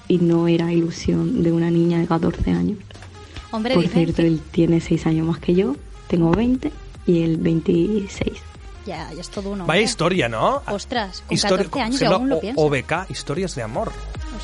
Y 0.07 0.19
no 0.19 0.47
era 0.47 0.71
ilusión 0.71 1.41
de 1.43 1.51
una 1.51 1.69
niña 1.71 1.99
de 1.99 2.05
14 2.07 2.51
años. 2.51 2.77
Hombre, 3.55 3.73
Por 3.75 3.87
cierto, 3.87 4.17
que- 4.17 4.27
él 4.27 4.41
tiene 4.51 4.81
6 4.81 5.05
años 5.07 5.25
más 5.27 5.39
que 5.39 5.53
yo, 5.55 5.75
tengo 6.07 6.31
20 6.31 6.71
y 7.07 7.23
él 7.23 7.37
26. 7.37 8.33
Ya, 8.85 9.11
ya 9.13 9.21
es 9.21 9.29
todo 9.29 9.49
uno. 9.51 9.65
Vaya 9.65 9.81
historia, 9.81 10.29
¿no? 10.29 10.61
Ostras, 10.67 11.23
con 11.25 11.33
Història- 11.35 11.63
14 11.65 11.81
anys 11.81 11.97
sembla 11.97 12.17
aún 12.17 12.29
lo 12.29 12.39
pienso. 12.39 12.61
OBK, 12.61 13.05
històries 13.09 13.55
d'amor. 13.55 13.91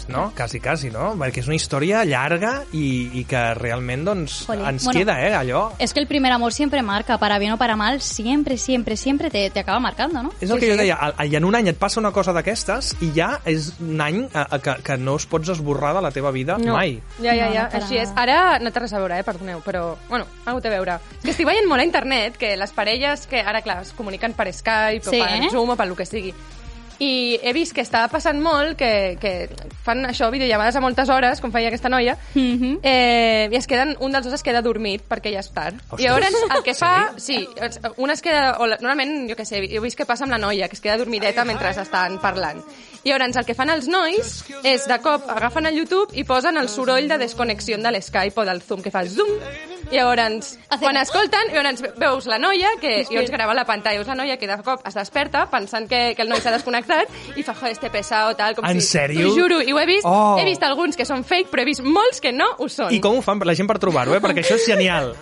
No? 0.08 0.32
Quasi, 0.36 0.60
quasi, 0.60 0.90
no? 0.90 1.14
Perquè 1.16 1.40
és 1.42 1.48
una 1.48 1.56
història 1.56 2.04
llarga 2.06 2.64
i, 2.74 3.10
i 3.20 3.24
que 3.26 3.54
realment 3.56 4.06
doncs, 4.06 4.46
Jolín. 4.48 4.66
ens 4.68 4.86
Bueno, 4.86 5.00
queda, 5.00 5.16
eh, 5.28 5.34
allò. 5.36 5.72
Es 5.80 5.94
que 5.94 6.00
el 6.00 6.08
primer 6.08 6.32
amor 6.32 6.54
siempre 6.54 6.82
marca, 6.82 7.18
para 7.18 7.38
bien 7.40 7.52
o 7.54 7.58
para 7.58 7.76
mal, 7.76 8.02
siempre, 8.02 8.58
siempre, 8.58 8.98
siempre 8.98 9.30
te, 9.30 9.50
te 9.50 9.60
acaba 9.60 9.80
marcando, 9.80 10.24
¿no? 10.24 10.32
És 10.42 10.50
el 10.50 10.60
que 10.60 10.70
jo 10.72 10.78
deia, 10.78 10.96
al- 10.96 11.16
i 11.32 11.36
en 11.36 11.46
un 11.46 11.56
any 11.56 11.68
et 11.68 11.78
passa 11.78 12.00
una 12.00 12.12
cosa 12.12 12.34
d'aquestes 12.34 12.96
i 13.02 13.12
ja 13.16 13.40
és 13.46 13.74
un 13.80 14.00
any 14.02 14.24
eh, 14.34 14.60
que, 14.64 14.76
que 14.84 14.98
no 14.98 15.16
es 15.16 15.26
pots 15.26 15.50
esborrar 15.50 15.94
de 15.96 16.02
la 16.02 16.12
teva 16.12 16.32
vida 16.32 16.58
No. 16.58 16.74
mai. 16.76 17.02
Ja, 17.22 17.36
ja, 17.36 17.52
ja, 17.52 17.70
no, 17.72 17.80
així 17.82 17.98
és. 17.98 18.10
Ara 18.16 18.60
no 18.60 18.72
té 18.72 18.80
res 18.80 18.94
a 18.94 19.00
veure, 19.00 19.20
eh, 19.20 19.24
perdoneu, 19.24 19.62
però, 19.66 19.96
bueno, 20.10 20.26
algo 20.46 20.62
té 20.62 20.68
a 20.70 20.72
veure. 20.72 20.96
És 21.20 21.24
que 21.26 21.32
estic 21.32 21.46
veient 21.48 21.68
molt 21.68 21.82
a 21.82 21.86
internet 21.86 22.38
que 22.38 22.56
les 22.58 22.72
parelles 22.72 23.28
que 23.28 23.42
ara, 23.42 23.62
clar, 23.62 23.82
es 23.84 23.94
comuniquen 23.94 24.34
per 24.34 24.52
Skype 24.54 25.04
Sí, 25.10 25.20
o 25.20 25.24
per 25.26 25.36
eh? 25.36 25.50
Zoom 25.52 25.70
o 25.70 25.76
per 25.76 25.88
lo 25.88 25.96
que 25.96 26.06
sigui. 26.06 26.34
I 27.02 27.40
he 27.42 27.52
vist 27.58 27.74
que 27.74 27.82
està 27.82 28.04
passant 28.14 28.38
molt 28.44 28.76
que, 28.78 29.18
que 29.22 29.32
fan 29.82 30.04
això, 30.06 30.28
videollamades 30.30 30.76
a 30.78 30.82
moltes 30.84 31.10
hores, 31.10 31.42
com 31.42 31.50
feia 31.52 31.72
aquesta 31.72 31.90
noia, 31.90 32.14
Mhm. 32.36 32.76
eh, 32.84 33.50
i 33.52 33.56
es 33.58 33.66
queden, 33.66 33.96
un 34.00 34.12
dels 34.14 34.26
dos 34.26 34.36
es 34.38 34.44
queda 34.46 34.62
dormit 34.62 35.02
perquè 35.10 35.34
ja 35.34 35.40
és 35.42 35.50
tard. 35.52 35.80
Ostres. 35.90 36.00
I 36.00 36.04
llavors 36.08 36.38
el 36.58 36.64
que 36.64 36.76
fa... 36.78 37.12
Sí, 37.18 37.48
un 37.98 38.12
es 38.14 38.22
queda... 38.22 38.58
O 38.60 38.68
normalment, 38.68 39.28
jo 39.32 39.36
què 39.36 39.46
sé, 39.46 39.64
he 39.66 39.80
vist 39.82 39.98
que 39.98 40.06
passa 40.06 40.26
amb 40.28 40.32
la 40.36 40.38
noia, 40.38 40.68
que 40.70 40.78
es 40.78 40.82
queda 40.82 40.98
dormideta 41.02 41.44
mentre 41.46 41.70
estan 41.74 42.20
parlant. 42.22 42.62
I 43.04 43.10
llavors 43.10 43.36
el 43.42 43.46
que 43.46 43.56
fan 43.58 43.72
els 43.74 43.88
nois 43.90 44.44
és, 44.64 44.86
de 44.88 45.00
cop, 45.02 45.26
agafen 45.28 45.66
el 45.66 45.76
YouTube 45.82 46.14
i 46.14 46.24
posen 46.24 46.58
el 46.62 46.70
soroll 46.70 47.08
de 47.10 47.18
desconnexió 47.18 47.80
de 47.82 47.92
l'Skype 47.92 48.38
o 48.42 48.46
del 48.46 48.62
Zoom, 48.62 48.84
que 48.84 48.92
fa 48.92 49.02
zoom, 49.10 49.40
llavors, 49.92 50.58
quan 50.80 50.98
escolten, 50.98 51.52
llavors 51.54 51.82
veus 51.98 52.26
la 52.28 52.38
noia, 52.40 52.70
que 52.80 53.06
llavors 53.10 53.32
grava 53.32 53.54
la 53.54 53.66
pantalla, 53.66 53.98
veus 54.00 54.08
la 54.08 54.16
noia 54.16 54.38
que 54.38 54.48
de 54.48 54.58
cop 54.64 54.86
es 54.88 54.94
desperta 54.96 55.46
pensant 55.52 55.88
que, 55.90 56.14
que 56.16 56.22
el 56.24 56.30
noi 56.30 56.40
s'ha 56.42 56.52
desconnectat 56.52 57.10
i 57.36 57.44
fa, 57.44 57.54
joder, 57.54 57.72
este 57.74 57.90
pesado, 57.90 58.36
tal, 58.36 58.56
com 58.56 58.66
En 58.66 58.80
si... 58.82 58.88
sèrio? 58.98 59.28
T'ho 59.28 59.36
juro, 59.36 59.62
i 59.62 59.72
ho 59.74 59.80
he 59.80 59.86
vist, 59.86 60.06
Oh. 60.06 60.38
he 60.40 60.46
vist 60.46 60.64
alguns 60.64 60.96
que 60.98 61.06
són 61.06 61.24
fake, 61.24 61.50
però 61.52 61.62
he 61.62 61.66
vist 61.66 61.82
molts 61.84 62.20
que 62.22 62.32
no 62.32 62.48
ho 62.58 62.68
són. 62.70 62.92
I 62.94 63.00
com 63.02 63.18
ho 63.18 63.22
fan 63.22 63.40
la 63.46 63.54
gent 63.56 63.68
per 63.70 63.78
trobar-ho, 63.80 64.16
eh? 64.16 64.22
Perquè 64.22 64.42
això 64.44 64.56
és 64.56 64.66
genial. 64.66 65.14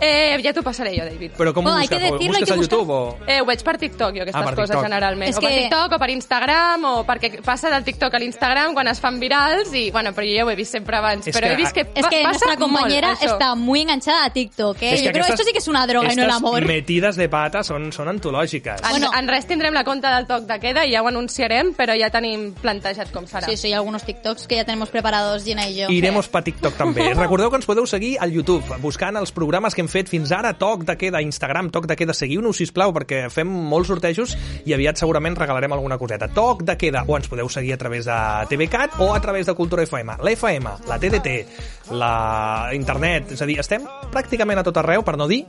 Eh, 0.00 0.38
ja 0.42 0.52
t'ho 0.52 0.62
passaré 0.62 0.92
jo, 0.96 1.04
David. 1.04 1.32
Però 1.38 1.52
com 1.54 1.64
ho 1.66 1.70
Bueno, 1.70 1.78
hay 1.78 1.86
busques? 1.88 1.98
que 1.98 2.08
Ho 2.08 2.18
decirlo, 2.18 2.38
busques 2.38 2.50
a 2.50 2.56
buscar- 2.56 2.78
YouTube 2.78 2.92
o...? 2.92 3.18
Eh, 3.26 3.40
ho 3.40 3.46
veig 3.46 3.62
per 3.62 3.78
TikTok, 3.78 4.14
jo, 4.16 4.22
aquestes 4.22 4.40
Ah, 4.40 4.44
per 4.44 4.54
coses, 4.54 4.70
TikTok. 4.70 4.84
generalment. 4.84 5.30
És 5.30 5.36
o 5.38 5.40
per 5.40 5.50
que- 5.50 5.58
TikTok 5.62 5.92
o 5.92 5.98
per 5.98 6.10
Instagram, 6.10 6.84
o 6.84 7.04
perquè 7.06 7.42
passa 7.42 7.70
del 7.70 7.84
TikTok 7.84 8.14
a 8.14 8.18
l'Instagram 8.18 8.74
quan 8.74 8.88
es 8.88 9.00
fan 9.00 9.18
virals, 9.20 9.72
i, 9.74 9.90
bueno, 9.90 10.12
però 10.12 10.26
jo 10.26 10.36
ja 10.36 10.44
ho 10.44 10.50
he 10.50 10.56
vist 10.56 10.72
sempre 10.72 10.96
abans. 10.96 11.26
És 11.26 11.34
però 11.36 11.46
que- 11.48 11.52
he 11.52 11.56
vist 11.56 11.72
que, 11.74 11.80
Es 11.94 12.06
que 12.06 12.22
pa- 12.22 12.30
passa 12.32 12.46
nuestra 12.46 12.56
compañera 12.56 13.08
molt, 13.08 13.20
això. 13.22 13.32
está 13.32 13.54
muy 13.54 13.84
enganchada 14.08 14.24
a 14.26 14.30
TikTok, 14.32 14.82
¿eh? 14.82 14.94
És 14.94 15.00
que 15.00 15.06
Yo 15.06 15.12
creo 15.12 15.24
que 15.24 15.32
aquestes- 15.32 15.40
esto 15.40 15.44
sí 15.44 15.52
que 15.52 15.58
es 15.58 15.68
una 15.68 15.86
droga 15.86 16.12
y 16.12 16.16
no 16.16 16.22
el 16.22 16.30
aquestes 16.30 16.42
amor. 16.48 16.64
metides 16.64 17.16
de 17.16 17.28
pata 17.28 17.62
són, 17.62 17.92
són 17.92 18.08
antològiques. 18.08 18.80
En, 18.82 18.90
Bueno. 18.90 19.10
en 19.16 19.28
res 19.28 19.46
tindrem 19.46 19.74
la 19.74 19.84
compte 19.84 20.06
del 20.08 20.26
toc 20.26 20.44
de 20.46 20.58
queda 20.60 20.86
i 20.86 20.92
ja 20.92 21.02
ho 21.02 21.08
anunciarem, 21.08 21.74
però 21.74 21.94
ja 21.98 22.10
tenim 22.10 22.54
plantejat 22.54 23.10
com 23.12 23.24
serà. 23.26 23.46
Sí, 23.46 23.56
sí, 23.56 23.72
algunos 23.72 24.02
TikToks 24.04 24.46
que 24.46 24.56
ya 24.56 24.64
tenemos 24.64 24.88
preparados 24.90 25.44
Gina 25.44 25.68
y 25.68 25.76
yo. 25.76 25.90
Iremos 25.90 26.28
pa 26.28 26.42
TikTok 26.42 26.74
també. 26.76 27.14
Recordeu 27.14 27.50
que 27.50 27.56
ens 27.56 27.66
podeu 27.66 27.86
seguir 27.86 28.18
al 28.20 28.32
YouTube, 28.32 28.64
buscant 28.80 29.16
els 29.16 29.32
programes 29.32 29.74
que 29.74 29.80
hem 29.82 29.88
fet 29.88 30.08
fins 30.08 30.32
ara, 30.32 30.54
Toc 30.58 30.84
de 30.84 30.96
Queda, 30.96 31.20
Instagram, 31.22 31.70
Toc 31.70 31.86
de 31.86 31.96
Queda. 31.96 32.14
Seguiu-nos, 32.14 32.56
sisplau, 32.56 32.92
perquè 32.92 33.28
fem 33.30 33.46
molts 33.48 33.88
sortejos 33.88 34.36
i 34.64 34.72
aviat 34.72 34.96
segurament 34.96 35.36
regalarem 35.36 35.72
alguna 35.72 35.98
coseta. 35.98 36.28
Toc 36.28 36.62
de 36.62 36.76
Queda, 36.76 37.04
o 37.06 37.16
ens 37.16 37.28
podeu 37.28 37.48
seguir 37.48 37.74
a 37.74 37.76
través 37.78 38.04
de 38.06 38.12
TVCAT 38.48 38.98
o 39.00 39.14
a 39.14 39.20
través 39.20 39.46
de 39.46 39.54
Cultura 39.54 39.82
FM. 39.82 40.16
La 40.22 40.30
FM, 40.32 40.68
la 40.86 40.98
TDT, 40.98 41.46
la 41.90 42.70
internet, 42.72 43.32
és 43.32 43.42
a 43.42 43.46
dir, 43.46 43.58
estem 43.60 43.82
pràcticament 44.12 44.58
a 44.60 44.64
tot 44.64 44.76
arreu, 44.80 45.02
per 45.04 45.16
no 45.16 45.26
dir, 45.28 45.44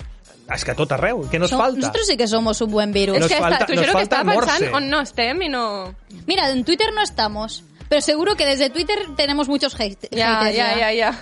és 0.50 0.66
que 0.66 0.72
a 0.72 0.76
tot 0.76 0.92
arreu, 0.92 1.22
què 1.30 1.40
nos 1.40 1.52
Som- 1.52 1.60
falta? 1.62 1.80
Nosotros 1.80 2.08
sí 2.08 2.18
que 2.18 2.28
somos 2.28 2.60
un 2.62 2.72
buen 2.72 2.92
virus. 2.92 3.20
Nos 3.20 3.30
que 3.30 3.38
falta- 3.38 3.60
està, 3.60 3.66
t'ho 3.68 3.76
nos 3.76 3.86
que 3.86 3.92
falta 3.92 4.04
estava 4.16 4.32
pensant 4.34 4.62
Morse. 4.62 4.76
on 4.76 4.90
no 4.90 5.02
estem 5.02 5.42
i 5.44 5.50
no... 5.50 5.94
Mira, 6.26 6.50
en 6.50 6.64
Twitter 6.66 6.88
no 6.94 7.02
estamos. 7.04 7.64
Pero 7.90 8.02
seguro 8.02 8.36
que 8.36 8.46
desde 8.46 8.70
Twitter 8.70 8.98
tenemos 9.18 9.48
muchos 9.50 9.74
hate 9.80 10.08
Ja, 10.16 10.42
haters 10.44 10.58
ja, 10.58 10.78
ja, 10.78 10.94
ja. 10.94 11.20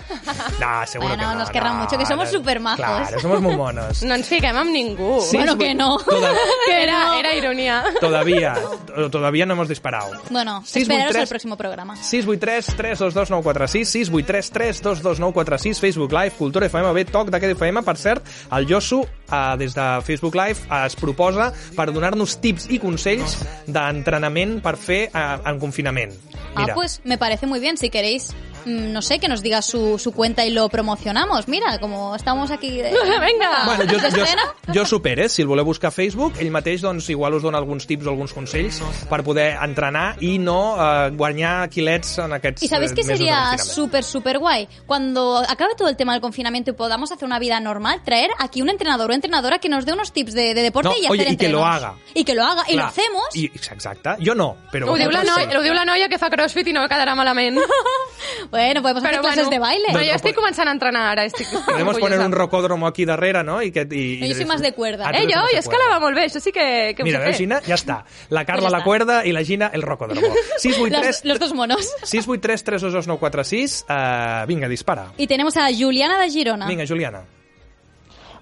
No, 0.60 0.86
seguro 0.86 1.08
Bueno, 1.10 1.24
que 1.30 1.34
no. 1.34 1.40
nos 1.40 1.50
querrán 1.50 1.78
no, 1.78 1.84
mucho, 1.86 1.98
que 1.98 2.06
somos 2.06 2.32
no. 2.32 2.38
supermajos. 2.40 2.78
Claro, 2.86 3.20
somos 3.22 3.42
muy 3.42 3.56
monos. 3.56 4.04
No 4.04 4.16
ens 4.16 4.28
fiquem 4.28 4.56
amb 4.58 4.70
ningú. 4.72 5.22
Sí, 5.22 5.38
bueno, 5.38 5.58
que 5.58 5.74
no. 5.74 5.98
Toda- 6.06 6.34
que 6.66 6.84
Era, 6.84 7.06
no. 7.06 7.20
era 7.20 7.34
ironia. 7.34 7.84
Todavía, 8.02 8.56
to- 8.86 9.10
todavía 9.10 9.46
no 9.46 9.54
hemos 9.54 9.70
disparado. 9.70 10.12
Bueno, 10.30 10.62
esperaros 10.66 11.12
tres. 11.12 11.22
al 11.24 11.28
próximo 11.28 11.56
programa. 11.58 11.96
683 11.96 12.76
322 12.76 13.30
946 13.30 13.90
683 13.90 14.52
322 14.52 15.20
946 15.20 15.80
Facebook 15.80 16.12
Live, 16.12 16.32
Cultura 16.32 16.66
FM, 16.68 16.92
bé, 16.94 17.06
toc 17.06 17.30
d'aquest 17.30 17.54
FM. 17.56 17.82
Per 17.84 17.96
cert, 17.98 18.26
el 18.52 18.68
Josu, 18.68 19.06
eh, 19.32 19.58
des 19.58 19.76
de 19.76 19.88
Facebook 20.04 20.36
Live, 20.36 20.66
eh, 20.70 20.86
es 20.86 20.96
proposa 20.96 21.52
per 21.76 21.92
donar-nos 21.94 22.38
tips 22.44 22.70
i 22.74 22.80
consells 22.80 23.38
d'entrenament 23.68 24.60
per 24.64 24.76
fer 24.78 25.04
eh, 25.08 25.26
en 25.46 25.60
confinament. 25.60 26.14
Ah, 26.56 26.68
pues 26.74 27.02
me 27.04 27.18
parece 27.18 27.46
muy 27.46 27.60
bien. 27.60 27.78
Si 27.78 27.90
queréis, 27.90 28.34
no 28.66 29.02
sé, 29.02 29.20
que 29.20 29.28
nos 29.28 29.42
diga 29.42 29.62
su, 29.62 29.98
su 30.00 30.12
cuenta 30.12 30.46
y 30.46 30.52
lo 30.52 30.70
promocionamos. 30.70 31.48
Mira, 31.48 31.80
como 31.80 32.16
estamos 32.16 32.52
aquí 32.52 32.78
de... 32.82 32.92
Venga. 33.20 33.66
Bueno, 33.66 33.84
jo, 33.92 34.00
jo, 34.00 34.74
jo 34.74 34.86
supere, 34.86 35.30
si 35.30 35.42
el 35.42 35.48
voleu 35.48 35.66
buscar 35.66 35.90
a 35.90 35.92
Facebook, 35.92 36.34
ell 36.40 36.52
mateix 36.52 36.82
doncs, 36.82 37.10
igual 37.10 37.36
us 37.38 37.44
dona 37.44 37.58
alguns 37.58 37.88
tips 37.88 38.08
o 38.08 38.14
alguns 38.14 38.34
consells 38.34 38.82
per 39.10 39.24
poder 39.24 39.58
entrenar 39.62 40.18
i 40.24 40.38
no 40.40 40.76
eh, 40.76 41.12
guanyar 41.16 41.70
quilets 41.70 42.18
en 42.24 42.34
aquests 42.34 42.64
¿Y 42.64 42.68
sabéis 42.68 42.92
eh, 42.92 42.96
de 42.96 43.04
sería 43.04 43.58
súper, 43.58 44.04
súper 44.04 44.40
guay? 44.40 44.68
Cuando 44.86 45.38
acabe 45.48 45.76
todo 45.76 45.90
el 45.90 45.96
tema 45.96 46.14
del 46.14 46.22
confinamiento 46.22 46.72
y 46.72 46.74
podamos 46.74 47.12
hacer 47.12 47.26
una 47.26 47.40
vida 47.40 47.60
normal, 47.60 48.02
traer 48.04 48.32
aquí 48.40 48.62
un 48.62 48.70
entrenador 48.70 49.12
o 49.12 49.14
entrenadora 49.14 49.60
que 49.60 49.70
nos 49.70 49.86
dé 49.86 49.94
unos 49.94 50.12
tips 50.12 50.34
de, 50.34 50.54
de 50.54 50.62
deporte 50.62 50.90
No, 50.90 50.96
y 50.96 51.06
hacer 51.06 51.12
oye, 51.12 51.28
y 51.30 51.38
que 51.38 51.50
lo 51.50 51.60
entrenos. 51.60 51.84
haga. 51.84 51.96
Y 52.14 52.24
que 52.24 52.36
lo 52.36 52.44
haga. 52.44 52.64
Y 52.68 52.74
lo 52.74 52.78
Clar, 52.78 52.90
hacemos. 52.90 53.36
I, 53.36 53.46
exacte. 53.46 54.10
Jo 54.24 54.36
no, 54.36 54.56
però... 54.72 54.92
Ho 54.92 54.98
diu, 54.98 55.12
la 55.12 55.24
noia, 55.24 55.48
ho 55.58 55.64
diu 55.64 55.74
la 55.74 55.86
noia 55.86 56.08
que 56.10 56.20
fa 56.20 56.30
crossfit 56.32 56.68
i 56.72 56.74
no 56.76 56.86
quedarà 56.88 57.16
malament. 57.16 57.60
Bueno, 58.52 58.82
podemos 58.82 59.04
hacer 59.04 59.20
clases 59.20 59.50
de 59.50 59.60
baile. 59.60 59.88
Però 59.92 60.04
jo 60.06 60.16
estic 60.16 60.36
començant 60.38 60.68
a 60.70 60.74
entrenar 60.76 61.04
ara. 61.12 61.26
Estic, 61.28 61.48
estic 61.48 61.66
Podemos 61.66 62.00
poner 62.00 62.20
un 62.20 62.32
rocódromo 62.32 62.88
aquí 62.88 63.06
darrere, 63.06 63.44
no? 63.44 63.62
I 63.62 63.72
que, 63.72 63.88
i, 63.92 64.20
No, 64.22 64.28
yo 64.28 64.36
soy 64.36 64.46
más 64.46 64.62
de 64.62 64.74
cuerda. 64.74 65.08
Ah, 65.08 65.12
Eh, 65.12 65.24
eres 65.24 65.36
jo, 65.36 65.72
jo 65.72 65.78
va 65.92 66.00
molt 66.00 66.16
bé, 66.16 66.26
això 66.26 66.40
sí 66.40 66.52
que, 66.52 66.94
que 66.96 67.04
Mira, 67.04 67.20
veus, 67.20 67.32
fer. 67.36 67.44
Gina? 67.46 67.62
Ja 67.66 67.76
està. 67.76 68.04
La 68.30 68.46
Carla 68.46 68.62
Pues 68.62 68.72
ya 68.72 68.72
la 68.72 68.78
está. 68.78 68.86
cuerda 68.86 69.26
i 69.26 69.32
la 69.32 69.44
Gina 69.44 69.72
el 69.74 69.82
rocódromo. 69.82 70.22
683 70.58 71.06
Los, 71.06 71.26
los 71.26 71.40
dos 71.40 71.54
monos. 71.54 71.86
683 72.04 72.64
322 72.64 73.08
946 73.08 73.86
uh, 73.90 74.48
Vinga, 74.48 74.68
dispara. 74.68 75.12
Y 75.18 75.28
tenemos 75.28 75.58
a 75.58 75.68
Juliana 75.72 76.20
de 76.20 76.30
Girona. 76.30 76.68
Vinga, 76.68 76.86
Juliana. 76.88 77.24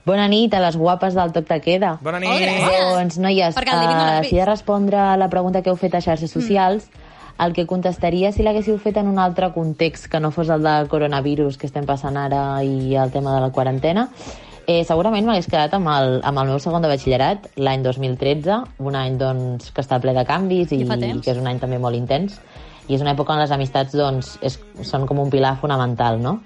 Bona 0.05 0.27
nit 0.29 0.53
a 0.53 0.59
les 0.61 0.75
guapes 0.77 1.15
del 1.17 1.31
Toc 1.33 1.47
de 1.49 1.57
Queda. 1.65 1.95
Bona 2.05 2.19
nit. 2.21 2.29
Oh, 2.29 2.37
gràcies. 2.37 2.91
Doncs, 2.93 3.17
noies, 3.17 3.55
no 3.57 4.19
uh, 4.19 4.23
si 4.23 4.37
he 4.37 4.39
de 4.39 4.45
respondre 4.45 4.99
a 5.01 5.15
la 5.17 5.31
pregunta 5.33 5.63
que 5.65 5.73
heu 5.73 5.79
fet 5.81 5.95
a 5.97 6.01
xarxes 6.05 6.29
socials, 6.29 6.85
el 7.39 7.53
que 7.53 7.65
contestaria 7.67 8.31
si 8.31 8.43
l'haguéssiu 8.43 8.77
fet 8.79 8.97
en 9.01 9.09
un 9.11 9.19
altre 9.19 9.51
context 9.53 10.07
que 10.11 10.19
no 10.23 10.31
fos 10.31 10.49
el 10.49 10.63
de 10.63 10.75
coronavirus 10.91 11.57
que 11.57 11.67
estem 11.67 11.85
passant 11.85 12.17
ara 12.17 12.63
i 12.63 12.95
el 12.95 13.11
tema 13.11 13.35
de 13.35 13.41
la 13.43 13.51
quarantena, 13.51 14.07
eh, 14.67 14.83
segurament 14.87 15.25
m'hagués 15.27 15.49
quedat 15.51 15.73
amb 15.75 15.89
el, 15.91 16.19
amb 16.23 16.41
el 16.41 16.53
meu 16.53 16.61
segon 16.63 16.85
de 16.85 16.91
batxillerat, 16.91 17.49
l'any 17.57 17.83
2013, 17.83 18.61
un 18.79 18.95
any 18.99 19.17
doncs, 19.19 19.71
que 19.71 19.83
està 19.83 19.99
ple 20.01 20.15
de 20.15 20.25
canvis 20.25 20.71
i, 20.71 20.85
fa 20.87 20.97
temps. 21.01 21.23
que 21.25 21.33
és 21.33 21.41
un 21.41 21.49
any 21.51 21.59
també 21.59 21.79
molt 21.81 21.97
intens. 21.97 22.39
I 22.87 22.95
és 22.95 23.01
una 23.01 23.15
època 23.15 23.33
on 23.33 23.41
les 23.41 23.51
amistats 23.51 23.95
doncs, 23.97 24.35
és, 24.45 24.59
són 24.85 25.07
com 25.09 25.19
un 25.19 25.31
pilar 25.33 25.55
fonamental, 25.61 26.21
no? 26.21 26.39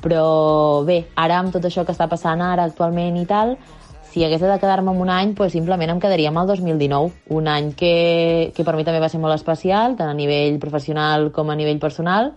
Però 0.00 0.80
bé, 0.86 1.02
ara 1.18 1.40
amb 1.42 1.52
tot 1.52 1.66
això 1.66 1.84
que 1.84 1.92
està 1.92 2.06
passant 2.08 2.40
ara 2.40 2.64
actualment 2.64 3.18
i 3.20 3.26
tal, 3.28 3.58
si 4.10 4.24
hagués 4.24 4.42
de 4.42 4.58
quedar-me 4.58 4.90
amb 4.90 5.00
un 5.00 5.10
any, 5.10 5.34
pues 5.38 5.52
simplement 5.54 5.92
em 5.92 6.00
quedaria 6.02 6.30
amb 6.32 6.42
el 6.42 6.48
2019, 6.50 7.12
un 7.36 7.48
any 7.48 7.72
que, 7.78 8.52
que 8.56 8.64
per 8.66 8.74
mi 8.74 8.86
també 8.86 9.02
va 9.02 9.08
ser 9.08 9.20
molt 9.22 9.36
especial, 9.36 9.94
tant 9.98 10.10
a 10.10 10.16
nivell 10.18 10.58
professional 10.62 11.30
com 11.34 11.50
a 11.50 11.56
nivell 11.58 11.78
personal, 11.78 12.32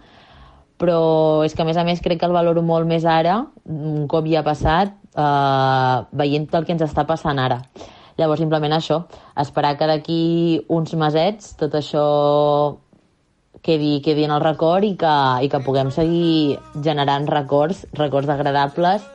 però 0.77 1.41
és 1.45 1.55
que 1.55 1.63
a 1.63 1.65
més 1.65 1.77
a 1.77 1.85
més 1.87 2.01
crec 2.03 2.19
que 2.21 2.29
el 2.29 2.35
valoro 2.35 2.61
molt 2.61 2.85
més 2.89 3.05
ara, 3.09 3.39
un 3.65 4.05
cop 4.11 4.27
ja 4.29 4.43
ha 4.43 4.45
passat, 4.45 4.93
eh, 5.15 5.97
veient 6.21 6.47
el 6.53 6.65
que 6.67 6.75
ens 6.75 6.85
està 6.85 7.07
passant 7.09 7.41
ara. 7.41 7.61
Llavors, 8.19 8.43
simplement 8.43 8.75
això, 8.75 8.99
esperar 9.41 9.73
que 9.79 9.87
d'aquí 9.89 10.23
uns 10.69 10.93
mesets 10.93 11.55
tot 11.57 11.73
això 11.79 12.03
quedi, 13.65 13.95
quedi 14.05 14.27
en 14.27 14.35
el 14.35 14.43
record 14.43 14.85
i 14.85 14.93
que, 14.99 15.15
i 15.41 15.49
que 15.49 15.63
puguem 15.65 15.89
seguir 15.95 16.59
generant 16.85 17.25
records, 17.31 17.87
records 17.97 18.29
agradables 18.29 19.09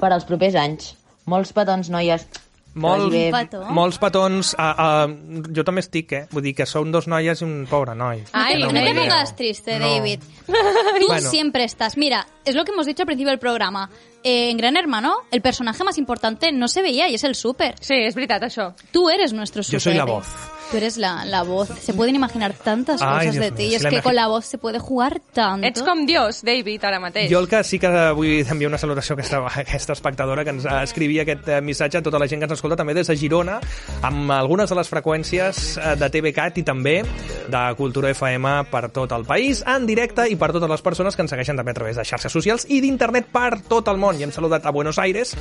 per 0.00 0.12
als 0.12 0.28
propers 0.28 0.58
anys. 0.60 0.92
Molts 1.26 1.52
petons, 1.56 1.88
noies. 1.90 2.26
Molt, 2.74 3.04
Que 3.04 3.18
vagi 3.18 3.30
bé. 3.30 3.44
Petó. 3.44 3.60
molts 3.70 3.98
petons. 4.02 4.48
Uh, 4.58 5.06
uh, 5.06 5.42
jo 5.54 5.62
també 5.62 5.78
estic, 5.84 6.10
eh? 6.12 6.24
Vull 6.32 6.42
dir 6.42 6.56
que 6.58 6.66
són 6.66 6.90
dos 6.90 7.06
noies 7.06 7.40
i 7.40 7.44
un 7.46 7.68
pobre 7.70 7.94
noi. 7.94 8.24
Ay, 8.32 8.56
no, 8.58 8.68
Que 8.72 8.80
te 8.82 8.94
pongas 8.98 9.36
triste, 9.36 9.78
No. 9.78 9.86
David. 9.94 10.20
Tú 10.46 11.06
Bueno. 11.06 11.30
siempre 11.30 11.62
estás. 11.64 11.96
Mira, 11.96 12.26
es 12.44 12.56
lo 12.56 12.64
que 12.64 12.72
hemos 12.72 12.86
dicho 12.86 13.02
al 13.02 13.06
principio 13.06 13.30
del 13.30 13.38
programa. 13.38 13.88
Eh, 14.24 14.50
en 14.50 14.56
Gran 14.56 14.76
Hermano, 14.76 15.18
el 15.30 15.40
personaje 15.40 15.84
más 15.84 15.98
importante 15.98 16.50
no 16.50 16.66
se 16.66 16.82
veía 16.82 17.08
y 17.08 17.14
es 17.14 17.22
el 17.22 17.36
súper. 17.36 17.76
Sí, 17.80 17.94
és 17.94 18.14
veritat, 18.16 18.42
això. 18.42 18.74
Tú 18.90 19.08
eres 19.08 19.32
nuestro 19.32 19.62
Yo 19.62 19.78
súper. 19.78 19.80
soy 19.80 19.94
la 19.94 20.04
voz. 20.04 20.26
Tú 20.70 20.78
eres 20.78 20.96
la, 20.96 21.24
la 21.24 21.42
voz. 21.44 21.68
Se 21.80 21.94
pueden 21.94 22.16
imaginar 22.16 22.52
tantas 22.54 23.00
Ay, 23.00 23.28
cosas 23.28 23.32
Dios 23.34 23.44
de 23.44 23.50
ti. 23.52 23.62
si 23.66 23.72
Y 23.72 23.74
es 23.76 23.82
la 23.82 23.90
que 23.90 23.96
imagi- 23.98 24.02
con 24.02 24.14
la 24.16 24.26
voz 24.26 24.44
se 24.46 24.58
puede 24.58 24.78
jugar 24.80 25.20
tanto. 25.32 25.66
Ets 25.66 25.82
com 25.82 26.04
Dios, 26.06 26.42
David, 26.42 26.82
ara 26.84 26.98
mateix. 26.98 27.30
Jo 27.30 27.38
el 27.38 27.48
que 27.48 27.62
sí 27.62 27.78
que 27.78 27.88
vull 28.12 28.40
enviar 28.48 28.68
una 28.70 28.78
salutació 28.78 29.14
a 29.14 29.18
aquesta, 29.20 29.38
a 29.38 29.60
aquesta 29.60 29.92
espectadora 29.92 30.42
que 30.42 30.50
ens 30.50 30.64
escrivia 30.82 31.22
aquest 31.22 31.46
eh, 31.48 31.60
missatge 31.60 31.98
a 31.98 32.02
tota 32.02 32.18
la 32.18 32.26
gent 32.26 32.40
que 32.40 32.46
ens 32.48 32.54
escolta 32.56 32.76
també 32.76 32.94
des 32.94 33.06
de 33.06 33.16
Girona 33.16 33.60
amb 34.02 34.30
algunes 34.32 34.68
de 34.70 34.74
les 34.76 34.90
freqüències 34.90 35.76
eh, 35.78 35.94
de 36.00 36.10
TVCAT 36.10 36.58
i 36.58 36.62
també 36.64 36.96
de 37.04 37.62
Cultura 37.76 38.10
FM 38.10 38.64
per 38.72 38.88
tot 38.90 39.12
el 39.12 39.24
país, 39.24 39.62
en 39.66 39.86
directe 39.86 40.26
i 40.30 40.34
per 40.36 40.50
totes 40.52 40.68
les 40.70 40.82
persones 40.82 41.14
que 41.14 41.22
ens 41.22 41.30
segueixen 41.30 41.56
també 41.56 41.70
a 41.70 41.74
través 41.78 41.96
de 41.96 42.04
xarxes 42.04 42.32
socials 42.32 42.66
i 42.68 42.80
d'internet 42.80 43.26
per 43.30 43.60
tot 43.68 43.86
el 43.92 43.96
món. 44.00 44.18
I 44.18 44.24
hem 44.24 44.32
saludat 44.32 44.66
a 44.66 44.72
Buenos 44.74 44.98
Aires 44.98 45.36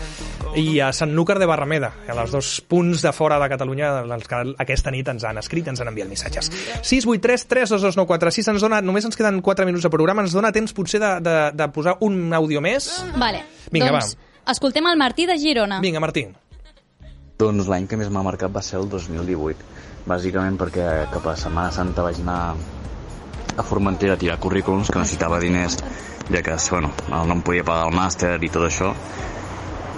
i 0.56 0.80
a 0.80 0.92
Sanlúcar 0.94 1.40
de 1.40 1.48
Barrameda, 1.50 1.94
a 2.08 2.14
els 2.22 2.32
dos 2.32 2.62
punts 2.68 3.02
de 3.02 3.12
fora 3.14 3.40
de 3.40 3.50
Catalunya 3.50 4.04
els 4.04 4.28
que 4.28 4.44
aquesta 4.60 4.92
nit 4.92 5.08
ens 5.14 5.26
han 5.28 5.40
escrit, 5.42 5.70
ens 5.72 5.82
han 5.84 5.92
enviat 5.92 6.10
missatges. 6.12 6.52
683 6.82 7.48
322 7.54 7.98
946 8.02 8.52
ens 8.56 8.66
dona, 8.66 8.82
només 8.84 9.08
ens 9.08 9.18
queden 9.20 9.42
4 9.46 9.68
minuts 9.70 9.88
de 9.88 9.94
programa, 9.94 10.26
ens 10.26 10.36
dona 10.36 10.54
temps 10.56 10.76
potser 10.76 11.02
de, 11.04 11.16
de, 11.24 11.38
de 11.56 11.70
posar 11.76 11.98
un 12.06 12.20
àudio 12.34 12.62
més. 12.64 12.90
Vale. 13.16 13.44
Vinga, 13.72 13.92
doncs, 13.94 14.16
escoltem 14.56 14.90
el 14.92 15.00
Martí 15.00 15.28
de 15.30 15.38
Girona. 15.40 15.80
Vinga, 15.84 16.02
Martí. 16.04 16.28
Doncs 17.40 17.70
l'any 17.70 17.88
que 17.90 17.98
més 18.00 18.12
m'ha 18.14 18.24
marcat 18.26 18.52
va 18.54 18.62
ser 18.62 18.78
el 18.82 18.90
2018, 18.92 19.72
bàsicament 20.10 20.60
perquè 20.60 20.88
cap 21.12 21.26
a 21.32 21.38
Setmana 21.40 21.74
Santa 21.74 22.06
vaig 22.06 22.22
anar 22.22 22.42
a 23.58 23.64
Formentera 23.64 24.16
a 24.18 24.22
tirar 24.22 24.40
currículums, 24.42 24.90
que 24.90 25.02
necessitava 25.02 25.40
diners, 25.42 25.78
ja 26.30 26.42
que 26.42 26.58
bueno, 26.70 26.92
no 27.10 27.34
em 27.34 27.42
podia 27.42 27.66
pagar 27.66 27.90
el 27.90 27.96
màster 27.96 28.38
i 28.42 28.50
tot 28.50 28.68
això. 28.70 28.94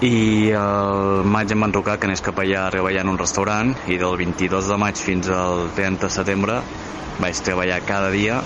I 0.03 0.51
el 0.51 1.23
maig 1.31 1.51
em 1.55 1.61
van 1.63 1.71
trucar 1.71 1.95
que 1.99 2.07
anés 2.09 2.21
cap 2.23 2.39
allà 2.43 2.65
a 2.65 2.71
treballar 2.73 3.05
en 3.05 3.13
un 3.13 3.17
restaurant 3.17 3.71
i 3.87 3.95
del 4.01 4.17
22 4.19 4.67
de 4.67 4.77
maig 4.81 4.99
fins 4.99 5.29
al 5.31 5.69
30 5.77 6.03
de 6.03 6.11
setembre 6.11 6.57
vaig 7.21 7.39
treballar 7.47 7.79
cada 7.87 8.09
dia, 8.11 8.41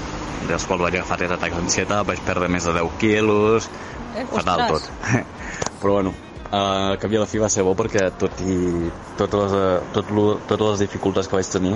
dels 0.47 0.65
quals 0.69 0.83
vaig 0.85 0.99
agafar 0.99 1.17
tres 1.17 1.33
atacs 1.33 1.57
d'ansietat, 1.57 2.05
vaig 2.05 2.21
perdre 2.27 2.49
més 2.53 2.67
de 2.69 2.73
10 2.77 2.91
quilos, 3.01 3.69
Eh, 4.15 4.25
fatal 4.25 4.63
tot. 4.67 4.75
ostres. 4.77 5.25
Però 5.81 5.91
bueno, 5.97 6.13
al 6.51 6.97
cap 7.01 7.11
i 7.13 7.17
a 7.17 7.19
la 7.21 7.27
fi 7.29 7.37
va 7.41 7.49
ser 7.49 7.63
bo 7.65 7.75
perquè 7.77 8.07
tot 8.17 8.39
i 8.41 8.55
totes 9.17 9.43
les, 9.43 9.53
eh, 9.53 9.81
tot 9.93 10.09
lo, 10.11 10.23
totes 10.49 10.71
les 10.71 10.79
dificultats 10.85 11.27
que 11.29 11.37
vaig 11.37 11.49
tenir 11.49 11.75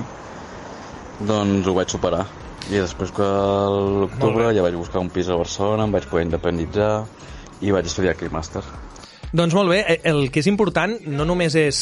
doncs 1.20 1.68
ho 1.68 1.76
vaig 1.78 1.90
superar 1.94 2.24
i 2.72 2.80
després 2.80 3.12
que 3.14 3.28
l'octubre 4.02 4.50
ja 4.56 4.64
vaig 4.66 4.76
buscar 4.80 5.02
un 5.02 5.10
pis 5.14 5.30
a 5.30 5.36
Barcelona, 5.38 5.84
em 5.86 5.92
vaig 5.92 6.08
poder 6.10 6.26
independitzar 6.26 7.06
i 7.62 7.72
vaig 7.72 7.86
estudiar 7.86 8.14
aquí 8.16 8.30
màster. 8.32 8.64
Doncs 9.34 9.56
molt 9.58 9.72
bé, 9.74 9.80
eh, 9.82 10.00
el 10.12 10.28
que 10.30 10.44
és 10.44 10.48
important 10.52 10.94
no 11.10 11.26
només 11.26 11.56
és 11.58 11.78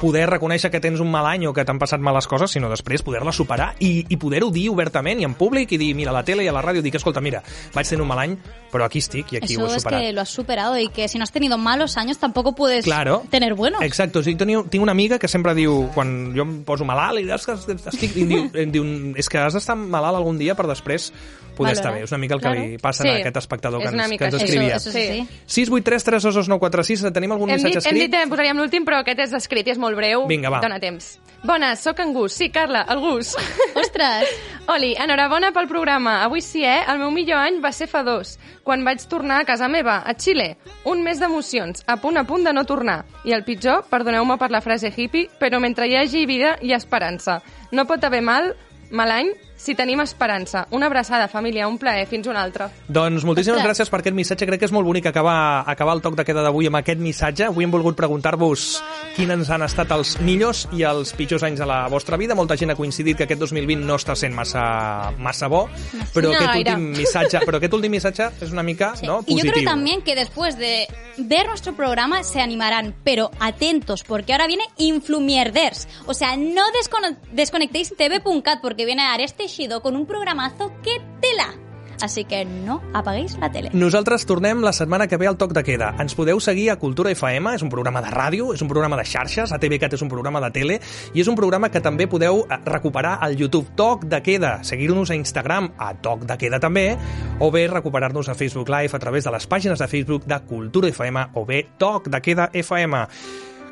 poder 0.00 0.28
reconèixer 0.28 0.70
que 0.70 0.80
tens 0.80 1.00
un 1.00 1.10
mal 1.10 1.26
any 1.26 1.46
o 1.46 1.52
que 1.54 1.64
t'han 1.64 1.78
passat 1.78 2.00
males 2.00 2.26
coses, 2.28 2.50
sinó 2.50 2.68
després 2.70 3.02
poder-la 3.02 3.32
superar 3.32 3.74
i, 3.80 4.04
i 4.08 4.16
poder-ho 4.20 4.50
dir 4.52 4.68
obertament 4.70 5.20
i 5.20 5.24
en 5.24 5.34
públic 5.38 5.72
i 5.72 5.78
dir, 5.78 5.94
mira, 5.94 6.10
a 6.10 6.14
la 6.14 6.24
tele 6.24 6.44
i 6.44 6.48
a 6.48 6.52
la 6.52 6.62
ràdio, 6.62 6.82
dic, 6.82 6.94
escolta, 6.98 7.20
mira, 7.24 7.42
vaig 7.74 7.88
tenir 7.88 8.02
un 8.02 8.08
mal 8.08 8.18
any, 8.24 8.36
però 8.72 8.84
aquí 8.88 8.98
estic 8.98 9.32
i 9.32 9.36
aquí 9.38 9.54
Eso 9.54 9.62
ho 9.64 9.70
he 9.70 9.76
es 9.76 9.82
superat. 9.82 10.00
que 10.02 10.12
lo 10.12 10.20
has 10.20 10.28
superado 10.28 10.78
y 10.78 10.88
que 10.88 11.08
si 11.08 11.18
no 11.18 11.24
has 11.24 11.32
tenido 11.32 11.56
malos 11.58 11.96
años 11.96 12.18
tampoco 12.18 12.54
puedes 12.54 12.84
Claro. 12.84 13.22
tener 13.30 13.54
buenos. 13.54 13.80
Exacte, 13.82 14.18
o 14.18 14.22
sigui, 14.22 14.36
teniu, 14.36 14.64
tinc 14.68 14.82
una 14.82 14.92
amiga 14.92 15.18
que 15.18 15.28
sempre 15.28 15.54
diu, 15.54 15.88
quan 15.94 16.34
jo 16.34 16.42
em 16.42 16.64
poso 16.64 16.84
malalt, 16.84 17.20
i 17.20 17.30
és 17.30 17.46
que 17.46 17.52
estic, 17.54 18.16
i 18.16 18.24
diu, 18.26 18.50
em 18.54 18.70
diu, 18.72 18.84
és 19.16 19.28
que 19.28 19.38
has 19.38 19.54
d'estar 19.54 19.76
malalt 19.76 20.16
algun 20.18 20.38
dia 20.38 20.54
per 20.54 20.66
després 20.66 21.12
poder 21.54 21.70
Valorar. 21.70 21.72
estar 21.78 21.92
bé. 21.94 22.02
És 22.02 22.10
una 22.10 22.18
mica 22.18 22.34
el 22.34 22.40
que 22.40 22.48
Claro. 22.50 22.60
li 22.66 22.78
passa 22.78 23.04
Sí, 23.04 23.08
a 23.08 23.14
aquest 23.20 23.36
espectador 23.36 23.80
que 23.80 23.86
ens, 23.86 24.18
que 24.18 24.24
ens 24.24 24.34
escrivia. 24.34 24.74
Eso, 24.76 24.90
eso 24.90 24.98
sí. 24.98 25.06
sí. 25.06 25.28
683 25.46 26.02
322 26.04 26.48
946 26.48 27.12
tenim 27.14 27.30
algun 27.30 27.50
Hem 27.50 27.56
missatge 27.62 27.78
dit, 27.78 27.86
hem 27.86 27.94
escrit? 27.94 28.10
dit 28.10 28.20
que 28.20 28.28
posaríem 28.28 28.58
l'últim, 28.58 28.84
però 28.84 28.98
aquest 29.04 29.20
és 29.20 29.32
escrit 29.38 29.68
i 29.68 29.70
és 29.70 29.78
molt 29.84 30.00
breu. 30.00 30.26
Vinga, 30.30 30.52
va. 30.52 30.64
Dóna 30.64 30.80
temps. 30.82 31.18
Bones, 31.44 31.80
sóc 31.84 31.98
en 32.00 32.14
Gus. 32.14 32.32
Sí, 32.32 32.48
Carla, 32.48 32.86
el 32.88 33.00
Gus. 33.00 33.34
Ostres! 33.76 34.30
Oli, 34.72 34.94
enhorabona 34.96 35.50
pel 35.52 35.68
programa. 35.68 36.22
Avui 36.24 36.40
sí, 36.40 36.62
eh? 36.64 36.78
El 36.88 37.02
meu 37.02 37.10
millor 37.12 37.36
any 37.36 37.58
va 37.60 37.68
ser 37.76 37.84
fa 37.84 38.00
dos, 38.02 38.38
quan 38.64 38.80
vaig 38.86 39.04
tornar 39.12 39.42
a 39.42 39.44
casa 39.44 39.68
meva, 39.68 39.98
a 40.08 40.14
Xile. 40.16 40.54
Un 40.88 41.02
mes 41.04 41.20
d'emocions, 41.20 41.84
a 41.84 41.98
punt 42.00 42.16
a 42.16 42.24
punt 42.24 42.48
de 42.48 42.54
no 42.56 42.64
tornar. 42.64 43.02
I 43.28 43.36
el 43.36 43.44
pitjor, 43.44 43.84
perdoneu-me 43.90 44.38
per 44.40 44.48
la 44.54 44.62
frase 44.64 44.88
hippie, 44.88 45.28
però 45.36 45.60
mentre 45.60 45.84
hi 45.84 45.98
hagi 46.00 46.24
vida 46.24 46.56
hi 46.62 46.72
ha 46.72 46.80
esperança. 46.80 47.42
No 47.76 47.84
pot 47.84 48.08
haver 48.08 48.22
mal, 48.24 48.54
mal 48.88 49.12
any, 49.12 49.34
si 49.64 49.74
tenim 49.74 50.00
esperança. 50.04 50.66
Una 50.70 50.86
abraçada, 50.86 51.26
família, 51.28 51.66
un 51.68 51.78
plaer. 51.78 52.06
Fins 52.06 52.26
una 52.28 52.42
altra. 52.42 52.70
Doncs 52.86 53.24
moltíssimes 53.24 53.58
Ostres. 53.58 53.70
gràcies 53.70 53.90
per 53.90 54.00
aquest 54.00 54.14
missatge. 54.14 54.46
Crec 54.46 54.60
que 54.60 54.66
és 54.66 54.72
molt 54.72 54.84
bonic 54.86 55.06
acabar, 55.06 55.64
acabar 55.66 55.94
el 55.96 56.02
toc 56.04 56.14
de 56.16 56.24
queda 56.24 56.42
d'avui 56.42 56.66
amb 56.68 56.76
aquest 56.76 57.00
missatge. 57.00 57.44
Avui 57.48 57.64
hem 57.64 57.70
volgut 57.72 57.96
preguntar-vos 57.96 58.82
quins 59.16 59.50
han 59.50 59.62
estat 59.62 59.90
els 59.96 60.18
millors 60.20 60.66
i 60.72 60.82
els 60.84 61.14
pitjors 61.16 61.42
anys 61.48 61.58
de 61.60 61.66
la 61.66 61.88
vostra 61.88 62.16
vida. 62.20 62.34
Molta 62.34 62.56
gent 62.56 62.70
ha 62.70 62.76
coincidit 62.76 63.16
que 63.16 63.24
aquest 63.24 63.40
2020 63.40 63.84
no 63.86 63.96
està 63.96 64.14
sent 64.14 64.34
massa, 64.34 65.12
massa 65.18 65.48
bo, 65.48 65.68
però 66.12 66.28
No, 66.28 66.34
aquest, 66.38 66.58
últim 66.68 66.90
missatge, 66.98 67.40
però 67.46 67.56
aquest 67.56 67.72
últim 67.74 67.90
missatge 67.92 68.28
és 68.42 68.52
una 68.52 68.62
mica 68.62 68.92
no, 69.02 69.20
Y 69.26 69.32
yo 69.32 69.36
positiu. 69.36 69.52
creo 69.52 69.64
también 69.64 70.02
que 70.02 70.14
después 70.14 70.58
de 70.58 70.86
ver 71.16 71.46
nuestro 71.46 71.74
programa 71.74 72.22
se 72.22 72.40
animarán, 72.42 72.94
pero 73.04 73.30
atentos, 73.40 74.04
porque 74.04 74.32
ahora 74.32 74.46
viene 74.46 74.64
Influmierders. 74.76 75.86
O 76.06 76.14
sea, 76.14 76.36
no 76.36 76.62
descono- 76.72 77.16
desconectéis 77.32 77.94
TV.cat 77.96 78.60
porque 78.60 78.84
viene 78.84 79.02
Ares 79.02 79.34
Tejido 79.54 79.82
con 79.82 79.94
un 79.94 80.04
programazo 80.04 80.72
que 80.82 81.00
tela. 81.20 81.54
Así 82.02 82.24
que 82.24 82.44
no 82.44 82.82
apaguéis 82.92 83.38
la 83.38 83.52
tele. 83.52 83.70
Nosaltres 83.72 84.26
tornem 84.26 84.64
la 84.66 84.72
setmana 84.74 85.06
que 85.06 85.16
ve 85.16 85.28
al 85.30 85.36
Toc 85.38 85.52
de 85.54 85.62
Queda. 85.62 85.92
Ens 86.02 86.16
podeu 86.18 86.40
seguir 86.42 86.72
a 86.72 86.76
Cultura 86.80 87.12
FM, 87.14 87.52
és 87.54 87.62
un 87.62 87.70
programa 87.70 88.02
de 88.02 88.10
ràdio, 88.10 88.48
és 88.50 88.64
un 88.66 88.72
programa 88.72 88.98
de 88.98 89.04
xarxes, 89.06 89.54
a 89.54 89.60
TVCAT 89.62 89.94
és 89.94 90.02
un 90.02 90.10
programa 90.10 90.42
de 90.42 90.50
tele, 90.58 90.80
i 91.14 91.22
és 91.22 91.30
un 91.30 91.38
programa 91.38 91.70
que 91.70 91.78
també 91.78 92.08
podeu 92.10 92.42
eh, 92.42 92.58
recuperar 92.66 93.20
al 93.22 93.38
YouTube 93.38 93.76
Toc 93.78 94.08
de 94.10 94.24
Queda, 94.26 94.56
seguir-nos 94.66 95.14
a 95.14 95.20
Instagram 95.22 95.70
a 95.78 95.92
Toc 96.02 96.26
de 96.26 96.34
Queda 96.40 96.58
també, 96.58 96.88
o 97.38 97.52
bé 97.54 97.68
recuperar-nos 97.70 98.28
a 98.28 98.34
Facebook 98.34 98.74
Live 98.74 98.98
a 98.98 99.04
través 99.06 99.22
de 99.22 99.38
les 99.38 99.46
pàgines 99.46 99.78
de 99.78 99.86
Facebook 99.86 100.26
de 100.26 100.42
Cultura 100.50 100.90
FM 100.90 101.28
o 101.38 101.46
bé 101.46 101.62
Toc 101.78 102.10
de 102.10 102.20
Queda 102.26 102.50
FM. 102.50 103.06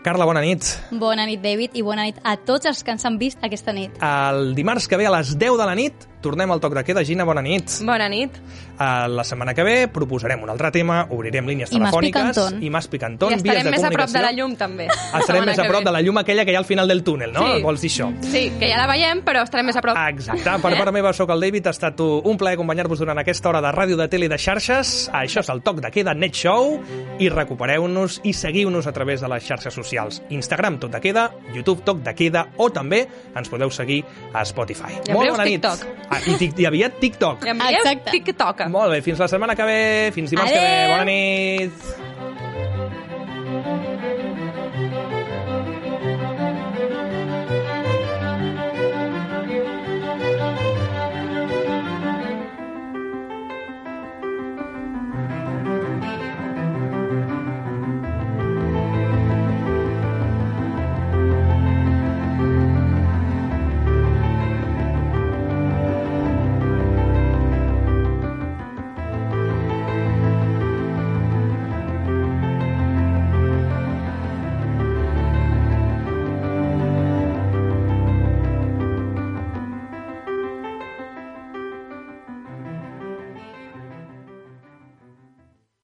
Carla, 0.02 0.24
bona 0.26 0.40
nit. 0.42 0.66
Bona 0.90 1.26
nit, 1.28 1.38
David, 1.44 1.76
i 1.78 1.82
bona 1.86 2.02
nit 2.08 2.16
a 2.26 2.34
tots 2.34 2.66
els 2.66 2.82
que 2.82 2.90
ens 2.90 3.04
han 3.06 3.20
vist 3.20 3.42
aquesta 3.46 3.70
nit. 3.74 4.00
El 4.02 4.56
dimarts 4.58 4.88
que 4.90 4.98
ve 4.98 5.06
a 5.06 5.12
les 5.14 5.36
10 5.38 5.60
de 5.60 5.68
la 5.68 5.76
nit 5.78 6.08
tornem 6.22 6.50
al 6.54 6.60
Toc 6.62 6.74
de 6.78 6.84
Queda. 6.86 7.04
Gina, 7.04 7.26
bona 7.28 7.42
nit. 7.42 7.80
Bona 7.84 8.08
nit. 8.08 8.38
Uh, 8.72 9.06
la 9.12 9.24
setmana 9.24 9.52
que 9.54 9.62
ve 9.66 9.74
proposarem 9.92 10.42
un 10.42 10.50
altre 10.50 10.70
tema, 10.74 11.02
obrirem 11.10 11.46
línies 11.46 11.70
I 11.70 11.76
telefòniques 11.76 12.30
Picantón. 12.32 12.62
i 12.62 12.70
Mas 12.72 12.88
Picantón, 12.88 13.34
I 13.34 13.36
estarem 13.42 13.68
més 13.70 13.84
a 13.84 13.90
prop 13.92 14.14
de 14.14 14.22
la 14.24 14.32
llum, 14.32 14.56
també. 14.56 14.88
Estarem 15.20 15.44
més 15.46 15.58
a 15.58 15.66
prop 15.68 15.84
de 15.84 15.92
la 15.92 16.00
llum 16.02 16.18
aquella 16.22 16.46
que 16.46 16.54
hi 16.54 16.56
ha 16.56 16.62
al 16.62 16.68
final 16.68 16.88
del 16.88 17.02
túnel, 17.04 17.32
no? 17.34 17.44
Sí. 17.44 17.62
Vols 17.62 17.84
dir 17.84 17.90
això? 17.92 18.08
Sí, 18.24 18.44
que 18.58 18.70
ja 18.70 18.78
la 18.80 18.88
veiem, 18.90 19.20
però 19.26 19.44
estarem 19.44 19.68
més 19.68 19.76
a 19.76 19.82
prop. 19.84 19.98
Exacte. 20.08 20.56
Per 20.62 20.72
part 20.78 20.92
meva, 20.94 21.12
sóc 21.12 21.30
el 21.34 21.44
David. 21.44 21.68
Ha 21.68 21.74
estat 21.76 22.00
un 22.00 22.38
plaer 22.40 22.56
acompanyar-vos 22.56 23.02
durant 23.02 23.18
aquesta 23.18 23.50
hora 23.50 23.60
de 23.64 23.72
ràdio, 23.74 23.98
de 24.00 24.08
tele 24.08 24.26
i 24.26 24.32
de 24.32 24.38
xarxes. 24.38 25.10
Això 25.12 25.42
és 25.44 25.52
el 25.52 25.62
Toc 25.62 25.82
de 25.84 25.90
Queda 25.94 26.14
Net 26.14 26.34
Show. 26.38 26.78
I 27.20 27.28
recupereu-nos 27.32 28.20
i 28.24 28.32
seguiu-nos 28.32 28.86
a 28.86 28.92
través 28.96 29.20
de 29.20 29.30
les 29.30 29.44
xarxes 29.44 29.74
socials. 29.74 30.22
Instagram 30.30 30.78
Toc 30.82 30.94
de 30.96 31.00
Queda, 31.04 31.28
YouTube 31.54 31.84
Toc 31.84 32.02
de 32.02 32.14
Queda 32.14 32.46
o 32.56 32.70
també 32.70 33.04
ens 33.34 33.50
podeu 33.52 33.70
seguir 33.70 34.02
a 34.32 34.44
Spotify. 34.48 34.96
I 35.06 35.12
en 35.12 35.16
Molt 35.18 35.36
bona 35.36 35.44
nit. 35.48 35.66
Ah, 36.12 36.20
i, 36.28 36.34
tic, 36.36 36.52
hi 36.60 36.66
havia 36.68 36.90
TikTok. 36.92 37.46
I 37.46 37.54
havia 37.54 37.78
Exacte. 37.78 38.10
TikTok. 38.12 38.66
Molt 38.72 38.92
bé, 38.92 39.00
fins 39.04 39.18
la 39.22 39.28
setmana 39.32 39.56
que 39.56 39.64
ve, 39.68 39.78
fins 40.12 40.28
dimarts 40.34 40.52
Adeu. 40.52 40.60
que 40.60 40.68
ve. 40.68 40.88
Bona 40.92 41.04
nit. 41.08 41.72